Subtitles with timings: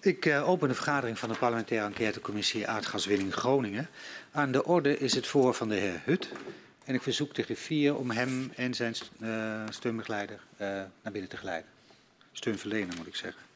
[0.00, 3.88] Ik uh, open de vergadering van de parlementaire enquêtecommissie aardgaswinning Groningen.
[4.30, 6.28] Aan de orde is het voor van de heer Hut.
[6.84, 10.58] En ik verzoek de griffier om hem en zijn uh, steunbegeleider uh,
[11.02, 11.70] naar binnen te geleiden.
[12.32, 13.47] Steunverlener moet ik zeggen.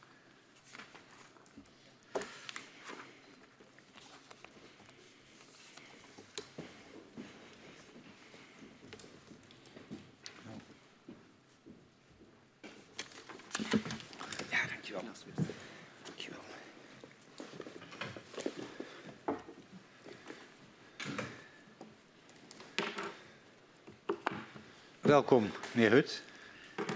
[25.13, 26.21] Welkom, meneer Hut.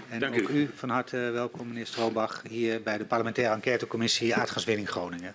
[0.08, 0.54] En Dank ook u.
[0.54, 5.32] u van harte welkom, meneer Stroobach, hier bij de parlementaire enquêtecommissie aardgaswinning Groningen.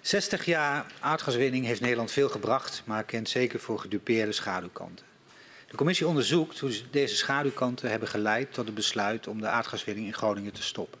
[0.00, 5.06] 60 jaar aardgaswinning heeft Nederland veel gebracht, maar kent zeker voor gedupeerde schaduwkanten.
[5.66, 10.14] De commissie onderzoekt hoe deze schaduwkanten hebben geleid tot het besluit om de aardgaswinning in
[10.14, 11.00] Groningen te stoppen.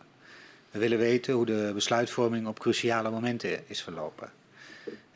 [0.70, 4.32] We willen weten hoe de besluitvorming op cruciale momenten is verlopen.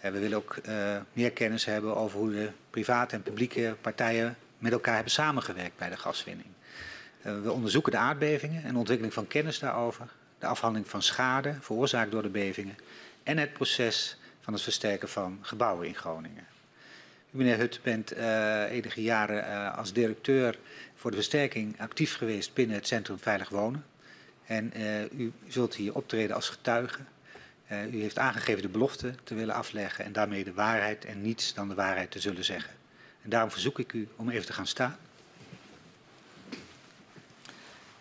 [0.01, 4.37] En we willen ook uh, meer kennis hebben over hoe de private en publieke partijen
[4.59, 6.49] met elkaar hebben samengewerkt bij de gaswinning.
[7.27, 11.57] Uh, we onderzoeken de aardbevingen en de ontwikkeling van kennis daarover, de afhandeling van schade
[11.61, 12.77] veroorzaakt door de bevingen
[13.23, 16.47] en het proces van het versterken van gebouwen in Groningen.
[17.31, 20.59] U, meneer Hut, bent uh, enige jaren uh, als directeur
[20.95, 23.85] voor de versterking actief geweest binnen het Centrum Veilig Wonen.
[24.47, 24.73] En
[25.17, 27.01] u zult hier optreden als getuige.
[27.69, 31.69] u heeft aangegeven de belofte te willen afleggen en daarmee de waarheid en niets dan
[31.69, 32.78] de waarheid te zullen zeggen.
[33.29, 34.97] En daarom verzoek ik u om even te gaan staan.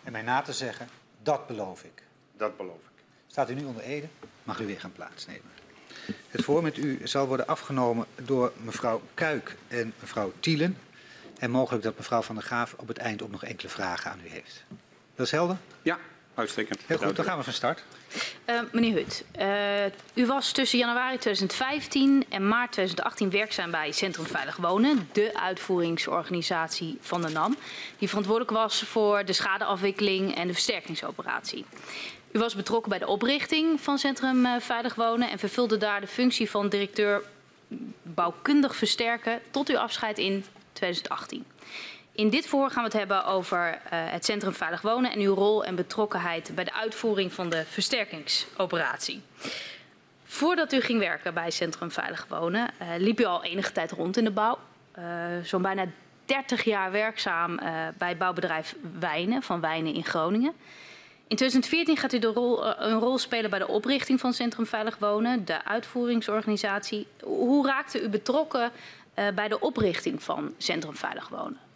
[0.04, 0.88] En mij na te zeggen,
[1.22, 2.02] dat beloof ik.
[2.36, 3.02] Dat beloof ik.
[3.26, 4.08] Staat u nu onder Ede,
[4.42, 5.50] mag u weer gaan plaatsnemen.
[6.28, 10.78] Het voor met u zal worden afgenomen door mevrouw Kuik en mevrouw Thielen.
[11.38, 14.20] En mogelijk dat mevrouw Van der Graaf op het eind ook nog enkele vragen aan
[14.24, 14.64] u heeft.
[15.14, 15.56] Dat is helder?
[15.82, 15.98] Ja,
[16.38, 16.80] uitstekend.
[16.86, 17.84] Heel goed, dan gaan we van start.
[18.46, 24.26] Uh, meneer Hut, uh, u was tussen januari 2015 en maart 2018 werkzaam bij Centrum
[24.26, 27.56] Veilig Wonen, de uitvoeringsorganisatie van de NAM,
[27.98, 31.64] die verantwoordelijk was voor de schadeafwikkeling en de versterkingsoperatie.
[32.32, 36.06] U was betrokken bij de oprichting van Centrum uh, Veilig Wonen en vervulde daar de
[36.06, 37.22] functie van directeur
[38.02, 41.44] bouwkundig versterken tot uw afscheid in 2018.
[42.18, 45.34] In dit voor gaan we het hebben over uh, het Centrum Veilig Wonen en uw
[45.34, 49.22] rol en betrokkenheid bij de uitvoering van de versterkingsoperatie.
[50.24, 54.16] Voordat u ging werken bij Centrum Veilig Wonen, uh, liep u al enige tijd rond
[54.16, 54.58] in de bouw.
[54.98, 55.04] Uh,
[55.42, 55.86] Zo'n bijna
[56.24, 57.60] 30 jaar werkzaam
[57.98, 60.52] bij bouwbedrijf Wijnen van Wijnen in Groningen.
[61.28, 64.98] In 2014 gaat u de rol, een rol spelen bij de oprichting van Centrum Veilig
[64.98, 67.06] Wonen, de uitvoeringsorganisatie.
[67.22, 68.70] Hoe raakte u betrokken
[69.34, 71.67] bij de oprichting van Centrum Veilig Wonen?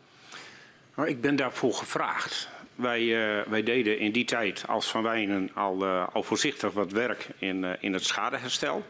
[0.94, 2.48] Nou, ik ben daarvoor gevraagd.
[2.74, 6.92] Wij, uh, wij, deden in die tijd als Van Wijnen al, uh, al voorzichtig wat
[6.92, 8.84] werk in, uh, in het schadeherstel.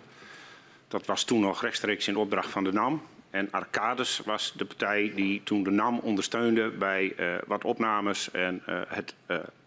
[0.88, 3.02] Dat was toen nog rechtstreeks in opdracht van de NAM.
[3.30, 7.14] En Arcades was de partij die toen de NAM ondersteunde bij
[7.46, 9.14] wat opnames en het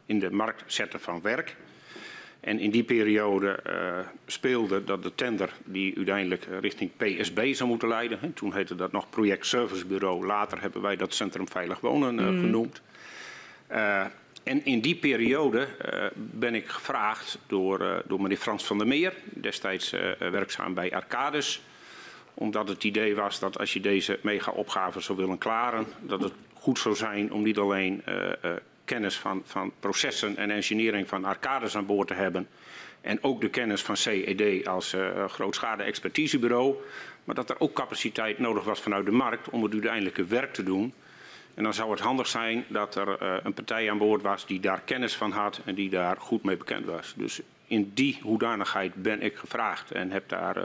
[0.06, 1.56] in de markt zetten van werk.
[2.46, 7.88] En in die periode uh, speelde dat de tender die uiteindelijk richting PSB zou moeten
[7.88, 8.20] leiden.
[8.22, 10.26] Hè, toen heette dat nog Project Service Bureau.
[10.26, 12.40] Later hebben wij dat Centrum Veilig Wonen uh, mm.
[12.40, 12.82] genoemd.
[13.72, 14.06] Uh,
[14.44, 15.68] en in die periode
[16.16, 19.90] ben ik gevraagd door, door meneer Frans van der Meer, destijds
[20.20, 21.62] werkzaam bij Arcades.
[22.34, 26.80] Omdat het idee was dat als je deze mega-opgave zou willen klaren, dat het goed
[26.80, 28.04] zou zijn om niet alleen
[28.86, 32.48] kennis van, van processen en engineering van Arcades aan boord te hebben.
[33.02, 36.76] En ook de kennis van CED als uh, grootschade expertisebureau.
[37.24, 40.64] Maar dat er ook capaciteit nodig was vanuit de markt om het uiteindelijke werk te
[40.64, 40.94] doen.
[41.54, 44.60] En dan zou het handig zijn dat er uh, een partij aan boord was die
[44.60, 47.14] daar kennis van had en die daar goed mee bekend was.
[47.18, 50.64] Dus in die hoedanigheid ben ik gevraagd en heb daar uh,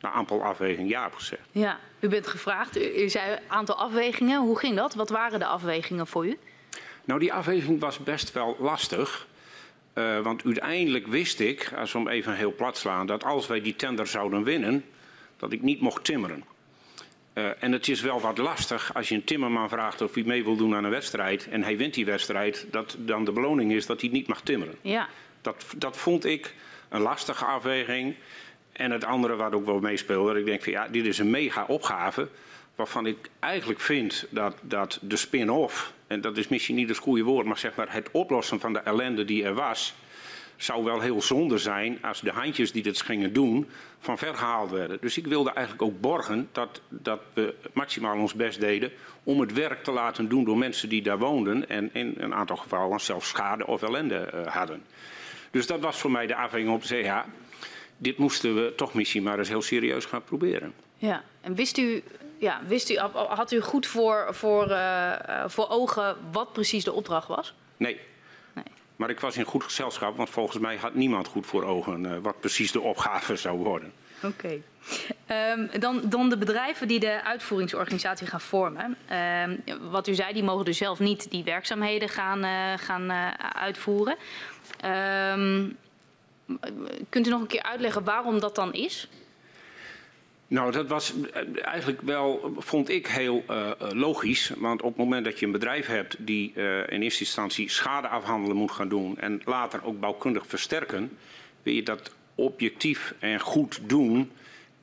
[0.00, 1.42] na aantal afwegingen ja op gezegd.
[1.50, 2.76] Ja, u bent gevraagd.
[2.76, 4.40] U, u zei een aantal afwegingen.
[4.40, 4.94] Hoe ging dat?
[4.94, 6.38] Wat waren de afwegingen voor u?
[7.04, 9.26] Nou, die afweging was best wel lastig.
[9.94, 13.60] Uh, want uiteindelijk wist ik, als we hem even heel plat slaan, dat als wij
[13.60, 14.84] die tender zouden winnen,
[15.36, 16.44] dat ik niet mocht timmeren.
[17.34, 20.44] Uh, en het is wel wat lastig als je een timmerman vraagt of hij mee
[20.44, 23.86] wil doen aan een wedstrijd en hij wint die wedstrijd, dat dan de beloning is
[23.86, 24.74] dat hij niet mag timmeren.
[24.80, 25.08] Ja.
[25.40, 26.54] Dat, dat vond ik
[26.88, 28.14] een lastige afweging.
[28.72, 31.64] En het andere wat ook wel meespeelde, ik denk van ja, dit is een mega
[31.68, 32.28] opgave
[32.74, 37.22] waarvan ik eigenlijk vind dat, dat de spin-off, en dat is misschien niet het goede
[37.22, 39.94] woord, maar zeg maar het oplossen van de ellende die er was,
[40.56, 43.68] zou wel heel zonde zijn als de handjes die dit gingen doen
[43.98, 44.98] van ver gehaald werden.
[45.00, 48.90] Dus ik wilde eigenlijk ook borgen dat, dat we maximaal ons best deden
[49.22, 52.56] om het werk te laten doen door mensen die daar woonden en in een aantal
[52.56, 54.82] gevallen zelfs schade of ellende uh, hadden.
[55.50, 57.26] Dus dat was voor mij de afweging om te zeggen, ja,
[57.96, 60.74] dit moesten we toch misschien maar eens heel serieus gaan proberen.
[60.96, 62.02] Ja, en wist u,
[62.38, 65.12] ja, wist u had u goed voor, voor, uh,
[65.46, 67.54] voor ogen wat precies de opdracht was?
[67.76, 68.00] Nee.
[68.52, 68.64] nee.
[68.96, 72.18] Maar ik was in goed gezelschap, want volgens mij had niemand goed voor ogen uh,
[72.22, 73.92] wat precies de opgave zou worden.
[74.22, 74.26] Oké.
[74.26, 74.62] Okay.
[75.52, 78.96] Um, dan, dan, de bedrijven die de uitvoeringsorganisatie gaan vormen.
[79.46, 83.12] Um, wat u zei, die mogen dus zelf niet die werkzaamheden gaan, uh, gaan
[83.54, 84.16] uitvoeren.
[84.84, 85.76] Um,
[87.08, 89.08] kunt u nog een keer uitleggen waarom dat dan is?
[90.46, 91.14] Nou, dat was
[91.62, 94.52] eigenlijk wel, vond ik heel uh, logisch.
[94.56, 96.52] Want op het moment dat je een bedrijf hebt die
[96.88, 101.16] in eerste instantie schade afhandelen moet gaan doen en later ook bouwkundig versterken,
[101.62, 104.30] wil je dat objectief en goed doen,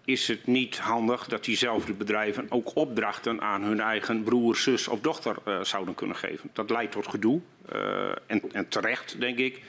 [0.06, 5.00] is het niet handig dat diezelfde bedrijven ook opdrachten aan hun eigen broer, zus of
[5.00, 6.50] dochter zouden kunnen geven.
[6.54, 7.42] Dat leidt tot gedoe
[8.28, 9.62] en, en, terecht, denk ik.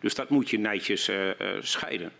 [0.00, 1.10] Dus dat moet je netjes
[1.60, 2.12] scheiden.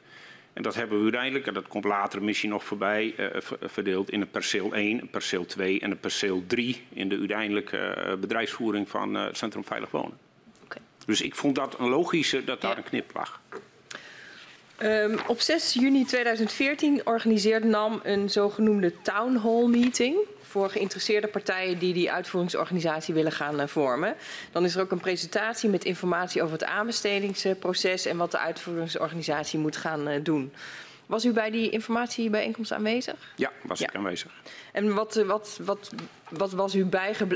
[0.57, 3.27] En dat hebben we uiteindelijk, en dat komt later misschien nog voorbij, uh,
[3.61, 7.97] verdeeld in een perceel 1, een perceel 2 en een perceel 3 in de uiteindelijke
[7.99, 10.19] uh, bedrijfsvoering van uh, het Centrum Veilig Wonen.
[10.65, 10.83] Okay.
[11.07, 12.77] Dus ik vond dat een logische dat daar ja.
[12.77, 13.41] een knip lag.
[14.83, 20.17] Um, op 6 juni 2014 organiseert NAM een zogenoemde town hall meeting
[20.57, 24.15] voor geïnteresseerde partijen die die uitvoeringsorganisatie willen gaan uh, vormen.
[24.53, 29.59] Dan is er ook een presentatie met informatie over het aanbestedingsproces en wat de uitvoeringsorganisatie
[29.59, 30.53] moet gaan uh, doen.
[31.07, 33.33] Was u bij die informatiebijeenkomst aanwezig?
[33.37, 33.89] Ja, was ja.
[33.89, 34.33] ik aanwezig.
[34.73, 35.93] En wat, wat, wat,
[36.29, 36.89] wat, was u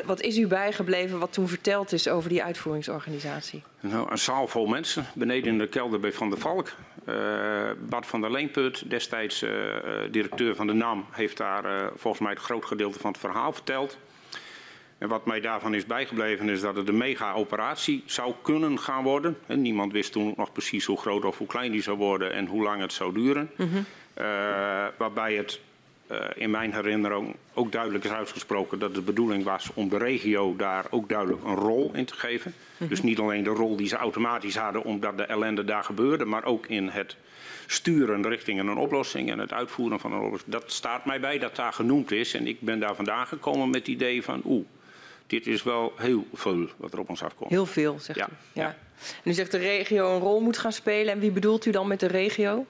[0.05, 3.63] wat is u bijgebleven wat toen verteld is over die uitvoeringsorganisatie?
[3.81, 6.73] Nou, een zaal vol mensen beneden in de kelder bij Van der Valk.
[7.09, 9.51] Uh, Bart van der Leenput, destijds uh,
[10.11, 13.53] directeur van de NAM, heeft daar uh, volgens mij het groot gedeelte van het verhaal
[13.53, 13.99] verteld.
[15.01, 19.39] En wat mij daarvan is bijgebleven is dat het een mega-operatie zou kunnen gaan worden.
[19.47, 22.47] En niemand wist toen nog precies hoe groot of hoe klein die zou worden en
[22.47, 23.51] hoe lang het zou duren.
[23.57, 23.85] Mm -hmm.
[24.19, 24.25] uh,
[24.97, 25.61] waarbij het
[26.11, 30.57] uh, in mijn herinnering ook duidelijk is uitgesproken dat de bedoeling was om de regio
[30.57, 32.53] daar ook duidelijk een rol in te geven.
[32.57, 32.89] Mm -hmm.
[32.89, 36.45] Dus niet alleen de rol die ze automatisch hadden omdat de ellende daar gebeurde, maar
[36.45, 37.17] ook in het
[37.67, 40.53] sturen richting een oplossing en het uitvoeren van een oplossing.
[40.53, 43.79] Dat staat mij bij dat daar genoemd is en ik ben daar vandaan gekomen met
[43.79, 44.65] het idee van oeh
[45.31, 47.51] dit is wel heel veel wat er op ons afkomt.
[47.51, 48.29] Heel veel, zegt ja.
[48.29, 48.33] u.
[48.53, 48.63] Ja.
[48.63, 48.77] ja.
[49.25, 51.13] En u zegt de regio een rol moet gaan spelen.
[51.13, 52.67] En wie bedoelt u dan met de regio?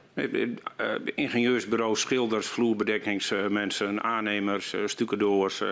[1.14, 5.62] Ingenieursbureaus, schilders, vloerbedekkingsmensen, aannemers, stucadoors.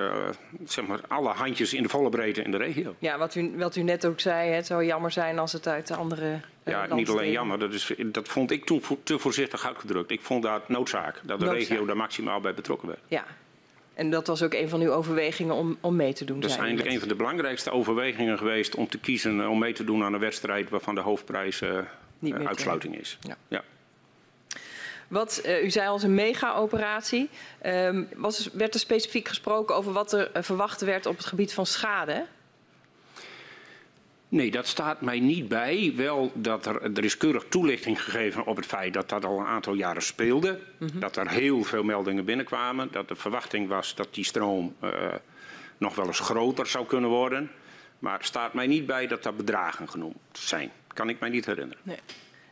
[0.64, 2.94] zeg maar alle handjes in de volle breedte in de regio.
[2.99, 5.87] Ja, wat u, wat u net ook zei, het zou jammer zijn als het uit
[5.87, 7.58] de andere ja, niet alleen jammer.
[7.58, 10.11] Dat, is, dat vond ik toen te voorzichtig uitgedrukt.
[10.11, 11.69] Ik vond dat noodzaak, dat de noodzaak.
[11.69, 13.00] regio daar maximaal bij betrokken werd.
[13.08, 13.25] Ja,
[13.98, 16.40] en dat was ook een van uw overwegingen om, om mee te doen?
[16.40, 19.84] Dat is eigenlijk een van de belangrijkste overwegingen geweest om te kiezen om mee te
[19.84, 21.78] doen aan een wedstrijd waarvan de hoofdprijs uh,
[22.20, 23.18] uh, uitsluiting is.
[23.20, 23.36] Ja.
[23.48, 23.62] ja.
[25.08, 27.30] Wat, uh, u zei als een mega-operatie.
[27.66, 28.08] Um,
[28.52, 32.26] werd er specifiek gesproken over wat er verwacht werd op het gebied van schade?
[34.28, 35.92] Nee, dat staat mij niet bij.
[35.96, 39.46] Wel dat er, er is keurig toelichting gegeven op het feit dat dat al een
[39.46, 40.60] aantal jaren speelde.
[40.78, 41.00] Mm -hmm.
[41.00, 42.88] Dat er heel veel meldingen binnenkwamen.
[42.92, 44.90] Dat de verwachting was dat die stroom uh,
[45.78, 47.50] nog wel eens groter zou kunnen worden.
[47.98, 50.70] Maar staat mij niet bij dat daar bedragen genoemd zijn.
[50.94, 51.82] Kan ik mij niet herinneren.
[51.82, 51.98] Nee.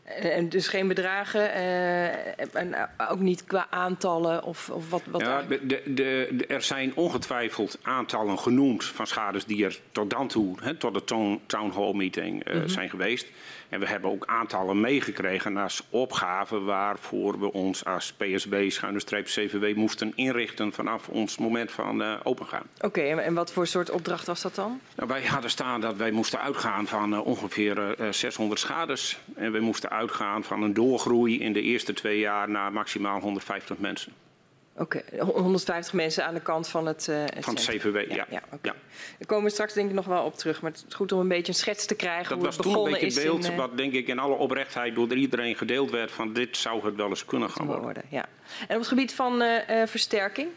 [0.06, 5.42] En dus geen bedragen uh, en ook niet qua aantallen of, of wat, wat ja,
[5.42, 10.56] de, de, de, er zijn ongetwijfeld aantallen genoemd van schades die er tot dan toe,
[10.60, 12.68] hè, tot de town, town hall meeting mm -hmm.
[12.68, 13.26] zijn geweest.
[13.68, 19.76] En we hebben ook aantallen meegekregen als opgave waarvoor we ons als PSB, schuine-streep CVW,
[19.76, 22.66] moesten inrichten vanaf ons moment van uh, opengaan.
[22.76, 24.80] Oké, okay, en wat voor soort opdracht was dat dan?
[24.96, 29.18] Nou, wij hadden staan dat wij moesten uitgaan van uh, ongeveer uh, 600 schades.
[29.34, 33.78] En we moesten uitgaan van een doorgroei in de eerste twee jaar naar maximaal 150
[33.78, 34.12] mensen.
[34.78, 38.14] Oké, okay, 150 mensen aan de kant van het, uh, het Van het CVW, ja.
[38.14, 38.58] ja, ja, okay.
[38.62, 38.74] ja.
[39.18, 40.62] Daar komen we straks denk ik nog wel op terug.
[40.62, 43.00] Maar het is goed om een beetje een schets te krijgen dat hoe het begonnen
[43.00, 43.14] is.
[43.14, 45.56] Dat was toen een beetje het beeld wat denk ik in alle oprechtheid door iedereen
[45.56, 46.10] gedeeld werd.
[46.10, 47.84] Van dit zou het wel eens kunnen gaan worden.
[47.84, 48.02] worden.
[48.08, 48.24] Ja.
[48.68, 50.48] En op het gebied van uh, uh, versterking?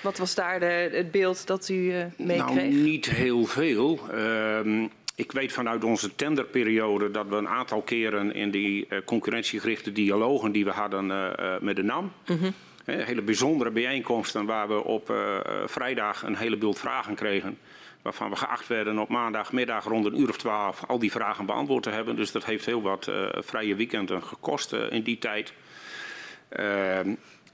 [0.00, 2.54] Wat was daar de, het beeld dat u meekreeg?
[2.54, 4.00] Nou, niet heel veel.
[4.14, 10.52] Uh, ik weet vanuit onze tenderperiode dat we een aantal keren in die concurrentiegerichte dialogen
[10.52, 12.12] die we hadden uh, met de NAM...
[12.26, 12.54] Mm -hmm
[12.92, 17.58] hele bijzondere bijeenkomsten waar we op uh, vrijdag een hele bult vragen kregen.
[18.02, 21.82] Waarvan we geacht werden op maandagmiddag rond een uur of twaalf al die vragen beantwoord
[21.82, 22.16] te hebben.
[22.16, 25.52] Dus dat heeft heel wat uh, vrije weekenden gekost in die tijd.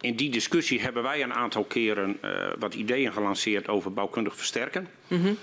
[0.01, 2.19] in die discussie hebben wij een aantal keren
[2.59, 4.89] wat ideeën gelanceerd over bouwkundig versterken.
[5.09, 5.39] -hmm.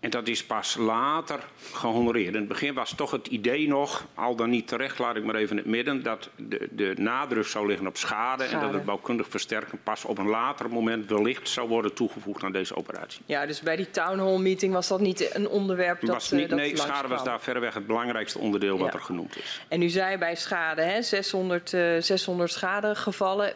[0.00, 1.40] En dat is pas later
[1.72, 2.34] gehonoreerd.
[2.34, 5.34] In het begin was toch het idee nog, al dan niet terecht, laat ik maar
[5.34, 8.84] even in het midden, dat de, de nadruk zou liggen op schade, en dat het
[8.84, 13.22] bouwkundig versterken pas op een later moment wellicht zou worden toegevoegd aan deze operatie.
[13.26, 16.48] Ja, dus bij die town hall meeting was dat niet een onderwerp dat, was niet,
[16.48, 19.60] dat Nee, schade was daar verreweg het belangrijkste onderdeel wat er genoemd is.
[19.68, 23.52] En u zei bij schade, hè, 600, uh, 600 schadegevallen.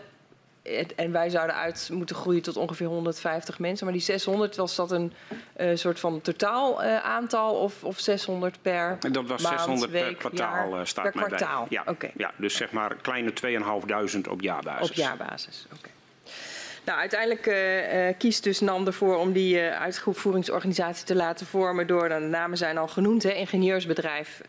[0.97, 3.85] En wij zouden uit moeten groeien tot ongeveer 150 mensen.
[3.85, 5.13] Maar die 600, was dat een
[5.61, 10.05] uh, soort van totaal uh, aantal of, of 600 per Dat was maand, 600 week,
[10.05, 11.67] per kwartaal jaar, uh, staat per mij kwartaal.
[11.69, 11.79] bij.
[11.85, 12.13] Ja, okay.
[12.17, 13.33] ja, dus zeg maar kleine
[14.25, 14.89] 2.500 op jaarbasis.
[14.89, 15.77] Op jaarbasis, oké.
[15.77, 15.93] Okay.
[16.85, 21.87] Nou, uiteindelijk uh, uh, kiest dus NAM ervoor om die uh, uitvoeringsorganisatie te laten vormen
[21.87, 24.41] door, de namen zijn al genoemd, hè, ingenieursbedrijf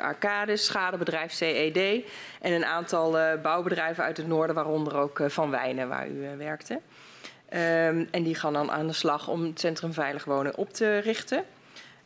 [0.00, 2.04] Arcadis, schadebedrijf CED
[2.40, 6.74] en een aantal bouwbedrijven uit het noorden, waaronder ook Van Wijnen, waar u werkte.
[6.74, 10.98] Um, en die gaan dan aan de slag om het Centrum Veilig Wonen op te
[10.98, 11.44] richten.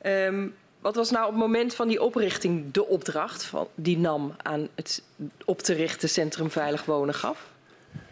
[0.02, 4.34] Um, wat was nou op het moment van die oprichting de opdracht van, die NAM
[4.42, 5.02] aan het
[5.44, 7.46] op te richten Centrum Veilig Wonen gaf?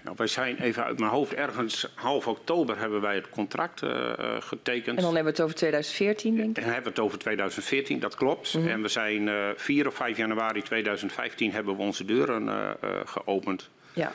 [0.06, 3.90] Nou, wij zijn even uit mijn hoofd, ergens half oktober hebben wij het contract uh,
[4.38, 4.96] getekend.
[4.96, 6.56] En dan hebben we het over 2014, denk ik?
[6.56, 8.54] En dan hebben we het over 2014, dat klopt.
[8.54, 8.70] Mm -hmm.
[8.70, 12.70] En we zijn uh, 4 of 5 januari 2015 hebben we onze deuren uh,
[13.04, 13.68] geopend.
[13.92, 14.12] Ja.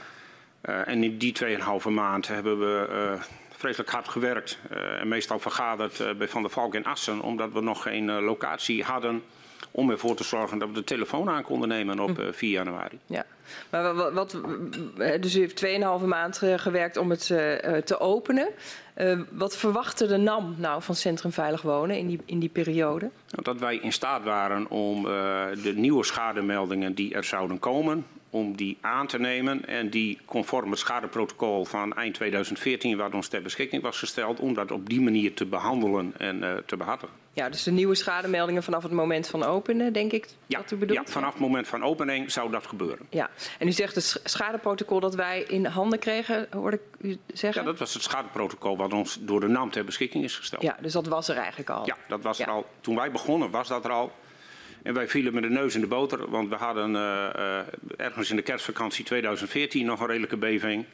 [0.61, 3.17] En in die 2,5 maand hebben we
[3.57, 4.59] vreselijk hard gewerkt.
[4.99, 9.23] En meestal vergaderd bij Van der Valk in Assen, omdat we nog geen locatie hadden
[9.71, 12.99] om ervoor te zorgen dat we de telefoon aan konden nemen op uh, 4 januari.
[13.05, 13.25] Ja,
[13.69, 14.37] maar wat, wat,
[15.19, 15.65] dus u heeft
[16.01, 17.25] 2,5 maand gewerkt om het
[17.85, 18.49] te openen.
[18.97, 23.09] Uh, wat verwachtte de NAM nou van Centrum Veilig Wonen in die, in die periode?
[23.25, 28.77] Dat wij in staat waren om de nieuwe schademeldingen die er zouden komen, om die
[28.81, 33.81] aan te nemen en die conform het schadeprotocol van eind 2014, wat ons ter beschikking
[33.81, 37.15] was gesteld, om dat op die manier te behandelen en uh, te behartigen.
[37.33, 40.75] Ja, dus de nieuwe schademeldingen vanaf het moment van openen, denk ik ja, dat u
[40.75, 41.07] bedoelt?
[41.07, 43.07] Ja, vanaf het moment van opening zou dat gebeuren.
[43.09, 47.61] Ja, en u zegt het schadeprotocol dat wij in handen kregen, hoorde ik u zeggen?
[47.61, 50.61] Ja, dat was het schadeprotocol wat ons door de NAM ter beschikking is gesteld.
[50.61, 51.85] Ja, dus dat was er eigenlijk al?
[51.85, 52.45] Ja, dat was ja.
[52.45, 52.65] er al.
[52.81, 54.11] Toen wij begonnen was dat er al.
[54.83, 57.59] En wij vielen met de neus in de boter, want we hadden uh, uh,
[57.97, 60.85] ergens in de kerstvakantie 2014 nog een redelijke beving.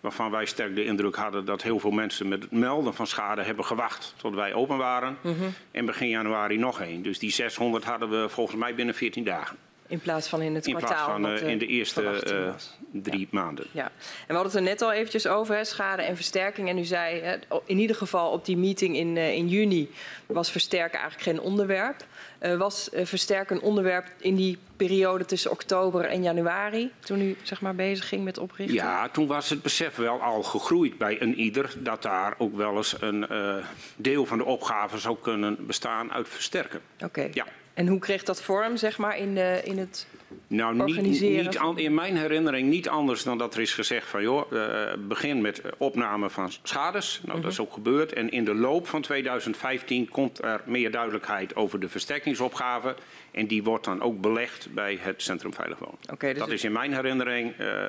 [0.00, 3.42] Waarvan wij sterk de indruk hadden dat heel veel mensen met het melden van schade
[3.42, 5.18] hebben gewacht tot wij open waren.
[5.20, 5.52] Mm -hmm.
[5.70, 7.02] En begin januari nog één.
[7.02, 9.56] Dus die 600 hadden we volgens mij binnen 14 dagen.
[9.86, 11.14] In plaats van in het in kwartaal?
[11.14, 12.54] In plaats van uh, in de eerste
[12.90, 13.26] drie ja.
[13.30, 13.66] maanden.
[13.72, 13.84] Ja.
[13.84, 13.90] En
[14.26, 16.68] we hadden het er net al eventjes over, hè, schade en versterking.
[16.68, 19.90] En u zei, hè, in ieder geval op die meeting in, in juni
[20.26, 22.04] was versterken eigenlijk geen onderwerp.
[22.44, 27.36] Uh, was uh, versterken een onderwerp in die periode tussen oktober en januari, toen u
[27.42, 28.74] zeg maar, bezig ging met oprichten?
[28.74, 32.76] Ja, toen was het besef wel al gegroeid bij een ieder dat daar ook wel
[32.76, 33.56] eens een uh,
[33.96, 36.80] deel van de opgave zou kunnen bestaan uit versterken.
[36.94, 37.04] Oké.
[37.04, 37.30] Okay.
[37.32, 37.46] Ja.
[37.74, 40.06] En hoe kreeg dat vorm, zeg maar, in, de, in het
[40.46, 40.84] nou?
[40.84, 44.22] Niet, niet an, in mijn herinnering niet anders dan dat er is gezegd van...
[44.22, 47.14] joh, uh, begin met opname van schades.
[47.14, 47.42] Nou, mm -hmm.
[47.42, 48.12] dat is ook gebeurd.
[48.12, 52.96] En in de loop van 2015 komt er meer duidelijkheid over de versterkingsopgave.
[53.30, 55.98] En die wordt dan ook belegd bij het Centrum Veilig Wonen.
[56.12, 57.84] Okay, dus dat is in mijn herinnering uh,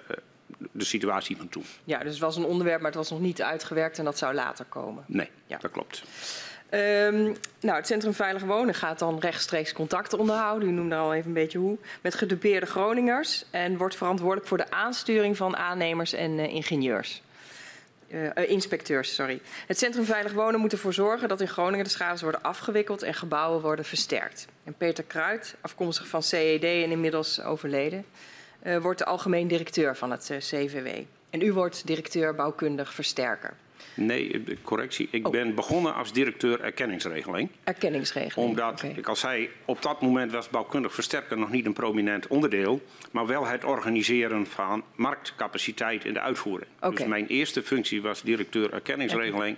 [0.72, 1.66] de situatie van toen.
[1.84, 4.34] Ja, dus het was een onderwerp, maar het was nog niet uitgewerkt en dat zou
[4.34, 5.04] later komen.
[5.08, 5.58] Nee, ja.
[5.58, 6.04] dat klopt.
[6.76, 10.70] Um, nou, het Centrum Veilig Wonen gaat dan rechtstreeks contacten onderhouden.
[10.70, 11.78] U noemde al even een beetje hoe.
[12.02, 13.46] Met gedupeerde Groningers.
[13.50, 17.22] En wordt verantwoordelijk voor de aansturing van aannemers en uh, ingenieurs.
[18.08, 19.42] Uh, uh, inspecteurs, sorry.
[19.68, 23.14] Het Centrum Veilig Wonen moet ervoor zorgen dat in Groningen de schades worden afgewikkeld en
[23.14, 24.48] gebouwen worden versterkt.
[24.64, 28.06] En Peter Kruid, afkomstig van CED en inmiddels overleden,
[28.82, 30.88] wordt de algemeen directeur van het CVW.
[31.30, 33.54] En u wordt directeur bouwkundig versterker.
[33.96, 35.08] Nee, correctie.
[35.12, 35.32] Ik oh.
[35.32, 37.50] ben begonnen als directeur erkenningsregeling.
[37.64, 38.50] Erkenningsregeling.
[38.50, 38.96] Omdat, okay.
[38.98, 42.82] ik al zei, op dat moment was bouwkundig versterken nog niet een prominent onderdeel.
[43.12, 46.70] Maar wel het organiseren van marktcapaciteit in de uitvoering.
[46.78, 46.96] Okay.
[46.96, 49.58] Dus mijn eerste functie was directeur erkenningsregeling.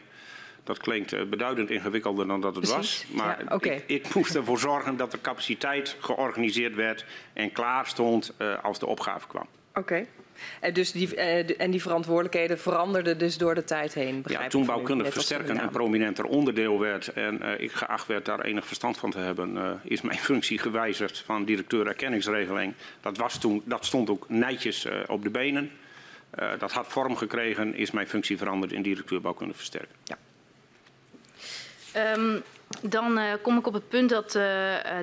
[0.63, 3.05] Dat klinkt beduidend ingewikkelder dan dat het Precies.
[3.07, 3.17] was.
[3.17, 3.75] Maar ja, okay.
[3.75, 8.79] ik, ik, moest ervoor zorgen dat de capaciteit georganiseerd werd en klaar stond uh, als
[8.79, 9.47] de opgave kwam.
[9.73, 10.05] Oké.
[10.59, 14.23] En, dus die, uh, en die verantwoordelijkheden veranderden dus door de tijd heen.
[14.25, 18.65] Ja, toen bouwkundig versterken een prominenter onderdeel werd en uh, ik geacht werd daar enig
[18.65, 22.73] verstand van te hebben, uh, is mijn functie gewijzigd van directeur erkenningsregeling.
[23.01, 25.71] Dat, was toen, dat stond ook netjes op de benen.
[26.59, 29.95] dat had vorm gekregen, is mijn functie veranderd in directeur bouwkundig versterken.
[30.03, 30.17] Ja.
[32.13, 32.43] Um,
[32.81, 34.41] dan uh, kom ik op het punt dat uh,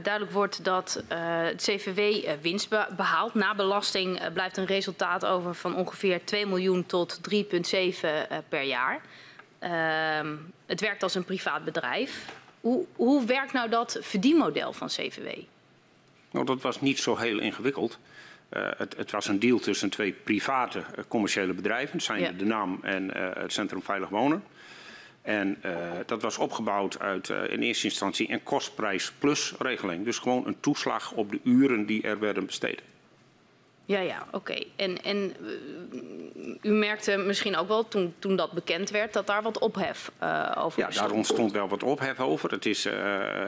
[0.02, 3.34] duidelijk wordt dat uh, het CVW winst be behaalt.
[3.34, 7.40] Na belasting blijft een resultaat over van ongeveer 2 miljoen tot 3,7
[8.48, 9.00] per jaar.
[9.58, 12.32] Ehm, het werkt als een privaat bedrijf.
[12.60, 15.28] Hoe, hoe werkt nou dat verdienmodel van CVW?
[16.30, 17.98] Nou, dat was niet zo heel ingewikkeld.
[18.50, 22.32] Uh, het, het, was een deal tussen twee private uh, commerciële bedrijven, zijn ja.
[22.32, 24.44] de NAM en uh, het Centrum Veilig Wonen.
[25.24, 25.58] En
[26.06, 30.04] dat was opgebouwd uit in eerste instantie een kostprijs plus regeling.
[30.04, 32.82] Dus gewoon een toeslag op de uren die er werden besteed.
[33.86, 34.64] Ja, ja, oké.
[34.76, 35.36] En, en
[36.62, 40.52] u merkte misschien ook wel toen, toen dat bekend werd dat daar wat ophef uh,
[40.58, 42.50] over Ja, daar ontstond wel wat ophef over.
[42.50, 42.92] Het, is, uh,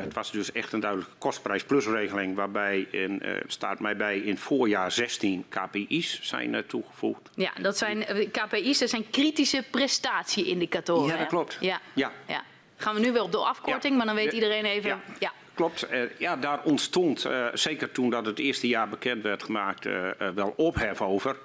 [0.01, 3.13] het was dus echt een duidelijke kostprijs plus regeling waarbij uh,
[3.47, 7.31] staat mij bij in voorjaar 16 KPI's zijn toegevoegd.
[7.35, 11.13] Ja, dat zijn KPI's, dat zijn kritische prestatieindicatoren.
[11.13, 11.57] Ja, dat klopt.
[11.61, 11.81] Ja.
[11.95, 12.13] ja.
[12.27, 12.43] ja.
[12.77, 13.97] Gaan we nu wel op de afkorting, ja.
[13.97, 14.89] maar dan weet iedereen even.
[14.89, 15.01] Ja.
[15.19, 15.33] ja.
[15.57, 15.87] Klopt.
[16.19, 20.55] ja, daar ontstond, uh, zeker toen dat het eerste jaar bekend werd gemaakt, uh, wel
[20.57, 21.37] ophef over.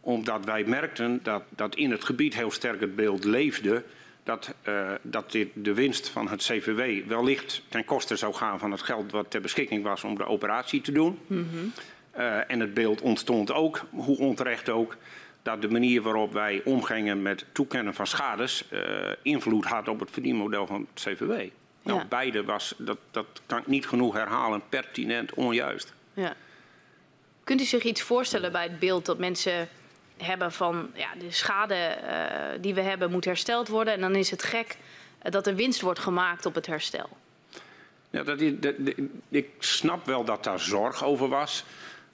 [0.00, 3.84] Omdat wij merkten dat, dat in het gebied heel sterk het beeld leefde
[4.22, 4.54] dat,
[5.02, 9.12] dat dit, de winst van het CVW wellicht ten koste zou gaan van het geld
[9.12, 11.18] wat ter beschikking was om de operatie te doen.
[11.26, 11.72] Mm -hmm.
[12.46, 14.96] en het beeld ontstond ook, hoe onterecht ook,
[15.42, 18.64] dat de manier waarop wij omgingen met toekennen van schades
[19.22, 21.48] invloed had op het verdienmodel van het CVW.
[21.82, 22.04] Nou, Ja.
[22.08, 25.92] beide was, dat, dat kan ik niet genoeg herhalen, pertinent onjuist.
[26.14, 26.34] Ja.
[27.44, 29.68] Kunt u zich iets voorstellen bij het beeld dat mensen
[30.16, 34.30] hebben van ja, de schade uh, die we hebben moet hersteld worden en dan is
[34.30, 34.76] het gek
[35.22, 37.08] uh, dat er winst wordt gemaakt op het herstel?
[38.10, 38.94] Ja, dat is, dat, dat,
[39.28, 41.64] ik snap wel dat daar zorg over was.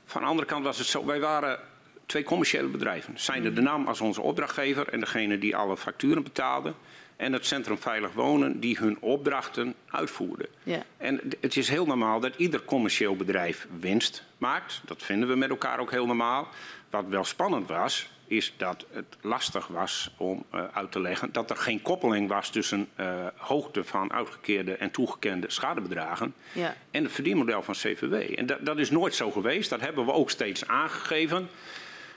[0.04, 1.58] Van de andere kant was het zo, wij waren
[2.06, 3.18] twee commerciële bedrijven.
[3.18, 6.74] Zijn de NAM als onze opdrachtgever en degene die alle facturen betaalde
[7.16, 10.46] en het Centrum Veilig Wonen die hun opdrachten uitvoerden.
[10.62, 10.82] Ja.
[10.96, 14.80] En het is heel normaal dat ieder commercieel bedrijf winst maakt.
[14.84, 16.48] Dat vinden we met elkaar ook heel normaal.
[16.90, 21.50] Wat wel spannend was, is dat het lastig was om uh, uit te leggen dat
[21.50, 26.74] er geen koppeling was tussen uh, hoogte van uitgekeerde en toegekende schadebedragen Ja.
[26.90, 28.12] en het verdienmodel van CVW.
[28.38, 29.70] En dat, dat is nooit zo geweest.
[29.70, 31.48] Dat hebben we ook steeds aangegeven.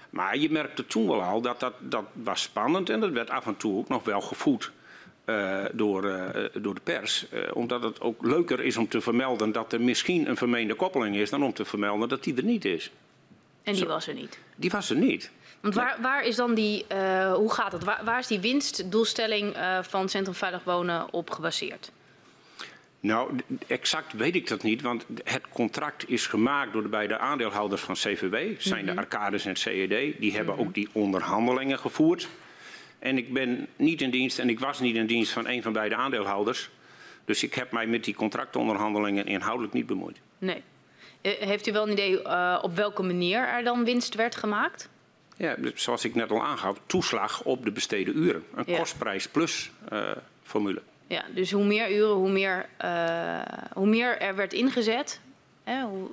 [0.09, 3.45] Maar je merkte toen wel al dat dat, dat was spannend en dat werd af
[3.45, 4.71] en toe ook nog wel gevoed.
[5.29, 7.25] Uh, door, uh, door de pers.
[7.33, 11.15] Uh, omdat het ook leuker is om te vermelden dat er misschien een vermeende koppeling
[11.15, 12.91] is, dan om te vermelden dat die er niet is.
[13.63, 13.87] En die Zo.
[13.87, 14.39] was er niet.
[14.55, 15.31] Die was er niet.
[15.59, 16.85] Want waar, waar is dan die,
[17.33, 17.83] hoe gaat het?
[17.83, 21.91] Waar, waar is die winstdoelstelling van Centrum Veilig Wonen op gebaseerd?
[22.99, 23.31] Nou,
[23.67, 27.95] exact weet ik dat niet, want het contract is gemaakt door de beide aandeelhouders van
[27.95, 28.93] CVW, zijn Mhm.
[28.95, 30.19] de Arcades en het CED.
[30.19, 32.27] Die hebben ook die onderhandelingen gevoerd.
[32.99, 35.73] En ik ben niet in dienst en ik was niet in dienst van een van
[35.73, 36.69] beide aandeelhouders.
[37.25, 40.17] Dus ik heb mij met die contractonderhandelingen inhoudelijk niet bemoeid.
[40.37, 40.63] Nee.
[41.21, 44.89] Uh, heeft u wel een idee uh, op welke manier er dan winst werd gemaakt?
[45.37, 48.43] Ja, dus zoals ik net al aangaf, toeslag op de besteden uren.
[48.55, 48.77] Een Ja.
[48.77, 50.11] kostprijs plus uh,
[50.43, 50.81] formule.
[51.07, 53.41] Ja, dus hoe meer uren, hoe meer, uh,
[53.73, 55.19] hoe meer er werd ingezet.
[55.63, 56.09] Hè, hoe...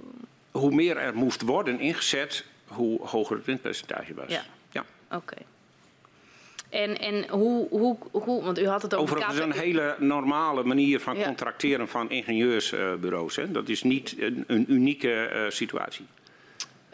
[0.51, 4.31] Hoe meer er moest worden ingezet, hoe hoger het winstpercentage was.
[4.31, 4.43] Ja.
[4.71, 4.85] ja.
[5.07, 5.17] Oké.
[5.17, 5.47] Okay.
[6.77, 11.01] En, en hoe, hoe, hoe, want u had het over Overigens een hele normale manier
[11.01, 13.37] van contracteren van ingenieursbureaus.
[13.37, 13.51] Hè.
[13.51, 16.07] Dat is niet een, een unieke uh, situatie.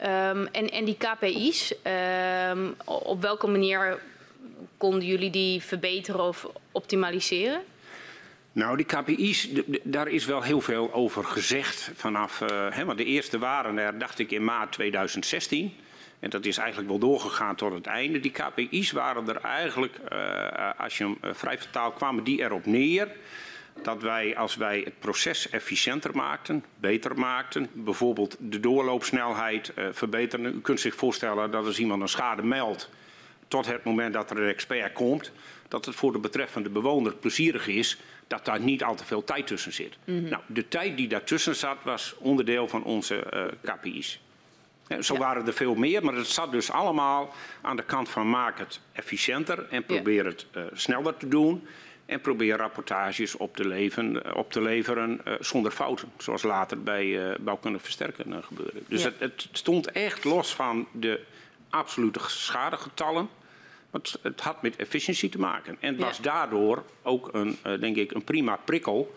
[0.01, 1.75] Um, en, en die KPI's,
[2.51, 3.99] um, op welke manier
[4.77, 7.63] konden jullie die verbeteren of optimaliseren?
[8.53, 9.49] Nou, die KPI's,
[9.83, 12.41] daar is wel heel veel over gezegd vanaf.
[12.41, 15.75] Uh, hè, want de eerste waren er, dacht ik, in maart 2016.
[16.23, 18.21] En dat is eigenlijk wel doorgegaan tot het einde.
[18.21, 22.67] Die KPI's waren er eigenlijk, uh, als je hem uh, vrij vertaalt, kwamen die erop
[22.67, 23.09] neer.
[23.83, 30.55] Dat wij, als wij het proces efficiënter maakten, beter maakten, bijvoorbeeld de doorloopsnelheid uh, verbeteren.
[30.55, 32.91] U kunt zich voorstellen dat als iemand een schade meldt,
[33.49, 35.33] tot het moment dat er een expert komt,
[35.69, 39.47] dat het voor de betreffende bewoner plezierig is dat daar niet al te veel tijd
[39.47, 39.97] tussen zit.
[40.05, 40.17] Mhm.
[40.17, 40.31] Mm -hmm.
[40.31, 43.27] Nou, de tijd die daartussen zat was onderdeel van onze
[43.63, 44.21] KPI's.
[45.01, 45.21] Zo ja.
[45.21, 48.81] waren er veel meer, maar het zat dus allemaal aan de kant van maak het
[48.93, 51.67] efficiënter en probeer het uh, sneller te doen.
[52.07, 56.13] En probeer rapportages op te, leven, op te leveren uh, zonder fouten.
[56.19, 58.83] Zoals later bij uh, bouwkundig versterken uh, gebeurde.
[58.89, 59.09] Dus ja.
[59.09, 61.21] het, het, stond echt los van de
[61.71, 63.29] absolute schadegetallen.
[63.91, 65.77] Het, het had met efficiëntie te maken.
[65.81, 69.15] En het was daardoor ook een, denk ik, een prima prikkel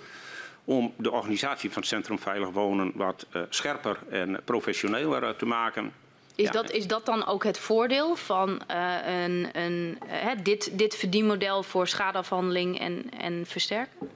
[0.66, 5.46] om de organisatie van het Centrum Veilig Wonen wat uh, scherper en professioneler uh, te
[5.46, 5.94] maken.
[6.36, 6.52] Is, ja.
[6.52, 9.98] dat, is dat dan ook het voordeel van uh, een, een,
[10.44, 14.10] dit, dit verdienmodel voor schadeafhandeling en, en versterken?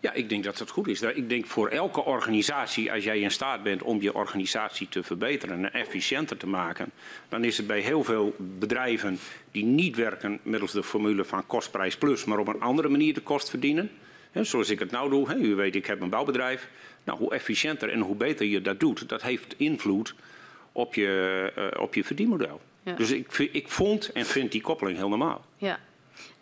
[0.00, 1.02] Ja, ik denk dat het goed is.
[1.02, 5.64] Ik denk voor elke organisatie, als jij in staat bent om je organisatie te verbeteren
[5.64, 6.90] en efficiënter te maken,
[7.28, 9.18] dan is het bij heel veel bedrijven
[9.50, 13.20] die niet werken middels de formule van kostprijs plus, maar op een andere manier de
[13.20, 13.90] kost verdienen.
[14.40, 15.34] Zoals ik het nou doe.
[15.34, 16.68] U weet, ik heb een bouwbedrijf.
[17.04, 20.14] Nou, hoe efficiënter en hoe beter je dat doet, dat heeft invloed
[20.72, 22.60] op je, uh, op je verdienmodel.
[22.82, 22.92] Ja.
[22.92, 25.44] Dus ik, ik vond en vind die koppeling heel normaal.
[25.56, 25.78] Ja.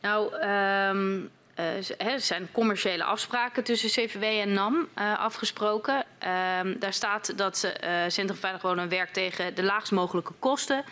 [0.01, 5.95] Nou, um, uh, er zijn commerciële afspraken tussen CVW en NAM uh, afgesproken.
[5.95, 6.29] Uh,
[6.79, 7.75] daar staat dat
[8.09, 10.85] Centrum Veilig Wonen werkt tegen de laagst mogelijke kosten.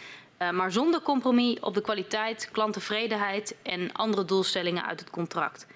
[0.53, 5.67] maar zonder compromis op de kwaliteit, klanttevredenheid en andere doelstellingen uit het contract.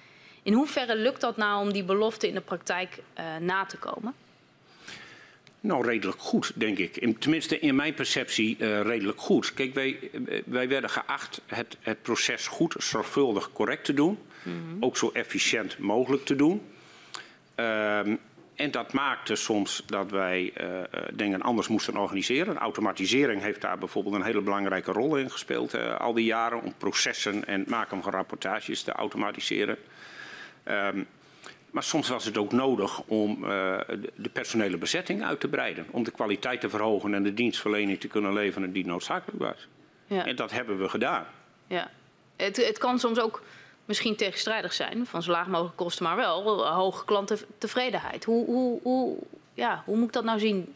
[0.43, 3.03] In hoeverre lukt dat nou om die belofte in de praktijk
[3.41, 4.15] na te komen?
[5.63, 6.97] Nou, redelijk goed, denk ik.
[6.97, 9.55] In, tenminste, in mijn perceptie uh, redelijk goed.
[9.55, 10.11] Kijk, wij,
[10.45, 14.19] wij werden geacht het, het proces goed, zorgvuldig, correct te doen.
[14.43, 14.77] Mm -hmm.
[14.81, 16.63] Ook zo efficiënt mogelijk te doen.
[17.57, 18.19] Um,
[18.55, 20.67] en dat maakte soms dat wij uh,
[21.13, 22.57] dingen anders moesten organiseren.
[22.57, 26.63] Automatisering heeft daar bijvoorbeeld een hele belangrijke rol in gespeeld uh, al die jaren.
[26.63, 29.77] Om processen en het maken van rapportages te automatiseren.
[30.65, 31.07] Um,
[31.71, 33.79] maar soms was het ook nodig om uh,
[34.17, 35.87] de personele bezetting uit te breiden.
[35.91, 39.69] Om de kwaliteit te verhogen en de dienstverlening te kunnen leveren die noodzakelijk was.
[40.07, 40.27] Ja.
[40.27, 41.27] En dat hebben we gedaan.
[41.67, 41.91] Ja.
[42.37, 43.43] Het, het kan soms ook
[43.85, 48.25] misschien tegenstrijdig zijn, van zo laag mogelijk kosten, maar wel hoge klanttevredenheid.
[48.25, 49.19] Hoe, hoe, hoe,
[49.55, 50.75] ja, hoe moet ik dat nou zien?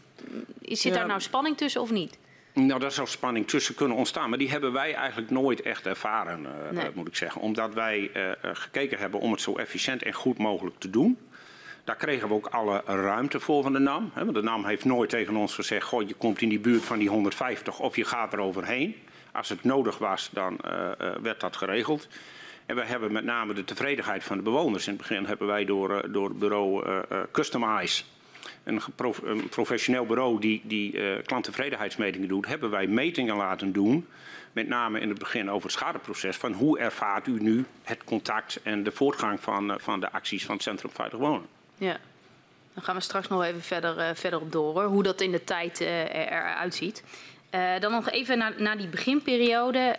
[0.62, 0.92] Zit ja.
[0.92, 2.18] daar nou spanning tussen of niet?
[2.64, 4.28] Nou, daar zou spanning tussen kunnen ontstaan.
[4.28, 6.90] Maar die hebben wij eigenlijk nooit echt ervaren, uh, nee.
[6.94, 7.40] moet ik zeggen.
[7.40, 11.18] Omdat wij uh, gekeken hebben om het zo efficiënt en goed mogelijk te doen.
[11.84, 14.10] Daar kregen we ook alle ruimte voor van de NAM.
[14.14, 15.86] Hè, want de NAM heeft nooit tegen ons gezegd...
[15.86, 18.96] Goh, je komt in die buurt van die 150 of je gaat er overheen.
[19.32, 20.90] Als het nodig was, dan uh,
[21.22, 22.08] werd dat geregeld.
[22.66, 24.86] En we hebben met name de tevredenheid van de bewoners.
[24.86, 26.84] In het begin hebben wij door, door het bureau
[27.32, 28.02] Customize
[28.64, 28.80] een,
[29.24, 34.06] een professioneel bureau die, die uh, klanttevredenheidsmetingen doet, hebben wij metingen laten doen.
[34.52, 36.36] Met name in het begin over het schadeproces.
[36.36, 40.44] Van hoe ervaart u nu het contact en de voortgang van, uh, van de acties
[40.44, 41.46] van het Centrum Veilig Wonen?
[41.76, 41.96] Ja,
[42.74, 44.84] dan gaan we straks nog even verder, uh, verder op door.
[44.84, 47.02] Hoe dat in de tijd eruit ziet.
[47.80, 49.96] dan nog even naar, naar die beginperiode.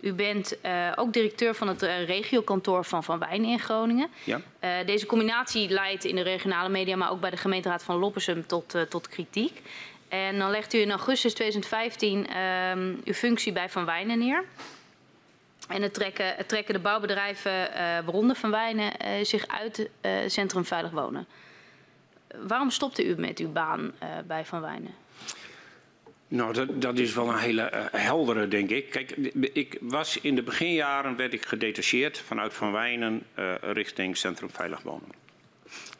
[0.00, 4.08] U bent uh, ook directeur van het uh, regiokantoor van Van Wijn in Groningen.
[4.24, 4.40] Ja.
[4.60, 8.46] Uh, deze combinatie leidt in de regionale media, maar ook bij de gemeenteraad van Loppersum
[8.46, 9.62] tot, tot kritiek.
[10.08, 14.44] En dan legt u in augustus 2015 ehm, uw functie bij Van Wijnen neer.
[15.68, 17.68] En het trekken, het trekken de bouwbedrijven,
[18.04, 18.92] waaronder Van Wijnen,
[19.26, 21.26] zich uit het Centrum Veilig Wonen.
[22.46, 23.92] Waarom stopte u met uw baan
[24.26, 24.94] bij Van Wijnen?
[26.32, 28.90] Nou, dat, dat, is wel een hele uh, heldere, denk ik.
[28.90, 29.10] Kijk,
[29.52, 34.82] ik was in de beginjaren werd ik gedetacheerd vanuit Van Wijnen uh, richting Centrum Veilig
[34.82, 35.08] Wonen.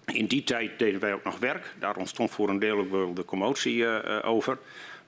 [0.06, 1.74] In die tijd deden wij ook nog werk.
[1.78, 4.58] Daar ontstond voor een deel ook wel de commotie uh, over.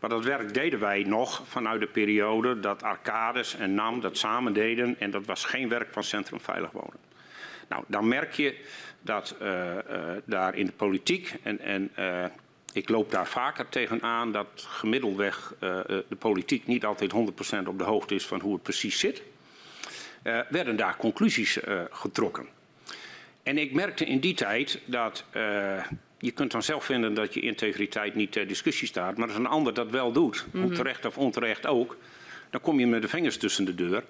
[0.00, 4.52] Maar dat werk deden wij nog vanuit de periode dat Arcades en NAM dat samen
[4.52, 4.96] deden.
[4.98, 7.00] En dat was geen werk van Centrum Veilig Wonen.
[7.68, 8.54] Nou, dan merk je
[9.00, 9.36] dat
[10.24, 11.90] daar in de politiek en, en
[12.72, 17.12] ik loop daar vaker tegenaan dat gemiddelweg uh, de politiek niet altijd
[17.64, 19.22] 100% op de hoogte is van hoe het precies zit.
[20.22, 22.46] Uh, werden daar conclusies uh, getrokken.
[23.42, 25.24] En ik merkte in die tijd dat
[26.18, 29.46] je kunt dan zelf vinden dat je integriteit niet ter discussie staat, maar als een
[29.46, 30.74] ander dat wel doet, mm -hmm.
[30.74, 31.96] terecht of onterecht ook,
[32.50, 34.04] dan kom je met de vingers tussen de deur.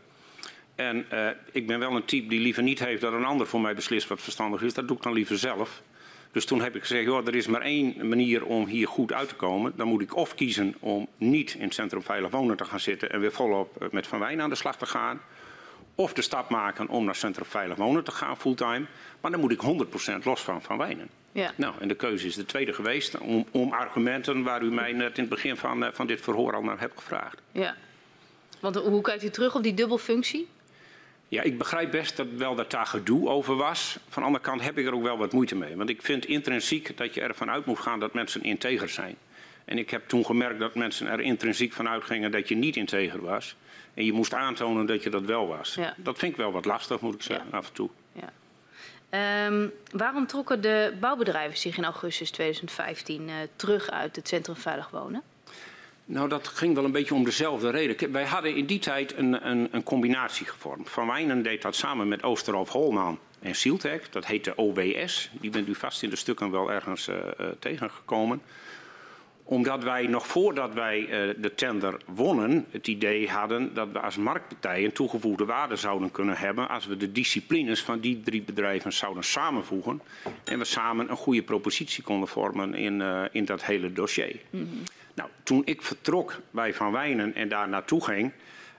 [0.75, 1.07] En
[1.53, 4.09] ik ben wel een type die liever niet heeft dat een ander voor mij beslist
[4.09, 4.75] wat verstandig is.
[4.75, 5.83] Dat doe ik dan liever zelf.
[6.33, 9.29] Dus toen heb ik gezegd, joh, er is maar één manier om hier goed uit
[9.29, 9.73] te komen.
[9.77, 13.11] Dan moet ik of kiezen om niet in het Centrum Veilig Wonen te gaan zitten
[13.11, 15.21] en weer volop eh, met Van Wijn aan de slag te gaan.
[15.95, 18.85] Of de stap maken om naar Centrum Veilig Wonen te gaan fulltime.
[19.21, 19.61] Maar dan moet ik
[20.21, 21.09] 100% los van Van Wijnen.
[21.33, 21.53] Ja.
[21.57, 25.16] Nou, en de keuze is de tweede geweest om, om argumenten waar u mij net
[25.16, 27.40] in het begin van, uh, van dit verhoor al naar hebt gevraagd.
[27.53, 27.77] Ja,
[28.61, 30.49] want hoe kijkt u terug op die dubbelfunctie?
[31.33, 33.99] Ja, ik begrijp best dat wel dat daar gedoe over was.
[34.09, 35.77] Van de andere kant heb ik er ook wel wat moeite mee.
[35.77, 39.16] Want ik vind intrinsiek dat je ervan uit moet gaan dat mensen integer zijn.
[39.64, 43.23] En ik heb toen gemerkt dat mensen er intrinsiek van uitgingen dat je niet integer
[43.23, 43.57] was.
[43.95, 45.75] En je moest aantonen dat je dat wel was.
[45.75, 45.95] Ja.
[45.97, 47.57] Dat vind ik wel wat lastig, moet ik zeggen, ja.
[47.57, 47.90] af en toe.
[48.12, 49.47] Ja.
[49.47, 54.90] Um, waarom trokken de bouwbedrijven zich in augustus 2015 uh, terug uit het Centrum Veilig
[54.90, 55.23] Wonen?
[56.12, 58.12] Nou, dat ging wel een beetje om dezelfde reden.
[58.12, 60.90] Wij hadden in die tijd een, een, een combinatie gevormd.
[60.90, 64.12] Van Wijnen deed dat samen met Oosterhof Holman en Sieltec.
[64.12, 65.31] Dat heette OWS.
[65.40, 68.42] Die bent u vast in de stukken wel ergens uh, uh, tegengekomen.
[69.42, 74.16] Omdat wij nog voordat wij uh, de tender wonnen het idee hadden dat we als
[74.16, 78.92] marktpartij een toegevoegde waarde zouden kunnen hebben als we de disciplines van die drie bedrijven
[78.92, 80.03] zouden samenvoegen
[80.44, 84.40] en we samen een goede propositie konden vormen in, in dat hele dossier.
[84.51, 84.83] Mm.
[85.14, 88.33] Nou, toen ik vertrok bij Van Wijnen en daar naartoe ging,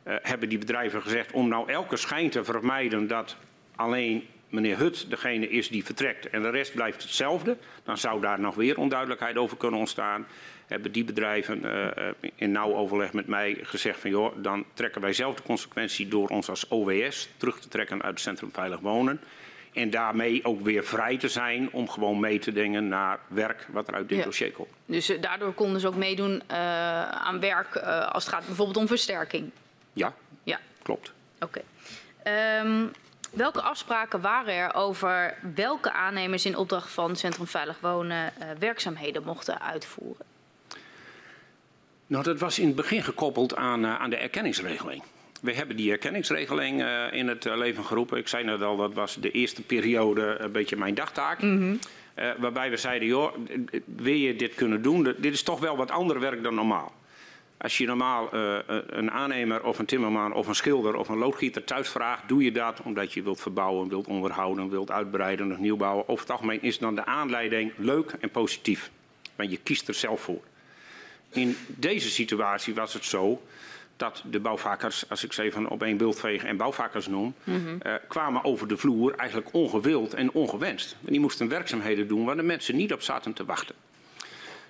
[0.07, 3.35] uh, hebben die bedrijven gezegd om nou elke schijn te vermijden dat
[3.75, 8.39] alleen meneer Hut degene is die vertrekt en de rest blijft hetzelfde, dan zou daar
[8.39, 10.27] nog weer onduidelijkheid over kunnen ontstaan.
[10.67, 11.87] Hebben die bedrijven uh,
[12.35, 16.27] in nauw overleg met mij gezegd van joh, dan trekken wij zelf de consequentie door
[16.27, 19.19] ons als OWS terug te trekken uit het Centrum Veilig Wonen.
[19.73, 23.87] En daarmee ook weer vrij te zijn om gewoon mee te denken naar werk wat
[23.87, 24.69] er uit dit dossier komt.
[24.85, 28.77] Dus uh, daardoor konden ze ook meedoen uh, aan werk uh, als het gaat bijvoorbeeld
[28.77, 29.51] om versterking?
[29.93, 30.59] Ja, ja.
[30.81, 31.13] klopt.
[31.39, 31.61] Oké.
[32.21, 32.59] Okay.
[32.59, 32.91] Um,
[33.31, 39.61] welke afspraken waren er over welke aannemers in opdracht van Centrum Veilig Wonen werkzaamheden mochten
[39.61, 40.25] uitvoeren?
[42.07, 45.03] Nou, dat was in het begin gekoppeld aan, aan de erkenningsregeling.
[45.43, 48.17] We hebben die erkenningsregeling uh, in het uh, leven geroepen.
[48.17, 51.41] Ik zei net al, dat was de eerste periode een beetje mijn dagtaak.
[51.41, 51.79] Mm -hmm.
[52.19, 53.33] uh, waarbij we zeiden, joh,
[53.85, 55.03] wil je dit kunnen doen?
[55.03, 56.93] Dit is toch wel wat ander werk dan normaal.
[57.57, 58.33] Als je normaal
[58.87, 62.51] een aannemer of een timmerman of een schilder of een loodgieter thuis vraagt, doe je
[62.51, 66.07] dat omdat je wilt verbouwen, wilt onderhouden, wilt uitbreiden of nieuw bouwen.
[66.07, 68.91] Over het algemeen is dan de aanleiding leuk en positief.
[69.35, 70.41] Want je kiest er zelf voor.
[71.29, 73.41] In deze situatie was het zo
[73.97, 77.65] dat de bouwvakkers, als ik ze even op één beeld veeg en bouwvakkers noem, mm
[77.65, 77.77] -hmm.
[77.85, 80.95] uh, kwamen over de vloer eigenlijk ongewild en ongewenst.
[81.05, 83.75] En die moesten werkzaamheden doen waar de mensen niet op zaten te wachten.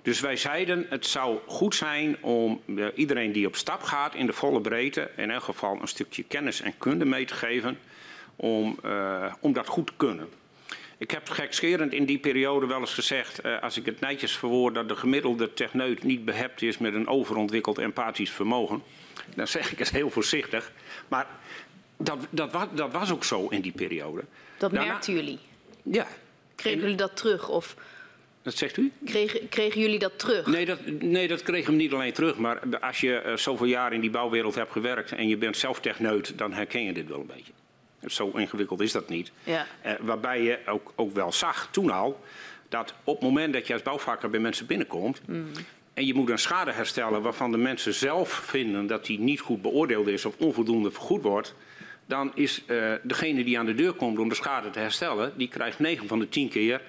[0.01, 4.25] Dus wij zeiden, het zou goed zijn om uh, iedereen die op stap gaat in
[4.25, 7.77] de volle breedte, in elk geval een stukje kennis en kunde mee te geven,
[8.35, 10.27] om, uh, om dat goed te kunnen.
[10.97, 14.73] Ik heb gekscherend in die periode wel eens gezegd, uh, als ik het netjes verwoord,
[14.75, 18.83] dat de gemiddelde techneut niet behept is met een overontwikkeld empathisch vermogen.
[19.35, 20.71] Dan zeg ik het heel voorzichtig.
[21.07, 21.27] Maar
[21.97, 24.23] dat, dat, was, dat was ook zo in die periode.
[24.57, 25.39] Dat Daarna, merkten jullie?
[25.83, 26.07] Ja.
[26.55, 27.49] Kregen jullie dat terug?
[27.49, 27.75] Of
[28.41, 28.91] dat zegt u?
[29.05, 30.45] Kregen, kregen jullie dat terug?
[30.45, 32.37] Nee dat, nee, dat kregen we niet alleen terug.
[32.37, 35.79] Maar als je uh, zoveel jaar in die bouwwereld hebt gewerkt en je bent zelf
[35.79, 37.51] techneut, dan herken je dit wel een beetje.
[38.05, 39.31] Zo ingewikkeld is dat niet.
[39.43, 39.67] Ja.
[39.85, 42.23] Uh, waarbij je ook, ook wel zag toen al
[42.69, 45.51] dat op het moment dat je als bouwvakker bij mensen binnenkomt, mm.
[45.93, 49.61] En je moet een schade herstellen waarvan de mensen zelf vinden dat die niet goed
[49.61, 51.55] beoordeeld is of onvoldoende vergoed wordt,
[52.05, 55.47] dan is uh, degene die aan de deur komt om de schade te herstellen, die
[55.47, 56.81] krijgt 9 van de 10 keer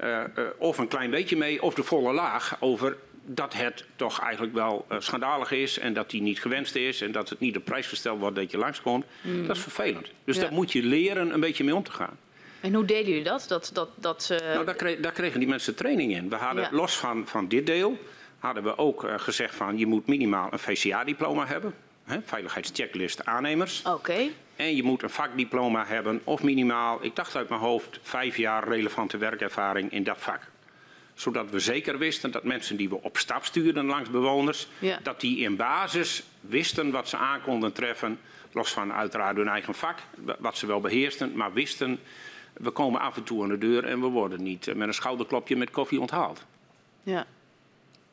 [0.00, 4.20] uh, uh, of een klein beetje mee of de volle laag over dat het toch
[4.20, 7.64] eigenlijk wel schandalig is en dat die niet gewenst is en dat het niet op
[7.64, 9.04] prijs gesteld wordt dat je langskomt.
[9.20, 9.46] Mm.
[9.46, 10.06] Dat is vervelend.
[10.24, 10.42] Dus ja.
[10.42, 12.16] daar moet je leren een beetje mee om te gaan.
[12.60, 13.44] En hoe deden jullie dat?
[13.48, 14.38] dat, dat, dat uh...
[14.38, 16.28] Nou, daar, kreeg, daar, kregen die mensen training in.
[16.28, 16.68] We hadden ja.
[16.72, 17.98] los van, van dit deel,
[18.38, 21.74] hadden we ook uh, gezegd van je moet minimaal een VCA-diploma hebben.
[22.04, 23.82] Hè, veiligheidschecklist aannemers.
[23.82, 23.94] Oké.
[23.94, 24.32] Okay.
[24.56, 28.68] En je moet een vakdiploma hebben of minimaal, ik dacht uit mijn hoofd, vijf jaar
[28.68, 30.40] relevante werkervaring in dat vak
[31.20, 34.98] zodat we zeker wisten dat mensen die we op stap stuurden langs bewoners, ja.
[35.02, 38.18] dat die in basis wisten wat ze aan konden treffen,
[38.52, 39.98] los van uiteraard hun eigen vak,
[40.38, 42.00] wat ze wel beheersten, maar wisten,
[42.52, 45.56] we komen af en toe aan de deur en we worden niet met een schouderklopje
[45.56, 46.44] met koffie onthaald.
[47.02, 47.26] Ja.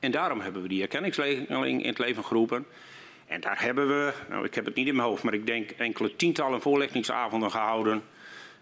[0.06, 2.65] En daarom hebben we die erkenningsregeling in het leven geroepen.
[3.28, 5.70] En daar hebben we, nou ik heb het niet in mijn hoofd, maar ik denk
[5.70, 8.04] enkele tientallen voorlichtingsavonden gehouden.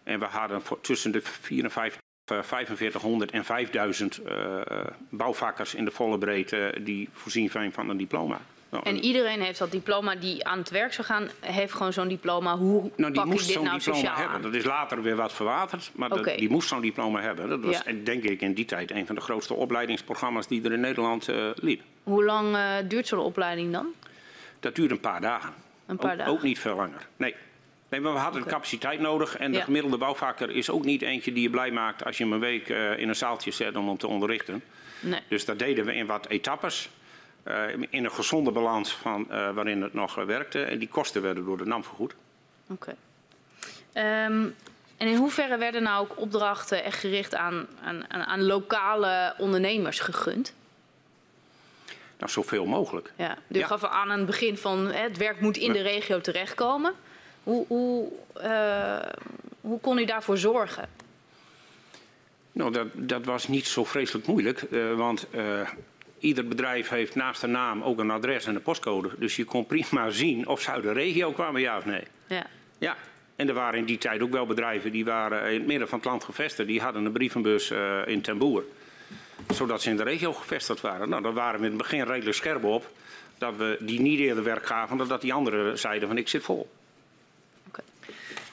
[0.03, 4.61] En we hadden tussen de 54 4500 en 5000 uh,
[5.09, 8.41] bouwvakkers in de volle breedte die voorzien zijn van een diploma.
[8.73, 12.07] Nou, en iedereen heeft dat diploma die aan het werk zou gaan, heeft gewoon zo'n
[12.07, 12.57] diploma.
[12.57, 14.35] Hoe nou, die pak moest dit nou diploma sociaal hebben.
[14.35, 14.41] aan?
[14.41, 17.49] Dat is later weer wat verwaterd, maar dat, die moest zo'n diploma hebben.
[17.49, 17.93] Dat was Ja.
[18.03, 21.49] denk ik in die tijd een van de grootste opleidingsprogramma's die er in Nederland eh,
[21.55, 21.81] liep.
[22.03, 23.87] Hoe lang eh, duurt zo'n opleiding dan?
[24.59, 25.53] Dat duurde een paar dagen.
[25.85, 26.33] Een paar ook, dagen.
[26.33, 27.07] ook niet veel langer.
[27.17, 27.35] Nee.
[27.89, 29.37] Nee, maar we hadden capaciteit nodig.
[29.37, 29.63] En de Ja.
[29.63, 32.69] gemiddelde bouwvakker is ook niet eentje die je blij maakt als je hem een week
[32.69, 34.63] eh, in een zaaltje zet om hem te onderrichten.
[34.99, 35.19] Nee.
[35.27, 36.89] Dus dat deden we in wat etappes.
[37.43, 40.61] Eh, in een gezonde balans van, eh, waarin het nog eh, werkte.
[40.61, 42.15] En die kosten werden door de NAM vergoed.
[42.69, 42.95] Oké.
[43.93, 44.45] Ehm,
[44.97, 50.53] en in hoeverre werden nou ook opdrachten echt gericht aan, aan, aan, lokale ondernemers gegund?
[52.17, 53.11] Nou, zoveel mogelijk.
[53.15, 53.37] Ja.
[53.47, 53.67] U Ja.
[53.67, 56.93] gaf aan aan het begin van hè, het werk moet in de regio terechtkomen.
[57.43, 58.11] Hoe, hoe,
[59.61, 60.89] hoe kon u daarvoor zorgen?
[62.51, 64.65] Nou, dat, dat was niet zo vreselijk moeilijk.
[64.95, 65.27] want
[66.23, 69.09] ieder bedrijf heeft naast de naam ook een adres en een postcode.
[69.17, 72.03] Dus je kon prima zien of ze uit de regio kwamen, ja of nee.
[72.27, 72.45] Ja.
[72.77, 72.97] Ja,
[73.35, 75.97] en er waren in die tijd ook wel bedrijven die waren in het midden van
[75.97, 76.67] het land gevestigd.
[76.67, 78.63] Die hadden een brievenbus eh, in Ten Boer.
[79.53, 81.09] Zodat ze in de regio gevestigd waren.
[81.09, 82.91] Nou, daar waren we in het begin redelijk scherp op.
[83.37, 86.43] Dat we die niet eerder werk gaven dan dat die anderen zeiden van ik zit
[86.43, 86.69] vol.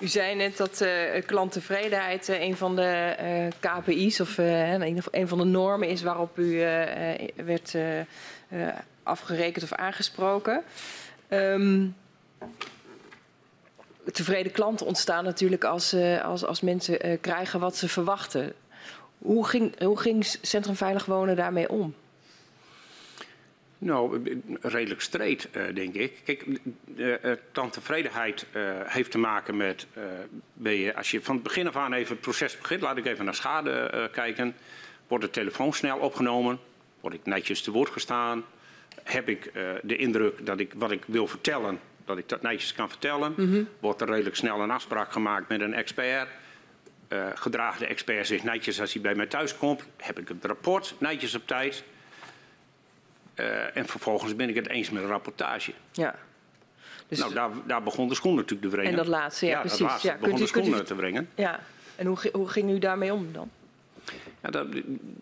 [0.00, 5.28] U zei net dat eh, klanttevredenheid eh, een van de eh, KPI's of een, een
[5.28, 6.58] van de normen is waarop u
[7.44, 7.76] werd
[9.02, 10.62] afgerekend of aangesproken.
[11.28, 11.86] Ehm,
[14.12, 18.52] tevreden klanten ontstaan natuurlijk als, als, als mensen krijgen wat ze verwachten.
[19.18, 21.94] Hoe ging, hoe ging Centrum Veilig Wonen daarmee om?
[23.82, 24.22] Nou,
[24.60, 26.20] redelijk streed, uh, denk ik.
[26.24, 26.44] Kijk,
[26.96, 27.14] uh,
[27.52, 28.46] klanttevredenheid
[28.84, 29.86] heeft te maken met,
[30.52, 33.06] ben je, als je van het begin af aan even het proces begint, laat ik
[33.06, 34.54] even naar schade kijken.
[35.08, 36.58] Wordt de telefoon snel opgenomen?
[37.00, 38.44] Word ik netjes te woord gestaan?
[39.02, 42.88] Heb ik de indruk dat ik wat ik wil vertellen, dat ik dat netjes kan
[42.88, 43.34] vertellen?
[43.36, 43.68] Mm -hmm.
[43.80, 46.28] Wordt er redelijk snel een afspraak gemaakt met een expert?
[47.34, 49.82] Gedraagt de expert zich netjes als hij bij mij thuis komt?
[49.96, 51.84] Heb ik het rapport netjes op tijd?
[53.40, 55.72] Uh, en vervolgens ben ik het eens met een rapportage.
[55.92, 56.14] Ja.
[57.08, 58.90] Dus nou, daar, daar, begon de schoen natuurlijk te wringen.
[58.90, 59.78] En dat laatste, ja, ja precies.
[59.78, 61.28] Dat laatste ja, begon kunt u, de u, te wringen.
[61.34, 61.60] Ja,
[61.96, 63.50] en hoe, hoe ging u daarmee om dan?
[64.42, 64.66] Ja, dat,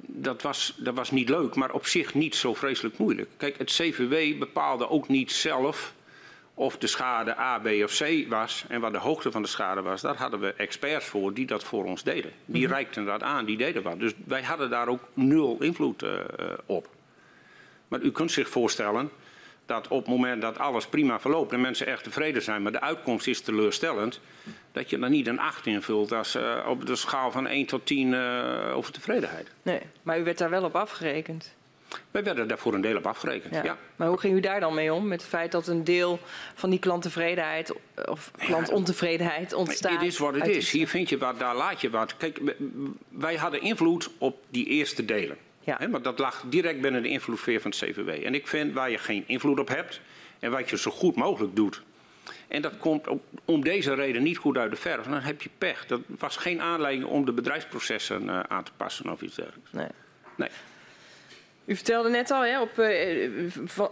[0.07, 3.31] dat, was, dat was niet leuk, maar op zich niet zo vreselijk moeilijk.
[3.37, 5.94] Kijk, het CVW bepaalde ook niet zelf
[6.54, 9.83] of de schade A, B of C was en wat de hoogte van de schade
[9.83, 10.00] was.
[10.00, 12.33] Daar hadden we experts voor die dat voor ons deden.
[12.44, 12.72] Die mm -hmm.
[12.72, 13.98] reikten dat aan, die deden wat.
[13.98, 16.11] Dus wij hadden daar ook nul invloed uh,
[16.66, 16.88] op.
[17.88, 19.11] Maar u kunt zich voorstellen
[19.68, 22.81] dat op het moment dat alles prima verloopt en mensen echt tevreden zijn, maar de
[22.81, 24.20] uitkomst is teleurstellend,
[24.72, 27.87] dat je dan niet een 8 invult als uh, op de schaal van 1 tot
[27.87, 29.51] 10 uh, over tevredenheid.
[29.62, 31.57] Nee, maar u werd daar wel op afgerekend.
[32.11, 33.64] Wij werden daar voor een deel op afgerekend, ja.
[33.64, 33.77] ja.
[33.96, 35.09] Maar hoe ging u daar dan mee om?
[35.09, 36.18] Met het feit dat een deel
[36.55, 37.72] van die klanttevredenheid
[38.09, 39.92] of klantontevredenheid ontstaat?
[39.92, 40.70] Het is wat het is.
[40.70, 42.16] Hier vind je wat, daar laat je wat.
[42.16, 42.40] Kijk,
[43.09, 45.37] wij hadden invloed op die eerste delen.
[45.68, 45.76] Ja.
[45.78, 48.09] He, maar dat lag direct binnen de invloedssfeer van het CVW.
[48.09, 50.00] En ik vind waar je geen invloed op hebt
[50.38, 51.83] en wat je zo goed mogelijk doet.
[52.48, 55.04] En dat komt op, om deze reden niet goed uit de verf.
[55.04, 55.87] Dan heb je pech.
[55.87, 59.72] Dat was geen aanleiding om de bedrijfsprocessen uh, aan te passen of iets dergelijks.
[59.72, 59.87] Nee.
[60.37, 60.48] nee.
[61.64, 63.22] U vertelde net al, hè, op, uh,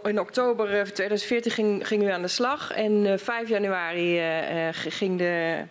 [0.03, 2.71] in oktober uh, 2014 ging, ging, u aan de slag.
[2.71, 5.63] En uh, 5 januari uh, ging de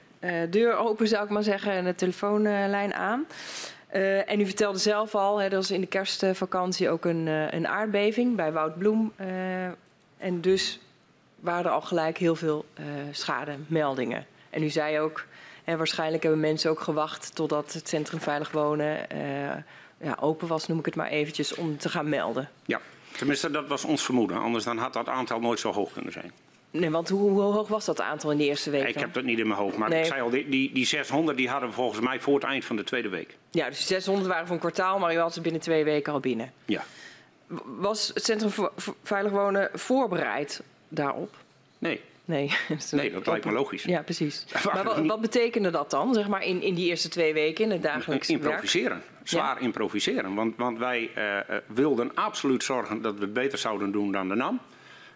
[0.50, 3.26] deur open, zou ik maar zeggen, en de telefoonlijn aan.
[3.94, 7.52] Uh, en u vertelde zelf al, hè, er was in de kerstvakantie ook een, uh,
[7.52, 9.12] een aardbeving bij Wout Bloem.
[9.20, 9.64] Uh,
[10.18, 10.80] en dus
[11.40, 12.64] waren er al gelijk heel veel
[13.10, 14.26] schademeldingen.
[14.50, 15.24] En u zei ook,
[15.64, 19.06] hè, waarschijnlijk hebben mensen ook gewacht totdat het Centrum Veilig Wonen
[20.00, 22.50] ja, open was, noem ik het maar eventjes, om te gaan melden.
[22.64, 22.80] Ja,
[23.16, 24.38] tenminste dat was ons vermoeden.
[24.38, 26.32] Anders dan had dat aantal nooit zo hoog kunnen zijn.
[26.78, 28.88] Nee, want hoe, hoe, hoog was dat aantal in de eerste week?
[28.88, 29.02] Ik dan?
[29.02, 30.00] heb dat niet in mijn hoofd, maar nee.
[30.00, 32.64] ik zei al, die, die, die 600 die hadden we volgens mij voor het eind
[32.64, 33.36] van de tweede week.
[33.50, 36.20] Ja, dus 600 waren voor een kwartaal, maar u had ze binnen twee weken al
[36.20, 36.52] binnen.
[36.64, 36.84] Ja.
[37.64, 41.34] Was het Centrum voor Veilig Wonen voorbereid daarop?
[41.78, 42.00] Nee.
[42.26, 43.82] Nee, dat, nee, dat lijkt me logisch.
[43.82, 44.44] Ja, precies.
[44.74, 47.70] Maar wat, wat, betekende dat dan, zeg maar, in, in die eerste twee weken in
[47.70, 48.96] het dagelijks Improviseren.
[48.96, 49.28] werk?
[49.28, 49.60] Zwaar ja.
[49.60, 50.34] improviseren.
[50.34, 54.34] Want, want wij uh, wilden absoluut zorgen dat we het beter zouden doen dan de
[54.34, 54.60] NAM.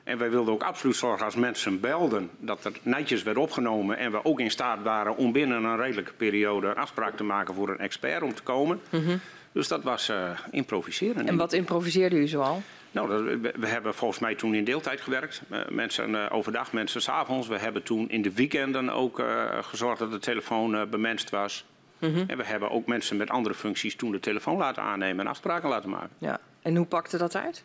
[0.04, 4.12] En wij wilden ook absoluut zorgen als mensen belden dat er netjes werd opgenomen en
[4.12, 7.78] we ook in staat waren om binnen een redelijke periode afspraak te maken voor een
[7.78, 8.80] expert om te komen.
[8.90, 9.20] Mm -hmm.
[9.52, 11.28] Dus dat was uh, improviseren.
[11.28, 12.62] En wat improviseerde u zoal?
[12.90, 15.42] Nou, we hebben volgens mij toen in deeltijd gewerkt.
[15.50, 17.48] Uh, mensen uh, overdag, mensen s'avonds.
[17.48, 21.64] We hebben toen in de weekenden ook uh, gezorgd dat de telefoon bemenst was.
[21.98, 22.24] Mm -hmm.
[22.26, 25.68] En we hebben ook mensen met andere functies toen de telefoon laten aannemen en afspraken
[25.68, 26.10] laten maken.
[26.18, 26.40] Ja.
[26.62, 27.64] En hoe pakte dat uit?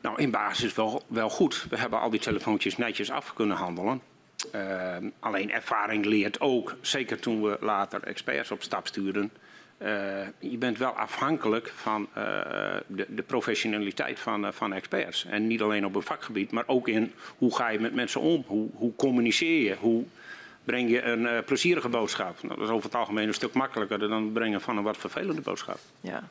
[0.00, 1.66] Nou, in basis wel, wel goed.
[1.70, 4.00] We hebben al die telefoontjes netjes af kunnen handelen.
[4.54, 9.30] Uh, alleen ervaring leert ook, zeker toen we later experts op stap stuurden.
[9.82, 9.88] Uh,
[10.38, 12.24] je bent wel afhankelijk van uh,
[12.86, 15.24] de, de, professionaliteit van, van experts.
[15.24, 18.44] En niet alleen op een vakgebied, maar ook in hoe ga je met mensen om?
[18.46, 19.76] Hoe, hoe communiceer je?
[19.76, 20.04] Hoe
[20.64, 22.42] breng je een plezierige boodschap?
[22.42, 24.96] Nou, dat is over het algemeen een stuk makkelijker dan het brengen van een wat
[24.96, 25.78] vervelende boodschap.
[26.00, 26.28] Ja.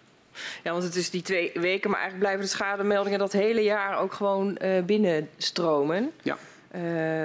[0.63, 3.99] Ja, want het is die twee weken, maar eigenlijk blijven de schademeldingen dat hele jaar
[3.99, 6.11] ook gewoon uh, binnenstromen.
[6.21, 6.37] Ja.
[6.75, 7.23] Uh,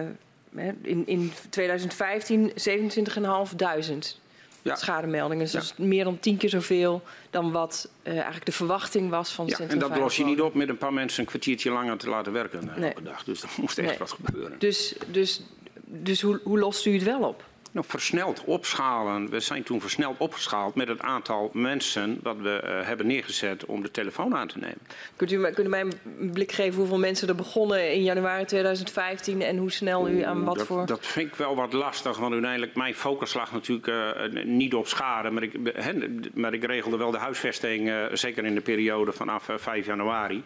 [0.82, 4.22] in, in 2015 27.500
[4.62, 4.76] ja.
[4.76, 5.44] schademeldingen.
[5.44, 5.58] Dus ja.
[5.58, 9.46] dat is meer dan tien keer zoveel dan wat uh, eigenlijk de verwachting was van
[9.46, 11.96] het ja, En dat los je niet op met een paar mensen een kwartiertje langer
[11.96, 12.88] te laten werken nee.
[12.88, 13.24] elke dag.
[13.24, 13.98] Dus er moest echt nee.
[13.98, 14.58] wat gebeuren.
[14.58, 15.42] Dus, dus,
[15.84, 17.44] dus hoe, hoe lost u het wel op?
[17.74, 19.30] Nou, versneld opschalen.
[19.30, 23.82] We zijn toen versneld opgeschaald met het aantal mensen wat we uh, hebben neergezet om
[23.82, 24.78] de telefoon aan te nemen.
[25.16, 29.42] Kunt u, kunt u mij een blik geven hoeveel mensen er begonnen in januari 2015
[29.42, 30.86] en hoe snel u aan wat dat, voor...
[30.86, 34.86] Dat vind ik wel wat lastig, want uiteindelijk mijn focus lag natuurlijk uh, niet op
[34.86, 35.30] schade.
[35.30, 39.48] Maar ik, he, maar ik regelde wel de huisvesting, uh, zeker in de periode vanaf
[39.56, 40.44] 5 januari.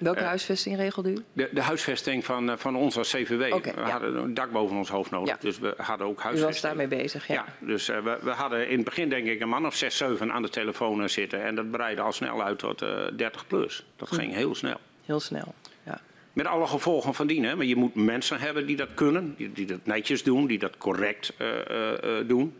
[0.00, 1.24] Welke uh, huisvesting regelde u?
[1.32, 3.54] De, de huisvesting van, uh, van ons als CVW.
[3.54, 3.90] Okay, we ja.
[3.90, 6.50] hadden een dak boven ons hoofd nodig, dus we hadden ook huisvesting.
[6.50, 7.34] U was daarmee bezig, ja.
[7.34, 9.96] ja dus uh, we, we, hadden in het begin denk ik een man of 6,
[9.96, 11.44] 7 aan de telefoon zitten.
[11.44, 12.78] En dat breidde al snel uit tot
[13.16, 13.86] 30 plus.
[13.96, 14.14] Dat hm.
[14.14, 14.80] ging heel snel.
[15.04, 15.54] Heel snel,
[15.86, 16.00] ja.
[16.32, 17.44] Met alle gevolgen van dien.
[17.44, 17.56] Hè?
[17.56, 20.76] Maar je moet mensen hebben die dat kunnen, die, die dat netjes doen, die dat
[20.76, 22.54] correct uh, uh, doen.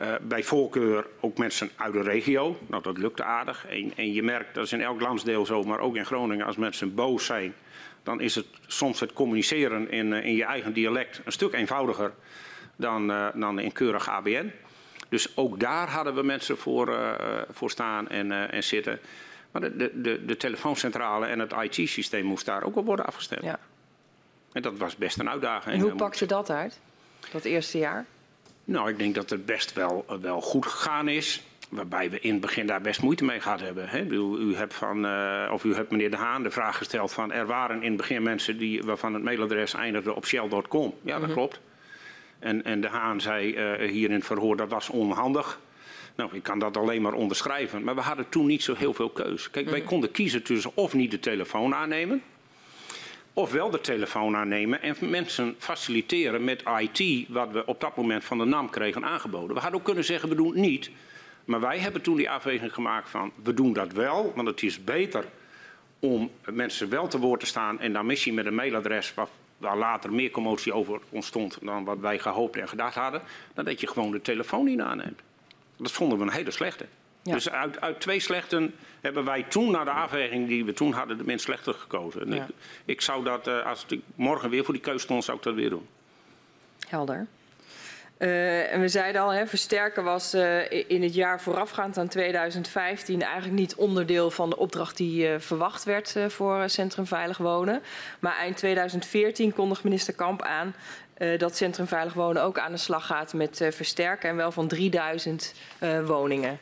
[0.00, 2.58] Uh, bij voorkeur ook mensen uit de regio.
[2.66, 3.66] Nou, dat lukte aardig.
[3.66, 6.56] En, en, je merkt, dat is in elk landsdeel zo, maar ook in Groningen, als
[6.56, 7.54] mensen boos zijn,
[8.02, 12.12] dan is het soms het communiceren in, in je eigen dialect een stuk eenvoudiger
[12.76, 14.52] dan, dan in keurig ABN.
[15.08, 17.16] Dus ook daar hadden we mensen voor,
[17.50, 19.00] voor staan en, en zitten.
[19.50, 23.42] Maar de, de, de, telefooncentrale en het IT-systeem moest daar ook op worden afgestemd.
[23.42, 23.58] Ja.
[24.52, 25.74] En dat was best een uitdaging.
[25.74, 26.80] En hoe pakte dat uit,
[27.32, 28.06] dat eerste jaar?
[28.68, 31.42] Nou, ik denk dat het best wel, wel goed gegaan is.
[31.68, 33.88] Waarbij we in het begin daar best moeite mee gehad hebben.
[33.88, 34.04] Hè?
[34.04, 37.32] U, u, hebt van, uh, of u hebt meneer De Haan de vraag gesteld van...
[37.32, 40.94] er waren in het begin mensen die, waarvan het mailadres eindigde op shell.com.
[41.02, 41.34] Ja, dat mm -hmm.
[41.34, 41.60] klopt.
[42.38, 45.60] En, en De Haan zei uh, hier in het verhoor dat was onhandig.
[46.14, 47.84] Nou, ik kan dat alleen maar onderschrijven.
[47.84, 49.50] Maar we hadden toen niet zo heel veel keus.
[49.50, 52.22] Kijk, wij konden kiezen tussen of niet de telefoon aannemen.
[53.38, 58.24] Of wel de telefoon aannemen en mensen faciliteren met IT, wat we op dat moment
[58.24, 59.54] van de NAM kregen aangeboden.
[59.54, 60.90] We hadden ook kunnen zeggen, we doen het niet.
[61.44, 64.84] Maar wij hebben toen die afweging gemaakt van, we doen dat wel, want het is
[64.84, 65.24] beter
[65.98, 69.14] om mensen wel te woord te staan en dan missie met een mailadres
[69.58, 73.22] waar later meer commotie over ontstond dan wat wij gehoopt en gedacht hadden,
[73.54, 75.20] dan dat je gewoon de telefoon niet aanneemt.
[75.76, 76.86] Dat vonden we een hele slechte.
[77.28, 77.34] Ja.
[77.34, 81.18] Dus uit, uit, twee slechten hebben wij toen, naar de afweging die we toen hadden,
[81.18, 82.32] de minst slechte gekozen.
[82.32, 82.42] Ja.
[82.42, 82.54] Ik,
[82.84, 85.54] ik, zou dat, uh, als ik morgen weer voor die keuze stond, zou ik dat
[85.54, 85.86] weer doen.
[86.88, 87.26] Helder.
[88.18, 93.22] Uh, en we zeiden al, hè, versterken was uh, in het jaar voorafgaand aan 2015
[93.22, 97.82] eigenlijk niet onderdeel van de opdracht die verwacht werd voor Centrum Veilig Wonen.
[98.18, 100.74] Maar eind 2014 kondigde minister Kamp aan
[101.18, 104.52] uh, dat Centrum Veilig Wonen ook aan de slag gaat met uh, versterken en wel
[104.52, 106.58] van 3000 uh, woningen.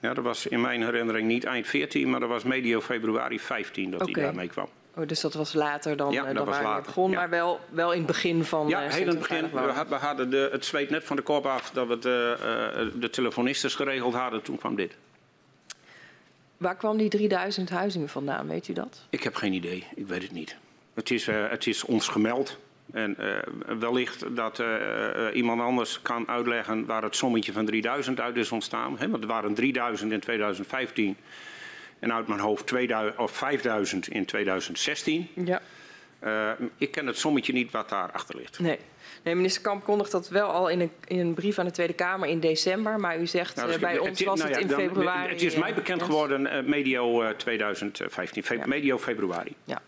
[0.00, 3.90] Ja, dat was in mijn herinnering niet eind 14, maar dat was medio februari 15
[3.90, 4.12] dat okay.
[4.12, 4.68] hij daarmee kwam.
[4.94, 6.82] Oh, dus dat was later dan, ja, dan waar later.
[6.82, 7.16] begon, ja.
[7.16, 9.50] maar wel, wel in het begin van Ja, heel in het begin.
[9.50, 13.10] We, we, hadden de, het zweet net van de kop af dat we de, de
[13.10, 14.42] telefonistes geregeld hadden.
[14.42, 14.96] Toen kwam dit.
[16.56, 19.06] Waar kwam die 3000 huizingen vandaan, weet u dat?
[19.10, 20.56] Ik heb geen idee, ik weet het niet.
[20.94, 22.58] Het is, het is ons gemeld.
[22.92, 23.36] En uh,
[23.78, 24.66] wellicht dat uh,
[25.32, 28.96] iemand anders kan uitleggen waar het sommetje van 3000 uit is ontstaan.
[29.10, 31.16] Want er waren 3000 in 2015
[31.98, 35.28] en uit mijn hoofd 2000, of 5000 in 2016.
[35.34, 35.60] Ja.
[36.24, 38.58] Uh, ik ken het sommetje niet wat daarachter ligt.
[38.58, 38.78] Nee.
[39.22, 41.92] nee, minister Kamp kondigt dat wel al in een, in een, brief aan de Tweede
[41.92, 43.00] Kamer in december.
[43.00, 45.32] Maar u zegt nou, bij ons was nou ja, het in dan, februari.
[45.32, 48.66] Het is mij bekend geworden medio 2015, fe ja.
[48.66, 49.54] medio februari.
[49.64, 49.82] Ja.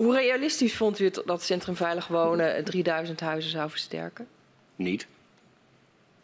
[0.00, 4.26] Hoe realistisch vond u het dat Centrum Veilig Wonen 3000 huizen zou versterken?
[4.76, 5.06] Niet.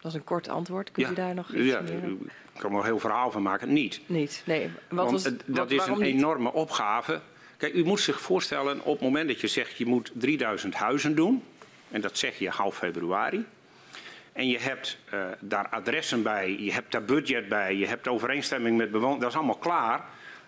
[0.00, 0.92] Dat is een kort antwoord.
[0.92, 1.12] Kunt ja.
[1.12, 2.04] u daar nog iets ja, meer?
[2.52, 3.72] Ik kan er een heel verhaal van maken.
[3.72, 4.00] Niet.
[4.06, 4.70] Niet, nee.
[4.88, 7.20] Wat Was, dat wat, is een enorme opgave.
[7.56, 11.14] Kijk, u moet zich voorstellen, op het moment dat je zegt je moet 3000 huizen
[11.14, 11.42] doen,
[11.90, 13.44] en dat zeg je half februari,
[14.32, 18.76] en je hebt uh, daar adressen bij, je hebt daar budget bij, je hebt overeenstemming
[18.76, 20.04] met bewoners, dat is allemaal klaar,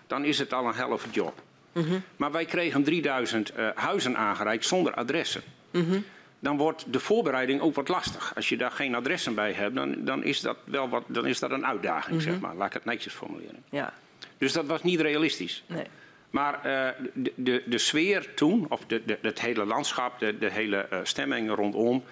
[0.07, 1.41] dan is het al een helft job.
[1.79, 2.03] Mm -hmm.
[2.15, 5.41] Maar wij kregen 3000 uh, huizen aangereikt zonder adressen.
[5.71, 6.05] Mm -hmm.
[6.39, 8.35] Dan wordt de voorbereiding ook wat lastig.
[8.35, 11.39] Als je daar geen adressen bij hebt, dan, dan is dat wel wat, dan is
[11.39, 12.31] dat een uitdaging, mm -hmm.
[12.31, 12.55] zeg maar.
[12.55, 13.63] Laat ik het netjes formuleren.
[13.69, 13.93] Ja.
[14.37, 15.63] Dus dat was niet realistisch.
[15.67, 15.85] Nee.
[16.29, 20.51] Maar uh, de, de, de, sfeer toen, of de, de, het hele landschap, de, de
[20.51, 22.03] hele uh, stemming rondom,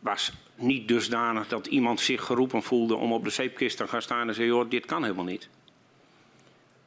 [0.00, 4.28] was niet dusdanig dat iemand zich geroepen voelde om op de zeepkist te gaan staan
[4.28, 5.48] en zeggen: joh, dit kan helemaal niet.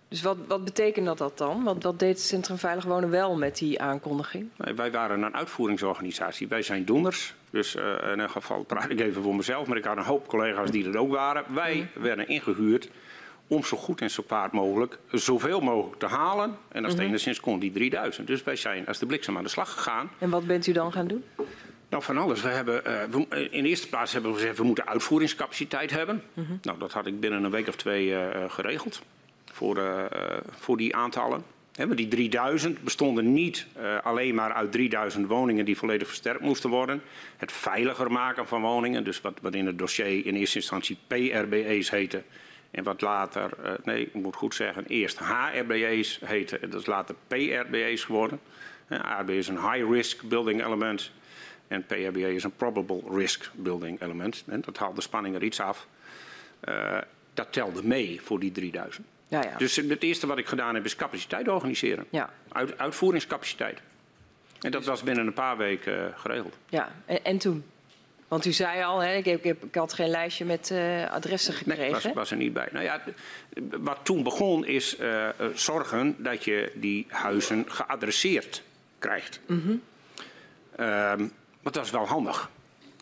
[0.09, 1.63] Dus wat, wat betekent dat, dat dan?
[1.63, 4.49] Want wat deed het Centrum Veilig Wonen wel met die aankondiging?
[4.75, 6.47] Wij waren een uitvoeringsorganisatie.
[6.47, 7.33] Wij zijn doeners.
[7.49, 10.27] Dus uh, in elk geval praat ik even voor mezelf, maar ik had een hoop
[10.27, 11.43] collega's die dat ook waren.
[11.53, 12.01] Wij mm.
[12.01, 12.89] werden ingehuurd
[13.47, 16.57] om zo goed en zo kwaad mogelijk zoveel mogelijk te halen.
[16.67, 17.07] En als mm -hmm.
[17.07, 18.27] enigszins kon die 3000.
[18.27, 20.09] Dus wij zijn als de bliksem aan de slag gegaan.
[20.19, 21.23] En wat bent u dan gaan doen?
[21.89, 22.41] Nou, van alles.
[22.41, 26.23] We hebben, uh, we, in de eerste plaats hebben we gezegd, we moeten uitvoeringscapaciteit hebben.
[26.33, 26.59] Mm -hmm.
[26.61, 29.01] Nou, dat had ik binnen een week of twee uh, geregeld
[29.57, 30.03] voor, uh,
[30.49, 31.43] voor die aantallen.
[31.73, 36.69] He, die 3000 bestonden niet uh, alleen maar uit 3000 woningen die volledig versterkt moesten
[36.69, 37.01] worden.
[37.37, 41.89] Het veiliger maken van woningen, dus wat, wat in het dossier in eerste instantie PRBE's
[41.89, 42.23] heette.
[42.71, 46.59] En wat later, uh, nee, ik moet goed zeggen, eerst HRBE's heette.
[46.69, 48.39] Dat is later PRBE's geworden.
[48.89, 51.11] ARB is een high risk building element.
[51.67, 54.43] En PRBE is een probable risk building element.
[54.47, 55.87] En dat haalt de spanning er iets af.
[57.33, 59.07] Dat telde mee voor die 3000.
[59.27, 59.57] Ja, ja.
[59.57, 62.05] Dus het eerste wat ik gedaan heb is capaciteit organiseren.
[62.09, 62.29] Ja.
[62.49, 63.81] Uit, uitvoeringscapaciteit.
[64.61, 66.57] En dat was binnen een paar weken uh, geregeld.
[66.69, 67.63] Ja, en, en, toen?
[68.27, 71.11] Want u zei al, hè, ik, heb, ik, heb, ik had geen lijstje met uh,
[71.11, 71.81] adressen gekregen.
[71.81, 72.67] Nee, was, was er niet bij.
[72.71, 73.01] Nou ja,
[73.79, 78.63] wat toen begon is uh, zorgen dat je die huizen geadresseerd
[78.99, 79.39] krijgt.
[79.45, 79.81] Mm -hmm.
[80.85, 82.49] um, want dat is wel handig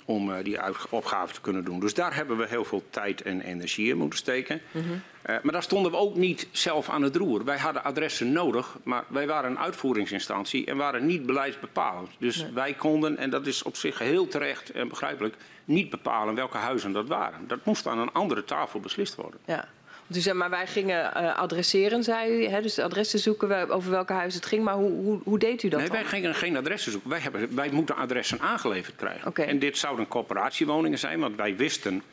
[0.05, 1.79] om uh, die opgave te kunnen doen.
[1.79, 4.61] Dus daar hebben we heel veel tijd en energie in moeten steken.
[4.71, 4.91] Mm -hmm.
[4.91, 7.45] uh, maar daar stonden we ook niet zelf aan het roer.
[7.45, 12.09] Wij hadden adressen nodig, maar wij waren een uitvoeringsinstantie en waren niet beleidsbepalend.
[12.17, 12.51] Dus nee.
[12.51, 15.35] wij konden, en dat is op zich heel terecht en begrijpelijk,
[15.65, 17.47] niet bepalen welke huizen dat waren.
[17.47, 19.39] Dat moest aan een andere tafel beslist worden.
[19.45, 19.67] Ja.
[20.07, 22.45] U zei, maar wij gingen uh, adresseren, zei u.
[22.45, 22.61] Hè?
[22.61, 24.63] Dus adressen zoeken over welke huizen het ging.
[24.63, 25.97] Maar hoe, hoe, hoe deed u dat Nee, dan?
[25.97, 27.09] wij gingen geen adressen zoeken.
[27.09, 29.27] Wij, hebben, wij moeten adressen aangeleverd krijgen.
[29.27, 29.45] Okay.
[29.45, 31.19] En dit zouden coöperatiewoningen zijn.
[31.19, 32.03] Want wij wisten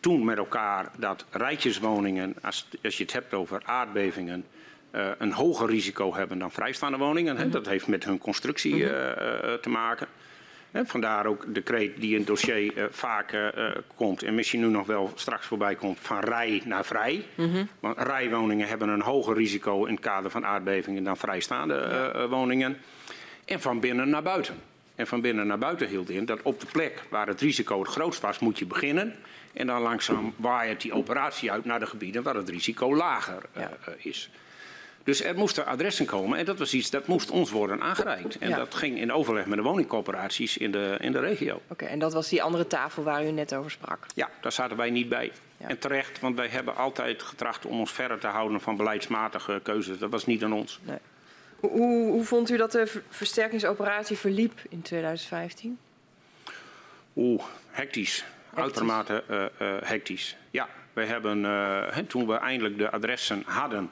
[0.00, 4.44] toen met elkaar dat rijtjeswoningen, als, als je het hebt over aardbevingen...
[4.94, 7.34] Uh, een hoger risico hebben dan vrijstaande woningen.
[7.34, 7.50] Mm -hmm.
[7.50, 8.88] Dat heeft met hun constructie uh,
[9.60, 10.06] te maken.
[10.72, 13.48] Vandaar ook de kreet die in het dossier uh, vaak uh,
[13.96, 17.24] komt en misschien nu nog wel straks voorbij komt van rij naar vrij.
[17.34, 17.68] Mm -hmm.
[17.80, 22.76] Want rijwoningen hebben een hoger risico in het kader van aardbevingen dan vrijstaande uh, woningen.
[23.44, 24.54] En van binnen naar buiten.
[24.94, 27.88] En van binnen naar buiten hield in dat op de plek waar het risico het
[27.88, 29.14] grootst was moet je beginnen.
[29.52, 33.70] En dan langzaam waait die operatie uit naar de gebieden waar het risico lager ja.
[33.96, 34.30] is.
[35.04, 38.38] Dus er moesten adressen komen en dat was iets dat moest ons worden aangereikt.
[38.38, 38.56] En ja.
[38.56, 41.54] dat ging in overleg met de woningcoöperaties in de, in de regio.
[41.54, 44.06] Oké, okay, en dat was die andere tafel waar u net over sprak?
[44.14, 45.32] Ja, daar zaten wij niet bij.
[45.56, 45.68] Ja.
[45.68, 49.98] En terecht, want wij hebben altijd getracht om ons verder te houden van beleidsmatige keuzes.
[49.98, 50.80] Dat was niet aan ons.
[50.82, 50.98] Nee.
[51.60, 55.78] Hoe, hoe, hoe vond u dat de versterkingsoperatie verliep in 2015?
[57.16, 58.24] Oeh, hectisch.
[58.44, 58.62] hectisch.
[58.62, 60.36] Uitermate uh, uh, hectisch.
[60.50, 63.90] Ja, wij hebben uh, toen we eindelijk de adressen hadden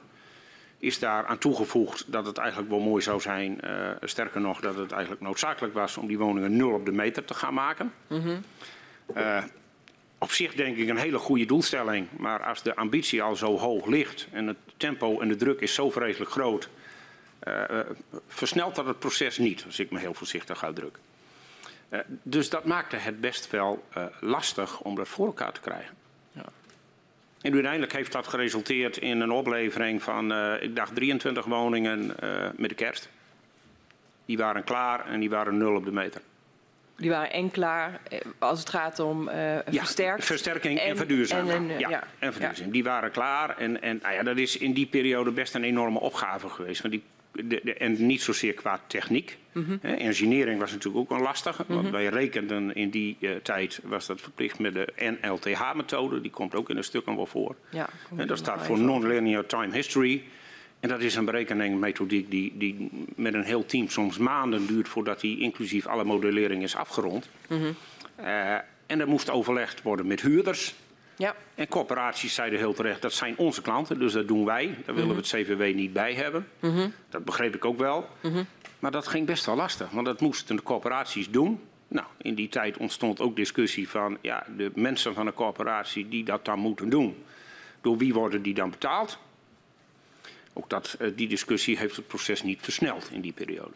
[0.81, 3.59] is daar aan toegevoegd dat het eigenlijk wel mooi zou zijn.
[3.63, 7.25] Uh, sterker nog, dat het eigenlijk noodzakelijk was om die woningen nul op de meter
[7.25, 7.93] te gaan maken.
[8.07, 8.43] Mm -hmm.
[9.15, 9.43] uh,
[10.17, 12.07] op zich denk ik een hele goede doelstelling.
[12.17, 15.73] Maar als de ambitie al zo hoog ligt en het tempo en de druk is
[15.73, 16.69] zo vreselijk groot.
[17.47, 17.79] Uh,
[18.27, 20.97] versnelt dat het proces niet, als ik me heel voorzichtig uitdruk.
[22.23, 23.83] dus dat maakte het best wel
[24.19, 26.00] lastig om dat voor elkaar te krijgen.
[27.41, 32.49] En uiteindelijk heeft dat geresulteerd in een oplevering van, uh, ik dacht, 23 woningen uh,
[32.55, 33.09] met de kerst.
[34.25, 36.21] Die waren klaar en die waren nul op de meter.
[36.95, 38.01] Die waren en klaar
[38.39, 39.85] als het gaat om uh, ja,
[40.17, 41.71] versterking en, en verduurzaming.
[41.71, 42.73] En, ja, ja, en verduurzaming.
[42.73, 45.99] Die waren klaar en, en nou ja, dat is in die periode best een enorme
[45.99, 46.81] opgave geweest.
[46.81, 49.37] Want die, de, de, en niet zozeer qua techniek.
[49.51, 49.91] Mm -hmm.
[49.91, 51.63] Engineering was natuurlijk ook een lastige.
[51.67, 51.93] Want mm -hmm.
[51.93, 56.21] wij rekenden in die uh, tijd, was dat verplicht met de NLTH-methode.
[56.21, 57.55] Die komt ook in de stukken wel voor.
[57.69, 60.23] Ja, en dat staat voor Non-Linear Time History.
[60.79, 65.19] En dat is een berekeningmethodiek die, die met een heel team soms maanden duurt voordat
[65.19, 67.29] die inclusief alle modellering is afgerond.
[67.47, 67.75] Mm -hmm.
[68.19, 68.53] uh,
[68.85, 70.75] en er moest overlegd worden met huurders.
[71.15, 71.35] Ja.
[71.55, 74.65] En corporaties zeiden heel terecht, dat zijn onze klanten, dus dat doen wij.
[74.65, 75.07] Daar willen mm -hmm.
[75.07, 76.47] we het CVW niet bij hebben.
[76.59, 76.93] Mm -hmm.
[77.09, 78.09] Dat begreep ik ook wel.
[78.21, 78.45] Mm -hmm.
[78.79, 81.59] Maar dat ging best wel lastig, want dat moesten de corporaties doen.
[81.87, 86.23] Nou, in die tijd ontstond ook discussie van ja, de mensen van de corporatie die
[86.23, 87.23] dat dan moeten doen.
[87.81, 89.17] Door wie worden die dan betaald?
[90.53, 93.73] Ook dat, uh, die discussie heeft het proces niet versneld in die periode.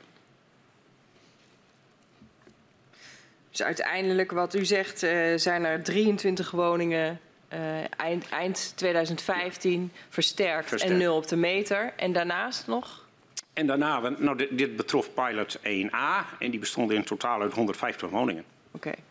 [3.49, 7.19] Dus uiteindelijk, wat u zegt, uh, zijn er 23 woningen
[7.97, 11.93] eind, eind 2015 versterkt, versterkt, en nul op de meter.
[11.95, 13.05] En daarnaast nog?
[13.53, 18.09] En daarna, nou, dit, dit betrof pilot 1A en die bestond in totaal uit 150
[18.09, 18.43] woningen.
[18.71, 18.87] Oké.
[18.87, 19.03] Okay.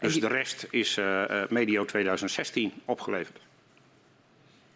[0.00, 0.20] Dus die...
[0.20, 3.38] de rest is uh, medio 2016 opgeleverd.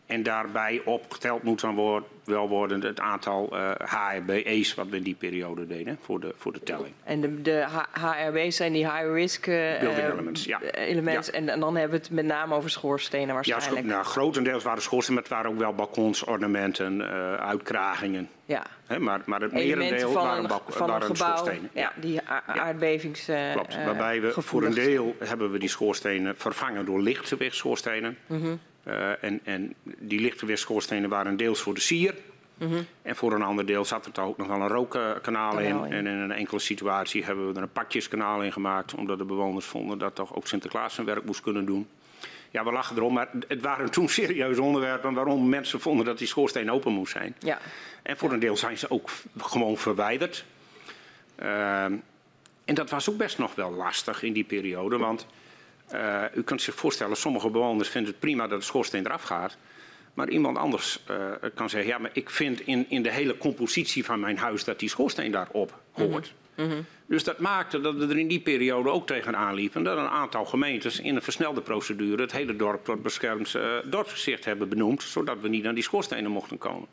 [0.07, 5.03] En daarbij opgeteld moet dan worden, wel worden het aantal uh, HRB's wat we in
[5.03, 6.95] die periode deden voor de, voor de telling.
[7.05, 10.45] En de, de HRB's zijn die high risk uh, Building elements.
[10.45, 10.61] Ja.
[10.61, 11.27] elements.
[11.27, 11.33] Ja.
[11.33, 13.87] En, en, dan hebben we het met name over schoorstenen waarschijnlijk.
[13.87, 18.29] Ja, nou, grotendeels waren schoorstenen, maar het waren ook wel balkons, ornamenten, uh, uitkragingen.
[18.45, 18.63] Ja.
[18.87, 21.71] He, maar, maar het merendeel van waren, een, bak, van waren gebouw, schoorstenen.
[21.75, 23.29] Ja, die aardbevings.
[23.53, 23.85] Klopt.
[23.85, 28.19] Waarbij we voor een deel hebben we die schoorstenen vervangen door lichtgewichtschoorsstenen.
[28.27, 28.61] Mm -hmm.
[28.87, 32.15] Uh, en, en die lichtgewichtschoorsstenen waren deels voor de sier.
[32.59, 32.87] Mm -hmm.
[33.03, 35.85] En voor een ander deel zat er ook nog wel een rookkanaal in.
[35.85, 35.93] in.
[35.93, 38.95] En in een enkele situatie hebben we er een pakjeskanaal in gemaakt.
[38.95, 41.89] Omdat de bewoners vonden dat toch ook Sinterklaas zijn werk moest kunnen doen.
[42.51, 46.27] Ja, we lachen erom, maar het waren toen serieuze onderwerpen waarom mensen vonden dat die
[46.27, 47.35] schoorsteen open moest zijn.
[47.39, 47.59] Ja.
[48.03, 50.45] En voor een deel zijn ze ook gewoon verwijderd.
[51.43, 51.85] Uh,
[52.65, 55.27] en dat was ook best nog wel lastig in die periode, want
[55.95, 59.57] uh, u kunt zich voorstellen, sommige bewoners vinden het prima dat de schoorsteen eraf gaat.
[60.15, 61.17] Maar iemand anders uh,
[61.55, 64.79] kan zeggen, ja, maar ik vind in, in de hele compositie van mijn huis dat
[64.79, 66.35] die schoorsteen daarop hoort.
[66.55, 66.85] Mm -hmm.
[67.07, 69.83] Dus dat maakte dat we er in die periode ook tegenaan liepen.
[69.83, 74.45] Dat een aantal gemeentes in een versnelde procedure het hele dorp tot beschermd uh, dorpsgezicht
[74.45, 75.03] hebben benoemd.
[75.03, 76.89] Zodat we niet aan die schoorstenen mochten komen.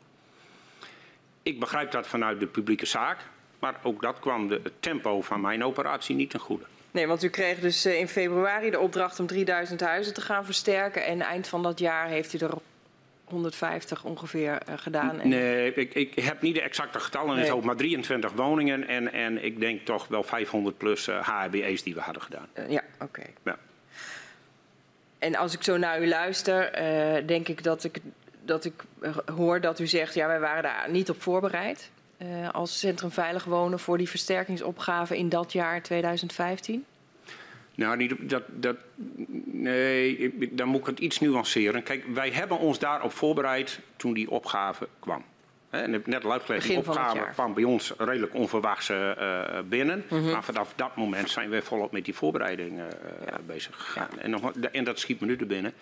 [1.42, 3.18] Ik begrijp dat vanuit de publieke zaak.
[3.58, 6.64] Maar ook dat kwam de, het tempo van mijn operatie niet ten goede.
[6.90, 11.04] Nee, want u kreeg dus in februari de opdracht om 3000 huizen te gaan versterken.
[11.04, 12.52] En eind van dat jaar heeft u er
[13.24, 15.20] 150 ongeveer uh, gedaan.
[15.20, 15.28] En...
[15.28, 19.12] Nee, ik, ik, heb niet de exacte getallen in het hoofd, maar 23 woningen en,
[19.12, 22.46] en ik denk toch wel 500 plus uh, HRBE's die we hadden gedaan.
[22.54, 23.04] Uh, ja, oké.
[23.04, 23.34] Okay.
[23.44, 23.58] Ja.
[25.18, 26.72] En als ik zo naar u luister,
[27.26, 27.98] denk ik dat ik,
[28.44, 28.72] dat ik
[29.34, 31.90] hoor dat u zegt, ja, wij waren daar niet op voorbereid.
[32.52, 36.84] Als Centrum Veilig Wonen voor die versterkingsopgave in dat jaar 2015?
[37.74, 38.76] Nou, niet, dat, dat,
[39.44, 41.82] nee, dan moet ik het iets nuanceren.
[41.82, 45.24] Kijk, wij hebben ons daarop voorbereid toen die opgave kwam.
[45.70, 49.10] En net al uitgelegd, die opgave kwam bij ons redelijk onverwachts uh,
[49.68, 50.04] binnen.
[50.08, 50.30] Mm -hmm.
[50.30, 52.84] Maar vanaf dat moment zijn we volop met die voorbereiding uh,
[53.26, 53.38] ja.
[53.46, 54.08] bezig gegaan.
[54.16, 54.22] Ja.
[54.22, 55.72] En, nog, en dat schiet me nu er binnen.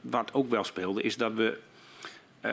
[0.00, 1.58] Wat ook wel speelde, is dat we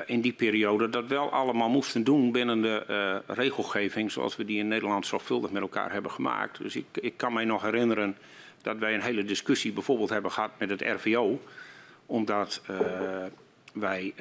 [0.05, 4.59] in die periode dat wel allemaal moesten doen binnen de uh, regelgeving zoals we die
[4.59, 6.57] in Nederland zorgvuldig met elkaar hebben gemaakt.
[6.57, 8.17] Dus ik, ik kan mij nog herinneren
[8.61, 11.41] dat wij een hele discussie bijvoorbeeld hebben gehad met het RVO.
[12.05, 12.77] Omdat uh,
[13.73, 14.13] wij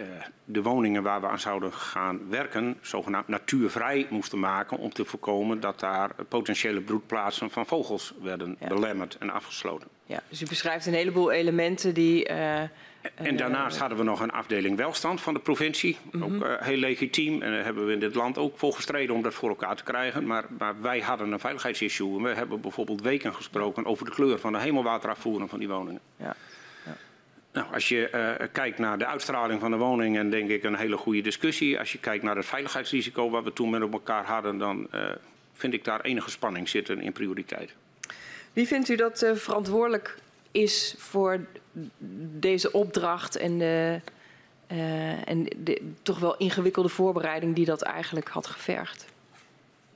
[0.45, 5.61] de woningen waar we aan zouden gaan werken zogenaamd natuurvrij moesten maken om te voorkomen
[5.61, 8.69] dat daar potentiële broedplaatsen van vogels werden ja.
[8.69, 9.89] belemmerd en afgesloten.
[10.05, 12.29] Ja, dus u beschrijft een heleboel elementen die
[13.15, 15.97] en daarnaast hadden we nog een afdeling welstand van de provincie.
[16.11, 16.35] Mm -hmm.
[16.35, 17.43] Ook uh, heel legitiem.
[17.43, 19.83] En daar hebben we in dit land ook voor gestreden om dat voor elkaar te
[19.83, 20.27] krijgen.
[20.27, 22.17] Maar, maar wij hadden een veiligheidsissue.
[22.17, 26.01] En we hebben bijvoorbeeld weken gesproken over de kleur van de hemelwaterafvoering van die woningen.
[26.17, 26.35] Ja.
[26.85, 26.97] ja.
[27.53, 30.97] Nou, als je uh, kijkt naar de uitstraling van de woningen, denk ik een hele
[30.97, 31.79] goede discussie.
[31.79, 35.01] Als je kijkt naar het veiligheidsrisico wat we toen met elkaar hadden, dan uh,
[35.53, 37.75] vind ik daar enige spanning zitten in prioriteit.
[38.53, 40.17] Wie vindt u dat verantwoordelijk
[40.51, 41.47] is voor
[42.39, 44.01] deze opdracht en de,
[44.73, 49.07] uh, en de toch wel ingewikkelde voorbereiding die dat eigenlijk had gevergd?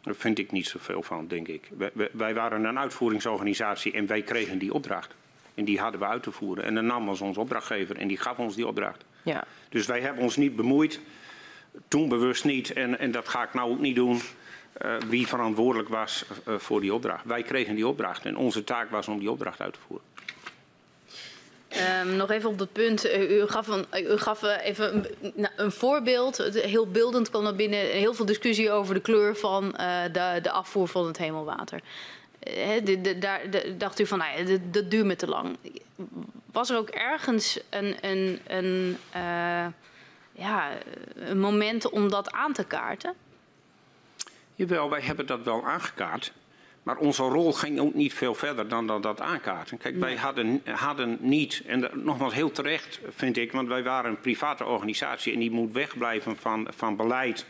[0.02, 1.70] Daar vind ik niet zoveel van, denk ik.
[1.76, 5.14] Wij, wij, waren een uitvoeringsorganisatie en wij kregen die opdracht.
[5.54, 6.64] En die hadden we uit te voeren.
[6.64, 9.04] En de NAM was ons opdrachtgever en die gaf ons die opdracht.
[9.22, 9.44] Ja.
[9.68, 11.00] Dus wij hebben ons niet bemoeid,
[11.88, 14.20] toen bewust niet, en, en dat ga ik nou ook niet doen,
[14.84, 17.24] uh, wie verantwoordelijk was uh, voor die opdracht.
[17.24, 20.06] Wij kregen die opdracht en onze taak was om die opdracht uit te voeren.
[21.76, 23.14] Um, nog even op dat punt.
[23.14, 26.36] U gaf, een, u gaf even een, nou, voorbeeld.
[26.54, 29.70] Heel beeldend kwam er binnen heel veel discussie over de kleur van
[30.12, 31.80] de, de, afvoer van het hemelwater.
[32.84, 33.40] De, daar
[33.78, 35.56] dacht u van, nou dat duurt me te lang.
[36.52, 38.98] Was er ook ergens een, een, een,
[40.32, 40.70] ja,
[41.14, 43.14] een moment om dat aan te kaarten?
[44.54, 46.32] Jawel, wij hebben dat wel aangekaart.
[46.82, 49.78] Maar onze rol ging ook niet veel verder dan dat, dat aankaarten.
[49.78, 54.20] Kijk, wij hadden, hadden niet, en nogmaals heel terecht vind ik, want wij waren een
[54.20, 57.46] private organisatie en die moet wegblijven van, van beleid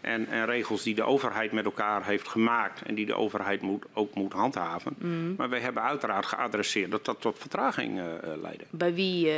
[0.00, 3.84] en, en, regels die de overheid met elkaar heeft gemaakt en die de overheid moet,
[3.92, 4.94] ook moet handhaven.
[4.98, 5.34] Mm.
[5.36, 8.04] Maar wij hebben uiteraard geadresseerd dat dat tot vertraging uh,
[8.42, 8.64] leidde.
[8.70, 9.34] Bij wie uh,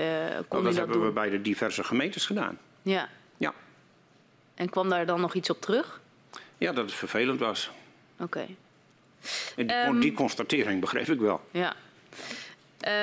[0.49, 1.07] kon dat, dat hebben doen?
[1.07, 2.59] we bij de diverse gemeentes gedaan.
[2.83, 3.09] Ja.
[3.37, 3.55] ja.
[4.55, 6.01] En kwam daar dan nog iets op terug?
[6.59, 7.71] Ja, dat het vervelend was.
[8.15, 8.23] Oké.
[8.23, 8.57] Okay.
[9.57, 11.41] En die, um, die, constatering begreep ik wel.
[11.51, 11.75] Ja.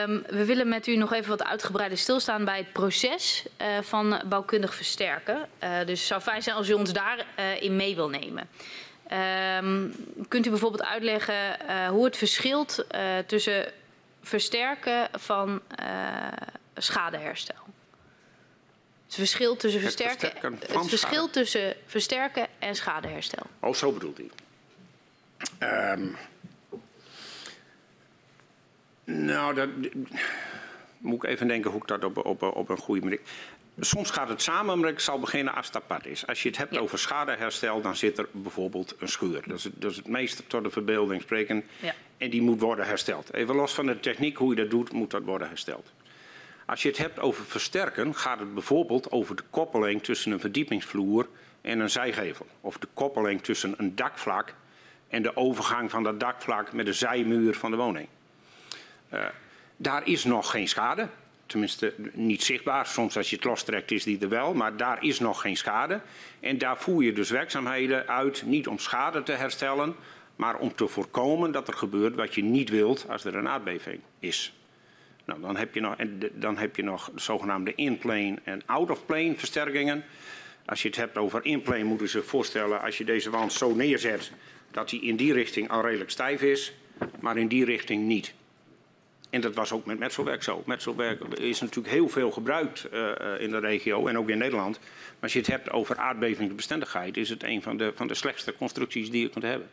[0.03, 4.21] Um, we willen met u nog even wat uitgebreider stilstaan bij het proces uh, van
[4.25, 5.47] bouwkundig versterken.
[5.63, 7.25] Uh, dus het zou fijn zijn als u ons daarin
[7.61, 8.49] uh, mee wil nemen.
[9.61, 9.95] Um,
[10.27, 11.57] kunt u bijvoorbeeld uitleggen
[11.89, 12.85] hoe het verschilt
[13.25, 13.71] tussen
[14.21, 15.61] versterken van
[16.75, 17.55] schadeherstel?
[19.05, 23.45] Het verschil tussen versterken, het, het verschil tussen versterken en schadeherstel.
[23.59, 24.29] Oh, zo bedoelt u.
[25.59, 26.15] Um,
[29.03, 29.69] nou, dat,
[30.97, 33.19] moet ik even denken hoe ik dat op, op, op een goede manier.
[33.79, 36.27] Soms gaat het samen, maar ik zal beginnen als het apart is.
[36.27, 36.79] Als je het hebt ja.
[36.79, 39.43] over schadeherstel, dan zit er bijvoorbeeld een schuur.
[39.47, 41.63] Dat is, het, dat is het meest tot de verbeelding spreken.
[41.79, 41.93] Ja.
[42.17, 43.33] En die moet worden hersteld.
[43.33, 45.91] Even los van de techniek, hoe je dat doet, moet dat worden hersteld.
[46.65, 51.27] Als je het hebt over versterken, gaat het bijvoorbeeld over de koppeling tussen een verdiepingsvloer
[51.61, 52.47] en een zijgevel.
[52.61, 54.53] Of de koppeling tussen een dakvlak
[55.15, 58.07] en de overgang van dat dakvlak met de zijmuur van de woning.
[59.13, 59.25] Uh,
[59.77, 61.07] daar is nog geen schade.
[61.45, 62.85] Tenminste, niet zichtbaar.
[62.85, 64.53] Soms als je het lostrekt is die er wel.
[64.53, 66.01] Maar daar is nog geen schade.
[66.39, 68.43] En daar voer je dus werkzaamheden uit.
[68.45, 69.95] Niet om schade te herstellen.
[70.35, 73.99] Maar om te voorkomen dat er gebeurt wat je niet wilt als er een aardbeving
[74.19, 74.53] is.
[75.25, 75.95] Nou, dan heb je nog,
[76.33, 80.03] dan heb je nog de zogenaamde in-plane en out-of-plane versterkingen.
[80.65, 84.31] Als je het hebt over in-plane moeten ze voorstellen als je deze wand zo neerzet
[84.75, 86.73] dat hij in die richting al redelijk stijf is,
[87.19, 88.33] maar in die richting niet.
[89.29, 90.63] En dat was ook met metselwerk zo.
[90.65, 94.79] Metselwerk is natuurlijk heel veel gebruikt uh, in de regio en ook in Nederland.
[94.79, 98.53] Maar als je het hebt over aardbevingsbestendigheid, is het een van de, van de slechtste
[98.53, 99.69] constructies die je kunt hebben.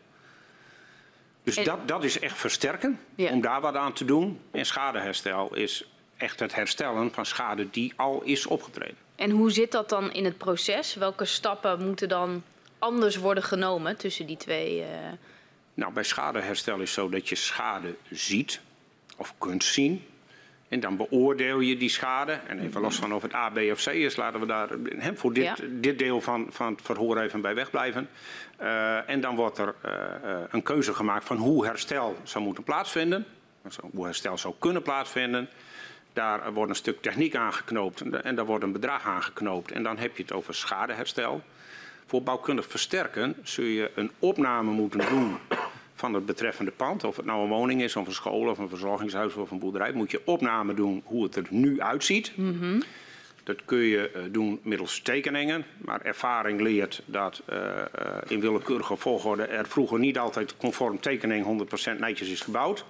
[1.42, 1.64] Dus en...
[1.64, 3.30] dat, dat is echt versterken, ja.
[3.30, 4.40] om daar wat aan te doen.
[4.50, 8.96] En schadeherstel is echt het herstellen van schade die al is opgetreden.
[9.16, 10.94] En hoe zit dat dan in het proces?
[10.94, 12.42] Welke stappen moeten dan
[12.82, 14.80] anders worden genomen tussen die twee?
[14.80, 14.86] Uh...
[15.74, 18.60] Nou, bij schadeherstel is zo dat je schade ziet
[19.16, 20.04] of kunt zien.
[20.68, 22.32] En dan beoordeel je die schade.
[22.46, 24.68] En even los van of het A, B of C is, laten we daar
[24.98, 25.54] hem voor dit, ja.
[25.68, 28.08] dit deel van, van het verhoor even bij wegblijven.
[28.60, 29.92] Uh, en dan wordt er uh,
[30.48, 33.26] een keuze gemaakt van hoe herstel zou moeten plaatsvinden.
[33.92, 35.48] Hoe herstel zou kunnen plaatsvinden.
[36.12, 39.72] Daar wordt een stuk techniek aangeknoopt en daar wordt een bedrag aangeknoopt.
[39.72, 41.42] En dan heb je het over schadeherstel.
[42.06, 45.36] Voor bouwkundig versterken zul je een opname moeten doen
[45.94, 47.04] van het betreffende pand.
[47.04, 49.92] Of het nou een woning is, of een school, of een verzorgingshuis of een boerderij.
[49.92, 52.32] Moet je opname doen hoe het er nu uitziet.
[52.36, 52.82] Mm -hmm.
[53.44, 55.64] Dat kun je uh, doen middels tekeningen.
[55.78, 57.82] Maar ervaring leert dat uh, uh,
[58.28, 62.84] in willekeurige volgorde er vroeger niet altijd conform tekening 100% netjes is gebouwd.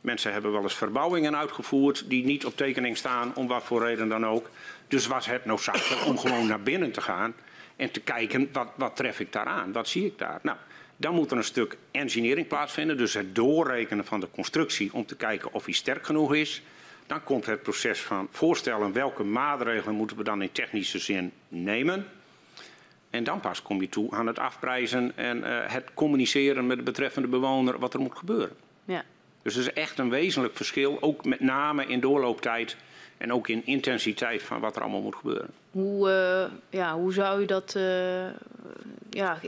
[0.00, 4.08] Mensen hebben wel eens verbouwingen uitgevoerd die niet op tekening staan, om wat voor reden
[4.08, 4.50] dan ook.
[4.88, 7.34] Dus was het noodzakelijk om gewoon naar binnen te gaan
[7.76, 10.38] en te kijken wat, wat tref ik daar aan, wat zie ik daar.
[10.42, 10.56] Nou,
[10.96, 15.16] dan moet er een stuk engineering plaatsvinden, dus het doorrekenen van de constructie om te
[15.16, 16.62] kijken of die sterk genoeg is.
[17.06, 22.06] Dan komt het proces van voorstellen welke maatregelen moeten we dan in technische zin nemen.
[23.10, 26.82] En dan pas kom je toe aan het afprijzen en uh, het communiceren met de
[26.82, 28.56] betreffende bewoner wat er moet gebeuren.
[28.84, 29.04] Ja.
[29.42, 32.76] Dus er is echt een wezenlijk verschil, ook met name in doorlooptijd
[33.18, 35.50] en ook in intensiteit van wat er allemaal moet gebeuren.
[35.70, 38.26] Hoe, uh, ja, hoe zou je dat uh,
[39.10, 39.38] ja,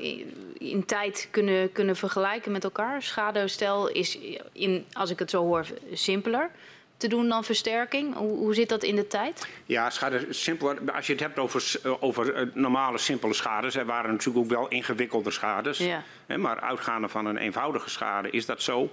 [0.58, 3.02] in tijd kunnen, kunnen vergelijken met elkaar?
[3.02, 4.18] Schadeherstel is,
[4.52, 6.50] in, als ik het zo hoor, simpeler
[6.96, 8.14] te doen dan versterking?
[8.14, 9.48] Hoe, hoe zit dat in de tijd?
[9.66, 10.92] Ja, schade simpeler.
[10.92, 15.30] Als je het hebt over, over normale, simpele schades, er waren natuurlijk ook wel ingewikkelde
[15.30, 15.78] schades.
[15.78, 16.02] Ja.
[16.26, 18.90] Hè, maar uitgaande van een eenvoudige schade is dat zo.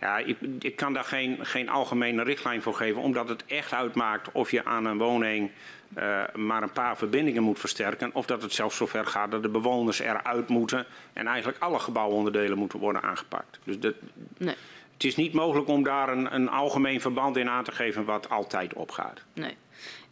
[0.00, 4.32] Ja, ik, ik, kan daar geen, geen algemene richtlijn voor geven, omdat het echt uitmaakt
[4.32, 5.50] of je aan een woning
[5.98, 8.10] uh, maar een paar verbindingen moet versterken.
[8.14, 12.58] Of dat het zelfs zover gaat dat de bewoners eruit moeten en eigenlijk alle gebouwonderdelen
[12.58, 13.58] moeten worden aangepakt.
[13.64, 13.94] Dus dat,
[14.38, 14.54] nee.
[14.92, 18.28] het is niet mogelijk om daar een, een, algemeen verband in aan te geven wat
[18.28, 19.20] altijd opgaat.
[19.32, 19.56] Nee.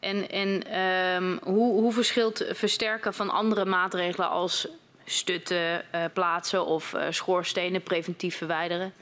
[0.00, 0.78] En, en
[1.22, 4.68] um, hoe, hoe verschilt versterken van andere maatregelen als
[5.04, 8.92] stutten uh, plaatsen of uh, schoorstenen preventief verwijderen?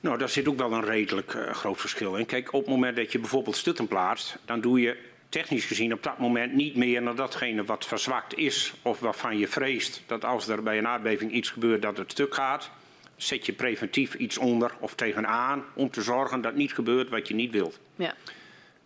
[0.00, 2.26] Nou, daar zit ook wel een redelijk uh, groot verschil in.
[2.26, 4.96] Kijk, op het moment dat je bijvoorbeeld stutten plaatst, dan doe je
[5.28, 9.48] technisch gezien op dat moment niet meer naar datgene wat verzwakt is of waarvan je
[9.48, 12.70] vreest dat als er bij een aardbeving iets gebeurt dat het stuk gaat.
[13.16, 17.34] Zet je preventief iets onder of tegenaan om te zorgen dat niet gebeurt wat je
[17.34, 17.80] niet wilt.
[17.96, 18.14] Ja.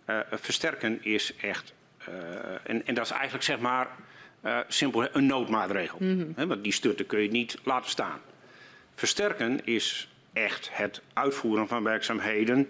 [0.07, 1.73] Uh, versterken is echt,
[2.09, 2.15] uh,
[2.63, 3.89] en, en, dat is eigenlijk zeg maar
[4.69, 5.99] simpel een noodmaatregel.
[6.01, 6.49] Mm -hmm.
[6.49, 8.21] want die stutten kun je niet laten staan.
[8.95, 12.69] Versterken is echt het uitvoeren van werkzaamheden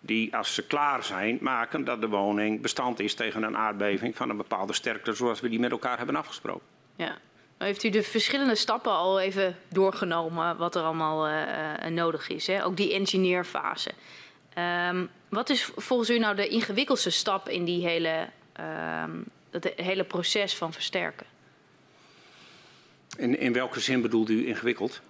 [0.00, 4.30] die, als ze klaar zijn, maken dat de woning bestand is tegen een aardbeving van
[4.30, 6.66] een bepaalde sterkte, zoals we die met elkaar hebben afgesproken.
[6.96, 7.16] Ja.
[7.58, 12.46] Heeft u de verschillende stappen al even doorgenomen, wat er allemaal uh, nodig is?
[12.46, 12.64] Hè?
[12.64, 13.90] Ook die engineerfase.
[14.88, 18.28] Um, wat is volgens u nou de ingewikkeldste stap in die hele,
[19.04, 21.26] um, dat hele proces van versterken?
[23.16, 25.00] In, in welke zin bedoelt u ingewikkeld?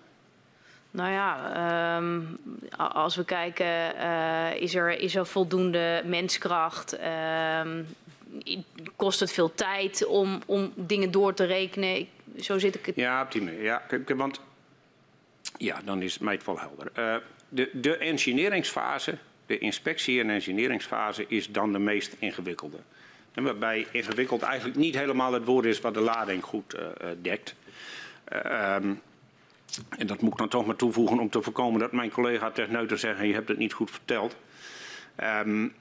[0.94, 2.38] Nou ja, um,
[2.76, 3.66] als we kijken,
[3.96, 6.98] uh, is, er, is er voldoende menskracht?
[7.64, 7.86] Um,
[8.96, 12.08] kost het veel tijd om, om dingen door te rekenen?
[12.40, 12.96] Zo zit ik het.
[12.96, 13.62] Ja, op.
[13.62, 13.82] Ja,
[14.16, 14.40] want
[15.56, 16.90] ja, dan is het mij wel helder.
[16.98, 17.16] Uh,
[17.48, 22.78] de, de engineeringsfase, de inspectie- en engineeringsfase, is dan de meest ingewikkelde.
[23.32, 27.54] En waarbij ingewikkeld eigenlijk niet helemaal het woord is wat de lading goed uh, dekt.
[28.32, 29.00] Um,
[29.98, 32.98] en dat moet ik dan toch maar toevoegen om te voorkomen dat mijn collega techneuten
[32.98, 34.36] zeggen: je hebt het niet goed verteld.
[35.46, 35.74] Um,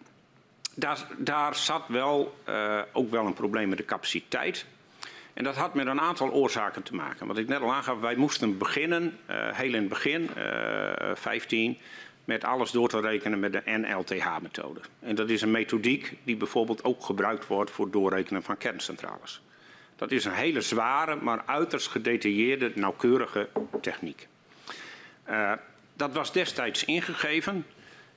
[0.75, 4.65] daar, daar, zat wel, uh, ook wel een probleem met de capaciteit.
[5.33, 7.27] En dat had met een aantal oorzaken te maken.
[7.27, 11.15] Wat ik net al aangaf, wij moesten beginnen, uh, heel in het begin, uh, eh,
[11.15, 11.77] 15,
[12.25, 14.79] met alles door te rekenen met de NLTH-methode.
[14.99, 19.41] En dat is een methodiek die bijvoorbeeld ook gebruikt wordt voor doorrekenen van kerncentrales.
[20.03, 23.49] Dat is een hele zware, maar uiterst gedetailleerde, nauwkeurige
[23.81, 24.27] techniek.
[25.29, 25.51] Uh,
[25.93, 27.65] dat was destijds ingegeven.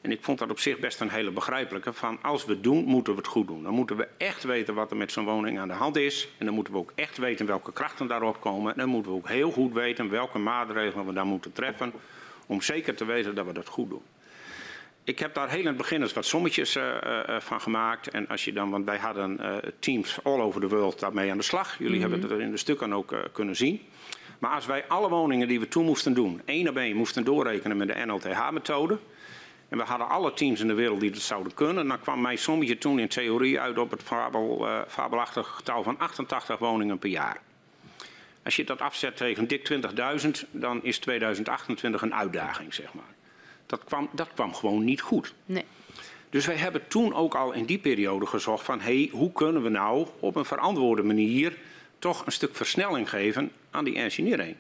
[0.01, 1.93] En ik vond dat op zich best een hele begrijpelijke.
[1.93, 3.63] Van als we het doen, moeten we het goed doen.
[3.63, 6.29] Dan moeten we echt weten wat er met zo'n woning aan de hand is.
[6.39, 8.73] En dan moeten we ook echt weten welke krachten daarop komen.
[8.73, 11.93] En dan moeten we ook heel goed weten welke maatregelen we daar moeten treffen.
[12.47, 14.03] Om zeker te weten dat we dat goed doen.
[15.07, 18.09] Ik heb daar heel in het begin eens wat sommetjes uh, uh, van gemaakt.
[18.09, 19.41] En als je dan, want wij hadden
[19.79, 21.79] teams all over the world daarmee aan de slag.
[21.79, 22.11] Jullie mm -hmm.
[22.11, 23.81] hebben het er in de stukken ook kunnen zien.
[24.39, 27.77] Maar als wij alle woningen die we toen moesten doen, één op één moesten doorrekenen
[27.77, 28.99] met de NLTH-methode.
[29.69, 31.89] En we hadden alle teams in de wereld die dat zouden kunnen.
[31.89, 35.99] Dan kwam mijn sommetje toen in theorie uit op het fabel, uh, fabelachtige getal van
[35.99, 37.41] 88 woningen per jaar.
[38.45, 39.69] Als je dat afzet tegen dik
[40.25, 43.16] 20.000, dan is 2028 een uitdaging, zeg maar.
[43.67, 45.35] Dat kwam, dat kwam gewoon niet goed.
[45.47, 45.65] Nee.
[46.31, 48.81] Dus wij hebben toen ook al in die periode gezocht van...
[48.81, 51.57] Hey, hoe kunnen we nou op een verantwoorde manier
[51.99, 54.57] toch een stuk versnelling geven aan die engineering?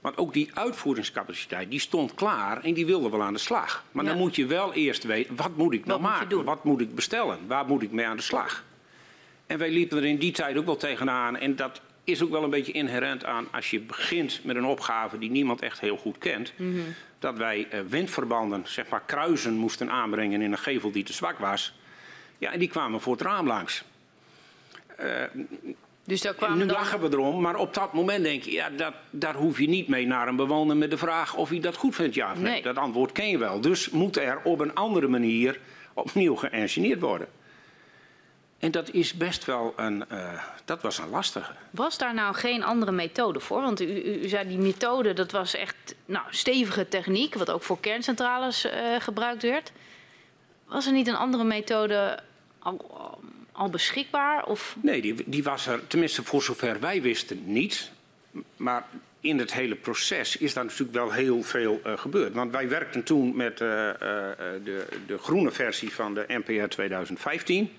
[0.00, 3.84] Want ook die uitvoeringscapaciteit die stond klaar en die wilde wel aan de slag.
[3.92, 4.10] Maar ja.
[4.10, 6.44] dan moet je wel eerst weten, wat moet ik nou wat maken?
[6.44, 7.38] Wat moet ik bestellen?
[7.46, 8.64] Waar moet ik mee aan de slag?
[9.46, 11.36] En wij liepen er in die tijd ook wel tegenaan.
[11.36, 15.18] En dat is ook wel een beetje inherent aan als je begint met een opgave
[15.18, 16.52] die niemand echt heel goed kent.
[16.56, 16.94] Mm -hmm.
[17.18, 21.38] Dat wij uh, windverbanden, zeg maar kruisen, moesten aanbrengen in een gevel die te zwak
[21.38, 21.74] was.
[22.38, 23.84] Ja, en die kwamen voor het raam langs.
[25.00, 25.44] Uh,
[26.04, 26.76] dus daar kwamen nu dan...
[26.76, 29.88] lachen we erom, maar op dat moment denk je, ja, dat, daar hoef je niet
[29.88, 32.52] mee naar een bewoner met de vraag of hij dat goed vindt, ja of nee.
[32.52, 32.62] nee.
[32.62, 33.60] Dat antwoord ken je wel.
[33.60, 35.58] Dus moet er op een andere manier
[35.92, 37.28] opnieuw geëngineerd worden.
[38.62, 41.52] En dat is best wel een, uh, dat was een lastige.
[41.70, 43.60] Was daar nou geen andere methode voor?
[43.60, 47.62] Want u, u, u zei die methode, dat was echt nou, stevige techniek, wat ook
[47.62, 49.72] voor kerncentrales uh, gebruikt werd.
[50.64, 52.18] Was er niet een andere methode
[52.58, 53.18] al,
[53.52, 54.44] al beschikbaar?
[54.44, 54.76] Of?
[54.82, 57.90] Nee, die, die was er, tenminste voor zover wij wisten, niet.
[58.56, 58.86] Maar
[59.20, 62.32] in het hele proces is daar natuurlijk wel heel veel uh, gebeurd.
[62.32, 67.70] Want wij werkten toen met de, de groene versie van de NPR 2015.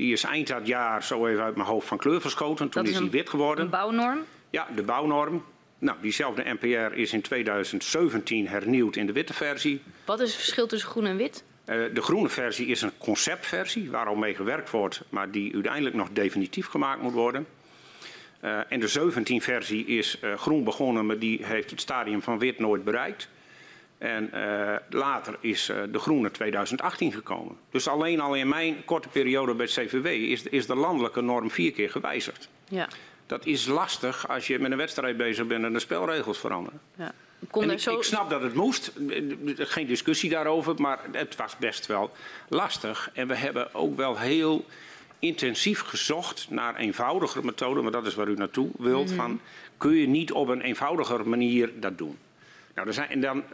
[0.00, 2.68] Die is eind dat jaar zo even uit mijn hoofd van kleur verschoten.
[2.68, 3.64] Toen is, is die wit geworden.
[3.64, 4.24] Een bouwnorm?
[4.50, 5.44] Ja, de bouwnorm.
[5.78, 9.82] Nou, diezelfde NPR is in 2017 hernieuwd in de witte versie.
[10.04, 11.44] Wat is het verschil tussen groen en wit?
[11.66, 15.94] Uh, de groene versie is een conceptversie waar al mee gewerkt wordt, maar die uiteindelijk
[15.94, 17.46] nog definitief gemaakt moet worden.
[18.44, 22.58] Uh, en de 17-versie is uh, groen begonnen, maar die heeft het stadium van wit
[22.58, 23.28] nooit bereikt.
[24.00, 24.30] En
[24.90, 27.56] later is de groene 2018 gekomen.
[27.70, 31.50] Dus alleen al in mijn korte periode bij het CVW is, is de landelijke norm
[31.50, 32.48] vier keer gewijzigd.
[32.68, 32.88] Ja.
[33.26, 36.80] Dat is lastig als je met een wedstrijd bezig bent en de spelregels veranderen.
[36.96, 37.12] Ja.
[37.50, 37.96] En ik, zo...
[37.96, 38.92] ik, snap dat het moest,
[39.56, 42.10] geen discussie daarover, maar het was best wel
[42.48, 43.10] lastig.
[43.14, 44.64] En we hebben ook wel heel
[45.18, 49.10] intensief gezocht naar eenvoudigere methoden, maar dat is waar u naartoe wilt.
[49.10, 49.26] Mm -hmm.
[49.26, 49.40] van,
[49.76, 52.18] kun je niet op een eenvoudiger manier dat doen?
[52.74, 53.44] Nou, er zijn, en dan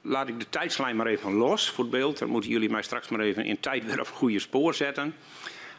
[0.00, 2.18] laat ik de tijdslijn maar even los voor beeld.
[2.18, 5.14] Dan moeten jullie mij straks maar even in tijd weer op goede spoor zetten.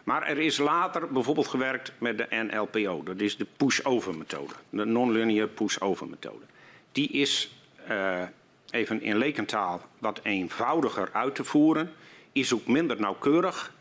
[0.04, 3.04] Maar er is later bijvoorbeeld gewerkt met de NLPO.
[3.04, 4.54] Dat is de push-over methode.
[4.70, 6.46] De non-linear push-over methode
[6.94, 7.56] die is
[7.90, 8.22] uh,
[8.70, 11.92] even in lekentaal wat eenvoudiger uit te voeren.
[12.32, 13.74] Is ook minder nauwkeurig,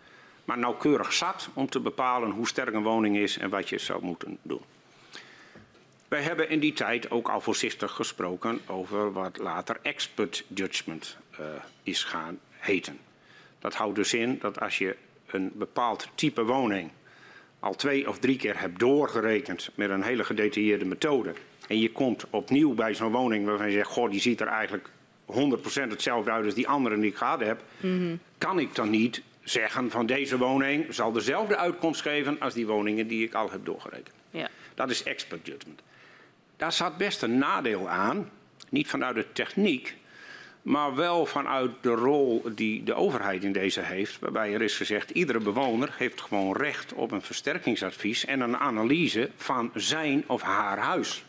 [0.44, 4.04] maar nauwkeurig zat om te bepalen hoe sterk een woning is en wat je zou
[4.04, 4.60] moeten doen.
[6.12, 11.46] Wij hebben in die tijd ook al voorzichtig gesproken over wat later expert judgment uh,
[11.82, 12.98] is gaan heten.
[13.58, 14.96] Dat houdt dus in dat als je
[15.26, 16.90] een bepaald type woning
[17.60, 21.32] al twee of drie keer hebt doorgerekend met een hele gedetailleerde methode
[21.68, 24.88] en je komt opnieuw bij zo'n woning waarvan je zegt, goh, die ziet er eigenlijk
[25.26, 25.32] 100%
[25.72, 28.18] hetzelfde uit als die andere die ik gehad heb, mm -hmm.
[28.38, 33.06] kan ik dan niet zeggen van deze woning zal dezelfde uitkomst geven als die woningen
[33.06, 34.10] die ik al heb doorgerekend.
[34.30, 34.48] Ja.
[34.74, 35.82] Dat is expert judgment.
[36.62, 38.30] Daar zat best een nadeel aan,
[38.68, 39.96] niet vanuit de techniek,
[40.62, 45.10] maar wel vanuit de rol die de overheid in deze heeft, waarbij er is gezegd,
[45.10, 50.78] iedere bewoner heeft gewoon recht op een versterkingsadvies en een analyse van zijn of haar
[50.78, 51.24] huis.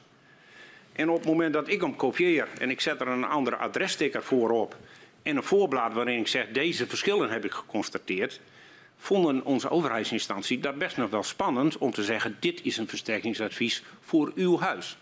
[0.92, 4.24] En op het moment dat ik hem kopieer en ik zet er een andere adressticker
[4.24, 4.78] voor op
[5.24, 8.40] en een voorblad waarin ik zeg deze verschillen heb ik geconstateerd,
[8.98, 13.84] vonden onze overheidsinstantie dat best nog wel spannend om te zeggen dit is een versterkingsadvies
[14.02, 14.98] voor uw huis.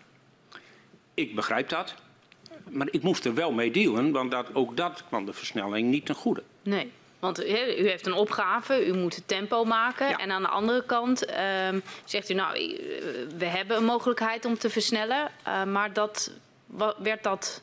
[1.13, 1.95] Ik begrijp dat,
[2.69, 6.05] maar ik moest er wel mee dealen, want dat, ook dat kwam de versnelling niet
[6.05, 6.43] ten goede.
[6.61, 6.91] Nee.
[7.19, 7.49] Want u
[7.87, 10.09] heeft een opgave, u moet het tempo maken.
[10.09, 10.17] Ja.
[10.17, 11.25] En aan de andere kant
[11.69, 12.77] um, zegt u, nou,
[13.37, 15.31] we hebben een mogelijkheid om te versnellen.
[15.47, 16.31] Uh, maar dat,
[16.97, 17.61] werd dat...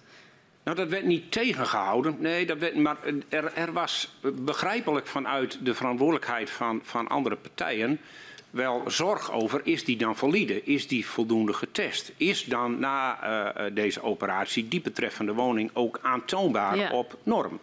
[0.63, 2.17] Nou, dat werd niet tegengehouden.
[2.19, 2.97] Nee, dat werd, maar
[3.29, 8.01] er, er was begrijpelijk vanuit de verantwoordelijkheid van, van andere partijen
[8.51, 10.65] wel zorg over, is die dan valide?
[10.65, 12.13] Is die voldoende getest?
[12.17, 13.19] Is dan na
[13.59, 16.91] uh, deze operatie die betreffende woning ook aantoonbaar ja.
[16.91, 17.61] op norm?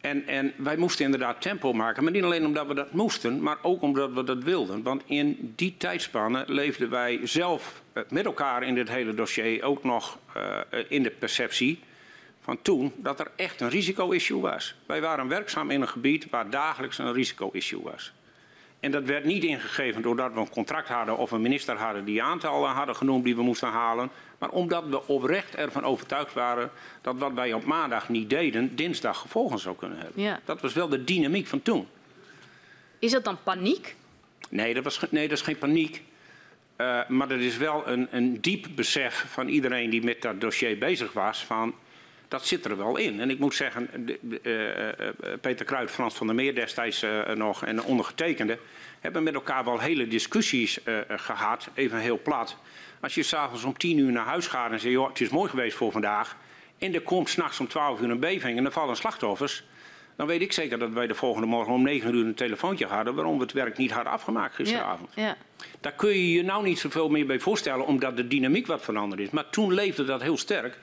[0.00, 2.02] En, en wij moesten inderdaad tempo maken.
[2.04, 4.82] Maar niet alleen omdat we dat moesten, maar ook omdat we dat wilden.
[4.82, 9.84] Want in die tijdspannen leefden wij zelf eh, met elkaar in dit hele dossier ook
[9.84, 11.80] nog uh, in de perceptie
[12.40, 14.74] van toen dat er echt een risico-issue was.
[14.86, 18.12] Wij waren werkzaam in een gebied waar dagelijks een risico-issue was.
[18.80, 22.22] En dat werd niet ingegeven doordat we een contract hadden of een minister hadden die
[22.22, 24.10] aantallen hadden genoemd die we moesten halen.
[24.38, 26.70] Maar omdat we oprecht ervan overtuigd waren
[27.00, 30.22] dat wat wij op maandag niet deden, dinsdag gevolgen zou kunnen hebben.
[30.22, 30.40] Ja.
[30.44, 31.86] Dat was wel de dynamiek van toen.
[32.98, 33.96] Is dat dan paniek?
[34.48, 36.02] Nee, dat, was, nee, dat is geen paniek.
[36.76, 40.78] Uh, maar dat is wel een, een diep besef van iedereen die met dat dossier
[40.78, 41.44] bezig was.
[41.44, 41.74] Van
[42.28, 43.20] dat zit er wel in.
[43.20, 47.64] En ik moet zeggen, de, uh, Peter Kruid, Frans van der Meer destijds uh, nog
[47.64, 48.58] en ondergetekende
[49.00, 52.56] hebben met elkaar wel hele discussies gehad, even heel plat.
[53.00, 55.50] Als je s'avonds om tien uur naar huis gaat en zegt, joh, het is mooi
[55.50, 56.36] geweest voor vandaag.
[56.78, 59.64] En er komt s'nachts om twaalf uur een beving en er vallen slachtoffers.
[60.16, 63.14] Dan weet ik zeker dat wij de volgende morgen om negen uur een telefoontje hadden
[63.14, 65.10] waarom we het werk niet hadden afgemaakt gisteravond.
[65.14, 65.36] Ja, ja.
[65.80, 69.20] Daar kun je je nou niet zoveel meer bij voorstellen omdat de dynamiek wat veranderd
[69.20, 69.30] is.
[69.30, 70.78] Maar toen leefde dat heel sterk.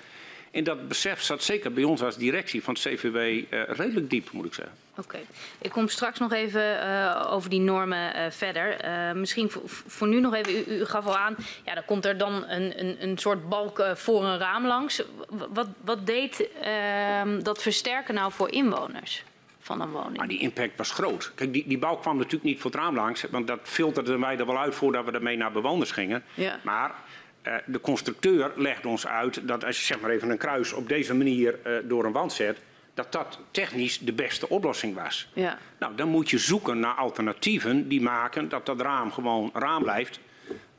[0.54, 4.10] En dat besef zat zeker bij ons als directie van het CVW uh, eh, redelijk
[4.10, 4.76] diep, moet ik zeggen.
[4.98, 5.20] Oké,
[5.58, 8.78] ik kom straks nog even uh, over die normen uh, verder.
[9.18, 11.36] misschien voor nu nog even, u, u, gaf al aan,
[11.66, 15.04] ja, dan komt er dan een, een, een soort balk voor een raam langs.
[15.30, 19.24] Wat, wat deed ehm, dat versterken nou voor inwoners?
[19.64, 20.18] van een woning.
[20.18, 21.32] Maar die impact was groot.
[21.36, 24.38] Kijk, die, die bouw kwam natuurlijk niet voor het raam langs, want dat filterden wij
[24.38, 26.24] er wel uit voordat we ermee naar bewoners gingen.
[26.34, 26.60] Ja.
[26.64, 26.96] Maar
[27.44, 30.90] uh, de constructeur legt ons uit dat als je zeg maar even een kruis op
[30.90, 32.58] deze manier uh, door een wand zet,
[32.94, 35.30] dat dat technisch de beste oplossing was.
[35.34, 35.58] Ja.
[35.80, 40.20] Nou, dan moet je zoeken naar alternatieven die maken dat dat raam gewoon raam blijft,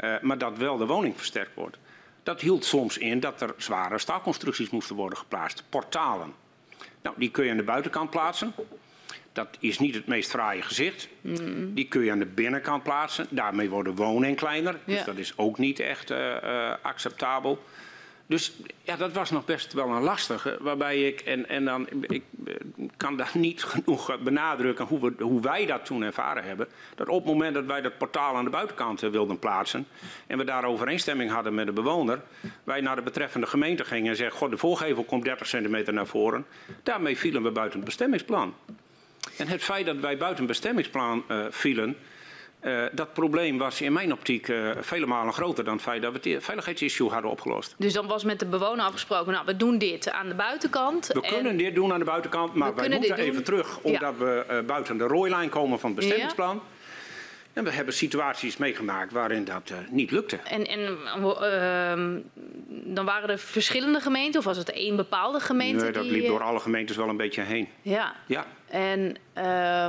[0.01, 1.79] uh, maar dat wel de woning versterkt wordt.
[2.23, 6.33] Dat hield soms in dat er zware staalconstructies moesten worden geplaatst, portalen.
[7.03, 8.55] Nou, die kun je aan de buitenkant plaatsen.
[9.35, 11.09] Dat is niet het meest fraaie gezicht.
[11.21, 11.75] Mm.
[11.75, 13.27] Die kun je aan de binnenkant plaatsen.
[13.31, 14.79] Daarmee worden woningen kleiner.
[14.85, 17.63] Dus dat is ook niet echt uh, uh, acceptabel.
[18.27, 20.59] Dus ja, dat was nog best wel een lastige.
[20.61, 22.55] Waarbij ik, en, en dan, ik eh,
[22.97, 26.69] kan daar niet genoeg benadrukken hoe, we, hoe wij dat toen ervaren hebben.
[26.95, 29.87] Dat op het moment dat wij dat portaal aan de buitenkant wilden plaatsen.
[30.27, 32.21] en we daar overeenstemming hadden met de bewoner.
[32.65, 36.07] wij naar de betreffende gemeente gingen en zeggen: God, de voorgevel komt 30 centimeter naar
[36.07, 36.47] voren.
[36.83, 38.55] Daarmee vielen we buiten het bestemmingsplan.
[39.37, 41.97] En het feit dat wij buiten bestemmingsplan uh, vielen,
[42.63, 46.23] uh, dat probleem was in mijn optiek uh, vele malen groter dan het feit dat
[46.23, 47.75] we het veiligheidsissue hadden opgelost.
[47.79, 51.07] Dus dan was met de bewoner afgesproken, nou we doen dit aan de buitenkant.
[51.07, 54.15] We kunnen dit doen aan de buitenkant, maar wij moeten even terug omdat ja.
[54.25, 56.55] we buiten de rooilijn komen van het bestemmingsplan.
[56.55, 56.74] Ja.
[57.55, 60.37] En we hebben situaties meegemaakt waarin dat uh, niet lukte.
[60.37, 61.95] En, en uh,
[62.95, 65.85] dan waren er verschillende gemeenten of was het één bepaalde gemeente?
[65.85, 67.69] Nee, dat liep door alle gemeentes wel een beetje heen.
[67.83, 68.15] Ja.
[68.27, 68.47] ja.
[68.69, 69.87] En uh,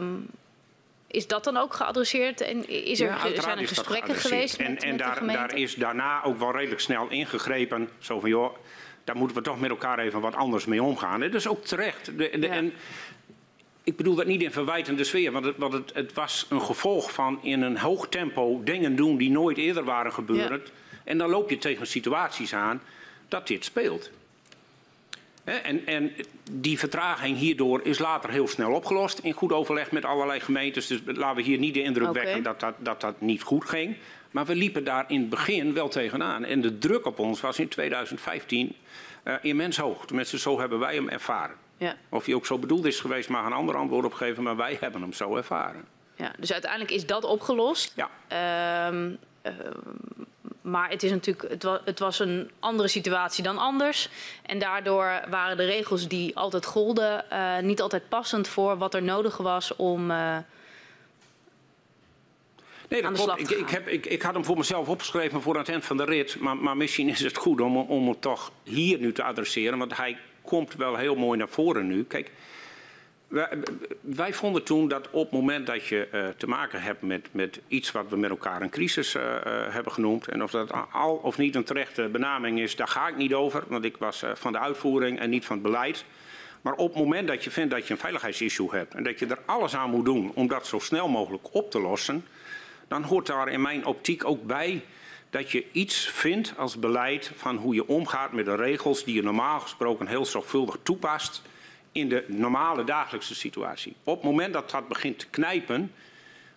[1.07, 2.41] is dat dan ook geadresseerd?
[2.41, 5.76] En is er, ja, zijn er gesprekken geweest en, met, en met daar, daar, is
[5.76, 7.89] daarna ook wel redelijk snel ingegrepen.
[7.99, 8.55] Zo van, joh,
[9.03, 11.20] daar moeten we toch met elkaar even wat anders mee omgaan.
[11.20, 12.05] Dat is ook terecht.
[12.05, 12.53] De, de, ja.
[12.53, 12.74] En
[13.86, 17.11] ik bedoel dat niet in verwijtende sfeer, want, het, want het, het, was een gevolg
[17.11, 20.67] van in een hoog tempo dingen doen die nooit eerder waren gebeurd.
[20.67, 20.73] Ja.
[21.03, 22.81] En dan loop je tegen situaties aan
[23.27, 24.11] dat dit speelt.
[25.43, 26.11] En, en,
[26.51, 30.88] die vertraging hierdoor is later heel snel opgelost in goed overleg met allerlei gemeentes.
[30.88, 32.23] Dus laten we hier niet de indruk okay.
[32.23, 33.95] wekken dat dat, dat dat niet goed ging.
[34.31, 36.43] Maar we liepen daar in het begin wel tegenaan.
[36.45, 38.75] En de druk op ons was in 2015
[39.23, 40.05] uh, immens hoog.
[40.05, 41.55] Tenminste, zo hebben wij hem ervaren.
[41.78, 41.95] Ja.
[42.09, 44.78] Of hij ook zo bedoeld is geweest, mag een ander antwoord op geven, maar wij
[44.80, 45.86] hebben hem zo ervaren.
[46.15, 47.93] Ja, dus uiteindelijk is dat opgelost.
[47.95, 48.09] Ja.
[48.88, 49.51] Um, uh,
[50.61, 54.09] maar het, is natuurlijk, het, was, het was een andere situatie dan anders.
[54.41, 59.03] En daardoor waren de regels die altijd golden uh, niet altijd passend voor wat er
[59.03, 60.11] nodig was om.
[60.11, 60.38] Uh,
[62.89, 63.39] Nee, dat klopt.
[63.39, 66.03] Ik, ik, heb, ik, ik, had hem voor mezelf opgeschreven voor het eind van de
[66.03, 66.39] rit.
[66.39, 69.78] Maar, maar misschien is het goed om, om het toch hier nu te adresseren.
[69.78, 72.03] Want hij komt wel heel mooi naar voren nu.
[72.03, 72.31] Kijk,
[74.01, 77.59] wij, vonden toen dat op het moment dat je uh, te maken hebt met, met
[77.67, 79.39] iets wat we met elkaar een crisis uh, uh,
[79.73, 80.27] hebben genoemd.
[80.27, 83.63] En of dat al of niet een terechte benaming is, daar ga ik niet over.
[83.67, 86.05] Want ik was van de uitvoering en niet van het beleid.
[86.61, 89.25] Maar op het moment dat je vindt dat je een veiligheidsissue hebt en dat je
[89.25, 92.25] er alles aan moet doen om dat zo snel mogelijk op te lossen,
[92.87, 94.83] dan hoort daar in mijn optiek ook bij
[95.36, 99.23] dat je iets vindt als beleid van hoe je omgaat met de regels die je
[99.23, 101.41] normaal gesproken heel zorgvuldig toepast
[101.91, 103.95] in de normale dagelijkse situatie.
[104.03, 105.91] Op het moment dat dat begint te knijpen,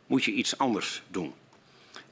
[0.06, 1.34] moet je iets anders doen.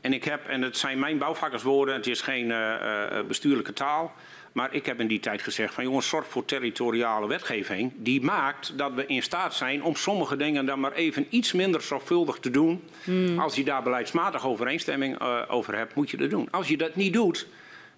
[0.01, 4.15] En ik heb, en het zijn mijn bouwvakkerswoorden, het is geen uh, bestuurlijke taal,
[4.57, 7.93] Maar ik heb in die tijd gezegd van jongens, zorg voor territoriale wetgeving.
[7.97, 11.83] Die maakt dat we in staat zijn om sommige dingen dan maar even iets minder
[11.83, 12.83] zorgvuldig te doen.
[13.39, 16.49] Als je daar beleidsmatig overeenstemming uh, over hebt, moet je dat doen.
[16.51, 17.47] Als je dat niet doet,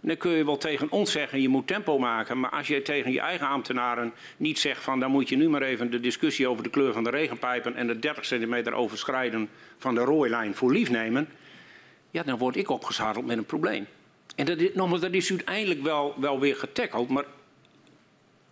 [0.00, 2.40] dan kun je wel tegen ons zeggen, je moet tempo maken.
[2.40, 5.00] Maar als je tegen je eigen ambtenaren niet zegt van...
[5.00, 7.74] dan moet je nu maar even de discussie over de kleur van de regenpijpen...
[7.74, 9.48] en de 30 centimeter overschrijden
[9.78, 11.28] van de rooilijn voor lief nemen...
[12.10, 13.86] ja, dan word ik opgezadeld met een probleem.
[14.38, 17.08] En dat is, nogmaals, dat is uiteindelijk wel, wel weer getackeld.
[17.08, 17.24] Maar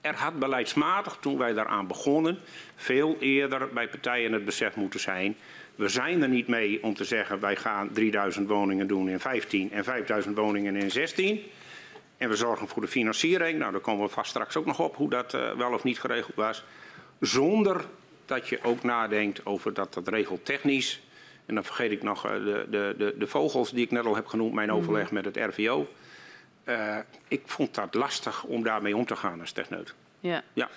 [0.01, 2.39] er had beleidsmatig, toen wij daaraan begonnen...
[2.77, 5.37] veel eerder bij partijen het besef moeten zijn...
[5.75, 9.73] We zijn er niet mee om te zeggen wij gaan 3000 woningen doen in 15
[9.73, 11.43] en 5000 woningen in 16.
[12.17, 13.59] En we zorgen voor de financiering.
[13.59, 16.01] Nou, daar komen we vast straks ook nog op hoe dat uh, wel of niet
[16.01, 16.65] geregeld was.
[17.21, 17.85] Zonder
[18.25, 21.01] dat je ook nadenkt over dat dat regeltechnisch.
[21.47, 24.15] En dan vergeet ik nog uh, de, de, de, de, vogels die ik net al
[24.15, 25.89] heb genoemd, mijn overleg met het RVO.
[26.65, 26.97] Uh,
[27.29, 29.95] ik vond dat lastig om daarmee om te gaan als techneut.
[30.21, 30.43] Ja.
[30.53, 30.69] ja.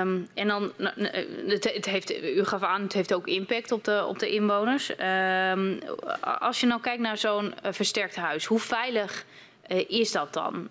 [0.00, 4.04] Um, en dan, het, het, heeft, u gaf aan, het heeft ook impact op de,
[4.06, 4.90] op de inwoners.
[4.90, 5.78] Um,
[6.20, 9.24] als je nou kijkt naar zo'n uh, versterkt huis, hoe veilig
[9.68, 10.68] uh, is dat dan?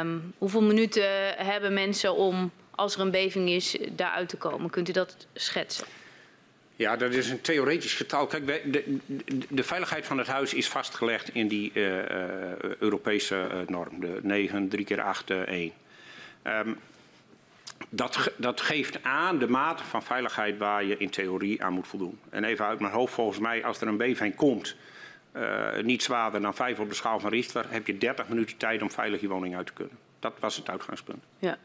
[0.00, 4.70] Um, hoeveel minuten hebben mensen om, als er een beving is, daaruit te komen?
[4.70, 5.86] Kunt u dat schetsen?
[6.76, 8.26] Ja, dat is een theoretisch getal.
[8.26, 8.98] Kijk, de,
[9.48, 14.84] de, veiligheid van het huis is vastgelegd in die uh, Europese norm, de 9, 3
[14.84, 15.72] keer 8, 1
[17.88, 22.18] dat, dat, geeft aan de mate van veiligheid waar je in theorie aan moet voldoen.
[22.30, 24.76] En even uit mijn hoofd, volgens mij, als er een beving komt,
[25.82, 28.90] niet zwaarder dan 5 op de schaal van Richter, heb je 30 minuten tijd om
[28.90, 29.98] veilig je woning uit te kunnen.
[30.18, 31.24] Dat was het uitgangspunt.
[31.38, 31.58] Ja.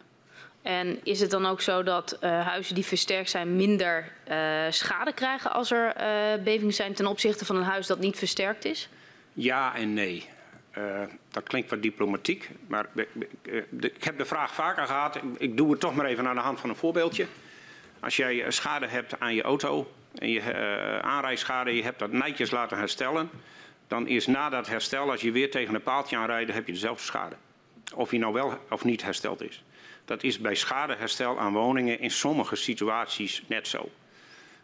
[0.62, 4.36] En is het dan ook zo dat uh, huizen die versterkt zijn minder uh,
[4.70, 5.94] schade krijgen als er
[6.44, 8.90] bevingen zijn ten opzichte van een huis dat niet versterkt is?
[9.34, 10.30] Ja en nee.
[10.78, 11.02] Uh,
[11.32, 12.86] dat klinkt wat diplomatiek, maar
[13.80, 15.20] ik heb de vraag vaker gehad.
[15.38, 17.26] Ik doe het toch maar even aan de hand van een voorbeeldje.
[18.00, 22.52] Als jij schade hebt aan je auto en je uh, aanrijschade, je hebt dat netjes
[22.52, 23.30] laten herstellen,
[23.88, 27.04] dan is na dat herstel, als je weer tegen een paaltje aanrijdt, heb je dezelfde
[27.04, 27.36] schade.
[27.96, 29.64] Of die nou wel of niet hersteld is.
[30.10, 33.90] Dat is bij schadeherstel aan woningen in sommige situaties net zo.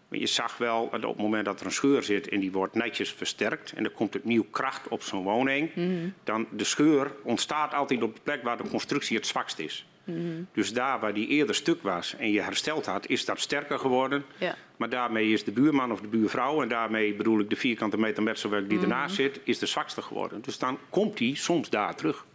[0.10, 3.12] Je zag wel op het moment dat er een scheur zit en die wordt netjes
[3.12, 6.14] versterkt en er komt opnieuw kracht op zo'n woning, mm -hmm.
[6.24, 9.86] dan de scheur ontstaat altijd op de plek waar de constructie het zwakst is.
[10.04, 10.48] Mm -hmm.
[10.54, 14.26] Dus daar waar die eerder stuk was en je hersteld had, is dat sterker geworden.
[14.38, 14.56] Ja.
[14.78, 18.24] Maar daarmee is de buurman of de buurvrouw, en daarmee bedoel ik de vierkante meter
[18.24, 18.92] metselwerk die mm -hmm.
[18.92, 20.42] ernaast zit, is de zwakste geworden.
[20.42, 22.26] Dus dan komt die soms daar terug.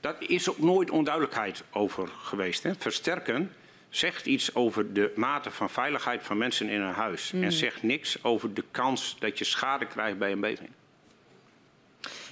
[0.00, 2.62] Dat is ook nooit onduidelijkheid over geweest.
[2.62, 2.74] Hè?
[2.74, 3.52] Versterken
[3.88, 7.32] zegt iets over de mate van veiligheid van mensen in een huis.
[7.32, 7.42] Mm.
[7.42, 10.70] En zegt niks over de kans dat je schade krijgt bij een beving.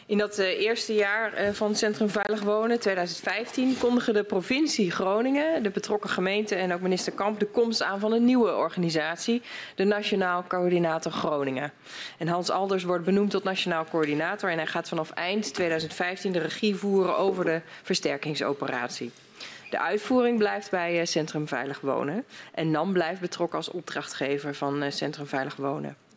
[0.09, 5.63] In dat uh, eerste jaar uh, van Centrum Veilig Wonen, 2015, kondigde de provincie Groningen,
[5.63, 9.43] de betrokken gemeente en ook minister Kamp de komst aan van een nieuwe organisatie,
[9.75, 11.73] de Nationaal Coördinator Groningen.
[12.19, 16.39] En Hans Alders wordt benoemd tot Nationaal Coördinator en hij gaat vanaf eind 2015 de
[16.39, 19.13] regie voeren over de versterkingsoperatie.
[19.71, 22.25] De uitvoering blijft bij uh, Centrum Veilig Wonen.
[22.55, 26.08] En NAM blijft betrokken als opdrachtgever van Centrum Veilig Wonen.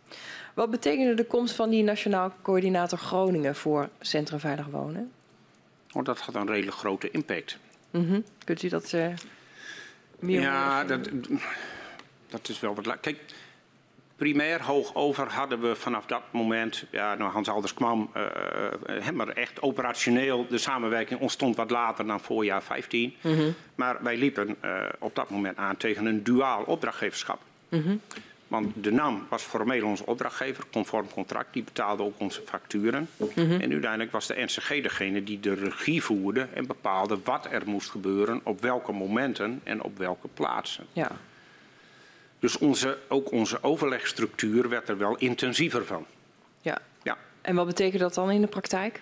[0.54, 5.12] Wat betekende de komst van die Nationaal Coördinator Groningen voor Centrum Veilig Wonen?
[5.94, 7.58] Oh, dat had een redelijk grote impact.
[7.92, 8.24] Mm -hmm.
[8.44, 9.08] Kunt u dat uh,
[10.20, 11.10] meer Ja, dat,
[12.28, 13.00] dat is wel wat...
[13.00, 13.20] Kijk,
[14.16, 18.12] primair hoogover hadden we vanaf dat moment, ja, nou Hans Alders kwam,
[18.88, 23.16] uh, maar echt operationeel, de samenwerking ontstond wat later dan voorjaar 15.
[23.22, 23.54] Mm -hmm.
[23.76, 27.40] Maar wij liepen uh, op dat moment aan tegen een duaal opdrachtgeverschap.
[27.70, 28.02] Mm -hmm.
[28.52, 33.10] Want de NAM was formeel onze opdrachtgever, conform contract, die betaalde ook onze facturen.
[33.18, 33.60] Mm -hmm.
[33.60, 37.90] En uiteindelijk was de NCG degene die de regie voerde en bepaalde wat er moest
[37.90, 40.86] gebeuren, op welke momenten en op welke plaatsen.
[40.94, 41.12] Ja.
[42.40, 46.06] Dus onze, ook onze overlegstructuur werd er wel intensiever van.
[46.62, 46.78] Ja.
[47.04, 47.18] ja.
[47.42, 49.02] En wat betekent dat dan in de praktijk?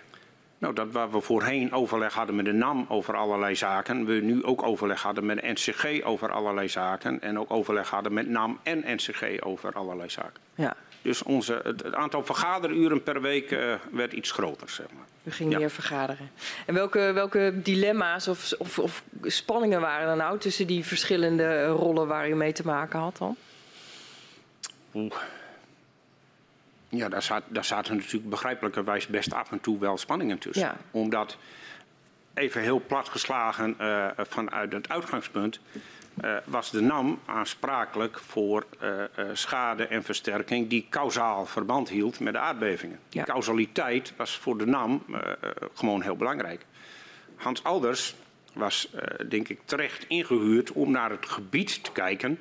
[0.60, 4.44] Nou, dat waar we voorheen overleg hadden met de NAM over allerlei zaken, we nu
[4.44, 8.60] ook overleg hadden met de NCG over allerlei zaken en ook overleg hadden met NAM
[8.64, 10.42] en NCG over allerlei zaken.
[10.56, 10.76] Ja.
[11.02, 15.06] Dus onze, het, aantal vergaderuren per week uh, werd iets groter, zeg maar.
[15.24, 15.58] U ging ja.
[15.58, 16.32] meer vergaderen.
[16.66, 22.08] En welke, welke dilemma's of, of, of, spanningen waren er nou tussen die verschillende rollen
[22.08, 23.36] waar u mee te maken had dan?
[24.94, 25.16] Oeh.
[26.90, 30.66] Ja, daar, zat, daar zaten natuurlijk begrijpelijkerwijs best af en toe wel spanningen tussen.
[30.66, 30.78] Ja.
[30.92, 31.38] Omdat,
[32.34, 35.60] even heel plat geslagen uh, vanuit het uitgangspunt,
[36.24, 42.20] uh, was de NAM aansprakelijk voor uh, uh, schade en versterking die kausaal verband hield
[42.20, 43.00] met de aardbevingen.
[43.24, 45.04] Causaliteit was voor de NAM
[45.74, 46.66] gewoon heel belangrijk.
[47.36, 48.16] Hans Alders
[48.54, 48.90] was,
[49.30, 52.40] denk ik, terecht ingehuurd om naar het gebied te kijken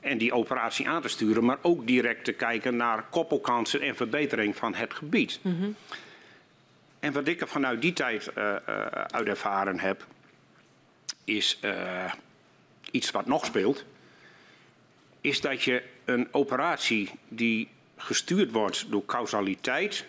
[0.00, 4.56] en die operatie aan te sturen, maar ook direct te kijken naar koppelkansen en verbetering
[4.56, 5.38] van het gebied.
[5.42, 5.76] Mm -hmm.
[7.00, 10.06] En wat ik er vanuit die tijd uh, uh, uit ervaren heb,
[11.24, 11.58] is
[12.90, 13.84] iets wat nog speelt,
[15.20, 20.06] is dat je een operatie die gestuurd wordt door causaliteit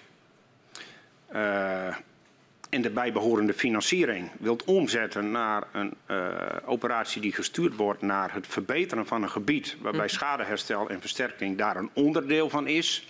[2.69, 6.31] en de bijbehorende financiering wilt omzetten naar een uh,
[6.65, 10.13] operatie die gestuurd wordt naar het verbeteren van een gebied waarbij mhm.
[10.13, 13.07] schadeherstel en versterking daar een onderdeel van is,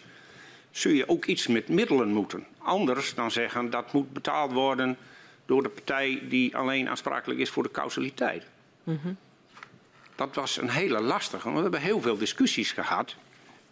[0.72, 2.46] zul je ook iets met middelen moeten.
[2.58, 4.98] Anders dan zeggen dat moet betaald worden
[5.46, 8.46] door de partij die alleen aansprakelijk is voor de causaliteit.
[8.84, 9.18] Mm -hmm.
[10.16, 13.16] Dat was een hele lastige, want we hebben heel veel discussies gehad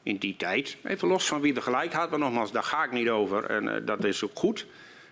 [0.04, 0.78] in die tijd.
[0.84, 3.64] Even los van wie er gelijk had, maar nogmaals, daar ga ik niet over en
[3.64, 4.66] uh, dat is ook goed.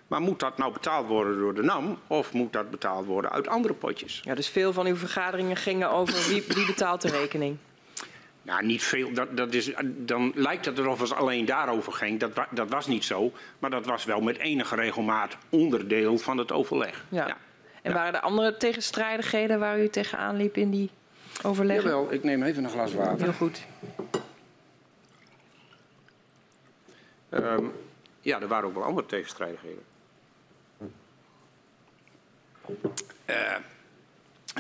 [0.08, 3.48] Maar moet dat nou betaald worden door de NAM of moet dat betaald worden uit
[3.48, 4.22] andere potjes?
[4.24, 7.58] Ja, dus veel van uw vergaderingen gingen over wie, wie betaalt de rekening?
[8.42, 9.14] Nou, niet veel.
[9.14, 12.20] Dat, dat is, dan lijkt het alsof het alleen daarover ging.
[12.20, 13.32] Dat, dat was niet zo.
[13.60, 17.06] Maar dat was wel met enige regelmaat onderdeel van het overleg.
[17.10, 17.28] Ja.
[17.28, 17.38] ja.
[17.82, 20.90] En waren er andere tegenstrijdigheden waar u tegenaan liep in die
[21.44, 21.90] overleggen?
[21.90, 23.24] Jawel, ik neem even een glas water.
[23.24, 23.66] Heel goed.
[27.30, 27.72] Um,
[28.22, 29.84] ja, er waren ook wel andere tegenstrijdigheden.
[33.26, 33.36] Uh,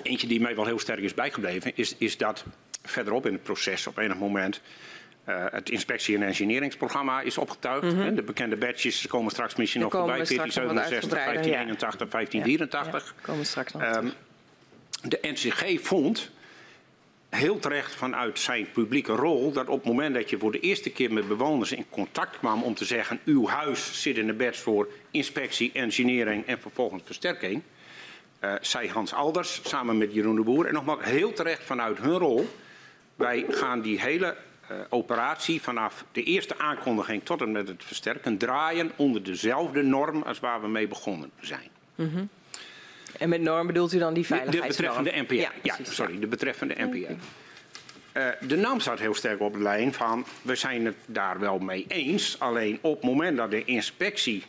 [0.03, 2.45] eentje die mij wel heel sterk is bijgebleven, is, is dat
[2.83, 4.61] verderop in het proces op enig moment
[5.29, 7.83] uh, het inspectie- en engineeringsprogramma is opgetuigd.
[7.93, 8.15] Mm -hmm.
[8.15, 10.15] De bekende badges komen straks misschien nog voorbij.
[10.15, 13.15] 1467, 1581, 1584.
[13.15, 14.11] Ja, komen straks nog um,
[15.01, 16.31] De NCG vond
[17.29, 20.89] heel terecht vanuit zijn publieke rol dat op het moment dat je voor de eerste
[20.89, 24.57] keer met bewoners in contact kwam om te zeggen uw huis zit in de bed
[24.57, 27.61] voor inspectie, engineering en vervolgens versterking,
[28.61, 32.49] zei Hans Alders samen met Jeroen de Boer en nogmaals heel terecht vanuit hun rol,
[33.15, 34.37] wij gaan die hele
[34.71, 40.21] uh, operatie vanaf de eerste aankondiging tot en met het versterken draaien onder dezelfde norm
[40.21, 41.69] als waar we mee begonnen zijn.
[41.95, 42.29] Mm -hmm.
[43.17, 45.03] En met norm bedoelt u dan die veiligheidsnorm?
[45.03, 45.33] De betreffende NPA.
[45.33, 46.97] Ja, ja sorry, de betreffende NPA.
[46.97, 47.17] Okay.
[48.17, 51.59] Uh, de NAM staat heel sterk op de lijn van we zijn het daar wel
[51.59, 52.39] mee eens.
[52.39, 54.43] Alleen op het moment dat de inspectie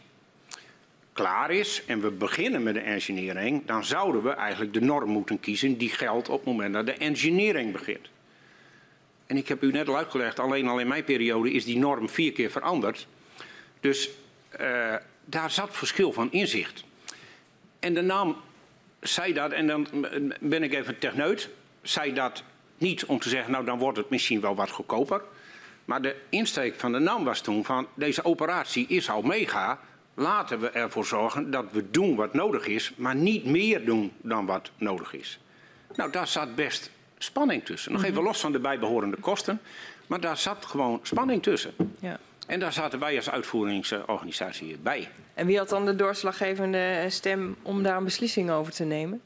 [1.16, 5.40] klaar is en we beginnen met de engineering, dan zouden we eigenlijk de norm moeten
[5.40, 8.08] kiezen die geldt op het moment dat de engineering begint.
[9.26, 12.08] En ik heb u net al uitgelegd, alleen al in mijn periode is die norm
[12.08, 13.06] vier keer veranderd.
[13.80, 14.10] Dus
[14.60, 14.94] uh,
[15.24, 16.84] daar zat verschil van inzicht.
[17.78, 18.36] En de NAM
[19.00, 19.86] zei dat, en dan
[20.40, 21.48] ben ik even techneut,
[21.82, 22.42] zei dat
[22.78, 25.22] niet om te zeggen, nou dan wordt het misschien wel wat goedkoper.
[25.84, 29.80] Maar de insteek van de NAM was toen van, deze operatie is al mega.
[30.18, 34.46] Laten we ervoor zorgen dat we doen wat nodig is, maar niet meer doen dan
[34.46, 35.38] wat nodig is.
[35.94, 37.92] Nou, daar zat best spanning tussen.
[37.92, 38.24] Nog even mhm.
[38.24, 39.60] los van de bijbehorende kosten,
[40.06, 41.74] maar daar zat gewoon spanning tussen.
[42.00, 42.18] Ja.
[42.46, 45.08] En daar zaten wij als uitvoeringsorganisatie bij.
[45.34, 49.20] En wie had dan de doorslaggevende stem om daar een beslissing over te nemen?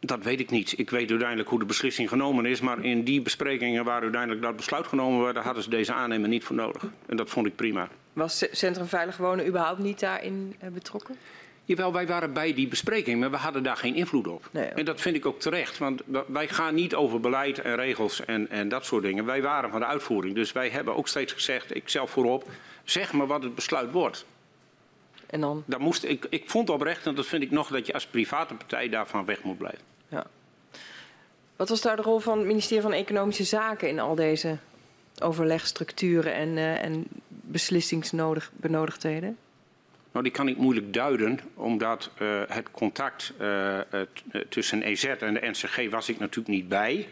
[0.00, 0.78] Dat weet ik niet.
[0.78, 2.60] Ik weet uiteindelijk hoe de beslissing genomen is.
[2.60, 6.44] Maar in die besprekingen waar uiteindelijk dat besluit genomen werd, hadden ze deze aannemer niet
[6.44, 6.84] voor nodig.
[7.06, 7.88] En dat vond ik prima.
[8.12, 11.16] Was Centrum Veilig Wonen überhaupt niet daarin eh, betrokken?
[11.64, 14.48] Jawel, wij waren bij die bespreking, maar we hadden daar geen invloed op.
[14.50, 18.24] Nee, En dat vind ik ook terecht, want wij gaan niet over beleid en regels
[18.24, 19.24] en, en dat soort dingen.
[19.24, 22.50] Wij waren van de uitvoering, dus wij hebben ook steeds gezegd, ik zelf voorop,
[22.84, 24.24] zeg maar wat het besluit wordt.
[25.26, 25.62] En dan?
[25.66, 28.54] Daar moest, ik, ik vond oprecht, en dat vind ik nog, dat je als private
[28.54, 29.82] partij daarvan weg moet blijven.
[30.08, 30.26] Ja.
[31.56, 34.58] Wat was daar de rol van het ministerie van Economische Zaken in al deze
[35.22, 39.36] overlegstructuren en, uh, en beslissingsbenodigdheden?
[40.12, 43.78] Nou, die kan ik moeilijk duiden, omdat uh, het contact uh,
[44.48, 47.08] tussen EZ en de NCG was ik natuurlijk niet bij.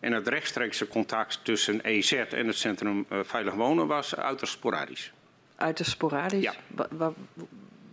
[0.00, 5.12] En het rechtstreekse contact tussen EZ en het Centrum Veilig Wonen was uiterst sporadisch.
[5.56, 6.42] Uiterst sporadisch?
[6.42, 6.54] Ja.
[6.66, 7.14] Wat, wat,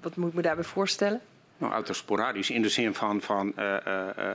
[0.01, 1.21] wat moet ik me daarbij voorstellen?
[1.57, 3.53] Nou, uiterst sporadisch in de zin van, van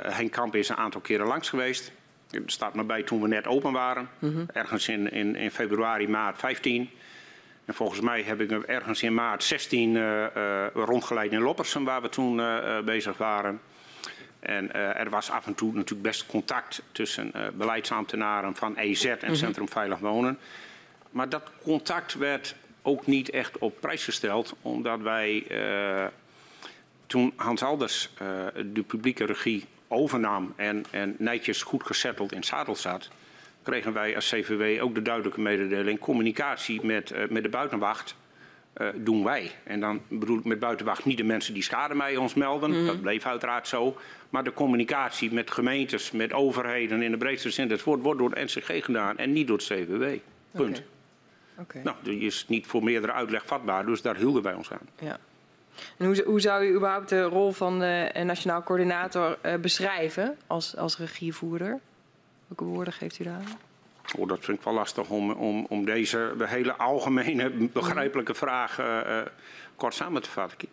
[0.02, 1.92] Henk Kamp is een aantal keren langs geweest.
[2.30, 4.08] Er staat me bij toen we net open waren.
[4.18, 4.46] Mm -hmm.
[4.52, 6.90] Ergens in, in, in februari, maart 15.
[7.64, 12.02] En volgens mij heb ik ergens in maart 16 uh, uh, rondgeleid in Loppersum, waar
[12.02, 13.60] we toen uh, bezig waren.
[14.40, 19.26] En er was af en toe natuurlijk best contact tussen beleidsambtenaren van EZ en mm
[19.26, 19.34] -hmm.
[19.34, 20.38] Centrum Veilig Wonen.
[21.10, 25.46] Maar dat contact werd ook niet echt op prijs gesteld, omdat wij
[27.06, 28.10] toen Hans Alders
[28.64, 33.08] de publieke regie overnam en, en netjes goed gesetteld in zadel zat,
[33.62, 38.16] kregen wij als CVW ook de duidelijke mededeling communicatie met, uh, met de buitenwacht
[38.72, 39.50] eh, doen wij.
[39.64, 42.86] En dan bedoel ik met buitenwacht niet de mensen die schade bij ons melden.
[42.86, 43.96] Dat bleef uiteraard zo.
[44.30, 48.30] Maar de communicatie met gemeentes, met overheden in de breedste zin des woord wordt door
[48.30, 50.04] het NCG gedaan en niet door het CWW.
[50.50, 50.82] Punt.
[51.82, 54.88] Nou, die is niet voor meerdere uitleg vatbaar, dus daar hielden wij ons aan.
[54.98, 55.18] Ja.
[55.96, 60.36] En hoe, hoe zou u überhaupt de rol van de eh, Nationaal Coördinator eh, beschrijven
[60.46, 61.80] als, als regievoerder?
[62.46, 63.42] Welke woorden geeft u daar?
[64.18, 69.20] Oh, dat vind ik wel lastig om, om, om deze hele algemene, begrijpelijke vraag eh,
[69.76, 70.68] kort samen te vatten.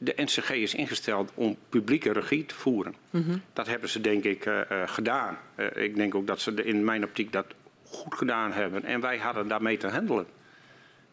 [0.00, 2.94] De NCG is ingesteld om publieke regie te voeren.
[3.52, 4.50] Dat hebben ze denk ik
[4.86, 5.38] gedaan.
[5.74, 7.46] Ik denk ook dat ze in mijn optiek dat
[7.90, 8.84] goed gedaan hebben.
[8.84, 10.26] En wij hadden daarmee te handelen.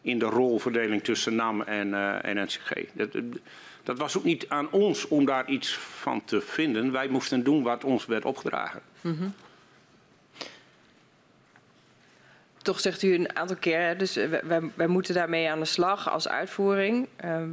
[0.06, 2.72] In de rolverdeling tussen NAM en, eh, en NCG.
[2.92, 3.08] Dat,
[3.82, 6.92] dat was ook niet aan ons om daar iets van te vinden.
[6.92, 8.80] Wij moesten doen wat ons werd opgedragen.
[12.62, 16.10] Toch zegt u een aantal keer, dus eh, wij, wij- moeten daarmee aan de slag
[16.10, 17.08] als uitvoering.
[17.16, 17.48] Ehm,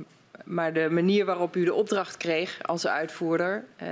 [0.45, 3.87] maar de manier waarop u de opdracht kreeg als uitvoerder, eh,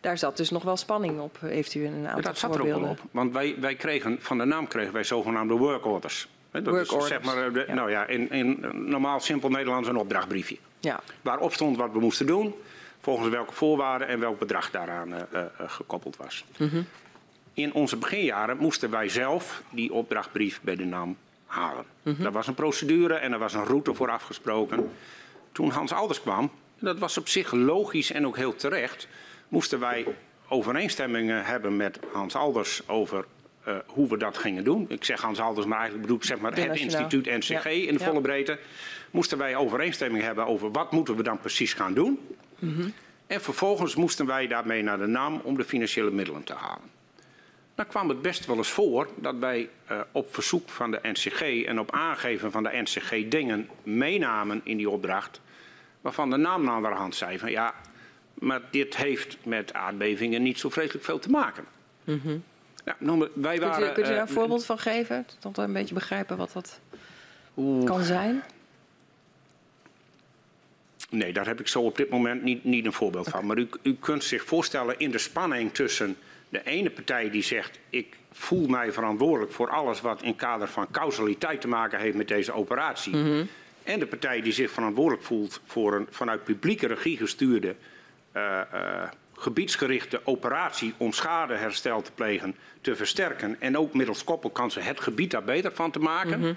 [0.00, 1.36] daar zat dus nog wel spanning op.
[1.40, 2.82] Heeft u een aantal Ja, dat zat er ook voorbeelden?
[2.82, 3.10] wel op.
[3.10, 6.22] Want wij, wij kregen, van de naam kregen wij zogenaamde work orders.
[6.22, 7.74] Hè, Dat Work is orders, zeg maar, eh, de- ja.
[7.74, 10.56] nou ja, in, in normaal simpel Nederlands een opdrachtbriefje.
[10.80, 12.54] Ja, Waarop stond wat we moesten doen,
[13.00, 16.44] volgens welke voorwaarden en welk bedrag daaraan eh, eh, gekoppeld was.
[16.56, 16.82] Mhm.
[17.54, 21.16] In onze beginjaren moesten wij zelf die opdrachtbrief bij de NAM
[21.46, 21.84] halen.
[22.02, 22.22] Mhm.
[22.22, 24.90] Daar was een procedure en er was een route voor afgesproken.
[25.52, 29.08] Toen Hans Alders kwam, dat was op zich logisch en ook heel terecht,
[29.48, 30.06] moesten wij
[30.48, 33.24] overeenstemmingen hebben met Hans Alders over
[33.64, 34.84] eh, hoe we dat gingen doen.
[34.88, 37.70] Ik zeg Hans Alders, maar eigenlijk bedoel ik zeg maar het instituut NCG Ja.
[37.70, 38.58] in de volle breedte.
[39.10, 42.18] Moesten wij overeenstemming hebben over wat moeten we dan precies gaan doen.
[42.58, 42.88] Mhm.
[43.26, 46.90] En vervolgens moesten wij daarmee naar de NAM om de financiële middelen te halen.
[47.74, 51.64] Dan kwam het best wel eens voor dat wij eh, op verzoek van de NCG
[51.64, 55.40] en op aangeven van de NCG dingen meenamen in die opdracht.
[56.00, 57.74] Waarvan de naam aan de hand zei van ja,
[58.34, 61.64] maar dit heeft met aardbevingen niet zo vreselijk veel te maken.
[62.04, 62.42] Noem
[62.84, 65.26] maar, wij kunt u, waren, kunt u daar een eh, voorbeeld van geven?
[65.38, 66.80] Tot we een beetje begrijpen wat dat
[67.56, 68.42] oeh, kan zijn?
[71.10, 73.46] Nee, daar heb ik zo op dit moment niet, niet een voorbeeld van.
[73.46, 76.16] Maar u, u kunt zich voorstellen in de spanning tussen
[76.48, 77.78] de ene partij die zegt...
[77.90, 82.28] ik voel mij verantwoordelijk voor alles wat in kader van causaliteit te maken heeft met
[82.28, 83.46] deze operatie.
[83.82, 87.74] En de partij die zich verantwoordelijk voelt voor een vanuit publieke regie gestuurde...
[88.32, 89.08] eh, eh,
[89.42, 93.56] gebiedsgerichte operatie om schadeherstel te plegen, te versterken...
[93.60, 96.56] en ook middels koppelkansen het gebied daar beter van te maken...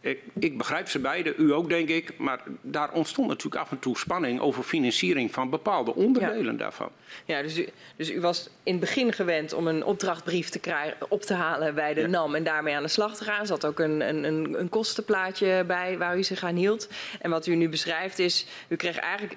[0.00, 2.18] Ik, ik begrijp ze beide, u ook denk ik.
[2.18, 6.90] Maar daar ontstond natuurlijk af en toe spanning over financiering van bepaalde onderdelen daarvan.
[7.24, 10.96] Ja, dus u, dus u was in het begin gewend om een opdrachtbrief te krijgen,
[11.08, 12.06] op te halen bij de Ja.
[12.06, 13.40] NAM en daarmee aan de slag te gaan.
[13.40, 16.88] Er zat ook een, een, een, een kostenplaatje bij waar u zich aan hield.
[17.20, 19.36] En wat u nu beschrijft is, u kreeg eigenlijk,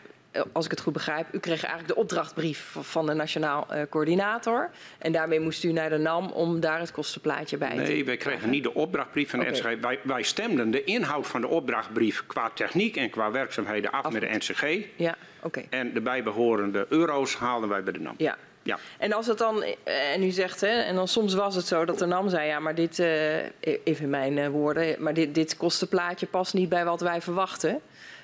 [0.52, 4.70] als ik het goed begrijp, u kreeg eigenlijk de opdrachtbrief van de Nationaal eh, Coördinator.
[4.98, 8.18] En daarmee moest u naar de NAM om daar het kostenplaatje bij te Nee, wij
[8.18, 9.46] kregen niet de opdrachtbrief van de.
[9.46, 9.82] NCG.
[9.82, 14.12] Wij, wij stemden de inhoud van de opdrachtbrief qua techniek en qua werkzaamheden af, Af
[14.12, 14.88] met de NCG.
[14.96, 15.64] Ja, oké.
[15.70, 18.16] En de bijbehorende euro's haalden wij bij de NAM.
[18.18, 18.38] Ja.
[18.64, 18.78] Ja.
[18.98, 21.86] En als het dan, eh, en u zegt, hè, en dan soms was het zo
[21.86, 25.36] dat de NAM zei, ja, maar dit, eh, even in mijn eh, woorden, maar dit,
[25.36, 27.80] dit kostenplaatje past niet bij wat wij verwachten.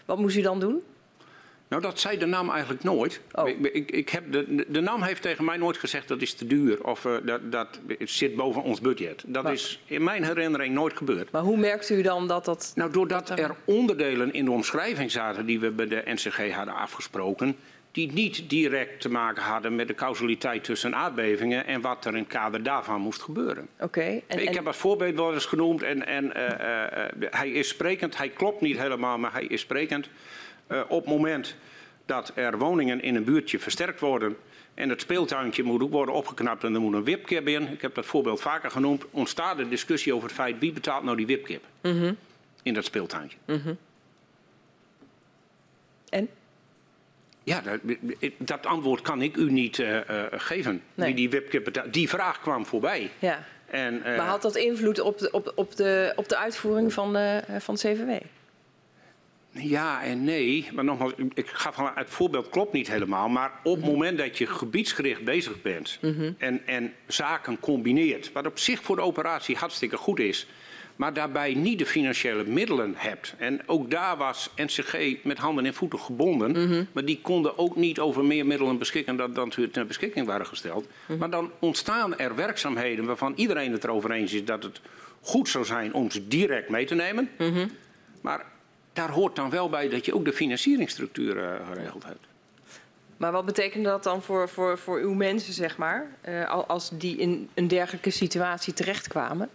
[0.05, 0.83] Wat moest u dan doen?
[1.67, 3.21] Nou, dat zei de NAM eigenlijk nooit.
[3.31, 3.47] Oh.
[3.47, 6.47] Ik, ik, ik heb de, de, NAM heeft tegen mij nooit gezegd dat is te
[6.47, 9.23] duur of eh, dat, dat zit boven ons budget.
[9.27, 11.31] Dat Maar- is in mijn herinnering nooit gebeurd.
[11.31, 12.71] Maar hoe merkt u dan dat dat...
[12.75, 16.75] Nou, doordat Dat- er onderdelen in de omschrijving zaten die we bij de NCG hadden
[16.75, 17.55] afgesproken,
[17.91, 22.19] die niet direct te maken hadden met de causaliteit tussen aardbevingen en wat er in
[22.19, 23.67] het kader daarvan moest gebeuren.
[23.79, 24.21] Oké.
[24.27, 27.67] En, ik en- heb als voorbeeld wel eens genoemd en, en eh, eh, hij is
[27.67, 30.09] sprekend, hij klopt niet helemaal, maar hij is sprekend.
[30.67, 31.55] Eh, op het moment
[32.05, 34.37] dat er woningen in een buurtje versterkt worden
[34.73, 37.95] en het speeltuintje moet ook worden opgeknapt en er moet een wipkip in, ik heb
[37.95, 41.63] dat voorbeeld vaker genoemd, ontstaat de discussie over het feit wie betaalt nou die wipkip
[42.63, 43.37] in dat speeltuintje.
[46.09, 46.29] en?
[47.43, 47.79] Ja, dat,
[48.37, 50.81] dat antwoord kan ik u niet eh, eh, geven.
[50.93, 51.07] Nee.
[51.07, 51.93] Wie die wipkip betaalt.
[51.93, 53.11] Die vraag kwam voorbij.
[53.19, 53.45] Ja.
[53.65, 57.43] En, Maar had dat invloed op de, op, op de, op de uitvoering van, de,
[57.59, 58.09] van het CVW?
[59.57, 60.67] Ja en nee.
[60.73, 63.29] Maar nogmaals, ik gaf al het voorbeeld klopt niet helemaal.
[63.29, 65.99] Maar op het moment dat je gebiedsgericht bezig bent
[66.37, 70.47] en, en zaken combineert, wat op zich voor de operatie hartstikke goed is,
[70.95, 73.35] maar daarbij niet de financiële middelen hebt.
[73.37, 76.87] En ook daar was NCG met handen en voeten gebonden.
[76.91, 80.87] Maar die konden ook niet over meer middelen beschikken dan, dan ter beschikking waren gesteld.
[81.19, 84.81] Maar dan ontstaan er werkzaamheden waarvan iedereen het erover eens is dat het
[85.21, 87.29] goed zou zijn om ze direct mee te nemen.
[88.21, 88.45] Maar
[88.95, 92.25] daar hoort dan wel bij dat je ook de financieringsstructuur uh, geregeld hebt.
[93.17, 97.17] Maar wat betekent dat dan voor, voor, voor uw mensen, zeg maar, uh, als die
[97.17, 99.49] in een dergelijke situatie terechtkwamen?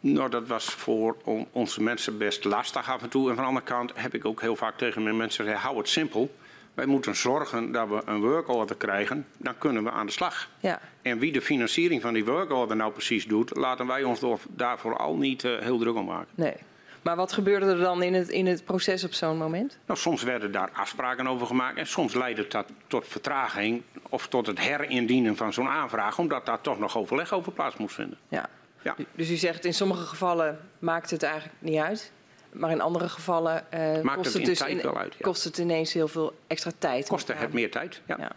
[0.00, 3.28] Nou, dat was voor on, onze mensen best lastig af en toe.
[3.28, 5.78] En van de andere kant heb ik ook heel vaak tegen mijn mensen gezegd, hou
[5.78, 6.34] het simpel.
[6.74, 10.48] Wij moeten zorgen dat we een workorder krijgen, dan kunnen we aan de slag.
[10.60, 10.80] Ja.
[11.02, 15.16] En wie de financiering van die workorder nou precies doet, laten wij ons daar vooral
[15.16, 16.32] niet uh, heel druk om maken.
[16.34, 16.54] Nee.
[17.02, 19.78] Maar wat gebeurde er dan in het, in het proces op zo'n moment?
[19.86, 24.46] Nou, soms werden daar afspraken over gemaakt en soms leidde dat tot vertraging of tot
[24.46, 28.18] het herindienen van zo'n aanvraag, omdat daar toch nog overleg over plaats moest vinden.
[28.28, 28.48] Ja.
[28.82, 28.96] ja.
[29.14, 32.12] Dus u zegt in sommige gevallen maakt het eigenlijk niet uit.
[32.52, 35.20] Maar in andere gevallen uh, kost, het, dus in, uit, ja.
[35.20, 37.08] kost het ineens heel veel extra tijd.
[37.08, 38.16] Kostte het meer tijd, ja.
[38.18, 38.32] ja.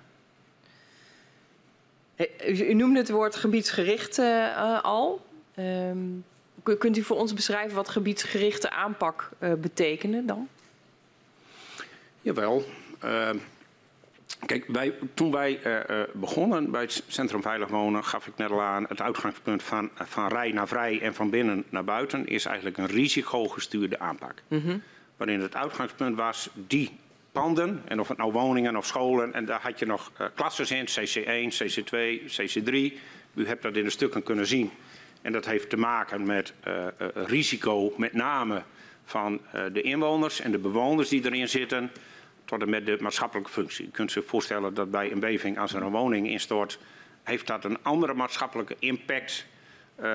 [2.45, 5.25] U, u, noemde het woord gebiedsgericht uh, al.
[5.57, 6.25] Um,
[6.73, 10.47] kunt u voor ons beschrijven wat gebiedsgerichte aanpak uh, betekenen dan?
[12.21, 12.65] Jawel.
[13.03, 13.29] Uh,
[14.45, 18.61] kijk, wij, toen wij uh, begonnen bij het Centrum Veilig Wonen, gaf ik net al
[18.61, 22.77] aan, het uitgangspunt van, van rij naar vrij en van binnen naar buiten is eigenlijk
[22.77, 24.41] een risicogestuurde aanpak.
[24.47, 24.81] Mm -hmm.
[25.17, 26.97] Waarin het uitgangspunt was, die
[27.31, 30.87] panden, en of het nou woningen of scholen, en daar had je nog klasses in,
[30.87, 32.97] CC1, CC2, CC3.
[33.33, 34.71] U hebt dat in de stukken kunnen zien.
[35.25, 38.63] En dat heeft te maken met uh, uh, risico, met name
[39.03, 41.91] van uh, de inwoners en de bewoners die erin zitten,
[42.43, 43.85] tot en met de maatschappelijke functie.
[43.85, 46.79] Je kunt zich voorstellen dat bij een beving, als er een woning instort,
[47.23, 49.45] heeft dat een andere maatschappelijke impact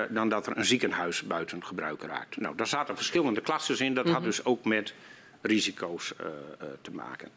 [0.09, 2.37] dan dat er een ziekenhuis buiten gebruik raakt.
[2.37, 3.93] Nou, daar zaten verschillende klassen in.
[3.93, 4.19] Dat mm -hmm.
[4.19, 4.93] had dus ook met
[5.41, 6.13] risico's
[6.81, 7.29] te maken.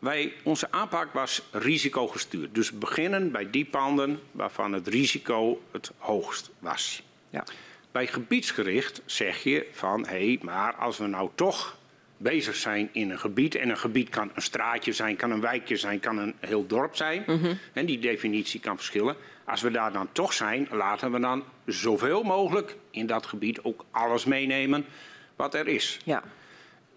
[0.00, 2.54] Wij, onze aanpak was risicogestuurd.
[2.54, 7.02] Dus beginnen bij die panden waarvan het risico het hoogst was.
[7.30, 7.44] Ja.
[7.92, 11.78] Bij gebiedsgericht zeg je van hé, hey, maar als we nou toch
[12.16, 15.76] bezig zijn in een gebied, en een gebied kan een straatje zijn, kan een wijkje
[15.76, 17.58] zijn, kan een heel dorp zijn, mm -hmm.
[17.72, 19.16] en die definitie kan verschillen.
[19.44, 23.84] Als we daar dan toch zijn, laten we dan zoveel mogelijk in dat gebied ook
[23.90, 24.84] alles meenemen
[25.36, 25.98] wat er is.
[26.04, 26.22] Ja.